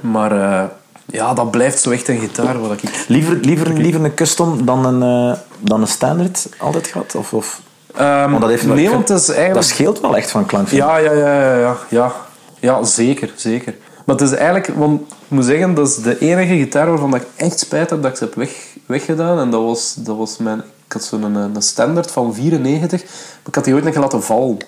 maar 0.00 0.32
eh, 0.32 0.64
ja, 1.06 1.34
dat 1.34 1.50
blijft 1.50 1.80
zo 1.80 1.90
echt 1.90 2.08
een 2.08 2.18
gitaar. 2.18 2.60
Wat 2.60 2.72
ik, 2.72 3.04
Liever, 3.08 3.36
liever, 3.36 3.72
liever 3.72 4.04
een 4.04 4.14
custom 4.14 4.64
dan 4.64 4.84
een, 4.86 5.32
eh, 5.32 5.38
dan 5.60 5.80
een 5.80 5.86
standard 5.88 6.48
altijd 6.58 6.86
gehad? 6.86 7.14
Of, 7.14 7.32
of... 7.32 7.60
Ehm, 7.94 8.30
Want 8.30 8.40
dat 8.40 8.50
heeft 8.50 8.66
nee, 8.66 8.84
ik 8.84 8.90
want 8.90 9.08
het 9.08 9.18
is 9.18 9.26
eigenlijk... 9.28 9.54
Dat 9.54 9.64
scheelt 9.64 10.00
wel 10.00 10.16
echt 10.16 10.30
van 10.30 10.46
klank. 10.46 10.66
ik. 10.66 10.72
Ja, 10.72 10.96
ja, 10.96 11.12
ja, 11.12 11.42
ja, 11.42 11.56
ja, 11.58 11.76
ja. 11.88 12.12
Ja, 12.60 12.82
zeker, 12.84 13.30
zeker. 13.36 13.74
Maar 14.06 14.16
het 14.16 14.30
is 14.30 14.32
eigenlijk, 14.32 14.66
want 14.66 15.00
ik 15.00 15.16
moet 15.28 15.44
zeggen, 15.44 15.74
dat 15.74 15.88
is 15.88 15.96
de 15.96 16.18
enige 16.18 16.56
gitaar 16.56 16.88
waarvan 16.88 17.14
ik 17.14 17.22
echt 17.36 17.58
spijt 17.58 17.90
heb 17.90 18.02
dat 18.02 18.10
ik 18.10 18.16
ze 18.16 18.24
heb 18.24 18.34
weg, 18.34 18.76
weggedaan. 18.86 19.38
En 19.38 19.50
dat 19.50 19.62
was, 19.62 19.94
dat 19.98 20.16
was 20.16 20.36
mijn, 20.36 20.58
ik 20.58 20.92
had 20.92 21.04
zo'n 21.04 21.22
een, 21.22 21.34
een 21.34 21.62
standaard 21.62 22.10
van 22.10 22.34
94, 22.34 23.02
maar 23.02 23.10
ik 23.46 23.54
had 23.54 23.64
die 23.64 23.74
ooit 23.74 23.84
nog 23.84 23.94
laten 23.94 24.22
vallen. 24.22 24.58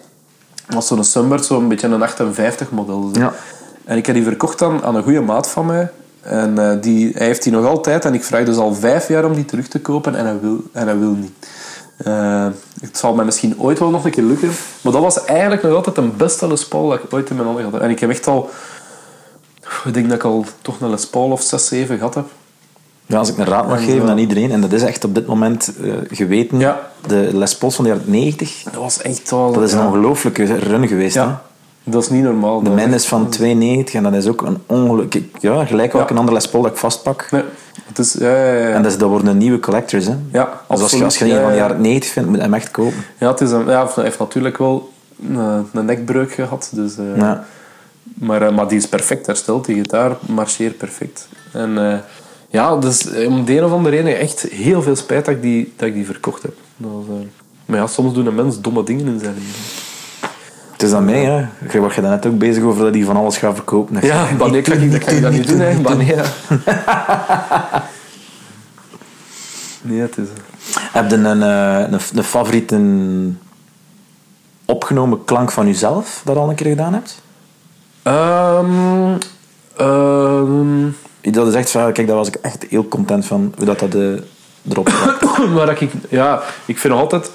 Dat 0.66 0.74
was 0.74 0.86
zo'n 0.86 1.04
Sunbird, 1.04 1.44
zo'n 1.44 1.68
beetje 1.68 1.86
een 1.86 2.02
58 2.02 2.70
model. 2.70 3.10
zo. 3.14 3.20
Ja. 3.20 3.34
En 3.84 3.96
ik 3.96 4.06
heb 4.06 4.14
die 4.14 4.24
verkocht 4.24 4.62
aan, 4.62 4.82
aan 4.82 4.94
een 4.94 5.02
goede 5.02 5.20
maat 5.20 5.48
van 5.48 5.66
mij. 5.66 5.90
En 6.20 6.58
eh, 6.58 6.82
die, 6.82 7.12
hij 7.14 7.26
heeft 7.26 7.42
die 7.42 7.52
nog 7.52 7.66
altijd. 7.66 8.04
En 8.04 8.14
ik 8.14 8.24
vraag 8.24 8.44
dus 8.44 8.56
al 8.56 8.74
vijf 8.74 9.08
jaar 9.08 9.24
om 9.24 9.34
die 9.34 9.44
terug 9.44 9.68
te 9.68 9.80
kopen. 9.80 10.14
En 10.14 10.24
hij 10.24 10.40
wil, 10.40 10.62
en 10.72 10.86
hij 10.86 10.98
wil 10.98 11.12
niet. 11.12 11.32
Eh, 11.96 12.46
het 12.80 12.98
zal 12.98 13.14
mij 13.14 13.24
misschien 13.24 13.60
ooit 13.60 13.78
wel 13.78 13.90
nog 13.90 14.04
een 14.04 14.10
keer 14.10 14.24
lukken. 14.24 14.50
Maar 14.80 14.92
dat 14.92 15.02
was 15.02 15.24
eigenlijk 15.24 15.62
nog 15.62 15.74
altijd 15.74 15.96
een 15.96 16.16
beste 16.16 16.48
Les 16.48 16.68
Paul 16.68 16.88
dat 16.88 17.02
ik 17.02 17.12
ooit 17.12 17.30
in 17.30 17.36
mijn 17.36 17.48
handen 17.48 17.70
had. 17.70 17.80
En 17.80 17.90
ik 17.90 18.00
heb 18.00 18.10
echt 18.10 18.26
al... 18.26 18.50
Ik 19.84 19.94
denk 19.94 20.08
dat 20.08 20.16
ik 20.18 20.24
al 20.24 20.44
toch 20.62 20.80
een 20.80 20.90
Les 20.90 21.06
Paul 21.06 21.30
of 21.30 21.42
6, 21.42 21.66
7 21.66 21.96
gehad 21.96 22.14
heb. 22.14 22.26
Ja, 23.06 23.18
als 23.18 23.28
ik 23.28 23.38
een 23.38 23.44
raad 23.44 23.68
mag 23.68 23.78
En 23.78 23.84
geven 23.84 24.00
zo. 24.06 24.12
aan 24.12 24.18
iedereen, 24.18 24.50
en 24.50 24.60
dat 24.60 24.72
is 24.72 24.82
echt 24.82 25.04
op 25.04 25.14
dit 25.14 25.26
moment 25.26 25.72
eh, 25.82 25.92
geweten, 26.10 26.58
Ja. 26.58 26.80
de 27.06 27.28
Les 27.32 27.56
Pauls 27.56 27.74
van 27.76 27.84
de 27.84 27.90
jaren 27.90 28.04
90, 28.10 28.62
Dat 28.64 28.74
was 28.74 29.02
echt 29.02 29.32
al... 29.32 29.52
dat 29.52 29.62
is 29.62 29.72
een 29.72 29.78
ja. 29.78 29.86
ongelooflijke 29.86 30.44
run 30.58 30.88
geweest. 30.88 31.14
hè? 31.14 31.20
Ja, 31.22 31.42
dat 31.84 32.02
is 32.02 32.08
niet 32.10 32.22
normaal. 32.22 32.62
De 32.62 32.70
echt- 32.74 32.94
is 32.94 33.06
van 33.06 33.28
92 33.28 33.94
en 33.94 34.02
dat 34.02 34.14
is 34.14 34.26
ook 34.26 34.42
een 34.42 34.58
ongeluk. 34.66 35.14
ik- 35.14 35.36
Ja, 35.40 35.64
gelijk 35.64 35.94
ook 35.94 36.00
Ja. 36.00 36.10
een 36.10 36.16
andere 36.18 36.36
Les 36.36 36.48
Paul 36.48 36.62
dat 36.62 36.72
ik 36.72 36.78
vastpak. 36.78 37.28
Nee, 37.30 37.42
het 37.86 37.98
is... 37.98 38.12
Ja, 38.12 38.28
ja, 38.44 38.52
ja. 38.52 38.68
En 38.74 38.82
dat, 38.82 38.92
is, 38.92 38.98
dat 38.98 39.08
worden 39.08 39.36
nieuwe 39.38 39.60
collectors. 39.60 40.06
Hè? 40.06 40.14
Ja, 40.32 40.60
dus 40.68 40.80
als 40.82 40.90
je, 40.92 41.04
als 41.04 41.18
je 41.18 41.24
een 41.24 41.30
van 41.40 41.46
de 41.50 41.50
ja. 41.50 41.54
jaren 41.56 41.80
90 41.80 42.10
vindt, 42.10 42.28
moet 42.28 42.38
je 42.38 42.44
hem 42.44 42.54
echt 42.54 42.70
kopen. 42.70 43.04
Ja, 43.18 43.28
het 43.30 43.40
is 43.40 43.50
een, 43.50 43.66
ja, 43.66 43.88
hij 43.94 44.04
heeft 44.04 44.18
natuurlijk 44.18 44.58
wel 44.58 44.92
een, 45.28 45.66
een 45.72 45.84
nekbreuk 45.84 46.32
gehad. 46.32 46.70
Dus, 46.72 46.96
eh, 46.98 47.04
Ja. 47.16 47.44
Maar, 48.14 48.42
eh, 48.42 48.54
maar 48.54 48.68
die 48.68 48.78
is 48.78 48.88
perfect 48.88 49.26
hersteld. 49.26 49.64
Die 49.64 49.76
gitaar 49.76 50.16
marcheert 50.26 50.76
perfect. 50.76 51.28
En 51.52 51.92
eh, 51.92 51.98
ja, 52.50 52.76
dus 52.76 53.10
eh, 53.10 53.26
om 53.26 53.44
de 53.44 53.56
een 53.56 53.64
of 53.64 53.72
andere 53.72 53.96
reden 53.96 54.18
echt 54.18 54.42
heel 54.42 54.82
veel 54.82 54.96
spijt 54.96 55.24
dat 55.24 55.34
ik 55.34 55.42
die, 55.42 55.72
dat 55.76 55.88
ik 55.88 55.94
die 55.94 56.06
verkocht 56.06 56.42
heb. 56.42 56.54
Dat 56.76 56.90
was, 56.90 57.16
maar 57.66 57.78
ja, 57.78 57.86
soms 57.86 58.14
doen 58.14 58.26
een 58.26 58.34
mens 58.34 58.60
domme 58.60 58.84
dingen 58.84 59.06
in 59.06 59.18
zijn 59.18 59.34
leven. 59.34 59.86
Het 60.72 60.82
is 60.82 60.92
aan 60.92 61.04
mij, 61.04 61.24
hè. 61.24 61.46
Je 61.72 61.80
was 61.80 61.94
je 61.94 62.00
net 62.00 62.26
ook 62.26 62.38
bezig 62.38 62.62
over 62.62 62.84
dat 62.84 62.94
hij 62.94 63.04
van 63.04 63.16
alles 63.16 63.36
gaat 63.36 63.54
verkopen. 63.54 64.06
Ja, 64.06 64.28
kan 64.38 64.54
ik 64.54 64.64
dat, 64.64 65.04
kan 65.04 65.14
ik 65.14 65.22
dat 65.22 65.32
niet 65.32 65.48
doen? 65.48 65.60
Hè? 65.60 65.76
Nee, 69.82 70.00
het 70.00 70.16
is... 70.16 70.28
Heb 70.92 71.10
je 71.10 71.16
een, 71.16 71.40
een, 71.40 72.00
een 72.14 72.24
favoriete 72.24 72.76
opgenomen 74.64 75.24
klank 75.24 75.50
van 75.50 75.66
jezelf 75.66 76.22
dat 76.24 76.34
je 76.34 76.40
al 76.40 76.48
een 76.48 76.54
keer 76.54 76.66
gedaan 76.66 76.92
hebt? 76.92 77.22
Ehm, 78.08 79.16
ehm, 79.76 80.86
Dat 81.20 81.46
is 81.46 81.54
echt 81.54 81.70
van, 81.70 81.92
kijk, 81.92 82.06
daar 82.06 82.16
was 82.16 82.28
ik 82.28 82.34
echt 82.34 82.66
heel 82.68 82.88
content 82.88 83.26
van, 83.26 83.52
hoe 83.56 83.66
dat, 83.66 83.78
dat 83.78 83.94
eh, 83.94 84.70
erop. 84.70 84.88
Maar 85.54 85.66
dat 85.66 85.80
ik, 85.80 85.90
ja, 86.08 86.42
ik 86.64 86.78
vind 86.78 86.94
altijd 86.94 87.30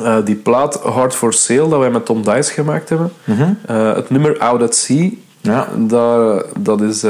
eh, 0.00 0.16
die 0.24 0.34
plaat 0.34 0.74
Hard 0.82 1.14
for 1.14 1.32
Sale 1.32 1.68
dat 1.68 1.78
wij 1.78 1.90
met 1.90 2.04
Tom 2.06 2.22
Dice 2.24 2.52
gemaakt 2.52 2.88
hebben. 2.88 3.12
Eh, 3.66 3.94
het 3.94 4.10
nummer 4.10 4.38
Out 4.38 4.62
at 4.62 4.74
Sea, 4.74 5.10
Ja. 5.40 5.68
dat, 5.76 6.46
dat 6.58 6.80
is. 6.80 7.00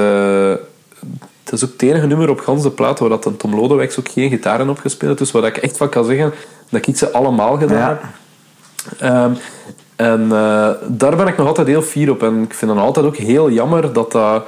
dat 1.44 1.52
is 1.52 1.64
ook 1.64 1.72
het 1.72 1.82
enige 1.82 2.06
nummer 2.06 2.28
op 2.30 2.40
gans 2.40 2.62
de 2.62 2.70
plaat 2.70 2.98
waar 2.98 3.08
dat 3.08 3.30
Tom 3.36 3.54
Lodewijks 3.54 3.98
ook 3.98 4.08
geen 4.08 4.30
gitaren 4.30 4.68
op 4.68 4.78
gespeeld 4.78 5.18
heeft. 5.18 5.32
Dus 5.32 5.40
waar 5.40 5.50
ik 5.50 5.56
echt 5.56 5.76
van 5.76 5.88
kan 5.88 6.04
zeggen 6.04 6.32
dat 6.68 6.86
ik 6.86 6.96
ze 6.96 7.10
allemaal 7.12 7.56
gedaan 7.58 7.78
Ja. 7.78 8.00
heb. 8.98 9.38
En 10.00 10.22
eh, 10.22 10.70
daar 10.86 11.16
ben 11.16 11.26
ik 11.26 11.36
nog 11.36 11.46
altijd 11.46 11.66
heel 11.66 11.82
fier 11.82 12.10
op. 12.10 12.22
En 12.22 12.42
ik 12.42 12.54
vind 12.54 12.70
dan 12.70 12.80
altijd 12.80 13.06
ook 13.06 13.16
heel 13.16 13.50
jammer 13.50 13.92
dat 13.92 14.12
dat... 14.12 14.44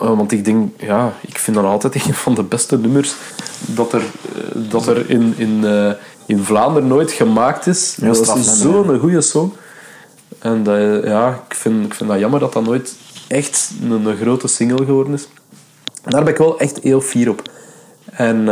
eh, 0.00 0.16
want 0.16 0.32
ik 0.32 0.44
denk, 0.44 0.70
ja, 0.80 1.12
ik 1.20 1.38
vind 1.38 1.56
dat 1.56 1.64
altijd 1.64 1.94
een 2.06 2.14
van 2.14 2.34
de 2.34 2.42
beste 2.42 2.78
nummers 2.78 3.14
dat 3.66 3.92
er, 3.92 4.00
eh, 4.00 4.70
dat 4.70 4.86
er 4.86 5.10
in, 5.10 5.34
in, 5.36 5.64
in 6.26 6.38
Vlaanderen 6.38 6.88
nooit 6.88 7.12
gemaakt 7.12 7.66
is. 7.66 7.96
Ja, 8.00 8.12
dat 8.12 8.36
is 8.36 8.60
zo'n 8.60 8.98
goede 8.98 9.20
song. 9.20 9.52
En 10.38 10.62
dat, 10.62 11.04
ja, 11.04 11.42
ik 11.48 11.54
vind, 11.54 11.86
ik 11.86 11.94
vind 11.94 12.10
dat 12.10 12.18
jammer 12.18 12.40
dat 12.40 12.52
dat 12.52 12.64
nooit 12.64 12.94
echt 13.28 13.70
een, 13.82 14.06
een 14.06 14.16
grote 14.16 14.48
single 14.48 14.84
geworden 14.84 15.14
is. 15.14 15.28
Daar 16.04 16.22
ben 16.24 16.32
ik 16.32 16.38
wel 16.38 16.58
echt 16.58 16.78
heel 16.82 17.00
fier 17.00 17.30
op. 17.30 17.42
En 18.10 18.44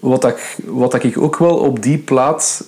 wat, 0.00 0.24
ik, 0.24 0.56
wat 0.66 0.94
ik 0.94 1.18
ook 1.18 1.36
wel 1.36 1.56
op 1.56 1.82
die 1.82 1.98
plaat 1.98 2.64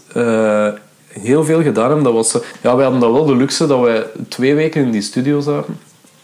heel 1.08 1.44
veel 1.44 1.62
gedaan 1.62 1.90
heb, 1.90 2.04
dat 2.04 2.12
was... 2.12 2.32
Ja, 2.62 2.74
wij 2.74 2.82
hadden 2.84 3.00
dan 3.00 3.12
wel 3.12 3.24
de 3.26 3.36
luxe 3.36 3.66
dat 3.66 3.80
wij 3.80 4.06
twee 4.28 4.54
weken 4.54 4.82
in 4.82 4.90
die 4.90 5.02
studio 5.02 5.40
zaten. 5.40 5.78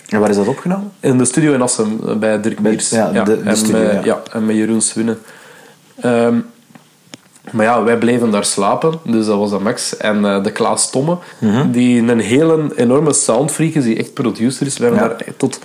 En 0.08 0.20
waar 0.20 0.30
is 0.30 0.36
dat 0.36 0.48
opgenomen? 0.48 0.92
In 1.00 1.18
de 1.18 1.24
studio 1.24 1.52
in 1.52 1.62
Assen, 1.62 2.00
eh, 2.06 2.16
bij 2.16 2.40
Dirk 2.40 2.60
Miers. 2.60 2.90
ja, 2.90 3.10
de- 3.10 3.22
de 3.22 3.40
en 3.44 3.56
studio, 3.56 3.82
met, 3.94 4.04
ja. 4.04 4.22
en 4.32 4.46
met 4.46 4.56
Jeroen 4.56 4.80
Swinnen. 4.80 5.18
Ehm, 6.00 6.34
maar 7.52 7.64
ja, 7.64 7.82
wij 7.82 7.98
bleven 7.98 8.30
daar 8.30 8.44
slapen, 8.44 8.98
dus 9.04 9.26
dat 9.26 9.38
was 9.38 9.50
dat 9.50 9.60
Max. 9.60 9.96
En 9.96 10.24
eh, 10.24 10.42
de 10.42 10.50
Klaas 10.52 10.90
Tomme, 10.90 11.16
Mhm. 11.38 11.70
die 11.70 12.02
een 12.10 12.18
hele 12.20 12.70
enorme 12.76 13.12
soundfreak 13.12 13.72
is, 13.74 13.84
die 13.84 13.96
echt 13.96 14.14
producer 14.14 14.66
is. 14.66 14.78
We 14.78 14.84
hebben 14.84 15.02
Ja. 15.02 15.08
daar 15.08 15.24
tot, 15.36 15.58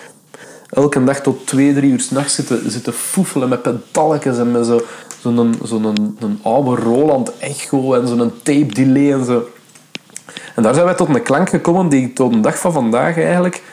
elke 0.70 1.04
dag 1.04 1.20
tot 1.22 1.48
twee, 1.48 1.74
drie 1.74 1.92
uur 1.92 2.00
s'nachts 2.00 2.36
zitten, 2.36 2.72
zitten 2.72 2.94
foefelen 2.94 3.50
met 3.50 3.62
pedalletjes 3.62 4.38
en 4.38 4.52
met 4.52 4.66
zo- 4.66 4.82
zo'n 5.22 5.56
zo'n 5.64 5.84
een, 5.84 6.18
een 6.20 6.40
oude 6.44 6.82
Roland 6.82 7.38
Echo 7.38 7.94
en 7.94 8.08
zo'n 8.08 8.32
tape 8.44 8.74
delay 8.74 9.14
en 9.14 9.26
zo. 9.26 9.48
En 10.56 10.64
daar 10.64 10.74
zijn 10.74 10.86
wij 10.86 10.96
tot 10.96 11.10
een 11.16 11.24
klank 11.24 11.50
gekomen 11.50 11.90
die 11.90 12.06
ik 12.06 12.16
tot 12.16 12.34
de 12.34 12.40
dag 12.40 12.60
van 12.60 12.72
vandaag 12.74 13.18
eigenlijk... 13.18 13.64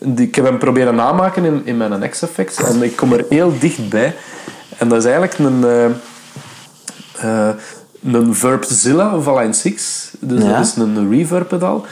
Die, 0.00 0.26
ik 0.26 0.34
heb 0.34 0.44
hem 0.44 0.58
proberen 0.58 0.94
namaken 0.94 1.44
in, 1.44 1.62
in 1.64 1.76
mijn 1.76 2.10
X-Effects 2.10 2.56
en 2.62 2.82
ik 2.82 2.96
kom 2.96 3.12
er 3.12 3.24
heel 3.28 3.58
dichtbij. 3.58 4.14
En 4.78 4.88
dat 4.88 4.98
is 4.98 5.04
eigenlijk 5.04 5.38
een... 5.38 5.64
eh 5.64 5.90
eh, 7.16 7.48
een 8.12 8.34
Verbzilla 8.34 9.20
van 9.20 9.38
Line 9.38 9.52
6. 9.52 10.10
Dus 10.20 10.42
Ja. 10.42 10.52
dat 10.56 10.66
is 10.66 10.76
een 10.76 11.10
reverb 11.10 11.48
pedaal. 11.48 11.84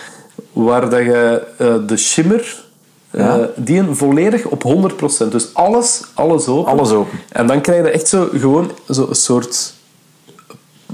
Waar 0.53 0.89
dat 0.89 1.01
je 1.01 1.47
eh, 1.59 1.75
de 1.87 1.97
shimmer... 1.97 2.64
eh, 3.15 3.25
Ja. 3.25 3.49
die 3.57 3.79
een 3.79 3.97
volledig 3.97 4.45
op 4.45 4.63
100%. 4.63 5.33
Dus 5.33 5.55
alles, 5.55 6.01
alles 6.15 6.47
open. 6.47 6.73
Alles 6.73 6.91
open. 6.91 7.19
En 7.33 7.47
dan 7.47 7.61
krijg 7.61 7.85
je 7.85 7.91
echt 7.91 8.09
zo 8.09 8.29
gewoon 8.33 8.71
zo 8.91 9.07
een 9.09 9.15
soort... 9.15 9.73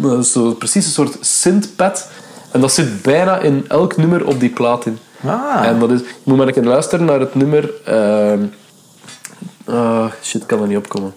eh, 0.03 0.21
Zo, 0.21 0.53
precies 0.55 0.85
een 0.87 0.93
soort 0.93 1.17
synthpad. 1.21 2.09
En 2.53 2.61
dat 2.61 2.73
zit 2.73 3.03
bijna 3.03 3.39
in 3.39 3.65
elk 3.69 3.97
nummer 3.97 4.27
op 4.27 4.41
die 4.41 4.51
plaat 4.51 4.87
in. 4.87 4.99
Ah. 5.27 5.67
En 5.67 5.79
dat 5.79 5.91
is... 5.91 6.01
Je 6.01 6.07
moet 6.23 6.37
maar 6.37 6.47
een 6.47 6.53
keer 6.53 6.65
luisteren 6.65 7.05
naar 7.05 7.21
het 7.21 7.35
nummer... 7.35 7.71
ehm, 7.85 8.45
ah, 9.65 10.07
shit, 10.23 10.41
ik 10.43 10.47
kan 10.47 10.61
er 10.63 10.67
niet 10.69 10.77
opkomen. 10.77 11.13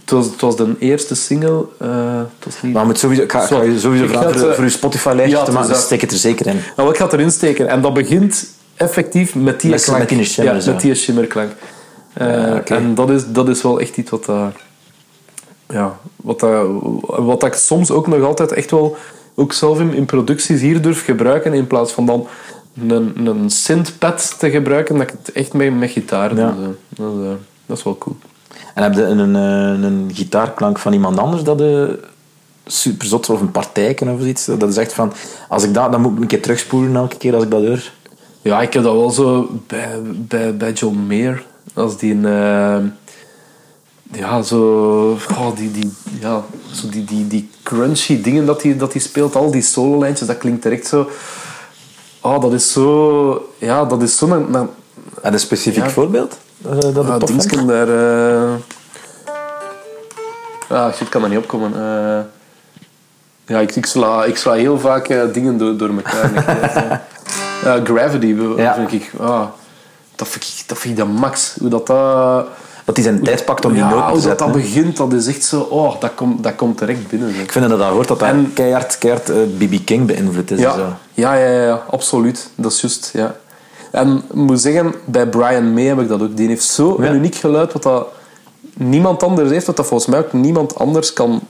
Het 0.00 0.10
was, 0.10 0.26
het 0.26 0.40
was 0.40 0.56
de 0.56 0.74
eerste 0.78 1.14
single. 1.14 1.64
eh, 1.78 2.16
het 2.18 2.44
was 2.44 2.62
niet... 2.62 2.72
Maar 2.72 2.86
moet 2.86 2.98
sowieso, 2.98 3.22
ik 3.22 3.32
ga, 3.32 3.42
ik 3.42 3.48
je 3.64 3.78
sowieso 3.78 4.04
Ik 4.04 4.10
vragen 4.10 4.38
voor, 4.38 4.48
eh, 4.48 4.54
voor 4.54 4.64
je 4.64 4.70
Spotify-lijstje 4.70 5.38
ja, 5.38 5.44
te 5.44 5.52
maken, 5.52 5.68
dus 5.68 5.82
steek 5.82 6.00
het 6.00 6.10
er 6.12 6.16
zeker 6.18 6.46
in. 6.46 6.60
Nou, 6.76 6.90
ik 6.90 6.96
ga 6.96 7.04
het 7.04 7.12
erin 7.12 7.30
steken. 7.30 7.68
En 7.68 7.80
dat 7.82 7.94
begint 7.94 8.46
effectief 8.80 9.34
met 9.34 9.60
die 9.60 9.70
Met- 9.70 9.84
klank. 9.84 9.98
met 9.98 10.08
die 10.08 10.24
shimmer, 10.24 10.54
ja, 10.54 10.60
zo. 10.60 10.72
met 10.72 10.80
die 10.80 10.94
shimmerklank. 10.94 11.50
Eh, 12.12 12.26
Ja. 12.28 12.64
En 12.64 12.94
dat 12.94 13.10
is, 13.10 13.22
dat 13.32 13.48
is 13.48 13.62
wel 13.62 13.80
echt 13.80 13.96
iets 13.96 14.10
wat... 14.10 14.24
dat 14.24 14.52
ja, 15.68 15.98
wat, 16.16 16.40
dat 16.40 16.66
wat 17.02 17.44
ik 17.44 17.52
soms 17.54 17.90
ook 17.90 18.06
nog 18.06 18.22
altijd 18.22 18.52
echt 18.52 18.70
wel... 18.70 18.96
Ook 19.34 19.52
zelf 19.52 19.80
in, 19.80 19.94
in 19.94 20.04
producties 20.06 20.60
hier 20.60 20.82
durf 20.82 21.04
gebruiken. 21.04 21.52
In 21.54 21.66
plaats 21.66 21.92
van 21.92 22.06
dan 22.06 22.26
een, 22.88 23.26
een 23.26 23.50
synthpad 23.50 24.38
te 24.38 24.50
gebruiken. 24.50 24.94
Dat 24.98 25.02
ik 25.08 25.14
het 25.24 25.32
echt 25.32 25.52
met, 25.52 25.78
met 25.78 25.90
gitaar 25.90 26.28
doe. 26.28 26.38
Ja. 26.38 26.54
zo. 26.62 26.76
Dat, 27.04 27.12
is, 27.14 27.24
eh, 27.24 27.32
dat 27.66 27.76
is 27.78 27.82
wel 27.84 27.98
cool. 27.98 28.16
En 28.74 28.82
heb 28.82 28.94
je 28.94 29.02
een, 29.02 29.18
een, 29.18 29.82
een 29.82 30.10
gitaarklank 30.14 30.78
van 30.78 30.92
iemand 30.92 31.18
anders 31.18 31.42
dat 31.42 31.58
je 31.58 31.98
super 32.66 33.06
zot 33.06 33.30
of 33.30 33.40
een 33.40 33.50
partijken 33.50 34.08
of 34.08 34.18
zoiets? 34.20 34.44
Dat 34.44 34.68
is 34.68 34.76
echt 34.76 34.92
van, 34.92 35.12
als 35.48 35.64
ik 35.64 35.74
dat, 35.74 35.92
dan 35.92 36.00
moet 36.00 36.12
ik 36.12 36.20
een 36.20 36.26
keer 36.26 36.42
terugspoelen 36.42 36.96
elke 36.96 37.16
keer 37.16 37.34
als 37.34 37.44
ik 37.44 37.50
dat 37.50 37.64
hoor. 37.66 37.90
Ja, 38.42 38.60
ik 38.62 38.72
heb 38.72 38.82
dat 38.82 38.94
wel 38.94 39.10
zo 39.10 39.48
bij, 39.66 39.98
bij, 40.04 40.56
bij 40.56 40.72
John 40.72 40.96
Mayer. 41.08 41.44
Als 41.74 41.96
die 41.96 42.14
een... 42.14 42.24
eh, 42.26 42.78
ja, 44.20 44.42
zo... 44.42 44.62
Oh, 45.30 45.56
die, 45.56 45.70
die, 45.70 45.92
ja, 46.20 46.42
zo 46.72 46.88
die, 46.88 47.04
die, 47.04 47.26
die 47.26 47.50
crunchy 47.62 48.20
dingen 48.22 48.46
dat 48.46 48.62
hij 48.62 48.76
dat 48.76 48.92
die 48.92 49.00
speelt. 49.00 49.36
Al 49.36 49.50
die 49.50 49.62
solo-lijntjes, 49.62 50.28
dat 50.28 50.38
klinkt 50.38 50.62
direct 50.62 50.86
zo... 50.86 51.08
Oh, 52.20 52.40
dat 52.40 52.52
is 52.52 52.72
zo... 52.72 53.52
Ja, 53.58 53.84
dat 53.84 54.02
is 54.02 54.16
zo... 54.16 54.26
Een, 54.30 54.54
een, 54.54 54.68
En 55.22 55.32
een 55.32 55.40
specifiek 55.40 55.84
Ja. 55.84 55.90
voorbeeld? 55.90 56.38
eh, 56.64 56.70
Dat, 56.70 56.82
het 56.84 56.94
tof 56.94 57.06
vindt? 57.06 57.26
Dingsken 57.26 57.66
daar... 57.66 57.88
eh 57.88 58.52
Ah, 60.68 60.92
shit, 60.92 61.00
ik 61.00 61.10
kan 61.10 61.22
er 61.22 61.28
niet 61.28 61.38
opkomen. 61.38 61.72
Eh 61.74 62.20
ja, 63.46 63.58
ik, 63.60 63.76
ik, 63.76 63.86
sla, 63.86 64.24
ik 64.24 64.36
sla 64.36 64.52
heel 64.52 64.78
vaak 64.78 65.32
dingen 65.32 65.58
door, 65.58 65.76
door 65.76 65.88
elkaar. 65.88 66.30
Gravity 67.84 68.36
Ja. 68.56 68.74
vind 68.74 68.92
ik... 68.92 69.10
Ah, 69.20 69.42
dat, 70.16 70.28
vind 70.28 70.44
ik 70.44 70.64
dat 70.66 70.78
vind 70.78 70.98
ik 70.98 71.04
de 71.04 71.10
max. 71.12 71.56
Hoe 71.60 71.68
dat... 71.68 71.86
dat 71.86 72.46
Dat 72.84 72.96
hij 72.96 73.04
zijn 73.04 73.22
tijd 73.22 73.44
pakt 73.44 73.64
om 73.64 73.72
die 73.72 73.82
ja, 73.82 73.88
noten 73.88 74.00
te 74.04 74.10
hoe 74.12 74.14
dat, 74.14 74.22
zetten. 74.28 74.46
dat 74.46 74.56
hè. 74.56 74.62
begint, 74.62 74.96
dat 74.96 75.12
is 75.12 75.26
echt 75.26 75.44
zo... 75.44 75.60
Oh, 75.60 76.00
dat 76.00 76.10
komt, 76.14 76.42
dat 76.42 76.54
komt 76.54 76.78
direct 76.78 77.08
binnen. 77.08 77.32
zeg. 77.34 77.42
Ik 77.42 77.52
vind 77.52 77.68
dat 77.68 77.78
dat 77.78 77.88
hoort 77.90 78.08
dat 78.08 78.18
dat 78.18 78.28
En- 78.28 78.50
keihard, 78.54 78.98
keihard 78.98 79.28
eh, 79.30 79.36
B.B. 79.58 79.84
King 79.84 80.06
beïnvloed 80.06 80.50
is. 80.50 80.58
Ja, 80.58 80.74
Zo. 80.74 80.86
ja, 81.14 81.34
ja, 81.34 81.46
ja, 81.48 81.62
ja, 81.62 81.82
absoluut. 81.90 82.50
Dat 82.54 82.72
is 82.72 82.80
juist, 82.80 83.10
ja. 83.12 83.34
En 83.90 84.16
ik 84.28 84.34
moet 84.34 84.60
zeggen, 84.60 84.94
bij 85.04 85.26
Brian 85.28 85.72
May 85.74 85.84
heb 85.84 86.00
ik 86.00 86.08
dat 86.08 86.22
ook. 86.22 86.36
Die 86.36 86.48
heeft 86.48 86.64
zo 86.64 86.96
Ja. 87.00 87.08
een 87.08 87.14
uniek 87.14 87.34
geluid 87.34 87.72
wat 87.72 87.82
dat 87.82 88.06
niemand 88.74 89.22
anders 89.22 89.50
heeft, 89.50 89.66
wat 89.66 89.76
dat 89.76 89.86
volgens 89.86 90.10
mij 90.10 90.18
ook 90.18 90.32
niemand 90.32 90.78
anders 90.78 91.12
kan 91.12 91.40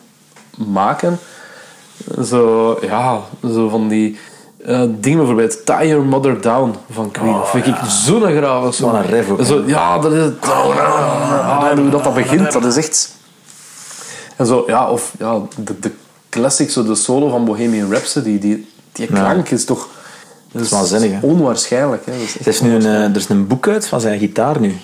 maken. 0.57 1.19
Zo, 2.25 2.77
ja, 2.81 3.21
zo 3.55 3.69
van 3.69 3.89
die 3.89 4.19
eh, 4.65 4.83
dingen 5.01 5.19
bijvoorbeeld. 5.19 5.67
Tie 5.67 5.89
Your 5.89 6.05
Mother 6.05 6.41
Down 6.41 6.75
van 6.91 7.11
Queen. 7.11 7.33
dat 7.33 7.51
vind 7.51 7.67
ik 7.67 7.75
zo'n 7.89 8.23
grave 8.23 8.73
song. 8.73 8.91
Wat 8.91 9.05
een 9.05 9.11
riff 9.11 9.31
ook, 9.31 9.45
Zo, 9.45 9.63
ja, 9.67 9.99
dat 9.99 10.13
is 10.13 10.23
het. 10.23 10.35
Ah, 10.41 11.69
en 11.71 11.79
hoe 11.79 11.91
dat, 11.91 12.05
dat 12.05 12.15
begint, 12.15 12.53
dat 12.53 12.65
is 12.65 12.77
echt... 12.77 13.15
En 14.37 14.47
zo, 14.47 14.65
ja, 14.67 14.91
of 14.91 15.13
ja, 15.19 15.41
de, 15.57 15.79
de 15.79 15.91
classic, 16.29 16.71
zo 16.71 16.85
de 16.85 16.95
solo 16.95 17.29
van 17.29 17.45
Bohemian 17.45 17.91
Rhapsody, 17.91 18.39
die, 18.39 18.69
die 18.93 19.07
klank 19.07 19.49
is 19.49 19.65
toch... 19.65 19.89
Dat 20.53 20.63
is 20.63 20.71
waanzinnig, 20.71 21.11
hè? 21.11 21.27
Onwaarschijnlijk. 21.27 22.07
Hè? 22.07 22.13
Dat 22.13 22.21
is 22.21 22.35
Er 22.41 22.47
is 22.47 22.61
nu 22.61 22.75
een, 22.75 22.87
eh, 22.87 23.05
er 23.05 23.17
is 23.17 23.29
een 23.29 23.47
boek 23.47 23.69
uit 23.69 23.87
van 23.87 24.01
zijn 24.01 24.19
gitaar 24.19 24.61
nu. 24.61 24.77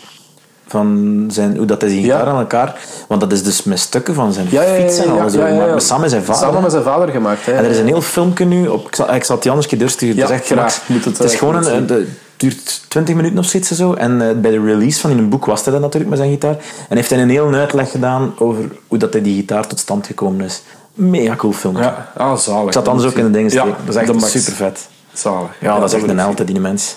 Van 0.69 1.25
zijn, 1.31 1.57
hoe 1.57 1.67
dat 1.67 1.83
Ja. 1.83 1.89
gitaar 1.89 2.27
aan 2.27 2.39
elkaar... 2.39 2.81
Want 3.09 3.21
dat 3.21 3.33
is 3.33 3.43
dus 3.43 3.63
met 3.63 3.79
stukken 3.79 4.15
van 4.15 4.33
zijn 4.33 4.47
Ja, 4.51 4.63
fiets 4.63 4.99
en 4.99 5.11
alles. 5.11 5.35
ja, 5.35 5.47
ja, 5.47 5.55
ja. 5.55 5.71
Maar 5.71 5.81
samen 5.81 6.01
met 6.01 6.11
zijn 6.11 6.23
vader. 6.25 6.43
Samen 6.43 6.63
met 6.63 6.71
zijn 6.71 6.83
vader 6.83 7.09
gemaakt. 7.09 7.47
Hè? 7.47 7.53
En 7.53 7.65
er 7.65 7.71
is 7.71 7.79
een 7.79 7.87
heel 7.87 8.03
filmpje 8.03 8.45
nu 8.45 8.67
op. 8.69 8.87
Ik 8.87 8.95
zal, 8.95 9.15
ik 9.15 9.25
zal 9.25 9.35
het 9.35 9.45
je 9.45 9.51
anders 9.51 9.71
een 9.71 9.79
keer 9.79 9.87
doorsturen. 9.87 10.17
Ja, 10.17 10.23
het 10.23 10.31
is 10.31 10.37
echt 10.37 10.47
graag. 10.47 10.89
Moet 10.89 11.05
het, 11.05 11.19
het 11.19 11.27
is 11.27 11.33
eh, 11.33 11.39
gewoon 11.39 11.67
een. 11.67 11.89
Het 11.89 12.09
duurt 12.37 12.85
20 12.89 13.15
minuten 13.15 13.39
of 13.39 13.45
zoiets 13.45 13.71
en 13.71 13.77
zo. 13.77 13.93
En 13.95 14.29
eh, 14.29 14.37
bij 14.37 14.51
de 14.51 14.61
release 14.65 15.01
van 15.01 15.11
in 15.11 15.19
een 15.19 15.29
boek 15.29 15.45
was 15.45 15.65
hij 15.65 15.73
dat 15.73 15.83
natuurlijk 15.83 16.11
met 16.11 16.19
zijn 16.19 16.31
gitaar. 16.31 16.57
En 16.89 16.97
heeft 16.97 17.11
hij 17.11 17.23
een 17.23 17.31
heel 17.31 17.55
uitleg 17.55 17.91
gedaan 17.91 18.35
over 18.39 18.65
hoe 18.87 18.99
dat 18.99 19.13
hij 19.13 19.23
die 19.23 19.37
gitaar 19.37 19.67
tot 19.67 19.79
stand 19.79 20.07
gekomen 20.07 20.45
is. 20.45 20.63
Mega 20.95 21.37
cool 21.37 21.53
filmpje. 21.53 21.83
Ja, 21.83 22.13
ah, 22.17 22.37
zalig. 22.37 22.67
Ik 22.67 22.73
zat 22.73 22.89
anders 22.89 23.09
ook 23.09 23.17
in 23.17 23.25
de 23.25 23.31
dingen 23.31 23.51
steken. 23.51 23.75
dat 23.85 23.95
is 23.97 24.03
echt 24.03 24.31
super 24.31 24.53
vet. 24.53 24.89
Zalig. 25.13 25.51
Ja, 25.61 25.79
dat 25.79 25.93
is 25.93 26.01
echt 26.01 26.09
een 26.09 26.19
held, 26.19 26.47
die 26.47 26.61
mens. 26.61 26.97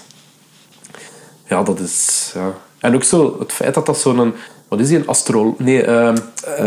Ja, 1.45 1.63
dat 1.63 1.80
is... 1.80 2.32
Ja. 2.36 2.53
En 2.80 2.95
ook 2.95 3.03
zo 3.03 3.36
het 3.39 3.51
feit 3.51 3.73
dat 3.73 3.86
dat 3.86 3.99
zo'n... 3.99 4.34
Wat 4.67 4.80
is 4.80 4.88
die? 4.88 4.97
Een 4.97 5.07
astro... 5.07 5.55
Nee, 5.57 5.84
ehm 5.84 6.17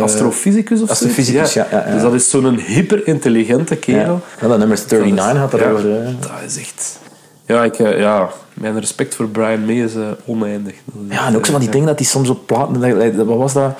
astrofysicus 0.01 0.81
of 0.81 0.87
zo? 0.87 0.93
astrofysicus, 0.93 1.53
ja, 1.53 1.67
ja, 1.71 1.85
ja. 1.87 1.93
Dus 1.93 2.03
dat 2.03 2.15
is 2.15 2.31
zo'n 2.31 2.59
hyperintelligente 2.59 3.77
kerel. 3.77 4.21
Ja, 4.41 4.49
dat 4.49 4.59
nummer 4.59 4.79
39 4.89 5.39
had 5.41 5.53
Ja, 5.53 5.59
erover. 5.59 6.01
eh. 6.03 6.09
Dat 6.21 6.31
is 6.47 6.57
echt... 6.59 6.99
Ja, 7.47 7.65
ik, 7.65 7.79
eh, 7.79 7.99
ja, 7.99 8.29
mijn 8.55 8.81
respect 8.81 9.15
voor 9.15 9.29
Brian 9.29 9.65
May 9.65 9.83
is 9.85 9.95
eh, 9.95 10.03
oneindig. 10.25 10.75
Dat 10.85 11.03
is 11.09 11.17
Ja, 11.17 11.27
en 11.27 11.37
ook 11.37 11.45
zo 11.47 11.51
van 11.51 11.61
die 11.61 11.69
eh, 11.69 11.75
dingen 11.75 11.89
dat 11.89 11.99
hij 11.99 12.09
soms 12.09 12.29
op 12.29 12.47
platen... 12.47 12.81
dat- 12.81 13.17
dat- 13.17 13.27
Wat 13.27 13.37
was 13.39 13.53
dat? 13.53 13.73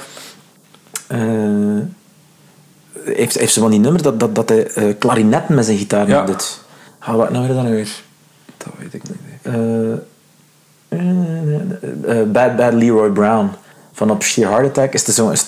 Eh, 1.07 1.19
heeft, 3.05 3.39
heeft 3.39 3.53
ze 3.53 3.61
van 3.61 3.71
die 3.71 3.81
nummer 3.81 4.03
dat, 4.03 4.21
dat, 4.21 4.35
dat 4.35 4.49
hij 4.49 4.67
eh, 4.67 4.95
klarinetten 4.99 5.55
met 5.55 5.65
zijn 5.65 5.79
gitaar 5.79 6.27
doet. 6.27 6.61
Ah, 6.99 7.15
wat 7.17 7.31
nou 7.31 7.47
weer 7.47 7.55
dan 7.57 7.71
weer? 7.71 7.89
Dat 8.57 8.69
weet 8.79 8.95
ik 8.95 9.03
niet. 9.03 9.55
Eh, 10.93 12.21
eh, 12.21 12.27
Bad 12.27 12.57
Bad 12.57 12.73
Leroy 12.73 13.11
Brown 13.11 13.51
van 13.93 14.11
op 14.11 14.23
Sheer 14.23 14.49
Heart 14.49 14.67
Attack 14.67 14.93
is 14.93 15.07
het 15.07 15.15
zo, 15.15 15.29
is, 15.29 15.47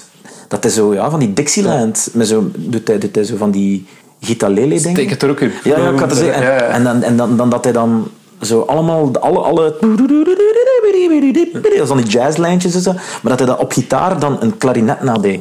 dat 0.48 0.64
is 0.64 0.74
zo 0.74 0.94
ja, 0.94 1.10
van 1.10 1.18
die 1.18 1.32
Dixieland 1.32 2.08
met 2.12 2.26
zo, 2.26 2.50
doet, 2.56 2.88
hij, 2.88 2.98
doet 2.98 3.14
hij 3.14 3.24
zo 3.24 3.36
van 3.36 3.50
die 3.50 3.86
gitalele 4.20 4.68
dingen 4.68 4.90
Steek 4.90 5.10
het 5.10 5.22
er 5.22 5.30
ook 5.30 5.40
in. 5.40 5.52
ja, 5.64 5.78
ja, 5.78 5.90
ik 5.90 5.98
had 5.98 6.10
het 6.10 6.18
zeggen. 6.18 6.34
En, 6.34 6.42
Ja, 6.42 6.54
ja. 6.54 6.60
en, 6.60 6.84
dan, 6.84 7.02
en 7.02 7.16
dan, 7.16 7.36
dan 7.36 7.50
dat 7.50 7.64
hij 7.64 7.72
dan 7.72 8.08
zo 8.40 8.60
allemaal 8.60 9.18
alle, 9.18 9.38
alle 9.38 9.76
van 11.86 11.96
die 11.96 12.06
jazzlijntjes 12.06 12.74
en 12.74 12.80
zo, 12.80 12.92
maar 12.92 13.36
dat 13.36 13.38
hij 13.38 13.48
dat 13.48 13.58
op 13.58 13.72
gitaar 13.72 14.18
dan 14.18 14.36
een 14.40 14.58
klarinet 14.58 15.02
nadeed 15.02 15.40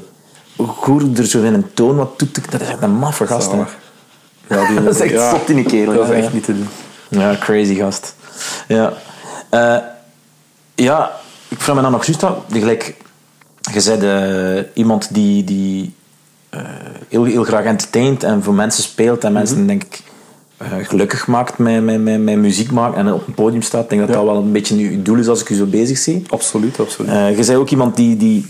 goed 0.57 1.17
er 1.17 1.25
zo 1.25 1.41
in 1.41 1.53
een 1.53 1.73
toon 1.73 1.95
wat 1.95 2.17
toet 2.17 2.51
dat 2.51 2.61
is 2.61 2.67
echt 2.67 2.81
een 2.81 2.95
maffe 2.95 3.27
gast. 3.27 3.51
Ja, 4.47 4.67
die, 4.67 4.81
dat 4.83 4.95
is 4.95 5.01
echt 5.01 5.13
ja, 5.13 5.29
zot 5.29 5.49
in 5.49 5.55
die 5.55 5.65
kerel 5.65 5.93
Dat 5.93 6.03
is 6.03 6.09
ja, 6.09 6.15
echt 6.15 6.33
niet 6.33 6.43
te 6.43 6.53
doen. 6.53 6.67
Ja, 7.07 7.35
crazy 7.39 7.75
gast. 7.75 8.15
Ja. 8.67 8.93
Eh, 9.49 9.77
ja, 10.83 11.11
ik 11.47 11.61
vraag 11.61 11.75
me 11.75 11.81
dan 11.81 11.91
nog 11.91 12.05
juist 12.05 12.23
af. 12.23 12.35
Gelijk, 12.51 12.95
je 13.73 13.83
bent 13.97 14.03
eh, 14.03 14.63
iemand 14.73 15.13
die, 15.13 15.43
die 15.43 15.93
eh, 16.49 16.61
heel, 17.09 17.23
heel 17.23 17.43
graag 17.43 17.63
entertaint 17.65 18.23
en 18.23 18.43
voor 18.43 18.53
mensen 18.53 18.83
speelt 18.83 19.23
en 19.23 19.33
mensen, 19.33 19.67
denk 19.67 19.83
ik, 19.83 20.01
eh, 20.57 20.67
gelukkig 20.81 21.27
maakt 21.27 21.57
met, 21.57 21.83
met, 21.83 22.01
met, 22.01 22.21
met 22.21 22.37
muziek 22.37 22.71
maken 22.71 22.97
en 22.97 23.13
op 23.13 23.27
een 23.27 23.33
podium 23.33 23.61
staat. 23.61 23.83
Ik 23.83 23.89
denk 23.89 24.01
dat 24.01 24.09
Ja. 24.09 24.15
dat 24.15 24.25
wel 24.25 24.35
een 24.35 24.51
beetje 24.51 24.91
je 24.91 25.01
doel 25.01 25.17
is 25.17 25.27
als 25.27 25.41
ik 25.41 25.49
je 25.49 25.55
zo 25.55 25.65
bezig 25.65 25.97
zie. 25.97 26.23
Absoluut, 26.29 26.79
absoluut. 26.79 27.09
Eh, 27.11 27.29
je 27.29 27.35
bent 27.35 27.55
ook 27.55 27.69
iemand 27.69 27.95
die, 27.95 28.17
die 28.17 28.45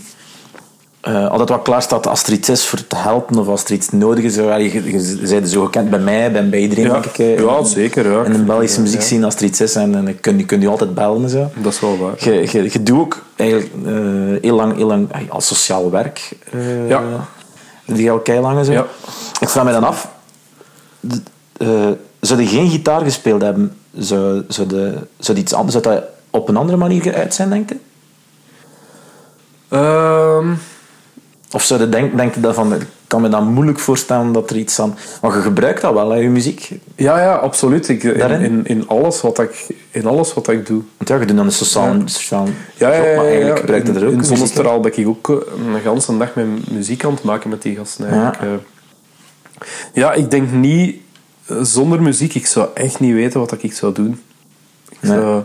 eh, 1.04 1.28
altijd 1.28 1.48
wel 1.48 1.58
klaar 1.58 1.82
staat 1.82 2.06
als 2.06 2.22
er 2.22 2.32
iets 2.32 2.48
is 2.48 2.66
voor 2.66 2.86
te 2.86 2.96
helpen 2.96 3.38
of 3.38 3.48
als 3.48 3.64
er 3.64 3.72
iets 3.72 3.90
nodig 3.90 4.24
is. 4.24 4.34
Je, 4.34 4.42
je, 4.42 4.92
je 5.20 5.28
bent 5.28 5.48
zo 5.48 5.64
gekend 5.64 5.90
bij 5.90 5.98
mij, 5.98 6.32
bij, 6.32 6.48
bij 6.48 6.60
iedereen, 6.60 6.84
Ja. 6.84 6.92
denk 6.92 7.04
ik. 7.04 7.18
eh, 7.18 7.38
Ja, 7.38 7.64
zeker, 7.64 8.10
ja. 8.12 8.24
In 8.24 8.32
de 8.32 8.38
Belgische 8.42 8.80
muziek 8.80 9.00
ja. 9.00 9.06
zien 9.06 9.24
als 9.24 9.34
er 9.34 9.42
iets 9.44 9.60
is 9.60 9.74
en, 9.74 9.94
en 9.94 10.06
je 10.06 10.14
kunt 10.14 10.40
je, 10.40 10.46
kunt 10.46 10.62
je 10.62 10.68
altijd 10.68 10.94
bellen 10.94 11.22
en 11.22 11.28
zo. 11.28 11.50
Dat 11.56 11.72
is 11.72 11.80
wel 11.80 11.98
waar. 11.98 12.14
Je, 12.18 12.32
je, 12.50 12.62
je 12.72 12.82
doet 12.82 12.98
ook 12.98 13.22
eigenlijk 13.36 13.70
eh, 13.86 13.92
heel 14.42 14.54
lang, 14.54 14.76
heel 14.76 14.86
lang 14.86 15.08
als 15.28 15.46
sociaal 15.46 15.90
werk. 15.90 16.36
Ja. 16.88 17.02
Die 17.86 18.10
al 18.10 18.22
lang 18.40 18.64
zo. 18.64 18.72
Ja. 18.72 18.86
Ik 19.40 19.48
vraag 19.48 19.64
me 19.64 19.72
dan 19.72 19.84
af, 19.84 20.08
zou 22.20 22.40
je 22.40 22.46
geen 22.46 22.70
gitaar 22.70 23.00
gespeeld 23.00 23.42
hebben, 23.42 23.76
zou, 23.98 24.42
zou, 24.48 24.68
de, 24.68 24.98
zou 25.18 25.38
iets 25.38 25.52
anders, 25.52 25.82
zou 25.82 25.94
dat 25.96 26.04
op 26.30 26.48
een 26.48 26.56
andere 26.56 26.78
manier 26.78 27.14
uit 27.14 27.34
zijn, 27.34 27.50
denk 27.50 27.68
je? 27.68 27.76
Ehm, 29.68 30.54
Of 31.54 31.62
zou 31.64 31.80
je 31.80 31.88
denk, 31.88 32.16
denk 32.16 32.34
je 32.34 32.40
dat 32.40 32.54
van, 32.54 32.74
ik 32.74 32.86
kan 33.06 33.20
me 33.20 33.28
dan 33.28 33.52
moeilijk 33.52 33.78
voorstellen 33.78 34.32
dat 34.32 34.50
er 34.50 34.56
iets 34.56 34.80
aan... 34.80 34.98
Maar 35.22 35.36
je 35.36 35.42
gebruikt 35.42 35.80
dat 35.80 35.92
wel, 35.94 36.10
hè, 36.10 36.16
je 36.16 36.28
muziek. 36.28 36.70
ja, 36.96 37.18
ja, 37.20 37.34
absoluut. 37.34 37.88
Ik, 37.88 38.02
in, 38.02 38.30
in, 38.40 38.60
in, 38.66 38.88
alles 38.88 39.20
wat 39.20 39.38
ik, 39.38 39.66
in 39.90 40.06
alles 40.06 40.34
wat 40.34 40.48
ik 40.48 40.66
doe. 40.66 40.82
Want 40.96 41.08
ja, 41.10 41.16
je 41.16 41.26
doet 41.26 41.36
dan 41.36 41.46
een 41.46 41.52
sociaal, 41.52 41.96
sociaal 42.04 42.48
Ja, 42.76 42.92
ja, 42.92 43.16
maar 43.16 43.24
eigenlijk 43.26 43.86
je 43.86 43.92
er 43.92 44.06
ook 44.06 44.12
In, 44.12 44.18
in. 44.18 44.24
Zonnestraal 44.24 44.80
ben 44.80 44.98
ik 44.98 45.08
ook 45.08 45.28
eh, 45.30 45.36
een 45.74 45.80
ganse 45.80 46.16
dag 46.16 46.34
met 46.34 46.70
muziek 46.70 47.04
aan 47.04 47.12
het 47.14 47.22
maken 47.22 47.50
met 47.50 47.62
die 47.62 47.76
gasten. 47.76 48.08
Eigenlijk. 48.08 48.62
Ja. 49.92 50.12
Ik 50.12 50.30
denk 50.30 50.50
niet... 50.50 50.96
eh, 51.46 51.56
Zonder 51.62 52.02
muziek, 52.02 52.34
ik 52.34 52.46
zou 52.46 52.68
echt 52.74 53.00
niet 53.00 53.14
weten 53.14 53.40
wat 53.40 53.62
ik 53.62 53.72
zou 53.72 53.92
doen. 53.92 54.20
Ik, 54.88 54.98
Nee. 55.00 55.18
zou- 55.18 55.42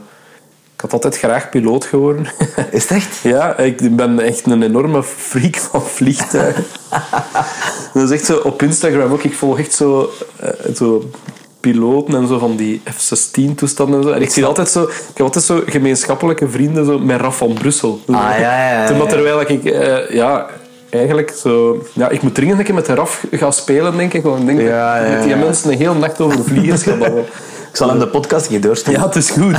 ik 0.80 0.86
had 0.86 0.94
altijd 0.94 1.18
graag 1.18 1.50
piloot 1.50 1.86
geworden. 1.86 2.26
Is 2.72 2.82
het 2.82 2.92
echt? 2.92 3.18
Ja, 3.24 3.58
ik 3.58 3.96
ben 3.96 4.20
echt 4.20 4.46
een 4.46 4.64
enorme 4.64 5.04
freak 5.04 5.56
van 5.56 5.82
vliegtuigen. 5.82 6.66
dat 7.94 8.04
is 8.04 8.12
echt 8.12 8.26
zo 8.26 8.36
op 8.38 8.62
Instagram 8.62 9.12
ook. 9.12 9.24
Ik 9.24 9.34
volg 9.34 9.60
echt 9.60 9.74
zo, 9.74 10.10
eh, 10.40 10.50
zo 10.76 11.10
piloten 11.60 12.16
en 12.16 12.28
zo 12.28 12.38
van 12.38 12.56
die 12.56 12.82
F-16 12.98 13.56
toestanden 13.56 14.00
en 14.00 14.06
zo. 14.06 14.12
En 14.12 14.22
ik 14.22 14.30
zie 14.30 14.46
altijd 14.46 14.70
zo, 14.70 14.84
ik 14.84 14.90
heb 15.14 15.26
altijd 15.26 15.44
zo 15.46 15.62
gemeenschappelijke 15.66 16.50
vrienden 16.50 16.86
zo 16.86 17.00
met 17.00 17.22
Raf 17.22 17.38
van 17.38 17.54
Brussel. 17.54 18.00
Ah, 18.08 18.16
ja, 18.16 18.38
ja, 18.40 18.72
ja, 18.72 18.86
Terwijl- 18.86 19.06
ja. 19.06 19.12
Terwijl 19.12 19.42
ik, 19.42 19.66
eh, 19.66 20.16
ja, 20.16 20.48
eigenlijk 20.90 21.34
zo, 21.42 21.84
ja, 21.94 22.10
ik 22.10 22.22
moet 22.22 22.36
dringend 22.36 22.60
een 22.60 22.66
keer 22.66 22.74
met 22.74 22.86
de 22.86 22.94
Raf 22.94 23.26
gaan 23.32 23.54
spelen, 23.54 23.98
denk 23.98 24.14
ik. 24.14 24.24
Want 24.24 24.40
ik 24.40 24.46
denk 24.46 24.60
Ja, 24.62 24.94
dat 24.96 25.02
ik 25.04 25.08
ja, 25.10 25.14
met 25.16 25.24
die 25.24 25.36
ja. 25.36 25.44
mensen 25.44 25.72
een 25.72 25.78
hele 25.78 25.94
nacht 25.96 26.22
over 26.22 26.44
vliegers 26.44 26.84
ga 26.84 26.96
babbelen. 26.98 27.26
Ik 27.70 27.76
zal 27.76 27.90
hem 27.90 28.00
de 28.00 28.08
podcast 28.08 28.48
keer 28.48 28.62
doorsturen. 28.62 29.00
Ja, 29.00 29.06
het 29.06 29.16
is 29.16 29.30
goed. 29.30 29.58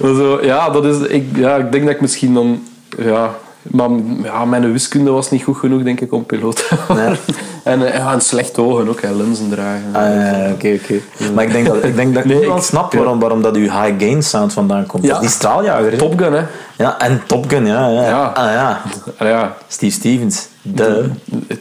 zo, 0.16 0.38
ja, 0.42 0.70
dat 0.70 0.84
is, 0.84 0.98
ik, 0.98 1.24
ja, 1.36 1.56
ik 1.56 1.72
denk 1.72 1.84
dat 1.84 1.94
ik 1.94 2.00
misschien 2.00 2.34
dan... 2.34 2.62
Ja, 2.98 3.30
maar 3.62 3.88
ja, 4.22 4.44
mijn 4.44 4.72
wiskunde 4.72 5.10
was 5.10 5.30
niet 5.30 5.42
goed 5.44 5.56
genoeg, 5.56 5.82
denk 5.82 6.00
ik, 6.00 6.12
om 6.12 6.26
piloot. 6.26 6.70
Nee. 6.94 7.14
En, 7.64 7.80
ja, 7.80 8.12
en 8.12 8.20
slecht 8.20 8.58
ogen 8.58 8.88
ook, 8.88 9.00
hè, 9.02 9.12
lenzen 9.12 9.50
dragen. 9.50 9.84
Ah, 9.92 10.52
Oké, 10.52 10.78
oké. 10.82 11.00
Maar 11.34 11.44
ik 11.44 11.52
denk 11.52 11.66
dat 11.66 11.84
ik, 11.84 11.94
denk 11.96 12.14
dat 12.14 12.24
ik 12.24 12.30
Nee, 12.30 12.40
nu 12.40 12.46
wel 12.46 12.56
ik- 12.56 12.62
snap 12.62 12.92
ja. 12.92 12.98
waarom, 12.98 13.20
waarom 13.20 13.42
dat 13.42 13.56
uw 13.56 13.62
high 13.62 13.92
gain 13.98 14.22
sound 14.22 14.52
vandaan 14.52 14.86
komt. 14.86 15.04
Ja. 15.04 15.18
Die 15.18 15.28
straaljager. 15.28 15.90
hè? 15.90 15.96
Top 15.96 16.18
Gun, 16.18 16.32
hè. 16.32 16.42
Ja, 16.78 16.98
en 16.98 17.22
Top 17.26 17.48
Gun, 17.50 17.66
ja. 17.66 17.88
ja. 17.88 18.02
Ja. 18.08 18.24
Ah, 18.34 18.52
ja. 18.52 18.80
Ah, 19.18 19.28
ja, 19.28 19.54
Steve 19.68 19.92
Stevens. 19.92 20.46
De. 20.62 21.10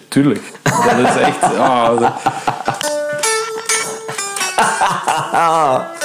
tuurlijk. 0.07 0.51
Dat 0.63 1.09
is 1.15 1.21
echt... 1.21 1.41
Dat- 1.41 2.11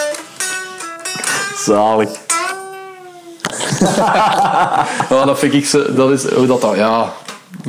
Zalig. 1.64 2.08
ja, 3.96 4.86
dat 5.24 5.38
vind 5.38 5.54
ik... 5.54 5.66
zo- 5.66 5.94
Dat 5.94 6.10
is... 6.10 6.28
Hoe 6.30 6.46
dat 6.46 6.60
dat... 6.60 6.76
Ja, 6.76 7.12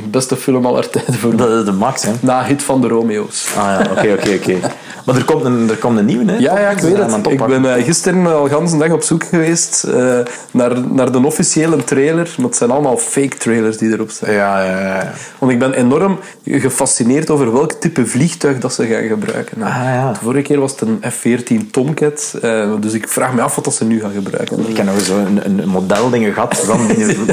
beste 0.00 0.36
film 0.36 0.66
aller 0.66 0.90
tijden 0.90 1.14
voor 1.14 1.36
Dat 1.36 1.48
is 1.50 1.64
de 1.64 1.72
max, 1.72 2.02
hè. 2.02 2.12
Na 2.20 2.44
hit 2.44 2.62
van 2.62 2.80
de 2.80 2.88
Romeo's. 2.88 3.46
Ah 3.56 3.64
ja, 3.64 3.80
oké, 3.90 4.12
oké, 4.18 4.34
oké. 4.40 4.58
Maar 5.04 5.16
er 5.16 5.24
komt 5.24 5.44
een, 5.44 5.70
er 5.70 5.76
komt 5.76 5.98
een 5.98 6.04
nieuwe, 6.04 6.32
hè? 6.32 6.36
Ja, 6.38 6.58
ja, 6.60 6.68
ik 6.70 6.78
weet 6.78 6.96
het. 6.96 7.26
Ik 7.26 7.46
ben 7.46 7.76
eh, 7.76 7.84
gisteren 7.84 8.26
al 8.26 8.48
gans 8.48 8.72
een 8.72 8.78
dag 8.78 8.90
op 8.92 9.02
zoek 9.02 9.24
geweest 9.24 9.84
eh, 9.84 10.18
naar, 10.50 10.80
naar 10.88 11.12
de 11.12 11.24
officiële 11.26 11.84
trailer. 11.84 12.34
Maar 12.36 12.46
het 12.46 12.56
zijn 12.56 12.70
allemaal 12.70 12.96
fake 12.96 13.36
trailers 13.36 13.76
die 13.78 13.92
erop 13.92 14.10
staan. 14.10 14.32
Ja, 14.32 14.64
ja, 14.64 14.80
ja. 14.80 15.12
Want 15.38 15.52
ik 15.52 15.58
ben 15.58 15.72
enorm 15.72 16.18
gefascineerd 16.44 17.30
over 17.30 17.52
welk 17.52 17.72
type 17.72 18.06
vliegtuig 18.06 18.58
dat 18.58 18.74
ze 18.74 18.86
gaan 18.86 19.06
gebruiken. 19.06 19.62
Ah, 19.62 19.68
ja. 19.74 20.12
De 20.12 20.18
vorige 20.22 20.42
keer 20.42 20.60
was 20.60 20.70
het 20.70 20.80
een 20.80 21.02
F-14 21.10 21.70
Tomcat. 21.70 22.34
eh, 22.42 22.70
dus 22.80 22.92
ik 22.92 23.08
vraag 23.08 23.32
me 23.34 23.42
af 23.42 23.54
wat 23.54 23.64
dat 23.64 23.74
ze 23.74 23.84
nu 23.84 24.00
gaan 24.00 24.12
gebruiken. 24.12 24.68
Ik 24.68 24.76
heb 24.76 24.86
nog 24.86 25.00
zo 25.00 25.18
een, 25.18 25.40
een 25.44 25.68
modeldingen 25.68 26.32
gehad 26.32 26.56
van 26.56 26.86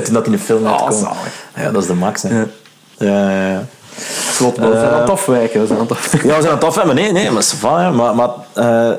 toen 0.04 0.14
dat 0.14 0.26
in 0.26 0.32
de 0.32 0.40
film 0.40 0.66
uitkwam. 0.68 0.92
zalig. 0.94 1.46
Ja, 1.56 1.72
dat 1.72 1.82
is 1.82 1.88
de 1.88 1.94
max, 1.94 2.22
hè. 2.22 2.30
Ja. 2.40 2.46
Ja, 2.98 3.32
ja, 3.50 3.66
we 4.38 4.54
zijn 4.56 4.92
aan 4.92 5.00
het 5.00 5.10
afwijken. 5.10 5.62
We 5.62 5.68
zijn 5.68 5.80
aan 5.80 5.86
het 5.88 5.98
afwijken. 5.98 6.30
Ja, 6.30 6.36
we 6.36 6.42
zijn 6.42 6.54
aan 6.54 6.60
het 6.60 6.68
afhebben. 6.68 6.96
Nee, 6.96 7.12
nee, 7.12 7.32
maar, 7.32 7.44
va, 7.44 7.90
maar, 7.90 8.16
maar 8.16 8.30
eh, 8.54 8.92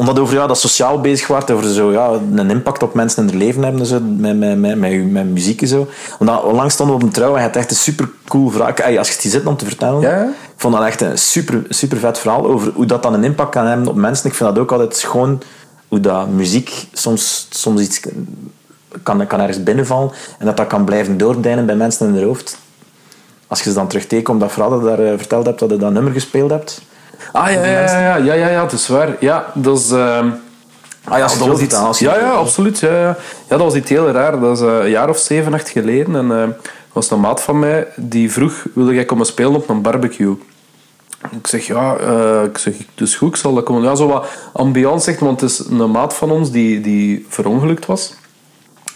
omdat 0.00 0.18
over 0.18 0.34
ja, 0.34 0.46
dat 0.46 0.58
sociaal 0.58 1.00
bezig 1.00 1.26
wordt, 1.26 1.50
over 1.50 1.68
zo, 1.68 1.92
ja, 1.92 2.10
een 2.34 2.50
impact 2.50 2.82
op 2.82 2.94
mensen 2.94 3.22
in 3.22 3.28
hun 3.28 3.38
leven 3.38 3.62
hebben, 3.62 3.86
zo, 3.86 4.00
met, 4.00 4.38
met, 4.38 4.58
met, 4.58 4.78
met, 4.78 5.10
met 5.10 5.26
muziek 5.26 5.62
en 5.62 5.68
zo. 5.68 5.88
Omdat 6.18 6.42
onlangs 6.42 6.74
stonden 6.74 6.96
we 6.96 7.02
op 7.02 7.08
een 7.08 7.14
trouw 7.14 7.34
en 7.34 7.40
je 7.40 7.46
had 7.46 7.56
echt 7.56 7.70
een 7.70 7.76
super 7.76 8.10
cool 8.28 8.50
verhaal. 8.50 8.96
Als 8.98 9.08
je 9.08 9.14
het 9.14 9.22
hier 9.22 9.32
zit 9.32 9.46
om 9.46 9.56
te 9.56 9.64
vertellen, 9.64 10.00
ja. 10.00 10.22
ik 10.22 10.54
vond 10.56 10.74
dat 10.74 10.84
echt 10.84 11.00
een 11.00 11.18
super, 11.18 11.62
super 11.68 11.98
vet 11.98 12.18
verhaal 12.18 12.46
over 12.46 12.72
hoe 12.74 12.86
dat 12.86 13.02
dan 13.02 13.14
een 13.14 13.24
impact 13.24 13.50
kan 13.50 13.66
hebben 13.66 13.88
op 13.88 13.94
mensen. 13.94 14.26
Ik 14.26 14.34
vind 14.34 14.54
dat 14.54 14.58
ook 14.58 14.72
altijd 14.72 14.96
schoon, 14.96 15.42
hoe 15.88 16.00
dat 16.00 16.28
muziek 16.28 16.86
soms, 16.92 17.46
soms 17.50 17.80
iets 17.80 18.00
kan, 19.02 19.26
kan 19.26 19.40
ergens 19.40 19.62
binnenvallen 19.62 20.10
en 20.38 20.46
dat 20.46 20.56
dat 20.56 20.66
kan 20.66 20.84
blijven 20.84 21.18
doordijnen 21.18 21.66
bij 21.66 21.76
mensen 21.76 22.06
in 22.06 22.14
hun 22.14 22.24
hoofd. 22.24 22.58
Als 23.50 23.62
je 23.62 23.72
ze 23.72 23.74
dan 23.74 24.28
omdat 24.28 24.52
vooral 24.52 24.70
dat 24.70 24.80
je 24.80 24.86
daar 24.86 25.12
eh, 25.12 25.18
verteld 25.18 25.46
hebt 25.46 25.58
dat 25.58 25.70
je 25.70 25.76
dat 25.76 25.92
nummer 25.92 26.12
gespeeld 26.12 26.50
hebt. 26.50 26.82
Ah, 27.32 27.52
ja, 27.52 27.64
ja, 27.64 28.00
ja, 28.00 28.16
ja, 28.16 28.34
ja, 28.34 28.48
ja, 28.48 28.62
het 28.62 28.72
is 28.72 28.88
waar. 28.88 29.16
Ja, 29.20 29.52
dat 29.54 29.78
is... 29.78 29.90
ehm, 29.90 30.28
Ah 31.04 31.18
ja, 31.18 31.26
dat 31.26 31.46
was 31.46 31.60
iets, 31.60 31.98
ja, 31.98 32.18
ja, 32.18 32.30
absoluut. 32.30 32.78
Ja, 32.78 32.92
ja. 32.92 33.16
ja, 33.48 33.56
dat 33.56 33.60
was 33.60 33.74
iets 33.74 33.90
heel 33.90 34.10
raar. 34.10 34.40
Dat 34.40 34.56
is 34.56 34.64
eh, 34.66 34.78
een 34.78 34.90
jaar 34.90 35.08
of 35.08 35.18
zeven, 35.18 35.54
acht 35.54 35.68
geleden. 35.68 36.16
En 36.16 36.42
eh, 36.42 36.48
was 36.92 37.10
een 37.10 37.20
maat 37.20 37.42
van 37.42 37.58
mij 37.58 37.86
die 37.96 38.32
vroeg: 38.32 38.64
wilde 38.74 38.94
jij 38.94 39.04
komen 39.04 39.26
spelen 39.26 39.54
op 39.54 39.68
een 39.68 39.82
barbecue? 39.82 40.36
Ik 41.30 41.46
zeg 41.46 41.66
ja, 41.66 41.96
ik 42.44 42.58
zeg 42.58 42.74
dus 42.94 43.14
goed, 43.14 43.28
ik 43.28 43.36
zal 43.36 43.54
dat 43.54 43.64
komen. 43.64 43.82
Ja, 43.82 43.94
zo 43.94 44.06
wat 44.06 44.26
ambiance 44.52 45.04
zegt, 45.04 45.20
want 45.20 45.40
het 45.40 45.50
is 45.50 45.58
een 45.58 45.90
maat 45.90 46.14
van 46.14 46.30
ons 46.30 46.50
die, 46.50 46.80
die 46.80 47.26
verongelukt 47.28 47.86
was. 47.86 48.14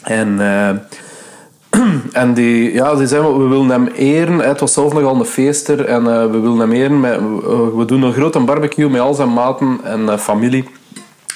En, 0.02 0.38
en 2.12 2.34
die, 2.34 2.72
ja, 2.72 2.94
die 2.94 3.06
zei, 3.06 3.22
we 3.38 3.44
willen 3.48 3.68
hem 3.68 3.86
eren. 3.86 4.38
Het 4.38 4.60
was 4.60 4.72
zelf 4.72 4.92
nogal 4.92 5.14
een 5.14 5.24
feester 5.24 5.84
en 5.84 6.06
eh, 6.06 6.30
we 6.30 6.38
willen 6.38 6.58
hem 6.58 6.72
eren. 6.72 7.00
Met, 7.00 7.18
we- 7.76 7.84
doen 7.86 8.02
een 8.02 8.12
grote 8.12 8.38
barbecue 8.40 8.88
met 8.88 9.00
al 9.00 9.14
zijn 9.14 9.32
maten 9.32 9.78
en 9.82 10.08
eh, 10.08 10.18
familie. 10.18 10.68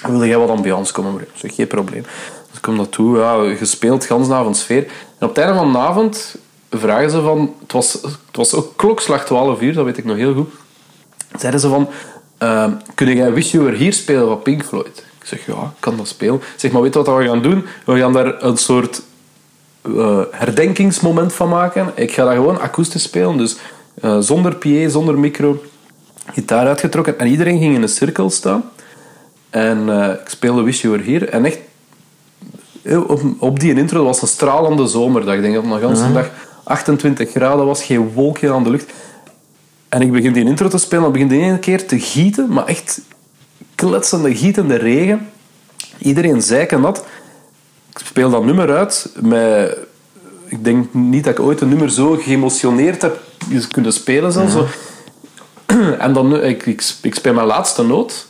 Wilde 0.06 0.26
jij 0.28 0.38
wat 0.38 0.48
ambiance 0.48 0.92
komen 0.92 1.12
brengen? 1.14 1.32
Zeg, 1.34 1.54
geen 1.54 1.66
probleem. 1.66 2.02
Dus 2.02 2.56
ik 2.56 2.62
kom 2.62 2.76
naartoe, 2.76 3.18
ja, 3.18 3.54
gespeeld, 3.56 4.04
gans 4.04 4.30
avond 4.30 4.56
sfeer. 4.56 4.82
En 5.18 5.28
op 5.28 5.34
het 5.34 5.38
einde 5.44 5.54
van 5.58 5.72
de 5.72 5.78
avond 5.78 6.36
vragen 6.70 7.10
ze 7.10 7.20
van... 7.22 7.54
Het 7.62 7.72
was, 7.72 7.92
het 8.02 8.36
was 8.36 8.54
ook 8.54 8.72
klokslag 8.76 9.24
12 9.24 9.60
uur, 9.60 9.74
dat 9.74 9.84
weet 9.84 9.98
ik 9.98 10.04
nog 10.04 10.16
heel 10.16 10.34
goed. 10.34 10.48
Zeiden 11.38 11.60
ze 11.60 11.68
van... 11.68 11.88
eh, 12.38 12.64
kun 12.94 13.16
jij 13.16 13.32
Wish 13.32 13.52
You 13.52 13.64
Were 13.64 13.76
Here 13.76 13.92
spelen 13.92 14.26
van 14.26 14.42
Pink 14.42 14.64
Floyd? 14.64 15.04
Ik 15.20 15.26
zeg, 15.26 15.46
ja, 15.46 15.52
ik 15.52 15.80
kan 15.80 15.96
dat 15.96 16.08
spelen. 16.08 16.40
Zeg, 16.56 16.70
maar 16.72 16.82
weet 16.82 16.94
je 16.94 17.02
wat 17.02 17.16
we 17.18 17.24
gaan 17.28 17.42
doen? 17.42 17.64
We 17.84 17.98
gaan 17.98 18.12
daar 18.12 18.42
een 18.42 18.56
soort 18.56 19.02
eh, 19.96 20.20
herdenkingsmoment 20.30 21.32
van 21.32 21.48
maken. 21.48 21.92
Ik 21.94 22.12
ga 22.12 22.24
dat 22.24 22.32
gewoon 22.32 22.60
akoestisch 22.60 23.02
spelen. 23.02 23.36
Dus 23.36 23.56
eh, 24.00 24.18
zonder 24.18 24.56
PA, 24.56 24.88
zonder 24.88 25.18
micro. 25.18 25.62
Gitaar 26.32 26.66
uitgetrokken. 26.66 27.18
En 27.18 27.26
iedereen 27.26 27.58
ging 27.58 27.74
in 27.74 27.82
een 27.82 27.88
cirkel 27.88 28.30
staan. 28.30 28.64
En 29.50 29.88
eh, 29.88 30.12
ik 30.12 30.28
speelde 30.28 30.62
Wish 30.62 30.82
You 30.82 30.96
Were 30.96 31.10
Here. 31.10 31.26
En 31.26 31.44
echt, 31.44 31.58
op, 33.06 33.22
op 33.38 33.60
die 33.60 33.74
intro, 33.74 34.04
was 34.04 34.22
een 34.22 34.28
stralende 34.28 34.86
zomerdag. 34.86 35.34
Ik 35.34 35.40
denk 35.40 35.54
dat 35.54 35.62
het 35.62 35.72
nog 35.72 36.00
een 36.00 36.12
dag 36.12 36.30
28 36.64 37.30
graden 37.30 37.66
was. 37.66 37.84
Geen 37.84 38.12
wolkje 38.12 38.52
aan 38.52 38.64
de 38.64 38.70
lucht. 38.70 38.92
En 39.88 40.02
ik 40.02 40.12
begin 40.12 40.32
die 40.32 40.44
intro 40.44 40.68
te 40.68 40.78
spelen. 40.78 41.02
Dan 41.02 41.12
begint 41.12 41.32
in 41.32 41.40
één 41.40 41.58
keer 41.58 41.86
te 41.86 42.00
gieten. 42.00 42.48
Maar 42.48 42.66
echt 42.66 43.00
kletsende, 43.74 44.34
gietende 44.34 44.76
regen. 44.76 45.28
Iedereen 45.98 46.42
zeiken 46.42 46.80
nat. 46.80 47.04
Ik 47.98 48.06
speel 48.06 48.30
dat 48.30 48.44
nummer 48.44 48.76
uit 48.76 49.10
met... 49.20 49.76
Ik 50.46 50.64
denk 50.64 50.94
niet 50.94 51.24
dat 51.24 51.32
ik 51.32 51.40
ooit 51.40 51.60
een 51.60 51.68
nummer 51.68 51.90
zo 51.90 52.16
geëmotioneerd 52.20 53.02
heb 53.02 53.20
kunnen 53.70 53.92
spelen. 53.92 54.32
Zelfs. 54.32 54.52
Zo. 54.52 54.66
En 55.98 56.12
dan, 56.12 56.42
ik, 56.42 56.66
ik, 56.66 56.94
ik 57.02 57.14
speel 57.14 57.34
mijn 57.34 57.46
laatste 57.46 57.82
noot. 57.84 58.26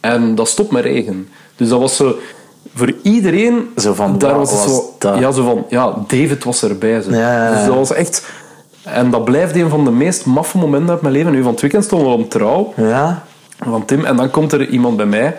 En 0.00 0.34
dat 0.34 0.48
stopt 0.48 0.70
met 0.70 0.84
regen. 0.84 1.28
Dus 1.56 1.68
dat 1.68 1.80
was 1.80 1.96
zo... 1.96 2.18
Voor 2.74 2.92
iedereen... 3.02 3.68
Zo 3.76 3.94
van, 3.94 4.18
daar 4.18 4.36
was 4.36 4.50
het 4.50 4.60
zo, 4.60 4.94
dat? 4.98 5.18
Ja, 5.18 5.30
zo 5.30 5.44
van... 5.44 5.66
Ja, 5.68 6.04
David 6.06 6.44
was 6.44 6.62
erbij. 6.62 7.00
Zo. 7.02 7.10
Ja. 7.10 7.54
Dus 7.54 7.66
dat 7.66 7.74
was 7.74 7.92
echt... 7.92 8.26
En 8.82 9.10
dat 9.10 9.24
blijft 9.24 9.56
een 9.56 9.68
van 9.68 9.84
de 9.84 9.90
meest 9.90 10.26
maffe 10.26 10.58
momenten 10.58 10.90
uit 10.90 11.00
mijn 11.00 11.14
leven. 11.14 11.32
Nu, 11.32 11.42
van 11.42 11.52
het 11.52 11.60
weekend 11.60 11.84
stonden 11.84 12.08
we 12.08 12.14
op 12.14 12.30
trouw 12.30 12.72
Ja? 12.76 13.24
van 13.58 13.84
Tim. 13.84 14.04
En 14.04 14.16
dan 14.16 14.30
komt 14.30 14.52
er 14.52 14.68
iemand 14.68 14.96
bij 14.96 15.06
mij 15.06 15.36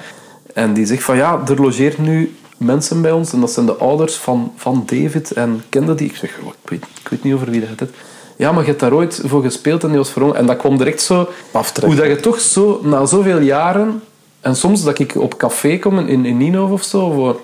en 0.54 0.74
die 0.74 0.86
zegt 0.86 1.04
van 1.04 1.18
ja, 1.18 1.42
er 1.48 1.62
logeert 1.62 1.98
nu 1.98 2.36
mensen 2.60 3.02
bij 3.02 3.12
ons 3.12 3.34
en 3.34 3.40
dat 3.40 3.52
zijn 3.52 3.66
de 3.66 3.76
ouders 3.76 4.16
van, 4.16 4.52
van 4.56 4.84
David 4.86 5.32
en 5.32 5.64
kende 5.70 5.96
die? 5.96 6.10
Ik 6.10 6.16
zeg, 6.16 6.38
oh, 6.44 6.48
ik, 6.64 6.70
weet, 6.70 6.84
ik 7.02 7.08
weet 7.10 7.24
niet 7.24 7.34
over 7.34 7.50
wie 7.50 7.60
dat 7.60 7.80
het. 7.80 7.90
Ja, 8.36 8.52
maar 8.52 8.62
je 8.62 8.68
hebt 8.68 8.80
daar 8.80 8.94
ooit 8.94 9.22
voor 9.26 9.42
gespeeld 9.42 9.84
en 9.84 9.90
die 9.90 9.98
was 9.98 10.10
verrongen. 10.10 10.36
En 10.36 10.46
dat 10.46 10.58
kwam 10.58 10.78
direct 10.78 11.02
zo... 11.02 11.30
Paf, 11.52 11.72
terug. 11.72 11.90
Hoe 11.90 12.00
dat 12.00 12.08
je 12.08 12.16
toch 12.16 12.40
zo, 12.40 12.80
na 12.84 13.06
zoveel 13.06 13.40
jaren... 13.40 14.02
En 14.42 14.56
soms 14.56 14.84
dat 14.84 15.00
ik 15.00 15.16
op 15.16 15.38
café 15.38 15.78
kom 15.78 16.00
in, 16.00 16.26
in 16.26 16.38
Nino 16.38 16.68
of 16.72 16.84
zo... 16.84 17.00
Of, 17.00 17.38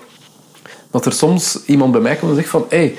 dat 0.90 1.06
er 1.06 1.12
soms 1.12 1.58
iemand 1.66 1.92
bij 1.92 2.00
mij 2.00 2.16
komt 2.16 2.30
en 2.30 2.36
zegt 2.36 2.48
van... 2.48 2.64
Hey, 2.68 2.96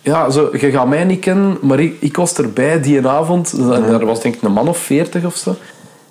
ja, 0.00 0.30
zo, 0.30 0.48
je 0.52 0.70
gaat 0.70 0.88
mij 0.88 1.04
niet 1.04 1.20
kennen, 1.20 1.58
maar 1.60 1.80
ik, 1.80 1.96
ik 2.00 2.16
was 2.16 2.34
erbij 2.34 2.80
die 2.80 3.06
avond. 3.06 3.52
En 3.52 3.68
daar 3.68 4.06
was 4.06 4.20
denk 4.20 4.34
ik 4.34 4.42
een 4.42 4.52
man 4.52 4.68
of 4.68 4.78
veertig 4.78 5.24
of 5.24 5.36
zo. 5.36 5.56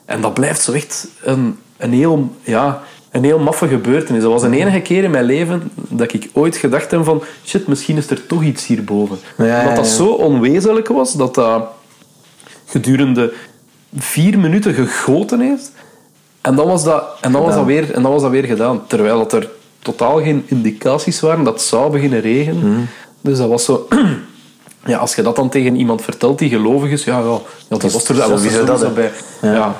En 0.05 0.21
dat 0.21 0.33
blijft 0.33 0.61
zo 0.61 0.71
echt 0.71 1.07
een, 1.23 1.57
een, 1.77 1.93
heel, 1.93 2.29
ja, 2.41 2.81
een 3.11 3.23
heel 3.23 3.39
maffe 3.39 3.67
gebeurtenis. 3.67 4.21
Dat 4.21 4.31
was 4.31 4.41
de 4.41 4.57
enige 4.57 4.81
keer 4.81 5.03
in 5.03 5.11
mijn 5.11 5.25
leven 5.25 5.71
dat 5.75 6.13
ik 6.13 6.29
ooit 6.33 6.57
gedacht 6.57 6.91
heb 6.91 7.03
van... 7.03 7.23
Shit, 7.45 7.67
misschien 7.67 7.97
is 7.97 8.09
er 8.09 8.27
toch 8.27 8.43
iets 8.43 8.65
hierboven. 8.65 9.17
Ja, 9.37 9.75
dat 9.75 9.85
ja. 9.85 9.91
zo 9.91 10.07
onwezenlijk 10.07 10.87
was, 10.87 11.13
dat 11.13 11.35
dat 11.35 11.63
gedurende 12.65 13.33
vier 13.97 14.39
minuten 14.39 14.73
gegoten 14.73 15.39
heeft. 15.39 15.71
En 16.41 16.55
dan 16.55 16.67
was 16.67 16.83
dat, 16.83 17.03
en 17.21 17.31
dan 17.31 17.41
was 17.41 17.55
dat, 17.55 17.65
weer, 17.65 17.93
en 17.93 18.01
dan 18.01 18.11
was 18.11 18.21
dat 18.21 18.31
weer 18.31 18.43
gedaan. 18.43 18.87
Terwijl 18.87 19.17
dat 19.17 19.33
er 19.33 19.49
totaal 19.79 20.21
geen 20.21 20.43
indicaties 20.47 21.19
waren 21.19 21.43
dat 21.43 21.53
het 21.53 21.63
zou 21.63 21.91
beginnen 21.91 22.21
regenen. 22.21 22.71
Mhm. 22.71 22.81
Dus 23.21 23.37
dat 23.37 23.49
was 23.49 23.65
zo... 23.65 23.87
Ja, 24.85 24.97
als 24.97 25.15
je 25.15 25.21
dat 25.21 25.35
dan 25.35 25.49
tegen 25.49 25.75
iemand 25.75 26.01
vertelt 26.01 26.39
die 26.39 26.49
gelovig 26.49 26.91
is, 26.91 27.03
ja, 27.03 27.19
ja, 27.19 27.39
dat 27.67 27.81
was 27.81 28.09
er, 28.09 28.15
dat 28.15 28.29
was 28.29 28.43
er 28.45 28.65
dat, 28.65 28.81
hè. 28.81 28.89
bij. 28.89 29.11
Ja. 29.41 29.75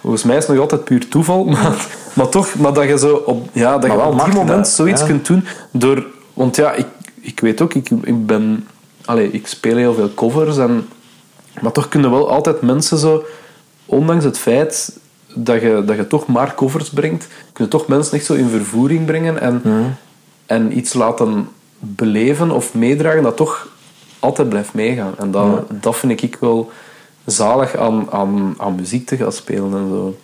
Volgens 0.00 0.22
mij 0.22 0.36
is 0.36 0.42
het 0.42 0.52
nog 0.52 0.62
altijd 0.62 0.84
puur 0.84 1.08
toeval, 1.08 1.44
maar, 1.54 1.86
maar 2.12 2.28
toch, 2.28 2.54
maar 2.54 2.72
dat 2.72 2.84
je 2.84 2.98
zo 2.98 3.14
op, 3.14 3.48
ja, 3.52 3.78
dat 3.78 3.88
Maar 3.88 3.96
je 3.96 4.04
op 4.04 4.24
die 4.24 4.34
moment 4.34 4.64
dat, 4.64 4.68
zoiets 4.68 5.00
ja. 5.00 5.06
kunt 5.06 5.26
doen 5.26 5.44
door, 5.70 6.06
want 6.34 6.56
ja, 6.56 6.72
ik, 6.72 6.86
ik 7.20 7.40
weet 7.40 7.60
ook, 7.60 7.74
ik, 7.74 7.90
ik 8.02 8.26
ben, 8.26 8.66
allez, 9.04 9.32
ik 9.32 9.46
speel 9.46 9.76
heel 9.76 9.94
veel 9.94 10.14
covers 10.14 10.58
en, 10.58 10.88
maar 11.60 11.72
toch 11.72 11.88
kunnen 11.88 12.10
wel 12.10 12.30
altijd 12.30 12.60
mensen 12.60 12.98
zo, 12.98 13.24
ondanks 13.86 14.24
het 14.24 14.38
feit 14.38 14.98
dat 15.34 15.60
je, 15.60 15.82
dat 15.86 15.96
je 15.96 16.06
toch 16.06 16.26
maar 16.26 16.54
covers 16.54 16.90
brengt, 16.90 17.26
kunnen 17.52 17.72
toch 17.72 17.86
mensen 17.86 18.16
echt 18.16 18.24
zo 18.24 18.34
in 18.34 18.48
vervoering 18.48 19.06
brengen 19.06 19.40
en, 19.40 19.62
en 20.46 20.78
iets 20.78 20.92
laten 20.92 21.48
beleven 21.78 22.50
of 22.50 22.74
meedragen 22.74 23.22
dat 23.22 23.36
toch 23.36 23.68
altijd 24.18 24.48
blijft 24.48 24.74
meegaan. 24.74 25.14
En 25.18 25.30
dat, 25.30 25.64
dat 25.82 25.96
vind 25.96 26.22
ik 26.22 26.36
wel 26.40 26.70
zalig 27.30 27.76
aan, 27.76 28.06
aan, 28.10 28.54
aan 28.58 28.74
muziek 28.74 29.06
te 29.06 29.16
gaan 29.16 29.32
spelen 29.32 29.72
en 29.72 29.88
zo. 29.88 30.16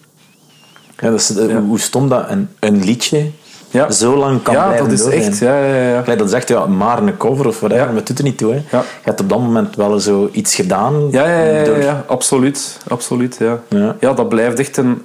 Ja, 0.99 1.11
dat 1.11 1.21
is, 1.21 1.37
eh, 1.37 1.49
Ja. 1.49 1.61
Hoe 1.61 1.79
stom 1.81 2.09
dat 2.09 2.31
een, 2.31 2.49
een 2.61 2.85
liedje 2.85 3.31
Ja. 3.71 3.91
zo 3.91 4.17
lang 4.17 4.43
kan 4.43 4.55
ja, 4.55 4.65
blijven 4.67 4.89
dat 4.89 4.99
is 4.99 5.07
echt. 5.07 5.39
Ja, 5.39 5.65
ja, 5.65 6.03
ja. 6.07 6.15
Dat 6.17 6.31
zegt, 6.31 6.49
ja, 6.49 6.67
maar 6.67 7.03
een 7.03 7.17
cover 7.17 7.47
of 7.47 7.59
whatever, 7.61 7.85
Ja. 7.85 7.89
maar 7.91 7.97
het 7.97 8.07
doet 8.07 8.19
er 8.19 8.25
niet 8.25 8.39
toe. 8.39 8.53
Hè. 8.53 8.57
Ja. 8.71 8.79
Je 8.81 8.85
hebt 9.03 9.21
op 9.21 9.29
dat 9.29 9.39
moment 9.39 9.77
wel 9.77 10.01
zo 10.01 10.29
iets 10.33 10.55
gedaan. 10.55 11.09
Ja, 11.11 11.29
ja, 11.29 11.43
ja, 11.59 11.65
door- 11.65 12.05
absoluut. 12.07 12.79
absoluut 12.89 13.37
ja. 13.39 13.61
Ja. 13.69 13.97
Ja. 14.01 14.13
dat 14.13 14.29
blijft 14.29 14.59
echt 14.59 14.77
een... 14.77 15.03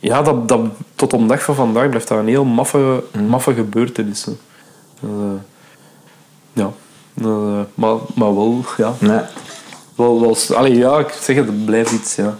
Ja, 0.00 0.22
dat, 0.22 0.48
dat, 0.48 0.60
tot 0.94 1.12
op 1.12 1.20
de 1.20 1.26
dag 1.26 1.42
van 1.42 1.54
vandaag 1.54 1.88
blijft 1.88 2.08
dat 2.08 2.18
een 2.18 2.26
heel 2.28 2.44
maffe, 2.44 3.02
Mm. 3.12 3.26
maffe 3.26 3.54
gebeurtenis. 3.54 4.26
eh, 5.02 5.08
ja. 6.52 6.70
Eh, 7.22 7.60
maar, 7.74 7.94
maar 8.14 8.34
wel, 8.34 8.64
ja. 8.76 8.92
Nee. 8.98 9.18
Wel, 9.98 10.20
wel, 10.20 10.36
allee, 10.56 10.76
ja, 10.76 10.98
ik 10.98 11.08
zeg 11.20 11.36
het, 11.36 11.46
het 11.46 11.64
blijft 11.64 11.90
iets, 11.92 12.14
ja. 12.14 12.34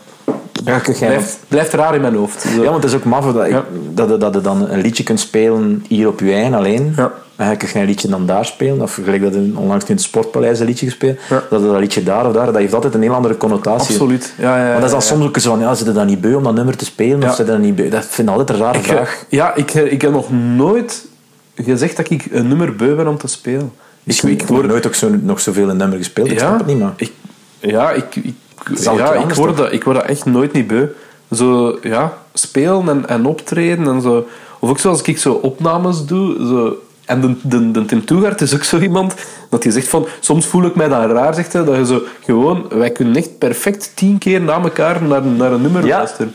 Blijft, 0.99 1.39
blijft 1.49 1.73
raar 1.73 1.95
in 1.95 2.01
mijn 2.01 2.15
hoofd. 2.15 2.41
Zo. 2.41 2.63
Ja, 2.63 2.71
want 2.71 2.83
het 2.83 2.93
is 2.93 2.99
ook 2.99 3.05
maf 3.05 3.33
dat, 3.33 3.45
ik- 3.45 3.51
Ja. 3.51 3.65
dat, 3.95 4.09
je- 4.11 4.17
dat 4.19 4.35
je 4.35 4.41
dan 4.41 4.69
een 4.69 4.81
liedje 4.81 5.03
kunt 5.03 5.21
spelen 5.21 5.85
hier 5.89 6.09
op 6.09 6.21
je 6.21 6.33
eigen 6.33 6.55
alleen. 6.55 6.93
Ja. 6.97 7.13
En 7.37 7.51
je 7.51 7.57
kunt 7.57 7.71
geen 7.71 7.85
liedje 7.85 8.09
dan 8.09 8.27
daar 8.27 8.45
spelen. 8.45 8.81
Of 8.83 8.95
gelijk 9.05 9.23
dat 9.23 9.33
je 9.35 9.53
onlangs 9.57 9.85
in 9.85 9.95
het 9.95 10.05
Sportpaleis 10.05 10.61
een 10.61 10.67
liedje 10.67 10.87
gespeeld. 10.87 11.19
Ja. 11.29 11.43
Dat 11.51 11.61
je 11.61 11.67
dat 11.67 11.79
liedje 11.81 12.03
daar 12.03 12.27
of 12.27 12.33
daar, 12.33 12.47
dat 12.47 12.55
heeft 12.57 12.75
altijd 12.75 12.95
een 12.95 13.03
heel 13.03 13.15
andere 13.15 13.37
connotatie. 13.37 13.95
Absoluut. 13.95 14.33
Ja, 14.39 14.57
ja, 14.57 14.63
ja, 14.65 14.71
Maar 14.71 14.75
dat 14.75 14.85
is 14.85 14.91
dan 14.91 15.03
soms 15.03 15.25
ook 15.27 15.39
zo 15.39 15.51
van, 15.51 15.61
ja, 15.61 15.75
zit 15.75 15.87
je 15.87 15.93
dan 15.93 16.07
niet 16.07 16.21
beu 16.21 16.35
om 16.35 16.43
dat 16.43 16.55
nummer 16.55 16.77
te 16.77 16.85
spelen? 16.85 17.21
Ja. 17.21 17.29
Of 17.29 17.35
zit 17.35 17.47
je 17.47 17.53
dan 17.53 17.61
niet 17.61 17.75
beu? 17.77 17.89
Dat 17.89 18.05
vind 18.07 18.29
ik 18.29 18.35
altijd 18.37 18.59
een 18.59 18.65
rare 18.65 18.79
Ik, 18.79 18.85
vraag. 18.85 19.25
ja, 19.29 19.55
ik, 19.55 19.75
ik 19.75 20.03
heb 20.03 20.11
nog 20.13 20.31
nooit 20.57 21.07
gezegd 21.55 21.97
dat 21.97 22.11
ik 22.11 22.27
een 22.31 22.49
nummer 22.49 22.77
beu 22.77 22.95
ben 22.95 23.09
om 23.09 23.19
te 23.19 23.27
spelen. 23.29 23.73
Ik, 24.05 24.23
ik, 24.23 24.41
heb 24.41 24.67
nooit 24.67 24.87
ook 24.87 24.95
zo, 24.95 25.11
nog 25.23 25.41
zoveel 25.41 25.69
een 25.69 25.77
nummer 25.77 25.99
gespeeld. 25.99 26.31
Ik 26.31 26.39
snap 26.39 26.59
het 26.59 26.67
niet, 26.67 26.79
maar... 26.79 26.93
Ik, 26.97 27.13
ja, 27.61 27.91
ik, 27.91 28.17
ik, 28.17 28.35
ja, 28.81 29.13
ik, 29.15 29.35
word 29.35 29.57
dat, 29.57 29.73
ik 29.73 29.85
word 29.85 29.97
dat 29.97 30.07
echt 30.07 30.25
nooit 30.25 30.53
niet 30.53 30.67
beu. 30.67 30.87
Zo, 31.33 31.79
ja, 31.83 32.19
spelen 32.33 32.89
en, 32.89 33.09
en 33.09 33.27
optreden 33.27 33.87
en 33.87 34.01
zo. 34.01 34.27
Of 34.59 34.71
ook 34.71 34.79
zoals 34.79 35.03
ik 35.03 35.19
zo 35.19 35.33
opnames 35.33 36.05
doe. 36.05 36.47
Zo. 36.47 36.77
En 37.05 37.21
de, 37.21 37.35
de, 37.43 37.71
de 37.71 37.85
Tim 37.85 38.05
Toegaard 38.05 38.41
is 38.41 38.55
ook 38.55 38.63
zo 38.63 38.79
iemand 38.79 39.15
dat 39.51 39.63
hij 39.63 39.73
zegt 39.73 39.89
van... 39.89 40.07
Soms 40.21 40.47
voel 40.47 40.65
ik 40.65 40.75
mij 40.75 40.89
dan 40.89 41.11
raar, 41.11 41.35
zegt 41.35 41.53
hij, 41.53 41.65
dat 41.65 41.77
je 41.77 41.87
zo 41.87 42.03
gewoon... 42.25 42.67
Wij 42.69 42.91
kunnen 42.91 43.17
echt 43.17 43.39
perfect 43.39 43.93
tien 43.95 44.19
keer 44.19 44.41
na 44.41 44.63
elkaar 44.63 45.03
naar, 45.03 45.23
naar 45.23 45.53
een 45.53 45.63
nummer 45.63 45.87
Ja. 45.87 45.97
luisteren. 45.97 46.35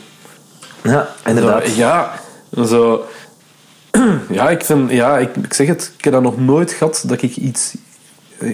Ja, 0.84 1.08
inderdaad. 1.26 1.68
Zo, 1.68 1.76
Ja, 1.76 2.20
Zo... 2.66 3.06
Ja, 4.30 4.50
ik 4.50 4.66
vind... 4.66 4.92
Ja, 4.92 5.18
ik, 5.18 5.36
ik 5.36 5.54
zeg 5.54 5.68
het. 5.68 5.94
Ik 5.98 6.04
heb 6.04 6.14
dat 6.14 6.22
nog 6.22 6.40
nooit 6.40 6.72
gehad 6.72 7.04
dat 7.08 7.22
ik 7.22 7.36
iets, 7.36 7.76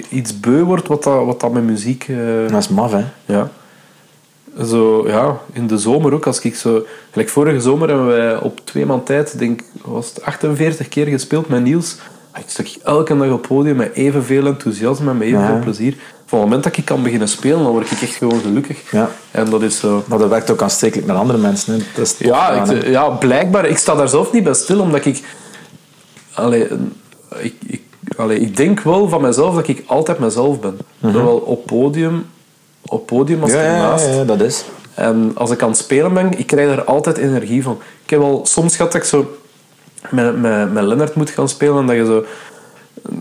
iets 0.09 0.39
beu 0.39 0.63
word 0.63 0.87
wat 0.87 1.03
dat, 1.03 1.25
wat 1.25 1.39
dat 1.39 1.51
met 1.51 1.63
muziek... 1.63 2.05
eh, 2.09 2.17
Dat 2.51 2.59
is 2.59 2.67
maf, 2.69 2.91
hè. 2.91 3.03
ja. 3.25 3.49
Zo, 4.65 5.07
ja, 5.07 5.37
in 5.53 5.67
de 5.67 5.77
zomer 5.77 6.13
ook. 6.13 6.25
Als 6.27 6.39
ik 6.39 6.55
zo... 6.55 6.83
Gelijk 7.11 7.29
vorige 7.29 7.59
zomer 7.61 7.87
hebben 7.87 8.05
wij 8.07 8.37
op 8.39 8.59
twee 8.63 8.85
maand 8.85 9.05
tijd, 9.05 9.39
denk 9.39 9.61
was 9.81 10.09
het 10.09 10.21
48 10.23 10.87
keer 10.87 11.05
gespeeld 11.07 11.49
met 11.49 11.63
Niels. 11.63 11.95
Ah, 12.31 12.41
Ik 12.41 12.49
stak 12.49 12.67
elke 12.83 13.17
dag 13.17 13.31
op 13.31 13.41
podium 13.41 13.75
met 13.75 13.93
evenveel 13.93 14.45
enthousiasme 14.45 15.09
en 15.09 15.17
met 15.17 15.27
evenveel 15.27 15.55
Ja. 15.55 15.61
plezier. 15.61 15.95
Van 16.25 16.39
het 16.39 16.47
moment 16.47 16.63
dat 16.63 16.77
ik 16.77 16.85
kan 16.85 17.03
beginnen 17.03 17.27
spelen, 17.27 17.63
dan 17.63 17.71
word 17.71 17.91
ik 17.91 18.01
echt 18.01 18.15
gewoon 18.15 18.39
gelukkig. 18.41 18.91
Ja. 18.91 19.09
En 19.31 19.49
dat 19.49 19.61
is 19.61 19.79
zo... 19.79 20.03
Maar 20.07 20.17
dat 20.17 20.29
werkt 20.29 20.49
ook 20.51 20.61
aanstekelijk 20.61 21.07
met 21.07 21.15
andere 21.15 21.39
mensen. 21.39 21.73
Hè. 21.73 21.79
Dat 21.95 22.05
is 22.05 22.11
tof 22.17 22.27
Ja, 22.27 22.49
ik, 22.63 22.85
ja, 22.87 23.09
blijkbaar. 23.09 23.65
Ik 23.67 23.77
sta 23.77 23.95
daar 23.95 24.09
zelf 24.09 24.31
niet 24.31 24.43
bij 24.43 24.53
stil, 24.53 24.79
omdat 24.79 25.05
ik... 25.05 25.23
Allee, 26.33 26.67
ik, 27.37 27.53
ik, 27.67 27.78
allee, 28.19 28.39
ik 28.39 28.57
denk 28.57 28.79
wel 28.79 29.09
van 29.09 29.21
mezelf 29.21 29.55
dat 29.55 29.67
ik 29.67 29.83
altijd 29.85 30.19
mezelf 30.19 30.59
ben. 30.59 30.77
Zowel 31.01 31.37
op 31.37 31.65
podium, 31.65 32.25
op 32.85 33.05
podium 33.05 33.41
als 33.41 33.51
ja, 33.51 33.57
ernaast. 33.57 34.05
ja, 34.05 34.13
ja, 34.13 34.23
dat 34.23 34.41
is. 34.41 34.65
En 34.93 35.31
als 35.35 35.51
ik 35.51 35.61
aan 35.61 35.69
het 35.69 35.77
spelen 35.77 36.13
ben, 36.13 36.39
ik 36.39 36.47
krijg 36.47 36.69
er 36.69 36.83
altijd 36.83 37.17
energie 37.17 37.63
van. 37.63 37.77
Ik 38.03 38.09
heb 38.09 38.19
wel 38.19 38.41
soms 38.43 38.75
gehad 38.75 38.91
dat 38.91 39.01
ik 39.01 39.07
zo 39.07 39.37
met, 40.09 40.41
met, 40.41 40.73
met 40.73 40.83
Lennart 40.83 41.15
moet 41.15 41.29
gaan 41.29 41.49
spelen 41.49 41.77
en 41.77 41.85
dat 41.87 41.95
je 41.95 42.05
zo... 42.05 42.25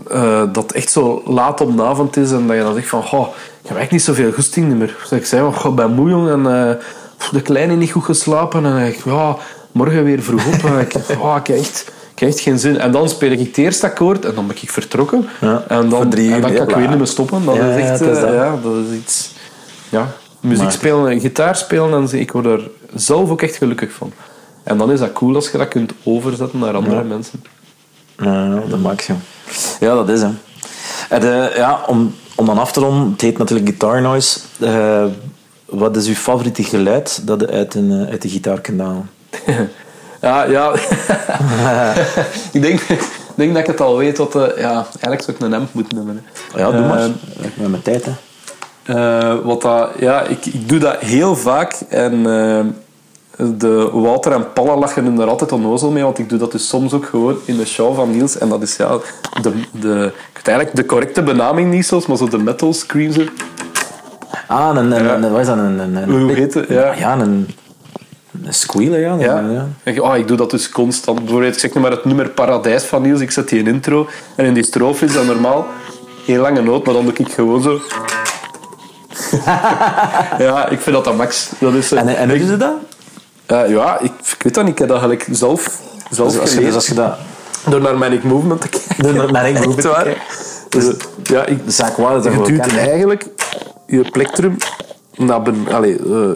eh, 0.07 0.53
dat 0.53 0.63
het 0.63 0.71
echt 0.71 0.91
zo 0.91 1.21
laat 1.25 1.61
op 1.61 1.77
de 1.77 1.83
avond 1.83 2.17
is 2.17 2.31
en 2.31 2.47
dat 2.47 2.55
je 2.55 2.61
dan 2.61 2.73
zegt 2.73 2.87
van... 2.87 3.03
Goh, 3.03 3.27
ik 3.61 3.69
heb 3.69 3.77
echt 3.77 3.91
niet 3.91 4.01
zoveel 4.01 4.31
goesting 4.31 4.77
meer. 4.77 4.97
Dus 5.01 5.11
ik 5.19 5.25
zei, 5.25 5.47
oh, 5.47 5.65
ik 5.65 5.75
ben 5.75 5.91
moe 5.93 6.09
jong 6.09 6.29
en 6.29 6.45
eh, 6.45 6.75
de 7.31 7.41
kleine 7.41 7.75
niet 7.75 7.91
goed 7.91 8.03
geslapen. 8.03 8.65
En 8.65 8.87
ik, 8.87 9.01
ja, 9.05 9.35
morgen 9.71 10.03
weer 10.03 10.21
vroeg 10.23 10.47
op. 10.47 10.63
En 10.63 10.79
ik, 10.79 10.95
oh, 11.21 11.35
ik, 11.43 11.49
echt, 11.49 11.91
echt 12.21 12.39
geen 12.39 12.59
zin. 12.59 12.77
En 12.79 12.91
dan 12.91 13.09
speel 13.09 13.31
ik 13.31 13.39
het 13.39 13.57
eerste 13.57 13.85
akkoord 13.85 14.25
en 14.25 14.35
dan 14.35 14.47
ben 14.47 14.55
ik 14.61 14.71
vertrokken. 14.71 15.29
Ja, 15.41 15.63
en 15.67 15.89
dan, 15.89 16.09
drie 16.09 16.29
en 16.29 16.35
uur 16.35 16.41
dan 16.41 16.53
kan 16.53 16.69
ik 16.69 16.75
weer 16.75 16.87
niet 16.87 16.97
meer 16.97 17.07
stoppen. 17.07 17.45
Dat 17.45 17.55
Ja, 17.55 17.67
is 17.69 17.83
echt... 17.83 18.01
is 18.01 18.07
eh, 18.07 18.21
dat. 18.21 18.33
ja, 18.33 18.57
dat 18.63 18.73
is 18.89 18.97
iets... 18.97 19.31
Ja, 19.89 20.07
muziek 20.39 20.71
spelen 20.71 21.07
en 21.07 21.19
gitaar 21.19 21.55
spelen, 21.55 21.93
en 21.93 22.19
ik 22.19 22.31
word 22.31 22.45
er 22.45 22.69
zelf 22.95 23.29
ook 23.29 23.41
echt 23.41 23.55
gelukkig 23.55 23.91
van. 23.91 24.11
En 24.63 24.77
dan 24.77 24.91
is 24.91 24.99
dat 24.99 25.13
cool 25.13 25.35
als 25.35 25.51
je 25.51 25.57
dat 25.57 25.67
kunt 25.67 25.93
overzetten 26.03 26.59
naar 26.59 26.73
andere 26.73 27.03
mensen. 27.03 27.43
Ja, 28.17 28.61
de 28.69 28.77
max, 28.77 29.07
joh. 29.07 29.17
Ja, 29.79 29.95
dat 29.95 30.09
is 30.09 30.21
hem. 30.21 30.39
En, 31.09 31.21
eh, 31.21 31.55
ja, 31.55 31.83
om, 31.87 32.15
om 32.35 32.45
dan 32.45 32.57
af 32.57 32.71
te 32.71 32.79
ronden, 32.79 33.11
het 33.11 33.21
heet 33.21 33.37
natuurlijk 33.37 33.67
Guitar 33.67 34.01
Noise. 34.01 34.39
Eh, 34.59 35.05
wat 35.65 35.95
is 35.95 36.07
uw 36.07 36.13
favoriete 36.13 36.63
geluid 36.63 37.21
dat 37.27 37.39
je 37.39 37.49
uit, 37.49 37.75
een, 37.75 38.07
uit 38.09 38.21
de 38.21 38.29
gitaar 38.29 38.61
kunt 38.61 38.81
halen? 38.81 39.09
Ja, 40.21 40.43
ja. 40.43 40.73
ik 42.53 42.61
denk, 42.61 42.81
denk 43.35 43.51
dat 43.53 43.61
ik 43.61 43.67
het 43.67 43.81
al 43.81 43.97
weet. 43.97 44.17
Wat, 44.17 44.35
eh, 44.35 44.57
ja, 44.57 44.73
eigenlijk 44.73 45.21
zou 45.21 45.37
ik 45.37 45.39
een 45.43 45.53
amp 45.53 45.73
moeten 45.73 45.97
nemen. 45.97 46.23
hè. 46.53 46.59
Ja, 46.59 46.71
doe 46.71 46.85
maar. 46.87 46.99
Eh, 46.99 47.05
Met 47.55 47.69
mijn 47.69 47.81
tijd, 47.81 48.05
hè. 48.05 48.11
Eh, 48.83 49.35
wat 49.43 49.61
dat, 49.61 49.89
ja, 49.99 50.21
ik, 50.21 50.45
ik 50.45 50.69
doe 50.69 50.79
dat 50.79 50.97
heel 50.99 51.35
vaak 51.35 51.73
en 51.89 52.13
eh, 52.25 52.59
de 53.57 53.89
Wouter 53.93 54.31
en 54.31 54.53
Paula 54.53 54.75
lachen 54.77 55.19
er 55.19 55.27
altijd 55.27 55.51
onnozel 55.51 55.91
mee, 55.91 56.03
want 56.03 56.17
ik 56.19 56.29
doe 56.29 56.39
dat 56.39 56.51
dus 56.51 56.67
soms 56.67 56.93
ook 56.93 57.05
gewoon 57.05 57.37
in 57.45 57.57
de 57.57 57.65
show 57.65 57.95
van 57.95 58.11
Niels 58.11 58.37
en 58.37 58.49
dat 58.49 58.61
is 58.61 58.75
ja, 58.75 58.97
de, 59.41 59.51
de, 59.71 60.11
eigenlijk 60.43 60.75
de 60.75 60.85
correcte 60.85 61.23
benaming 61.23 61.71
niet 61.71 61.85
zoals, 61.85 62.05
maar 62.05 62.17
zo 62.17 62.27
de 62.27 62.37
metal 62.37 62.73
scream 62.73 63.11
zo. 63.11 63.21
Ah, 64.47 64.69
een, 64.75 64.91
een, 64.91 65.03
Ja. 65.03 65.15
een- 65.15 65.31
wat 65.31 65.39
is 65.39 65.47
dat? 65.47 65.57
Een, 65.57 65.79
een, 65.79 65.95
een, 65.95 66.09
Hoe 66.21 66.31
heet 66.31 66.53
het? 66.53 66.69
Ja. 66.69 66.93
Ja, 66.93 67.19
een, 67.19 67.49
een 68.43 68.53
squealer, 68.53 68.99
ja. 68.99 69.15
Ja. 69.19 69.67
ja. 69.83 70.01
Oh, 70.01 70.17
ik 70.17 70.27
doe 70.27 70.37
dat 70.37 70.51
dus 70.51 70.69
constant. 70.69 71.19
Bijvoorbeeld, 71.19 71.53
ik 71.53 71.59
zeg 71.59 71.73
nu 71.73 71.81
maar 71.81 71.91
het 71.91 72.05
nummer 72.05 72.29
Paradijs 72.29 72.83
van 72.83 73.01
Niels, 73.01 73.21
ik 73.21 73.31
zet 73.31 73.49
die 73.49 73.59
in 73.59 73.67
intro 73.67 74.07
en 74.35 74.45
in 74.45 74.53
die 74.53 74.63
strofe 74.63 75.05
is 75.05 75.13
dat 75.13 75.25
normaal 75.25 75.67
heel 76.25 76.41
lange 76.41 76.61
noot, 76.61 76.85
maar 76.85 76.93
dan 76.93 77.03
doe 77.03 77.13
ik 77.13 77.31
gewoon 77.31 77.61
zo. 77.61 77.81
ja, 80.45 80.67
ik 80.69 80.79
vind 80.79 80.95
dat 80.95 81.05
dat 81.05 81.15
max. 81.15 81.49
Dat 81.59 81.73
is, 81.73 81.91
eh, 81.91 81.99
En, 81.99 82.07
en 82.07 82.29
hoe 82.29 82.37
doe 82.37 82.47
je 82.47 82.57
dat? 82.57 82.73
Eh, 83.45 83.69
ja, 83.69 83.99
ik, 83.99 84.11
ik 84.35 84.43
weet 84.43 84.53
dat 84.53 84.63
niet. 84.63 84.73
Ik 84.73 84.79
heb 84.79 84.87
dat 84.87 85.01
eigenlijk 85.01 85.37
zelf, 85.37 85.81
zelf 86.09 86.31
Dus 86.31 86.39
als, 86.39 86.53
je, 86.53 86.59
dus 86.59 86.73
als 86.73 86.87
je 86.87 86.93
dat... 86.93 87.17
Door 87.69 87.81
naar 87.81 87.97
Manic 87.97 88.23
Movement 88.23 88.61
te 88.61 88.69
kijken. 88.69 89.03
Door 89.03 89.13
naar 89.13 89.31
Manic 89.31 89.53
Movement 89.65 89.81
te 89.81 90.01
kijken. 90.03 90.21
Dus, 90.69 90.93
ja, 91.23 91.45
ik, 91.45 91.65
De 91.65 91.71
zaak 91.71 91.97
waar, 91.97 92.21
dat 92.21 92.33
je 92.33 92.41
duwt 92.41 92.77
eigenlijk 92.77 93.25
je 93.87 94.11
plektrum 94.11 94.57
naar 95.15 95.41
beneden. 95.41 95.73
Allee, 95.73 95.97
eh, 95.97 96.29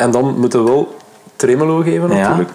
en 0.00 0.10
dan 0.10 0.38
moet 0.38 0.52
je 0.52 0.62
wel 0.62 0.96
tremolo 1.36 1.80
geven 1.82 2.08
Ja. 2.10 2.14
natuurlijk. 2.16 2.50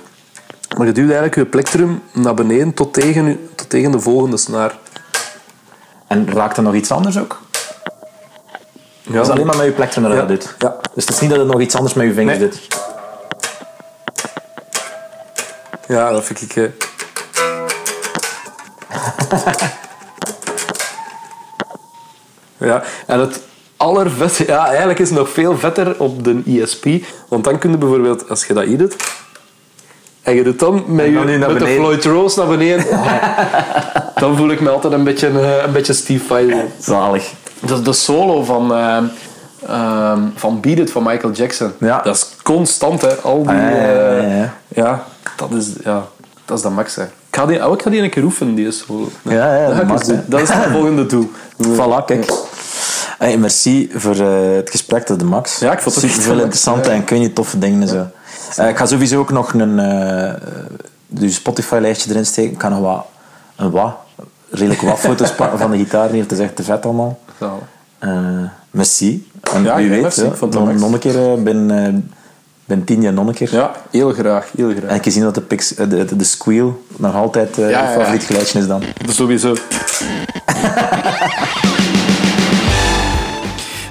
Maar 0.77 0.85
je 0.87 0.91
duwt 0.93 1.05
eigenlijk 1.05 1.35
je 1.35 1.45
plektrum 1.45 2.01
naar 2.13 2.33
beneden 2.33 2.73
tot 2.73 2.93
tegen, 2.93 3.49
tot 3.55 3.69
tegen 3.69 3.91
de 3.91 3.99
volgende 3.99 4.37
snaar. 4.37 4.77
En 6.07 6.33
raakt 6.33 6.57
er 6.57 6.63
nog 6.63 6.73
iets 6.73 6.91
anders 6.91 7.17
ook? 7.19 7.41
Ja, 9.01 9.13
Dat 9.13 9.25
is 9.25 9.31
alleen 9.31 9.45
maar 9.45 9.55
met 9.57 9.65
je 9.65 9.71
plektrum 9.71 10.03
dat 10.03 10.11
je 10.11 10.17
Ja. 10.19 10.25
dat 10.25 10.41
doet. 10.41 10.55
Ja. 10.57 10.75
Dus 10.93 11.05
het 11.05 11.13
is 11.15 11.19
niet 11.21 11.29
dat 11.29 11.39
het 11.39 11.47
nog 11.47 11.61
iets 11.61 11.75
anders 11.75 11.93
met 11.93 12.05
je 12.07 12.13
vingers 12.13 12.37
Nee. 12.39 12.49
doet. 12.49 12.67
Ja, 15.87 16.11
dat 16.11 16.23
vind 16.23 16.41
ik... 16.41 16.55
eh, 16.55 16.69
ja, 22.69 22.83
en 23.07 23.19
het 23.19 23.41
allervetste... 23.77 24.43
Ja, 24.47 24.67
eigenlijk 24.67 24.99
is 24.99 25.09
het 25.09 25.17
nog 25.17 25.29
veel 25.29 25.57
vetter 25.57 25.95
op 25.97 26.23
de 26.23 26.41
ESP. 26.45 26.85
Want 27.29 27.43
dan 27.43 27.57
kun 27.57 27.71
je 27.71 27.77
bijvoorbeeld, 27.77 28.29
als 28.29 28.45
je 28.45 28.53
dat 28.53 28.65
hier 28.65 28.77
doet... 28.77 28.95
En 30.25 30.35
je 30.35 30.43
doet 30.43 30.59
dan 30.59 30.83
met, 30.87 31.05
je, 31.05 31.13
dan 31.13 31.53
met 31.53 31.59
de. 31.59 31.67
Floyd 31.67 32.05
Rose 32.05 32.39
naar 32.39 32.47
beneden. 32.47 32.85
dan 34.21 34.37
voel 34.37 34.49
ik 34.49 34.61
me 34.61 34.69
altijd 34.69 34.93
een 34.93 35.03
beetje, 35.03 35.27
eh, 35.27 35.63
een 35.65 35.71
beetje 35.71 35.93
Steve 35.93 36.25
Vai. 36.25 36.55
Zalig. 36.79 37.33
De, 37.59 37.81
de 37.81 37.93
solo 37.93 38.43
van, 38.43 38.73
eh, 38.73 38.97
ehm, 39.67 40.19
van 40.35 40.59
Beat 40.59 40.77
It 40.77 40.91
van 40.91 41.03
Michael 41.03 41.33
Jackson. 41.33 41.71
Ja. 41.79 42.01
Dat 42.01 42.15
is 42.15 42.29
constant, 42.43 43.01
hè. 43.01 43.15
Al 43.15 43.43
die... 43.43 43.49
Ah, 43.49 43.55
ja, 43.55 43.69
ja, 43.69 43.91
ja, 43.91 44.17
eh, 44.17 44.49
ja. 44.67 45.05
dat 45.35 45.51
is, 45.51 45.69
ja, 45.83 46.07
dat 46.45 46.57
is 46.57 46.63
de 46.63 46.69
max. 46.69 46.95
Hè. 46.95 47.03
Ik, 47.03 47.09
ga 47.41 47.45
die, 47.45 47.67
oh, 47.67 47.73
ik 47.73 47.81
ga 47.81 47.89
die 47.89 48.01
een 48.01 48.09
keer 48.09 48.23
oefenen, 48.23 48.55
die 48.55 48.71
solo. 48.71 49.09
Ja, 49.21 49.55
ja, 49.55 49.73
dat 49.73 49.87
dat, 49.87 50.01
is, 50.01 50.17
dat 50.25 50.41
is 50.41 50.49
het 50.49 50.71
volgende 50.71 51.05
doel. 51.05 51.31
Voilà, 51.77 52.05
kijk. 52.05 52.31
Hey, 53.17 53.37
merci 53.37 53.89
voor 53.93 54.15
eh, 54.15 54.55
het 54.55 54.69
gesprek 54.69 55.05
tot 55.05 55.19
de 55.19 55.25
max. 55.25 55.59
Ja, 55.59 55.71
ik 55.71 55.79
vond 55.79 55.95
het 55.95 56.03
echt 56.03 56.23
veel 56.23 56.39
interessante 56.39 56.89
en 56.89 57.03
kun 57.03 57.21
je 57.21 57.33
toffe 57.33 57.59
dingen 57.59 57.81
en 57.81 57.87
zo. 57.87 58.07
Eh, 58.55 58.69
ik 58.69 58.77
ga 58.77 58.85
sowieso 58.85 59.19
ook 59.19 59.31
nog 59.31 59.53
een 59.53 59.81
dus 61.07 61.35
Spotify-lijstje 61.35 62.09
erin 62.09 62.25
steken. 62.25 62.51
Ik 62.51 62.57
kan 62.57 62.71
nog 62.71 62.79
wat, 62.79 63.05
een 63.55 63.71
wat, 63.71 63.93
redelijk 64.49 64.81
wat 64.81 64.99
foto's 64.99 65.31
pakken 65.41 65.59
van 65.59 65.71
de 65.71 65.77
gitaar. 65.77 66.11
Niet, 66.11 66.21
het 66.21 66.31
is 66.31 66.39
echt 66.39 66.55
te 66.55 66.63
vet 66.63 66.85
allemaal. 66.85 67.19
Merci. 68.71 69.29
En 69.53 69.63
Ja, 69.63 69.75
wie 69.75 69.89
weet, 69.89 70.15
ja, 70.15 70.31
nog, 70.49 70.91
een 70.91 70.99
keer 70.99 71.43
ben, 71.43 71.67
ben 72.65 72.83
tien 72.83 73.01
jaar 73.01 73.13
nog 73.13 73.27
een 73.27 73.33
keer. 73.33 73.53
Ja, 73.53 73.71
heel 73.91 74.11
graag, 74.13 74.49
heel 74.55 74.71
graag. 74.71 74.89
En 74.89 74.95
ik 74.95 75.11
zie 75.11 75.21
dat 75.21 75.35
de, 75.35 75.41
pix, 75.41 75.67
de, 75.67 75.87
de, 75.87 76.15
de 76.15 76.23
squeal 76.23 76.81
nog 76.95 77.15
altijd 77.15 77.55
Ja, 77.55 77.67
ja, 77.67 77.81
je 77.81 77.87
ja. 77.87 77.93
favoriet 77.99 78.23
geluidje 78.23 78.59
is 78.59 78.67
dan. 78.67 78.79
Dat 78.97 79.09
is 79.09 79.15
sowieso. 79.15 79.55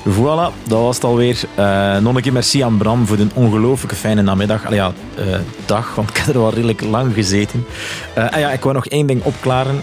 Voilà, 0.08 0.52
dat 0.62 0.80
was 0.80 0.94
het 0.94 1.04
alweer. 1.04 1.40
Eh 1.54 1.96
nog 1.98 2.14
een 2.14 2.22
keer 2.22 2.32
merci 2.32 2.62
aan 2.62 2.76
Bram 2.76 3.06
voor 3.06 3.18
een 3.18 3.30
ongelooflijke 3.34 3.96
fijne 3.96 4.22
namiddag. 4.22 4.66
Allee, 4.66 4.78
ja, 4.78 4.92
eh, 5.14 5.38
dag, 5.66 5.94
want 5.94 6.10
ik 6.10 6.16
heb 6.16 6.34
er 6.34 6.40
wel 6.40 6.54
redelijk 6.54 6.80
lang 6.80 7.14
gezeten. 7.14 7.66
Eh, 8.14 8.34
en 8.34 8.40
ja, 8.40 8.50
ik 8.50 8.62
wou 8.62 8.74
nog 8.74 8.86
één 8.86 9.06
ding 9.06 9.22
opklaren. 9.22 9.82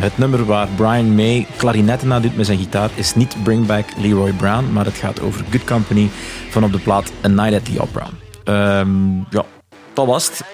Het 0.00 0.18
nummer 0.18 0.44
waar 0.44 0.68
Brian 0.76 1.14
May 1.14 1.46
klarinetten 1.56 2.08
na 2.08 2.20
doet 2.20 2.36
met 2.36 2.46
zijn 2.46 2.58
gitaar 2.58 2.90
is 2.94 3.14
niet 3.14 3.36
Bring 3.42 3.66
Back 3.66 3.84
Leroy 3.96 4.32
Brown, 4.32 4.72
maar 4.72 4.84
het 4.84 4.96
gaat 4.96 5.20
over 5.20 5.44
Good 5.50 5.64
Company 5.64 6.10
van 6.50 6.64
op 6.64 6.72
de 6.72 6.78
plaat 6.78 7.12
A 7.24 7.28
Night 7.28 7.54
at 7.54 7.64
the 7.64 7.80
Opera. 7.80 8.06
Ehm, 8.44 9.16
ja, 9.30 9.44
dat 9.92 10.06
was 10.06 10.26
het. 10.26 10.44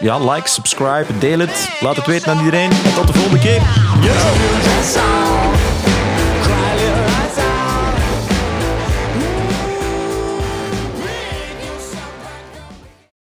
Ja, 0.00 0.18
like, 0.18 0.48
subscribe, 0.48 1.06
deel 1.18 1.38
het. 1.38 1.68
Laat 1.80 1.96
het 1.96 2.06
weten 2.06 2.32
aan 2.32 2.38
iedereen. 2.38 2.70
En 2.70 2.94
tot 2.94 3.06
de 3.06 3.12
volgende 3.12 3.38
keer. 3.38 3.62
Song 4.82 5.59